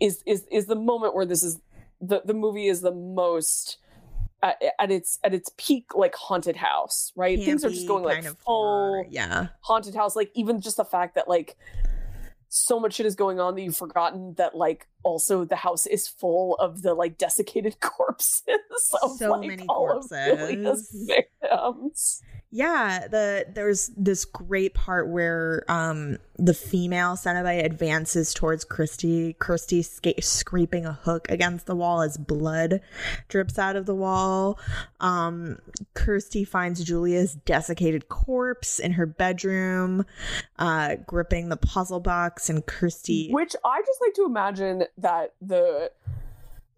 is 0.00 0.22
is 0.26 0.46
is 0.50 0.66
the 0.66 0.76
moment 0.76 1.14
where 1.14 1.26
this 1.26 1.42
is 1.42 1.60
the 2.00 2.22
the 2.24 2.34
movie 2.34 2.68
is 2.68 2.80
the 2.82 2.92
most 2.94 3.78
at, 4.42 4.62
at 4.78 4.90
its 4.92 5.18
at 5.24 5.34
its 5.34 5.50
peak 5.56 5.94
like 5.96 6.14
haunted 6.14 6.54
house 6.56 7.12
right 7.16 7.42
things 7.42 7.64
are 7.64 7.70
just 7.70 7.88
going 7.88 8.04
like 8.04 8.24
full. 8.44 9.04
Yeah. 9.10 9.48
haunted 9.60 9.94
house 9.96 10.14
like 10.14 10.30
even 10.34 10.60
just 10.60 10.76
the 10.76 10.84
fact 10.84 11.16
that 11.16 11.28
like 11.28 11.56
so 12.48 12.80
much 12.80 12.94
shit 12.94 13.06
is 13.06 13.14
going 13.14 13.38
on 13.40 13.54
that 13.54 13.62
you've 13.62 13.76
forgotten 13.76 14.34
that 14.38 14.54
like 14.54 14.88
also 15.02 15.44
the 15.44 15.56
house 15.56 15.86
is 15.86 16.08
full 16.08 16.54
of 16.56 16.82
the 16.82 16.94
like 16.94 17.18
desiccated 17.18 17.78
corpses 17.80 18.44
of 19.02 19.12
So 19.18 19.32
like 19.32 19.48
many 19.48 19.64
all 19.68 19.98
of 19.98 20.08
Julia's 20.08 20.88
corpses. 20.90 21.06
victims 21.06 22.22
Yeah, 22.50 23.06
the 23.08 23.44
there's 23.52 23.88
this 23.94 24.24
great 24.24 24.72
part 24.72 25.08
where 25.08 25.64
um 25.68 26.16
the 26.36 26.54
female 26.54 27.14
Cenobite 27.14 27.64
advances 27.64 28.32
towards 28.32 28.64
Christy, 28.64 29.34
Kirsty 29.38 29.82
sca- 29.82 30.22
scraping 30.22 30.86
a 30.86 30.92
hook 30.92 31.30
against 31.30 31.66
the 31.66 31.76
wall 31.76 32.00
as 32.00 32.16
blood 32.16 32.80
drips 33.28 33.58
out 33.58 33.76
of 33.76 33.84
the 33.84 33.94
wall. 33.94 34.58
Um 35.00 35.58
Kirsty 35.92 36.42
finds 36.44 36.82
Julia's 36.82 37.34
desiccated 37.34 38.08
corpse 38.08 38.78
in 38.78 38.92
her 38.92 39.04
bedroom, 39.04 40.06
uh 40.58 40.96
gripping 41.06 41.50
the 41.50 41.56
puzzle 41.58 42.00
box 42.00 42.48
and 42.48 42.64
Kirsty 42.64 43.28
which 43.30 43.54
i 43.64 43.82
just 43.84 44.00
like 44.00 44.14
to 44.14 44.24
imagine 44.24 44.84
that 44.96 45.34
the 45.40 45.90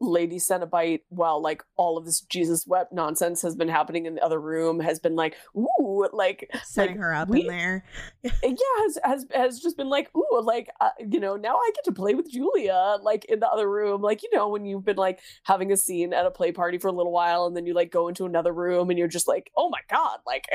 lady 0.01 0.37
cenobite 0.37 1.01
while 1.11 1.43
like 1.43 1.63
all 1.77 1.99
of 1.99 2.07
this 2.07 2.23
jesus 2.23 2.67
wept 2.67 2.93
nonsense 2.93 3.43
has 3.43 3.55
been 3.55 3.69
happening 3.69 4.07
in 4.07 4.15
the 4.15 4.25
other 4.25 4.41
room 4.41 4.81
has 4.81 4.99
been 4.99 5.15
like 5.15 5.37
ooh 5.55 6.09
like 6.13 6.51
setting 6.65 6.97
like, 6.97 7.01
her 7.01 7.15
up 7.15 7.29
we- 7.29 7.43
in 7.43 7.47
there. 7.47 7.85
yeah 8.25 8.55
has 8.79 8.99
has 9.05 9.27
has 9.35 9.61
just 9.61 9.77
been 9.77 9.91
like 9.91 10.11
ooh 10.17 10.41
like 10.43 10.71
uh, 10.81 10.89
you 11.07 11.21
know 11.21 11.37
now 11.37 11.55
i 11.57 11.71
get 11.75 11.85
to 11.85 11.93
play 11.93 12.15
with 12.15 12.31
julia 12.31 12.97
like 13.03 13.27
in 13.27 13.41
the 13.41 13.49
other 13.49 13.71
room 13.71 14.01
like 14.01 14.23
you 14.23 14.31
know 14.33 14.49
when 14.49 14.65
you've 14.65 14.85
been 14.85 14.97
like 14.97 15.21
having 15.45 15.71
a 15.71 15.77
scene 15.77 16.15
at 16.15 16.25
a 16.25 16.31
play 16.31 16.51
party 16.51 16.79
for 16.79 16.89
a 16.89 16.93
little 16.93 17.13
while 17.13 17.45
and 17.45 17.57
then 17.57 17.67
you 17.67 17.75
like 17.75 17.93
go 17.93 18.09
into 18.09 18.25
another 18.25 18.53
room 18.53 18.89
and 18.89 18.99
you're 18.99 19.09
just 19.09 19.29
like 19.29 19.51
oh 19.57 19.69
my 19.69 19.81
god 19.91 20.19
like 20.27 20.47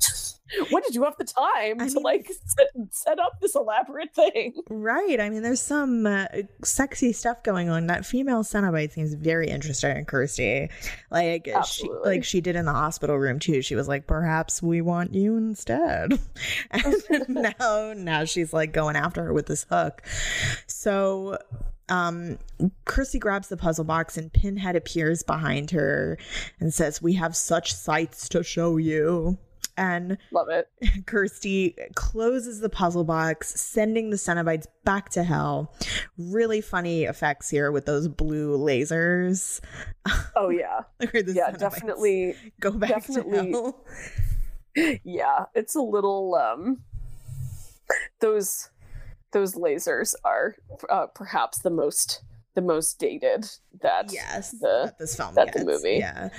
when 0.70 0.82
did 0.82 0.94
you 0.94 1.04
have 1.04 1.16
the 1.18 1.24
time 1.24 1.80
I 1.80 1.88
to 1.88 1.94
mean- 1.94 2.02
like 2.02 2.30
set, 2.46 2.68
set 2.90 3.18
up 3.18 3.40
this 3.40 3.54
elaborate 3.54 4.14
thing 4.14 4.54
Right. 4.70 5.20
I 5.20 5.28
mean, 5.30 5.42
there's 5.42 5.60
some 5.60 6.06
uh, 6.06 6.26
sexy 6.64 7.12
stuff 7.12 7.42
going 7.42 7.68
on. 7.68 7.86
That 7.88 8.06
female 8.06 8.42
Cenobite 8.42 8.92
seems 8.92 9.14
very 9.14 9.48
interested 9.48 9.96
in 9.96 10.04
Kirsty. 10.04 10.68
Like 11.10 11.48
she, 11.66 11.88
like 12.04 12.24
she 12.24 12.40
did 12.40 12.56
in 12.56 12.64
the 12.64 12.72
hospital 12.72 13.16
room 13.16 13.38
too. 13.38 13.62
She 13.62 13.74
was 13.74 13.88
like, 13.88 14.06
"Perhaps 14.06 14.62
we 14.62 14.80
want 14.80 15.14
you 15.14 15.36
instead." 15.36 16.18
And 16.70 16.94
now, 17.28 17.92
now 17.96 18.24
she's 18.24 18.52
like 18.52 18.72
going 18.72 18.96
after 18.96 19.24
her 19.24 19.32
with 19.32 19.46
this 19.46 19.64
hook. 19.70 20.02
So, 20.66 21.38
um, 21.88 22.38
Kirsty 22.84 23.18
grabs 23.18 23.48
the 23.48 23.56
puzzle 23.56 23.84
box 23.84 24.16
and 24.16 24.32
Pinhead 24.32 24.76
appears 24.76 25.22
behind 25.22 25.70
her 25.72 26.18
and 26.60 26.72
says, 26.72 27.00
"We 27.02 27.14
have 27.14 27.34
such 27.36 27.72
sights 27.74 28.28
to 28.30 28.42
show 28.42 28.76
you." 28.76 29.38
And 29.78 30.18
love 30.32 30.48
it 30.48 30.68
Kirsty 31.06 31.76
closes 31.94 32.58
the 32.60 32.68
puzzle 32.68 33.04
box, 33.04 33.48
sending 33.60 34.10
the 34.10 34.16
Cenobites 34.16 34.66
back 34.84 35.08
to 35.10 35.22
hell. 35.22 35.72
Really 36.18 36.60
funny 36.60 37.04
effects 37.04 37.48
here 37.48 37.70
with 37.70 37.86
those 37.86 38.08
blue 38.08 38.58
lasers. 38.58 39.60
oh 40.36 40.48
yeah 40.48 40.80
yeah 41.00 41.52
definitely 41.52 42.34
go 42.60 42.72
back 42.72 42.90
definitely- 42.90 43.52
to 43.52 43.74
hell. 44.76 44.98
yeah 45.04 45.44
it's 45.54 45.74
a 45.74 45.80
little 45.80 46.34
um 46.34 46.78
those 48.20 48.70
those 49.32 49.54
lasers 49.54 50.14
are 50.24 50.56
uh, 50.90 51.06
perhaps 51.06 51.58
the 51.58 51.70
most 51.70 52.22
the 52.58 52.66
most 52.66 52.98
dated 52.98 53.46
that 53.82 54.12
Yes, 54.12 54.50
the 54.50 54.82
that 54.86 54.98
this 54.98 55.14
film 55.16 55.34
that 55.36 55.52
the 55.52 55.64
movie. 55.64 55.98
Yeah, 55.98 56.30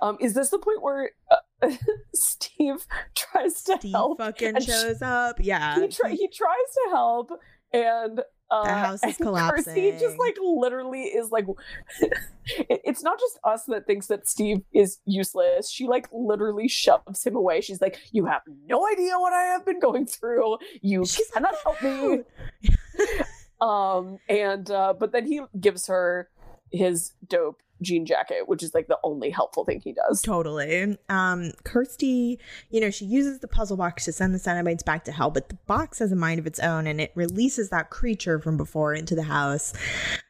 um 0.00 0.16
is 0.20 0.32
this 0.32 0.48
the 0.48 0.58
point 0.58 0.80
where 0.82 1.10
uh, 1.30 1.70
steve 2.14 2.86
tries 3.14 3.62
to 3.64 3.76
Steve 3.78 3.92
help 3.92 4.18
fucking 4.18 4.60
shows 4.60 5.02
up. 5.02 5.36
Yeah, 5.40 5.78
he, 5.80 5.88
try- 5.88 6.10
he 6.10 6.26
tries 6.28 6.68
to 6.74 6.90
help 6.90 7.30
and 7.72 8.20
uh, 8.50 8.64
The 8.64 8.74
house 8.74 9.02
is 9.06 9.18
and 9.20 9.34
Kirsty 9.34 9.92
just 9.92 10.18
like 10.18 10.36
literally 10.42 11.02
is 11.04 11.30
like 11.30 11.46
it- 12.00 12.80
it's 12.84 13.02
not 13.02 13.18
just 13.20 13.38
us 13.44 13.64
that 13.64 13.86
thinks 13.86 14.06
that 14.08 14.28
Steve 14.28 14.62
is 14.72 14.98
useless. 15.06 15.70
She 15.70 15.86
like 15.86 16.08
literally 16.12 16.68
shoves 16.68 17.24
him 17.24 17.34
away. 17.36 17.60
She's 17.62 17.80
like, 17.80 17.98
"You 18.10 18.26
have 18.26 18.42
no 18.66 18.86
idea 18.86 19.18
what 19.18 19.32
I 19.32 19.42
have 19.52 19.64
been 19.64 19.80
going 19.80 20.06
through. 20.06 20.58
You 20.82 21.04
She's 21.06 21.30
cannot 21.32 21.54
help 21.64 21.82
me." 21.82 22.24
Um 23.62 24.18
and 24.28 24.70
uh 24.70 24.92
but 24.98 25.12
then 25.12 25.26
he 25.26 25.40
gives 25.60 25.86
her 25.86 26.28
his 26.70 27.12
dope 27.26 27.62
jean 27.82 28.06
jacket, 28.06 28.48
which 28.48 28.62
is 28.62 28.74
like 28.74 28.86
the 28.86 28.98
only 29.04 29.30
helpful 29.30 29.64
thing 29.64 29.80
he 29.80 29.92
does. 29.92 30.22
Totally. 30.22 30.96
Um, 31.08 31.52
Kirsty, 31.64 32.38
you 32.70 32.80
know, 32.80 32.90
she 32.90 33.04
uses 33.04 33.40
the 33.40 33.48
puzzle 33.48 33.76
box 33.76 34.04
to 34.06 34.12
send 34.12 34.34
the 34.34 34.38
Cenobites 34.38 34.84
back 34.84 35.04
to 35.04 35.12
hell, 35.12 35.30
but 35.30 35.48
the 35.48 35.58
box 35.66 35.98
has 35.98 36.12
a 36.12 36.16
mind 36.16 36.38
of 36.38 36.46
its 36.46 36.60
own 36.60 36.86
and 36.86 37.00
it 37.00 37.12
releases 37.14 37.70
that 37.70 37.90
creature 37.90 38.38
from 38.38 38.56
before 38.56 38.94
into 38.94 39.14
the 39.14 39.22
house. 39.22 39.74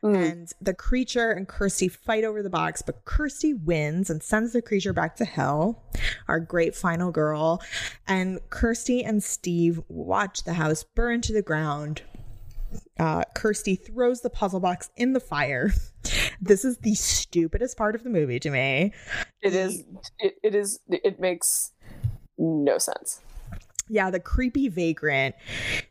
Mm. 0.03 0.31
And 0.33 0.53
the 0.61 0.75
creature 0.75 1.31
and 1.31 1.47
Kirsty 1.47 1.89
fight 1.89 2.25
over 2.25 2.43
the 2.43 2.51
box, 2.51 2.83
but 2.83 3.05
Kirsty 3.05 3.55
wins 3.55 4.11
and 4.11 4.23
sends 4.23 4.53
the 4.53 4.63
creature 4.63 4.93
back 4.93 5.17
to 5.17 5.25
hell, 5.25 5.85
our 6.29 6.41
great 6.41 6.75
final 6.75 7.13
girl. 7.13 7.63
And 8.09 8.41
Kirsty 8.51 9.05
and 9.05 9.23
Steve 9.23 9.81
watch 9.89 10.45
the 10.45 10.55
house 10.55 10.83
burn 10.83 11.21
to 11.23 11.33
the 11.33 11.43
ground. 11.43 12.03
Uh, 12.99 13.25
Kirsty 13.35 13.77
throws 13.77 14.21
the 14.21 14.31
puzzle 14.31 14.61
box 14.61 14.91
in 14.97 15.13
the 15.13 15.21
fire. 15.21 15.73
This 16.41 16.65
is 16.65 16.79
the 16.79 16.97
stupidest 16.97 17.77
part 17.77 17.95
of 17.95 18.03
the 18.03 18.11
movie 18.11 18.41
to 18.41 18.51
me. 18.51 18.93
It 19.43 19.55
is. 19.55 19.85
It, 20.19 20.35
it 20.43 20.55
is. 20.57 20.81
It 20.89 21.21
makes 21.21 21.71
no 22.37 22.79
sense. 22.79 23.21
Yeah, 23.89 24.11
the 24.11 24.21
creepy 24.21 24.69
vagrant 24.69 25.35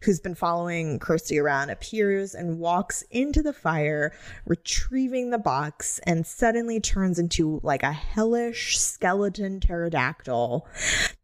who's 0.01 0.19
been 0.19 0.35
following 0.35 0.97
Kirsty 0.97 1.39
around 1.39 1.69
appears 1.69 2.33
and 2.33 2.57
walks 2.57 3.03
into 3.11 3.43
the 3.43 3.53
fire, 3.53 4.11
retrieving 4.45 5.29
the 5.29 5.37
box, 5.37 5.99
and 5.99 6.25
suddenly 6.25 6.79
turns 6.79 7.19
into 7.19 7.59
like 7.63 7.83
a 7.83 7.91
hellish 7.91 8.79
skeleton 8.79 9.59
pterodactyl 9.59 10.67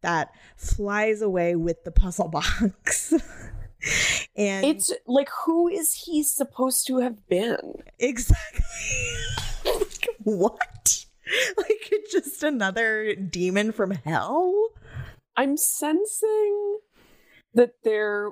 that 0.01 0.29
flies 0.55 1.21
away 1.21 1.55
with 1.55 1.83
the 1.83 1.91
puzzle 1.91 2.27
box. 2.27 3.13
and 4.35 4.65
It's 4.65 4.91
like 5.05 5.29
who 5.45 5.67
is 5.67 5.93
he 5.93 6.23
supposed 6.23 6.87
to 6.87 6.97
have 6.99 7.27
been? 7.27 7.83
exactly 7.99 8.61
Like, 9.65 10.07
what? 10.23 11.05
Like 11.57 11.91
just 12.11 12.43
another 12.43 13.15
demon 13.15 13.71
from 13.71 13.91
hell? 13.91 14.69
I'm 15.35 15.57
sensing 15.57 16.79
that 17.53 17.71
there 17.83 18.31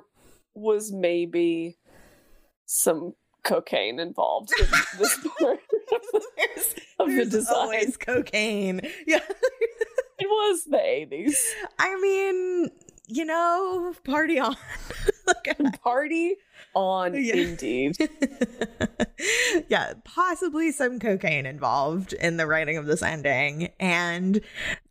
was 0.54 0.90
maybe 0.92 1.76
some 2.64 3.14
cocaine 3.44 4.00
involved 4.00 4.50
in 4.58 4.66
this 4.98 5.18
part 5.38 5.60
There's, 6.36 6.74
of 6.98 7.08
the 7.08 7.14
there's 7.16 7.28
design. 7.28 7.54
always 7.56 7.96
cocaine. 7.96 8.80
Yeah. 9.06 9.20
It 10.18 10.26
was 10.28 10.64
the 10.64 10.78
80s. 10.78 11.36
I 11.78 12.00
mean, 12.00 12.70
you 13.06 13.24
know, 13.26 13.92
party 14.04 14.38
on. 14.38 14.56
like, 15.58 15.82
Party 15.82 16.36
on, 16.74 17.14
Yeah. 17.14 17.36
indeed. 17.36 17.96
yeah, 19.68 19.94
possibly 20.04 20.72
some 20.72 20.98
cocaine 20.98 21.46
involved 21.46 22.12
in 22.12 22.36
the 22.36 22.46
writing 22.46 22.76
of 22.76 22.86
this 22.86 23.02
ending. 23.02 23.70
And 23.80 24.40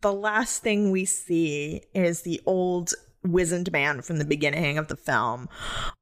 the 0.00 0.12
last 0.12 0.62
thing 0.62 0.90
we 0.90 1.04
see 1.04 1.82
is 1.94 2.22
the 2.22 2.40
old 2.46 2.92
wizened 3.24 3.72
man 3.72 4.02
from 4.02 4.18
the 4.18 4.24
beginning 4.24 4.78
of 4.78 4.88
the 4.88 4.96
film 4.96 5.48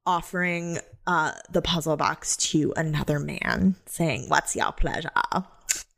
offering 0.05 0.79
uh, 1.07 1.31
the 1.51 1.61
puzzle 1.61 1.97
box 1.97 2.37
to 2.37 2.73
another 2.75 3.19
man, 3.19 3.75
saying, 3.85 4.25
What's 4.27 4.55
your 4.55 4.71
pleasure? 4.71 5.09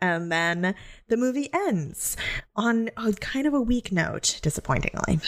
And 0.01 0.31
then 0.31 0.75
the 1.07 1.17
movie 1.17 1.49
ends 1.53 2.17
on 2.55 2.89
a 2.97 3.13
kind 3.13 3.47
of 3.47 3.53
a 3.53 3.61
weak 3.61 3.91
note, 3.91 4.39
disappointingly. 4.41 5.19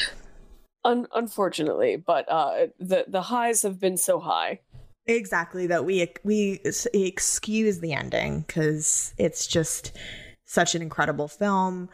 Un- 0.90 1.08
unfortunately, 1.14 1.98
but 1.98 2.28
uh, 2.28 2.66
the 2.80 3.06
the 3.08 3.22
highs 3.22 3.62
have 3.62 3.80
been 3.80 3.96
so 3.96 4.20
high. 4.20 4.60
Exactly 5.06 5.68
that 5.68 5.86
we 5.86 6.12
we 6.24 6.62
excuse 6.94 7.80
the 7.80 7.94
ending 7.94 8.42
because 8.42 9.14
it's 9.20 9.46
just 9.46 9.96
such 10.46 10.74
an 10.74 10.82
incredible 10.82 11.28
film. 11.28 11.90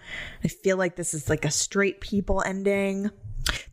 I 0.46 0.48
feel 0.48 0.78
like 0.78 0.96
this 0.96 1.14
is 1.14 1.28
like 1.28 1.44
a 1.44 1.52
straight 1.52 2.00
people 2.00 2.42
ending. 2.46 3.12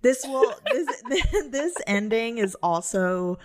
This 0.00 0.24
will 0.24 0.54
this 0.72 1.02
this 1.50 1.76
ending 1.86 2.38
is 2.38 2.56
also 2.60 3.38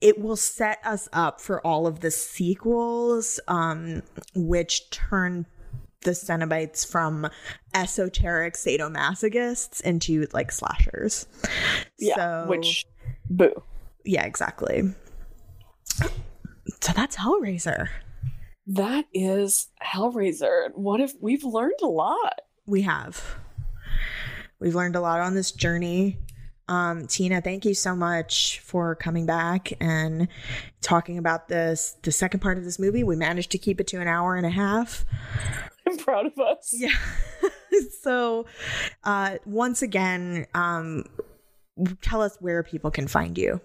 it 0.00 0.20
will 0.20 0.36
set 0.36 0.78
us 0.84 1.08
up 1.12 1.40
for 1.40 1.66
all 1.66 1.88
of 1.88 1.98
the 1.98 2.12
sequels 2.12 3.40
um 3.48 4.04
which 4.36 4.88
turn 4.90 5.46
the 6.02 6.12
Cenobites 6.12 6.86
from 6.86 7.28
esoteric 7.74 8.54
sadomasochists 8.54 9.80
into 9.82 10.26
like 10.32 10.50
slashers. 10.52 11.26
Yeah, 11.98 12.16
So- 12.16 12.44
which 12.48 12.86
boo. 13.28 13.62
yeah, 14.04 14.24
exactly. 14.24 14.94
So 16.82 16.92
that's 16.94 17.16
Hellraiser. 17.16 17.88
That 18.66 19.04
is 19.12 19.68
Hellraiser. 19.84 20.70
What 20.74 21.00
if 21.00 21.12
we've 21.20 21.44
learned 21.44 21.80
a 21.82 21.86
lot? 21.86 22.40
We 22.66 22.82
have. 22.82 23.22
We've 24.60 24.74
learned 24.74 24.96
a 24.96 25.00
lot 25.00 25.20
on 25.20 25.34
this 25.34 25.50
journey. 25.52 26.18
Um, 26.68 27.08
Tina, 27.08 27.40
thank 27.40 27.64
you 27.64 27.74
so 27.74 27.96
much 27.96 28.60
for 28.60 28.94
coming 28.94 29.26
back 29.26 29.72
and 29.80 30.28
talking 30.80 31.18
about 31.18 31.48
this. 31.48 31.96
The 32.02 32.12
second 32.12 32.40
part 32.40 32.58
of 32.58 32.64
this 32.64 32.78
movie, 32.78 33.02
we 33.02 33.16
managed 33.16 33.50
to 33.52 33.58
keep 33.58 33.80
it 33.80 33.88
to 33.88 34.00
an 34.00 34.06
hour 34.06 34.36
and 34.36 34.46
a 34.46 34.50
half. 34.50 35.04
I'm 35.90 35.98
proud 35.98 36.26
of 36.26 36.38
us. 36.38 36.72
Yeah. 36.72 36.90
so, 38.02 38.46
uh, 39.04 39.38
once 39.44 39.82
again, 39.82 40.46
um, 40.54 41.04
tell 42.00 42.22
us 42.22 42.36
where 42.40 42.62
people 42.62 42.90
can 42.90 43.08
find 43.08 43.36
you. 43.36 43.60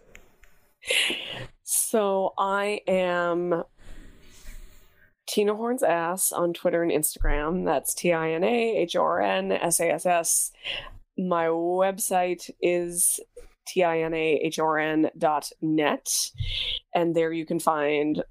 So 1.64 2.34
I 2.38 2.82
am 2.88 3.64
Tina 5.28 5.56
Horn's 5.56 5.84
ass 5.84 6.32
on 6.32 6.54
Twitter 6.54 6.84
and 6.84 6.92
Instagram. 6.92 7.66
That's 7.66 7.94
T 7.94 8.14
I 8.14 8.32
N 8.32 8.44
A 8.44 8.78
H 8.78 8.96
O 8.96 9.02
R 9.02 9.22
N 9.22 9.52
S 9.52 9.80
A 9.80 9.92
S 9.92 10.06
S. 10.06 10.52
My 11.18 11.46
website 11.46 12.50
is 12.62 13.20
T 13.68 13.84
I 13.84 14.02
N 14.02 14.14
A 14.14 14.40
H 14.44 14.60
O 14.60 14.66
R 14.66 14.78
N 14.78 15.10
dot 15.18 15.52
net. 15.62 16.08
And 16.94 17.16
there 17.16 17.34
you 17.34 17.46
can 17.46 17.60
find 17.60 18.24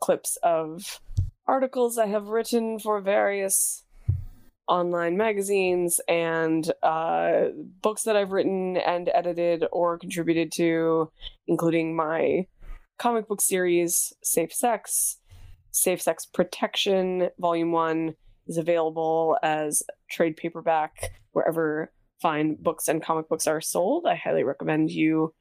clips 0.00 0.36
of 0.42 1.00
articles 1.52 1.98
I 1.98 2.06
have 2.06 2.28
written 2.28 2.78
for 2.78 3.02
various 3.02 3.84
online 4.66 5.18
magazines 5.18 6.00
and 6.08 6.72
uh, 6.82 7.48
books 7.82 8.04
that 8.04 8.16
I've 8.16 8.32
written 8.32 8.78
and 8.78 9.10
edited 9.12 9.66
or 9.70 9.98
contributed 9.98 10.50
to, 10.52 11.12
including 11.46 11.94
my 11.94 12.46
comic 12.98 13.28
book 13.28 13.42
series 13.42 14.14
Safe 14.22 14.50
Sex. 14.50 15.18
Safe 15.72 16.00
Sex 16.00 16.24
Protection 16.24 17.28
Volume 17.38 17.70
1 17.70 18.14
is 18.46 18.56
available 18.56 19.36
as 19.42 19.82
trade 20.10 20.38
paperback 20.38 21.10
wherever 21.32 21.92
fine 22.22 22.54
books 22.54 22.88
and 22.88 23.02
comic 23.02 23.28
books 23.28 23.46
are 23.46 23.60
sold. 23.60 24.06
I 24.06 24.14
highly 24.14 24.42
recommend 24.42 24.90
you 24.90 25.34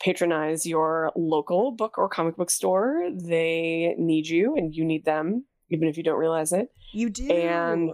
patronize 0.00 0.66
your 0.66 1.12
local 1.16 1.72
book 1.72 1.98
or 1.98 2.08
comic 2.08 2.36
book 2.36 2.50
store. 2.50 3.08
They 3.12 3.94
need 3.98 4.28
you 4.28 4.56
and 4.56 4.74
you 4.74 4.84
need 4.84 5.04
them, 5.04 5.44
even 5.70 5.88
if 5.88 5.96
you 5.96 6.02
don't 6.02 6.18
realize 6.18 6.52
it. 6.52 6.70
You 6.92 7.10
do. 7.10 7.30
And- 7.30 7.92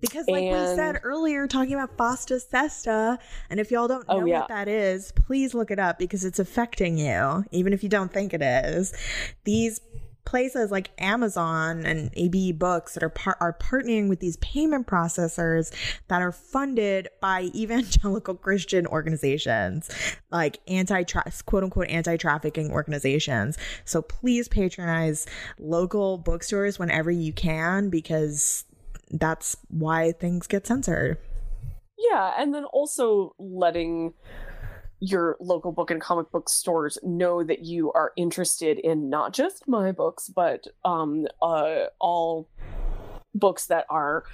because, 0.00 0.28
like 0.28 0.42
we 0.42 0.50
said 0.50 1.00
earlier, 1.02 1.46
talking 1.46 1.72
about 1.72 1.96
FOSTA 1.96 2.38
SESTA, 2.50 3.18
and 3.48 3.58
if 3.58 3.70
y'all 3.70 3.88
don't 3.88 4.04
oh, 4.06 4.18
know 4.18 4.22
Oh, 4.24 4.26
yeah. 4.26 4.40
what 4.40 4.48
that 4.48 4.68
is, 4.68 5.12
please 5.12 5.54
look 5.54 5.70
it 5.70 5.78
up 5.78 5.98
because 5.98 6.26
it's 6.26 6.38
affecting 6.38 6.98
you, 6.98 7.44
even 7.52 7.72
if 7.72 7.82
you 7.82 7.88
don't 7.88 8.12
think 8.12 8.34
it 8.34 8.42
is. 8.42 8.92
These 9.44 9.80
places 10.24 10.70
like 10.70 10.90
Amazon 10.98 11.84
and 11.84 12.12
AbeBooks 12.12 12.94
that 12.94 13.02
are 13.02 13.10
par- 13.10 13.36
are 13.40 13.52
partnering 13.52 14.08
with 14.08 14.20
these 14.20 14.36
payment 14.38 14.86
processors 14.86 15.72
that 16.08 16.22
are 16.22 16.32
funded 16.32 17.08
by 17.20 17.42
evangelical 17.54 18.34
Christian 18.34 18.86
organizations, 18.86 19.90
like 20.30 20.60
anti 20.68 21.04
quote 21.04 21.64
unquote 21.64 21.88
anti 21.88 22.16
trafficking 22.16 22.70
organizations. 22.70 23.58
So 23.84 24.02
please 24.02 24.48
patronize 24.48 25.26
local 25.58 26.18
bookstores 26.18 26.78
whenever 26.78 27.10
you 27.10 27.32
can 27.32 27.90
because 27.90 28.64
that's 29.10 29.56
why 29.68 30.12
things 30.12 30.46
get 30.46 30.66
censored. 30.66 31.18
Yeah, 31.96 32.34
and 32.38 32.54
then 32.54 32.64
also 32.64 33.34
letting 33.38 34.14
your 35.00 35.36
local 35.40 35.72
book 35.72 35.90
and 35.90 36.00
comic 36.00 36.30
book 36.30 36.48
stores 36.48 36.98
know 37.02 37.42
that 37.42 37.64
you 37.64 37.92
are 37.92 38.12
interested 38.16 38.78
in 38.78 39.10
not 39.10 39.32
just 39.34 39.68
my 39.68 39.92
books, 39.92 40.28
but 40.28 40.66
um, 40.84 41.26
uh, 41.42 41.86
all 42.00 42.48
books 43.34 43.66
that 43.66 43.84
are 43.90 44.24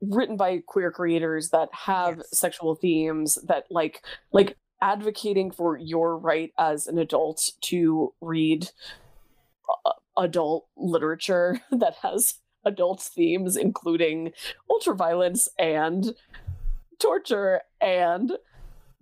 written 0.00 0.36
by 0.36 0.58
queer 0.66 0.90
creators 0.90 1.50
that 1.50 1.68
have 1.72 2.18
Yes. 2.18 2.38
sexual 2.38 2.74
themes 2.74 3.38
that 3.46 3.64
like 3.70 4.04
like 4.32 4.56
advocating 4.82 5.50
for 5.50 5.78
your 5.78 6.18
right 6.18 6.52
as 6.58 6.86
an 6.86 6.98
adult 6.98 7.52
to 7.62 8.12
read 8.20 8.68
uh, 9.86 9.92
adult 10.18 10.66
literature 10.76 11.60
that 11.70 11.94
has 12.02 12.34
adult 12.66 13.00
themes 13.00 13.56
including 13.56 14.32
ultraviolence 14.70 15.48
and 15.58 16.14
torture 17.00 17.62
and 17.80 18.32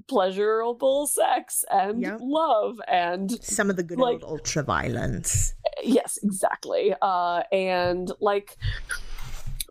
pleasurable 0.09 1.07
sex 1.07 1.65
and 1.71 2.01
Yep. 2.03 2.19
love 2.23 2.81
and 2.89 3.31
Some 3.45 3.71
of 3.71 3.77
the 3.77 3.83
good 3.83 3.99
Like- 3.99 4.15
old 4.23 4.25
ultra 4.25 4.63
violence. 4.63 5.55
yes, 5.83 6.19
exactly. 6.23 6.95
Uh, 7.01 7.43
and 7.53 8.11
like 8.21 8.57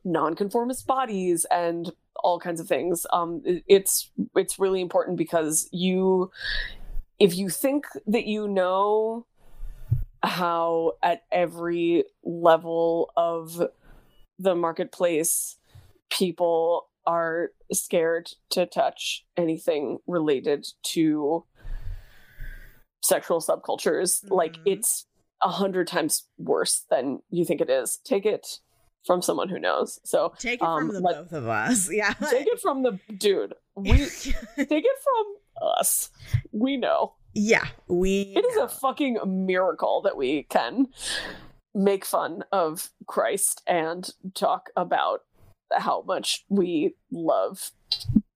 nonconformist 0.03 0.87
bodies 0.87 1.45
and 1.51 1.91
all 2.23 2.39
kinds 2.39 2.59
of 2.59 2.67
things. 2.67 3.05
Um, 3.13 3.41
it's 3.67 4.11
it's 4.35 4.59
really 4.59 4.81
important 4.81 5.17
because 5.17 5.67
you, 5.71 6.31
if 7.19 7.35
you 7.37 7.49
think 7.49 7.85
that 8.07 8.25
you 8.25 8.47
know 8.47 9.25
how 10.23 10.93
at 11.01 11.23
every 11.31 12.03
level 12.23 13.11
of 13.17 13.61
the 14.37 14.55
marketplace 14.55 15.57
people 16.09 16.87
are 17.05 17.51
scared 17.71 18.29
to 18.51 18.65
touch 18.65 19.25
anything 19.37 19.99
related 20.07 20.67
to 20.83 21.45
sexual 23.01 23.41
subcultures 23.41 24.23
mm-hmm. 24.23 24.33
like 24.33 24.57
it's 24.65 25.05
a 25.41 25.49
hundred 25.49 25.87
times 25.87 26.27
worse 26.37 26.85
than 26.89 27.19
you 27.29 27.45
think 27.45 27.61
it 27.61 27.69
is. 27.69 27.99
Take 28.03 28.25
it 28.25 28.59
from 29.05 29.21
someone 29.21 29.49
who 29.49 29.57
knows. 29.57 29.99
So 30.03 30.33
take 30.37 30.61
it 30.61 30.65
um, 30.65 30.87
from 30.87 30.95
the 30.95 30.99
like, 31.01 31.15
both 31.15 31.33
of 31.33 31.47
us. 31.47 31.91
Yeah. 31.91 32.13
take 32.13 32.47
it 32.47 32.59
from 32.59 32.83
the 32.83 32.99
dude 33.17 33.53
we 33.75 33.91
take 33.97 34.35
it 34.57 34.99
from 35.03 35.69
us. 35.79 36.09
We 36.51 36.77
know. 36.77 37.13
Yeah 37.33 37.67
we 37.87 38.33
it 38.35 38.45
is 38.45 38.57
a 38.57 38.67
fucking 38.67 39.17
miracle 39.25 40.01
that 40.01 40.17
we 40.17 40.43
can 40.43 40.87
make 41.73 42.03
fun 42.03 42.43
of 42.51 42.89
christ 43.07 43.61
and 43.65 44.09
talk 44.33 44.69
about 44.75 45.21
how 45.77 46.03
much 46.03 46.45
we 46.49 46.95
love 47.11 47.71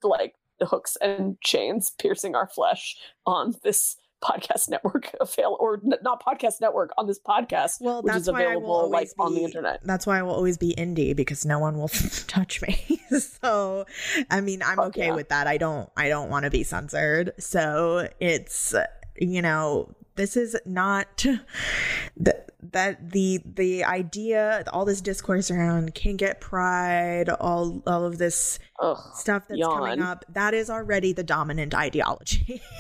like 0.04 0.36
the 0.60 0.66
hooks 0.66 0.96
and 1.02 1.40
chains 1.42 1.92
piercing 2.00 2.36
our 2.36 2.48
flesh 2.48 2.96
on 3.26 3.54
this 3.64 3.98
podcast 4.24 4.70
network 4.70 5.14
avail 5.20 5.58
or 5.60 5.82
n- 5.84 5.94
not 6.02 6.24
podcast 6.24 6.62
network 6.62 6.92
on 6.98 7.06
this 7.06 7.20
podcast 7.20 7.82
well 7.82 8.02
which 8.02 8.16
is 8.16 8.28
available 8.28 8.90
like 8.90 9.10
be, 9.10 9.14
on 9.20 9.36
the 9.36 9.44
internet. 9.44 9.80
that's 9.84 10.08
why 10.08 10.18
i 10.18 10.24
will 10.24 10.34
always 10.34 10.58
be 10.58 10.74
indie 10.78 11.16
because 11.16 11.46
no 11.46 11.60
one 11.60 11.78
will 11.78 11.88
touch 12.28 12.62
me. 12.62 13.02
So 13.20 13.86
i 14.32 14.42
mean 14.42 14.62
i'm 14.64 14.78
Fuck 14.78 14.88
okay 14.88 15.08
yeah. 15.08 15.16
with 15.16 15.30
that. 15.30 15.46
I 15.48 15.58
don't 15.58 15.90
i 15.96 16.10
don't 16.10 16.30
want 16.30 16.46
to 16.46 16.50
be 16.50 16.64
censored. 16.64 17.34
So 17.38 18.10
it's 18.20 18.74
you 19.18 19.42
know 19.42 19.94
this 20.16 20.38
is 20.38 20.58
not 20.66 21.26
the, 22.18 22.46
that 22.72 23.12
the 23.12 23.40
the 23.46 23.84
idea 23.84 24.64
all 24.74 24.86
this 24.86 25.02
discourse 25.02 25.52
around 25.52 25.94
kink 25.94 26.22
at 26.22 26.42
pride 26.42 27.30
all 27.30 27.84
all 27.86 28.06
of 28.06 28.18
this 28.18 28.58
Ugh, 28.82 28.98
stuff 29.14 29.44
that's 29.48 29.60
yawn. 29.60 29.80
coming 29.80 30.02
up 30.02 30.26
that 30.30 30.54
is 30.54 30.70
already 30.70 31.14
the 31.14 31.24
dominant 31.24 31.74
ideology. 31.76 32.62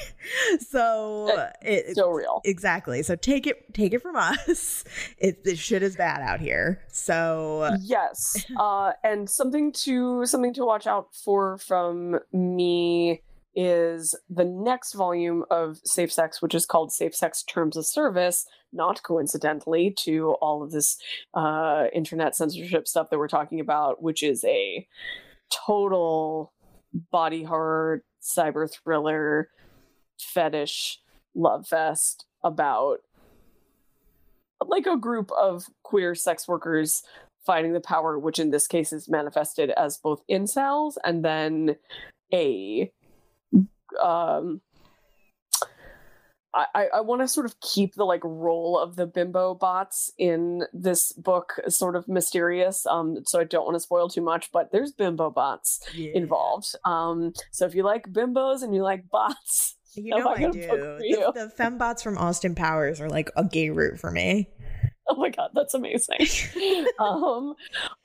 So 0.59 1.49
it's 1.61 1.93
so 1.93 2.09
real. 2.09 2.41
exactly. 2.43 3.03
So 3.03 3.15
take 3.15 3.45
it 3.45 3.71
take 3.75 3.93
it 3.93 4.01
from 4.01 4.15
us. 4.15 4.83
It 5.19 5.43
this 5.43 5.59
shit 5.59 5.83
is 5.83 5.95
bad 5.95 6.21
out 6.21 6.39
here. 6.39 6.81
So 6.87 7.69
yes 7.81 8.43
uh 8.57 8.93
and 9.03 9.29
something 9.29 9.71
to 9.83 10.25
something 10.25 10.53
to 10.55 10.65
watch 10.65 10.87
out 10.87 11.13
for 11.13 11.59
from 11.59 12.19
me 12.33 13.21
is 13.55 14.15
the 14.29 14.45
next 14.45 14.93
volume 14.93 15.45
of 15.49 15.79
Safe 15.85 16.11
Sex, 16.11 16.41
which 16.41 16.53
is 16.53 16.65
called 16.65 16.91
Safe 16.91 17.15
Sex 17.15 17.43
Terms 17.43 17.77
of 17.77 17.85
Service, 17.85 18.45
not 18.73 19.03
coincidentally 19.03 19.93
to 19.99 20.35
all 20.41 20.61
of 20.61 20.71
this 20.71 20.97
uh, 21.33 21.85
internet 21.93 22.35
censorship 22.35 22.87
stuff 22.87 23.09
that 23.09 23.19
we're 23.19 23.27
talking 23.27 23.59
about, 23.59 24.03
which 24.03 24.21
is 24.23 24.43
a 24.43 24.87
total 25.65 26.53
body 27.11 27.43
horror, 27.43 28.03
cyber 28.21 28.69
thriller, 28.71 29.49
fetish 30.19 30.99
love 31.33 31.67
fest 31.67 32.25
about 32.43 32.99
like 34.67 34.87
a 34.87 34.97
group 34.97 35.31
of 35.37 35.65
queer 35.83 36.15
sex 36.15 36.47
workers 36.47 37.03
fighting 37.45 37.73
the 37.73 37.79
power, 37.79 38.17
which 38.17 38.39
in 38.39 38.51
this 38.51 38.67
case 38.67 38.91
is 38.91 39.07
manifested 39.07 39.69
as 39.71 39.97
both 39.97 40.21
incels 40.29 40.93
and 41.03 41.23
then 41.23 41.75
a 42.33 42.91
um 44.03 44.61
I, 46.55 46.87
I 46.95 47.01
want 47.01 47.21
to 47.21 47.27
sort 47.27 47.45
of 47.45 47.59
keep 47.59 47.95
the 47.95 48.05
like 48.05 48.23
role 48.23 48.79
of 48.79 48.95
the 48.95 49.05
bimbo 49.05 49.55
bots 49.55 50.11
in 50.17 50.63
this 50.71 51.11
book 51.11 51.59
sort 51.67 51.95
of 51.95 52.07
mysterious. 52.07 52.85
Um, 52.85 53.23
so 53.25 53.39
I 53.39 53.43
don't 53.43 53.65
want 53.65 53.75
to 53.75 53.81
spoil 53.81 54.07
too 54.07 54.21
much, 54.21 54.51
but 54.53 54.71
there's 54.71 54.93
bimbo 54.93 55.29
bots 55.29 55.81
yeah. 55.93 56.11
involved. 56.13 56.73
Um, 56.85 57.33
so 57.51 57.65
if 57.65 57.75
you 57.75 57.83
like 57.83 58.07
bimbos 58.09 58.63
and 58.63 58.73
you 58.73 58.83
like 58.83 59.09
bots, 59.09 59.75
you 59.95 60.11
know 60.17 60.29
I 60.29 60.49
do. 60.49 60.61
The, 60.61 61.31
the 61.33 61.51
fembots 61.59 62.01
from 62.01 62.17
Austin 62.17 62.55
Powers 62.55 63.01
are 63.01 63.09
like 63.09 63.31
a 63.35 63.43
gay 63.43 63.69
root 63.69 63.99
for 63.99 64.11
me. 64.11 64.49
Oh 65.07 65.15
my 65.15 65.29
god, 65.29 65.51
that's 65.53 65.73
amazing. 65.73 66.19
um, 66.99 67.53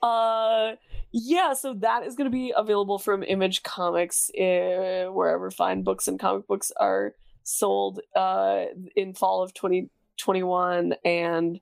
uh, 0.02 0.72
yeah, 1.12 1.54
so 1.54 1.74
that 1.74 2.04
is 2.04 2.14
going 2.14 2.30
to 2.30 2.36
be 2.36 2.52
available 2.56 2.98
from 2.98 3.22
Image 3.22 3.62
Comics 3.62 4.30
uh, 4.30 5.06
wherever 5.10 5.50
fine 5.50 5.82
books 5.82 6.08
and 6.08 6.20
comic 6.20 6.46
books 6.46 6.70
are 6.76 7.14
sold 7.42 8.00
uh, 8.14 8.66
in 8.94 9.14
fall 9.14 9.42
of 9.42 9.52
2021 9.54 10.94
and 11.04 11.60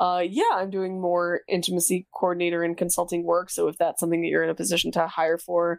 uh, 0.00 0.24
yeah, 0.26 0.44
I'm 0.54 0.70
doing 0.70 0.98
more 0.98 1.42
intimacy 1.46 2.06
coordinator 2.14 2.62
and 2.62 2.74
consulting 2.74 3.22
work. 3.22 3.50
So 3.50 3.68
if 3.68 3.76
that's 3.76 4.00
something 4.00 4.22
that 4.22 4.28
you're 4.28 4.42
in 4.42 4.48
a 4.48 4.54
position 4.54 4.90
to 4.92 5.06
hire 5.06 5.36
for, 5.36 5.78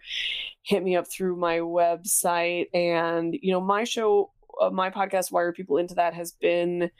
hit 0.61 0.83
me 0.83 0.95
up 0.95 1.07
through 1.11 1.37
my 1.37 1.57
website. 1.57 2.67
And 2.71 3.35
you 3.41 3.51
know, 3.51 3.61
my 3.61 3.83
show, 3.83 4.29
uh, 4.61 4.69
my 4.69 4.91
podcast, 4.91 5.31
Why 5.31 5.41
Are 5.41 5.51
People 5.51 5.77
Into 5.77 5.95
That, 5.95 6.13
has 6.13 6.33
been 6.33 6.91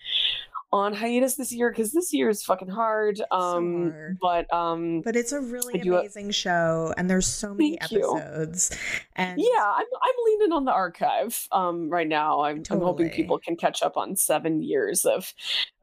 on 0.74 0.94
hiatus 0.94 1.36
this 1.36 1.52
year 1.52 1.70
because 1.70 1.92
this 1.92 2.14
year 2.14 2.30
is 2.30 2.44
fucking 2.44 2.70
hard. 2.70 3.22
Um, 3.32 3.88
so 3.88 3.92
hard. 3.92 4.18
but 4.22 4.54
um, 4.54 5.02
but 5.02 5.16
it's 5.16 5.32
a 5.32 5.42
really 5.42 5.80
amazing 5.82 6.32
show, 6.32 6.94
and 6.98 7.10
there's 7.10 7.28
so 7.28 7.54
many 7.54 7.80
episodes. 7.82 8.72
You. 8.72 8.78
And 9.16 9.42
yeah, 9.42 9.64
I'm 9.64 9.86
I'm 10.02 10.16
leaning 10.26 10.52
on 10.54 10.66
the 10.66 10.72
archive 10.72 11.48
um 11.52 11.90
right 11.90 12.08
now. 12.08 12.42
I'm, 12.42 12.64
totally. 12.64 12.82
I'm 12.82 12.86
hoping 12.86 13.10
people 13.10 13.40
can 13.40 13.56
catch 13.56 13.84
up 13.84 13.98
on 13.98 14.16
seven 14.16 14.62
years 14.62 15.06
of 15.06 15.34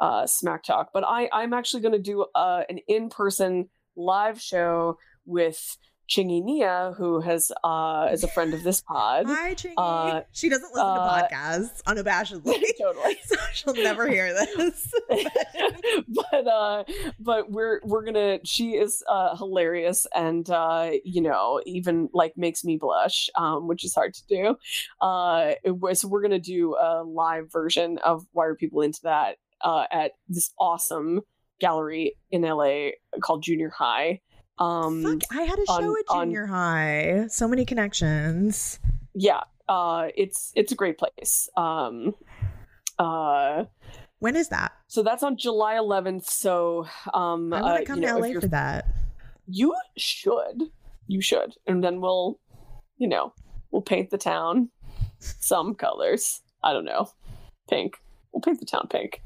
uh, 0.00 0.26
Smack 0.26 0.64
Talk. 0.64 0.90
But 0.92 1.04
I 1.04 1.28
I'm 1.32 1.52
actually 1.52 1.82
going 1.82 1.92
to 1.92 1.98
do 1.98 2.26
uh, 2.34 2.62
an 2.68 2.78
in 2.88 3.10
person 3.10 3.68
live 3.96 4.40
show 4.40 4.98
with 5.26 5.76
Chingy 6.08 6.42
Nia, 6.42 6.94
who 6.96 7.20
has 7.20 7.52
uh, 7.62 8.08
is 8.10 8.24
a 8.24 8.28
friend 8.28 8.54
of 8.54 8.62
this 8.62 8.80
pod. 8.80 9.26
Hi, 9.28 9.54
Chingy. 9.54 9.74
Uh, 9.76 10.22
she 10.32 10.48
doesn't 10.48 10.72
listen 10.72 10.86
uh, 10.86 11.20
to 11.20 11.34
podcasts 11.34 11.82
unabashedly, 11.82 12.62
totally. 12.80 13.16
so 13.24 13.36
she'll 13.52 13.74
never 13.74 14.08
hear 14.08 14.32
this. 14.32 14.92
but 16.08 16.46
uh, 16.46 16.84
but 17.20 17.50
we're 17.50 17.80
we're 17.84 18.04
gonna. 18.04 18.38
She 18.44 18.72
is 18.72 19.02
uh, 19.08 19.36
hilarious, 19.36 20.06
and 20.14 20.48
uh, 20.48 20.92
you 21.04 21.20
know, 21.20 21.60
even 21.66 22.08
like 22.12 22.36
makes 22.36 22.64
me 22.64 22.76
blush, 22.78 23.28
um, 23.36 23.68
which 23.68 23.84
is 23.84 23.94
hard 23.94 24.14
to 24.14 24.26
do. 24.28 24.56
Uh, 25.00 25.52
was, 25.64 26.00
so 26.00 26.08
we're 26.08 26.22
gonna 26.22 26.38
do 26.38 26.74
a 26.74 27.02
live 27.02 27.52
version 27.52 27.98
of 27.98 28.26
why 28.32 28.46
are 28.46 28.54
People 28.58 28.80
into 28.80 29.00
that 29.04 29.36
uh, 29.60 29.84
at 29.92 30.12
this 30.28 30.52
awesome 30.58 31.20
gallery 31.60 32.14
in 32.30 32.42
LA 32.42 32.90
called 33.20 33.42
Junior 33.42 33.70
High. 33.70 34.20
Um, 34.58 35.02
Fuck, 35.02 35.22
I 35.30 35.42
had 35.42 35.58
a 35.58 35.66
show 35.66 35.72
on, 35.72 35.96
at 35.98 36.14
junior 36.24 36.42
on, 36.44 36.48
high. 36.48 37.26
So 37.28 37.46
many 37.46 37.64
connections. 37.64 38.78
Yeah, 39.14 39.40
uh, 39.68 40.08
it's 40.16 40.52
it's 40.54 40.72
a 40.72 40.74
great 40.74 40.98
place. 40.98 41.48
Um, 41.56 42.14
uh, 42.98 43.64
when 44.18 44.36
is 44.36 44.48
that? 44.48 44.72
So 44.88 45.02
that's 45.02 45.22
on 45.22 45.36
July 45.36 45.74
11th. 45.74 46.24
So 46.24 46.86
um, 47.14 47.52
I 47.52 47.62
want 47.62 47.76
to 47.76 47.82
uh, 47.82 47.86
come 47.86 48.00
you 48.00 48.06
know, 48.06 48.20
to 48.20 48.28
LA 48.28 48.40
for 48.40 48.48
that. 48.48 48.86
You 49.46 49.74
should. 49.96 50.64
You 51.06 51.22
should, 51.22 51.54
and 51.66 51.82
then 51.82 52.02
we'll, 52.02 52.38
you 52.98 53.08
know, 53.08 53.32
we'll 53.70 53.80
paint 53.80 54.10
the 54.10 54.18
town 54.18 54.68
some 55.20 55.74
colors. 55.74 56.42
I 56.62 56.72
don't 56.72 56.84
know, 56.84 57.10
pink. 57.70 57.94
We'll 58.32 58.42
paint 58.42 58.60
the 58.60 58.66
town 58.66 58.88
pink. 58.90 59.22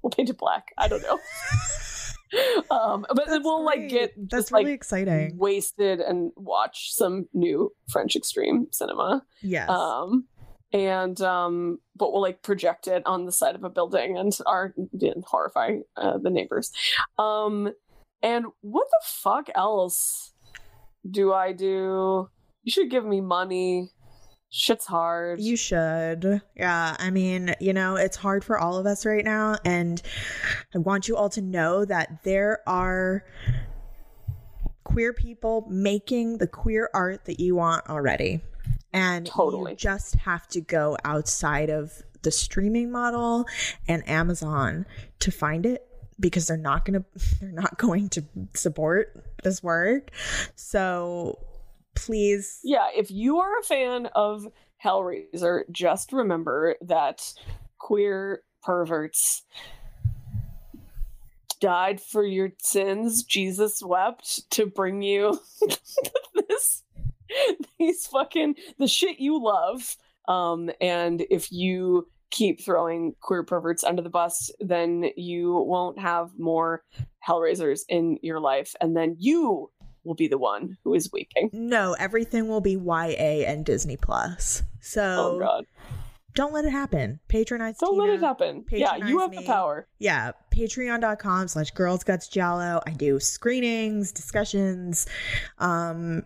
We'll 0.00 0.10
paint 0.10 0.30
it 0.30 0.38
black. 0.38 0.72
I 0.78 0.86
don't 0.86 1.02
know. 1.02 1.18
um, 2.70 3.06
but 3.14 3.26
then 3.28 3.42
we'll 3.42 3.64
great. 3.64 3.80
like 3.80 3.88
get 3.88 4.14
that's 4.16 4.44
just, 4.44 4.52
really 4.52 4.64
like, 4.64 4.74
exciting. 4.74 5.36
Wasted 5.36 6.00
and 6.00 6.32
watch 6.36 6.92
some 6.92 7.28
new 7.32 7.72
French 7.88 8.16
extreme 8.16 8.66
cinema. 8.70 9.24
Yes. 9.42 9.68
Um, 9.68 10.26
and 10.72 11.20
um, 11.22 11.78
but 11.96 12.12
we'll 12.12 12.22
like 12.22 12.42
project 12.42 12.88
it 12.88 13.02
on 13.06 13.24
the 13.24 13.32
side 13.32 13.54
of 13.54 13.64
a 13.64 13.70
building 13.70 14.18
and 14.18 14.36
are 14.46 14.74
and 14.76 15.24
horrify 15.26 15.78
uh, 15.96 16.18
the 16.18 16.30
neighbors. 16.30 16.72
Um, 17.18 17.72
and 18.22 18.46
what 18.60 18.86
the 18.90 19.00
fuck 19.04 19.48
else 19.54 20.32
do 21.08 21.32
I 21.32 21.52
do? 21.52 22.28
You 22.64 22.72
should 22.72 22.90
give 22.90 23.06
me 23.06 23.20
money 23.20 23.92
shit's 24.50 24.86
hard. 24.86 25.40
You 25.40 25.56
should. 25.56 26.40
Yeah. 26.56 26.96
I 26.98 27.10
mean, 27.10 27.54
you 27.60 27.72
know, 27.72 27.96
it's 27.96 28.16
hard 28.16 28.44
for 28.44 28.58
all 28.58 28.76
of 28.76 28.86
us 28.86 29.04
right 29.04 29.24
now. 29.24 29.56
And 29.64 30.00
I 30.74 30.78
want 30.78 31.08
you 31.08 31.16
all 31.16 31.28
to 31.30 31.42
know 31.42 31.84
that 31.84 32.22
there 32.24 32.60
are 32.66 33.24
queer 34.84 35.12
people 35.12 35.66
making 35.68 36.38
the 36.38 36.46
queer 36.46 36.90
art 36.94 37.26
that 37.26 37.40
you 37.40 37.54
want 37.56 37.88
already. 37.88 38.40
And 38.92 39.26
totally. 39.26 39.72
you 39.72 39.76
just 39.76 40.14
have 40.16 40.48
to 40.48 40.60
go 40.60 40.96
outside 41.04 41.68
of 41.68 42.02
the 42.22 42.30
streaming 42.30 42.90
model 42.90 43.46
and 43.86 44.08
Amazon 44.08 44.86
to 45.20 45.30
find 45.30 45.66
it 45.66 45.84
because 46.18 46.46
they're 46.48 46.56
not 46.56 46.84
gonna 46.84 47.04
they're 47.40 47.52
not 47.52 47.78
going 47.78 48.08
to 48.10 48.24
support 48.54 49.24
this 49.44 49.62
work. 49.62 50.10
So 50.56 51.38
please 51.98 52.60
Yeah, 52.64 52.88
if 52.94 53.10
you 53.10 53.38
are 53.38 53.58
a 53.58 53.62
fan 53.62 54.06
of 54.14 54.46
Hellraiser, 54.84 55.62
just 55.70 56.12
remember 56.12 56.76
that 56.82 57.32
queer 57.78 58.42
perverts 58.62 59.44
died 61.60 62.00
for 62.00 62.24
your 62.24 62.50
sins. 62.58 63.24
Jesus 63.24 63.82
wept 63.82 64.50
to 64.52 64.66
bring 64.66 65.02
you 65.02 65.40
this 66.34 66.84
these 67.78 68.06
fucking 68.06 68.54
the 68.78 68.88
shit 68.88 69.18
you 69.18 69.42
love. 69.42 69.96
Um, 70.28 70.70
and 70.80 71.24
if 71.30 71.50
you 71.50 72.08
keep 72.30 72.62
throwing 72.62 73.14
queer 73.20 73.42
perverts 73.42 73.84
under 73.84 74.02
the 74.02 74.10
bus, 74.10 74.50
then 74.60 75.10
you 75.16 75.54
won't 75.54 75.98
have 75.98 76.30
more 76.38 76.84
Hellraisers 77.26 77.80
in 77.88 78.18
your 78.22 78.40
life, 78.40 78.74
and 78.80 78.96
then 78.96 79.16
you 79.18 79.70
will 80.04 80.14
be 80.14 80.28
the 80.28 80.38
one 80.38 80.76
who 80.84 80.94
is 80.94 81.10
weeping. 81.12 81.50
no, 81.52 81.94
everything 81.98 82.48
will 82.48 82.60
be 82.60 82.72
YA 82.76 83.44
and 83.46 83.64
Disney 83.64 83.96
Plus. 83.96 84.62
So 84.80 85.02
Oh 85.02 85.38
god. 85.38 85.64
don't 86.34 86.52
let 86.52 86.64
it 86.64 86.70
happen. 86.70 87.18
Patronize 87.28 87.78
Don't 87.78 87.98
let 87.98 88.08
it 88.10 88.20
happen. 88.20 88.64
Yeah, 88.70 88.96
you 88.96 89.18
patronize 89.18 89.20
have 89.20 89.30
the 89.32 89.42
power. 89.46 89.86
yeah 89.98 90.32
patreon.com 90.52 91.48
slash 91.48 91.70
girls 91.72 92.02
guts 92.04 92.26
giallo 92.28 92.80
i 92.86 92.90
do 92.90 93.20
screenings 93.20 94.10
discussions 94.12 95.06
um 95.58 96.22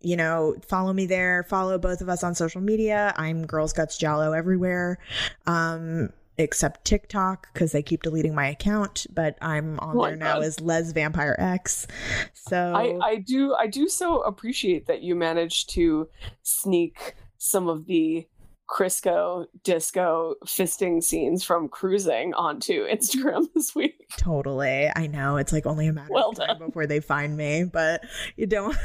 you 0.00 0.16
know 0.16 0.56
follow 0.68 0.92
me 0.92 1.06
there 1.06 1.44
follow 1.44 1.78
both 1.78 2.00
of 2.00 2.08
us 2.08 2.24
on 2.24 2.34
social 2.34 2.60
media 2.60 3.14
i'm 3.16 3.46
girls 3.46 3.72
guts 3.72 3.96
giallo 3.96 4.32
everywhere 4.32 4.98
um 5.46 6.10
except 6.38 6.84
tiktok 6.84 7.48
because 7.52 7.72
they 7.72 7.82
keep 7.82 8.02
deleting 8.02 8.34
my 8.34 8.48
account 8.48 9.06
but 9.12 9.36
i'm 9.40 9.78
on 9.80 9.96
my 9.96 10.10
there 10.10 10.16
now 10.16 10.40
as 10.40 10.60
les 10.60 10.92
vampire 10.92 11.36
x. 11.38 11.86
So 12.34 12.74
I, 12.74 12.98
I 13.02 13.16
do 13.16 13.54
I 13.54 13.66
do 13.66 13.88
so 13.88 14.20
appreciate 14.20 14.86
that 14.86 15.02
you 15.02 15.14
managed 15.14 15.70
to 15.70 16.08
sneak 16.42 17.14
some 17.38 17.68
of 17.68 17.86
the 17.86 18.26
Crisco 18.68 19.46
disco 19.62 20.34
fisting 20.44 21.02
scenes 21.02 21.44
from 21.44 21.68
cruising 21.68 22.34
onto 22.34 22.86
Instagram 22.92 23.46
this 23.54 23.74
week. 23.74 24.08
Totally. 24.16 24.90
I 24.94 25.06
know. 25.06 25.36
It's 25.36 25.52
like 25.52 25.66
only 25.66 25.86
a 25.86 25.92
matter 25.92 26.08
Well 26.10 26.30
of 26.30 26.36
time 26.36 26.58
done. 26.58 26.68
before 26.68 26.86
they 26.86 27.00
find 27.00 27.36
me, 27.36 27.64
but 27.64 28.02
you 28.36 28.46
don't 28.46 28.76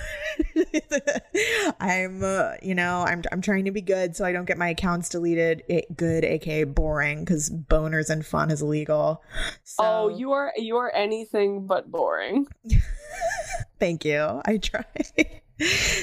I'm 1.79 2.23
uh, 2.23 2.53
you 2.61 2.75
know, 2.75 3.03
I'm 3.07 3.23
I'm 3.31 3.41
trying 3.41 3.65
to 3.65 3.71
be 3.71 3.81
good 3.81 4.15
so 4.15 4.25
I 4.25 4.31
don't 4.31 4.45
get 4.45 4.57
my 4.57 4.69
accounts 4.69 5.09
deleted. 5.09 5.63
It, 5.67 5.95
good 5.97 6.23
aka 6.23 6.63
boring 6.63 7.25
cuz 7.25 7.49
boners 7.49 8.09
and 8.09 8.25
fun 8.25 8.51
is 8.51 8.61
illegal. 8.61 9.23
So 9.63 9.83
Oh, 9.83 10.07
you 10.09 10.31
are 10.31 10.51
you 10.57 10.77
are 10.77 10.93
anything 10.93 11.65
but 11.65 11.89
boring. 11.89 12.45
Thank 13.79 14.05
you. 14.05 14.41
I 14.45 14.57
try. 14.57 14.85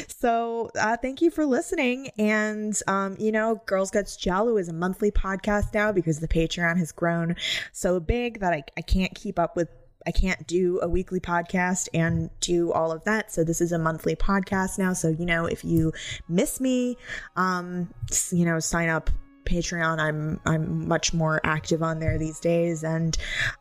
So 0.09 0.71
uh, 0.79 0.97
thank 0.97 1.23
you 1.23 1.31
for 1.31 1.47
listening. 1.47 2.11
And, 2.19 2.79
um, 2.87 3.17
you 3.19 3.33
know, 3.33 3.63
Girls 3.67 3.91
Guts 3.91 4.17
Giallo 4.17 4.57
is 4.57 4.69
a 4.69 4.73
monthly 4.73 5.11
podcast 5.11 5.75
now 5.75 5.93
because 5.93 6.21
the 6.21 6.29
Patreon 6.29 6.77
has 6.79 6.93
grown 6.93 7.37
so 7.73 8.01
big 8.01 8.41
that 8.41 8.53
I, 8.53 8.63
I 8.77 8.83
can't 8.83 9.15
keep 9.15 9.39
up 9.39 9.57
with. 9.57 9.69
I 10.07 10.11
can't 10.11 10.47
do 10.47 10.81
a 10.81 10.89
weekly 10.89 11.21
podcast 11.21 11.89
and 11.93 12.31
do 12.41 12.73
all 12.73 12.93
of 12.93 13.05
that. 13.05 13.31
So 13.31 13.45
this 13.45 13.61
is 13.61 13.73
a 13.73 13.79
monthly 13.79 14.17
podcast 14.17 14.79
now. 14.79 14.95
So, 14.95 15.09
you 15.09 15.27
know, 15.27 15.45
if 15.45 15.65
you 15.65 15.93
miss 16.29 16.61
me, 16.61 16.97
um, 17.37 17.93
you 18.31 18.47
know, 18.47 18.59
sign 18.59 18.89
up 18.89 19.11
Patreon. 19.49 19.99
I'm 19.99 20.41
I'm 20.45 20.87
much 20.87 21.15
more 21.15 21.41
active 21.45 21.83
on 21.83 21.99
there 21.99 22.19
these 22.19 22.39
days 22.41 22.85
and 22.85 23.17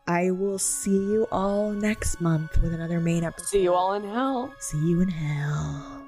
I 0.06 0.30
will 0.30 0.58
see 0.58 0.90
you 0.90 1.26
all 1.32 1.72
next 1.72 2.20
month 2.20 2.60
with 2.62 2.72
another 2.72 3.00
main 3.00 3.24
episode. 3.24 3.48
See 3.48 3.62
you 3.62 3.74
all 3.74 3.94
in 3.94 4.04
hell. 4.04 4.52
See 4.58 4.78
you 4.78 5.00
in 5.00 5.08
hell. 5.08 6.07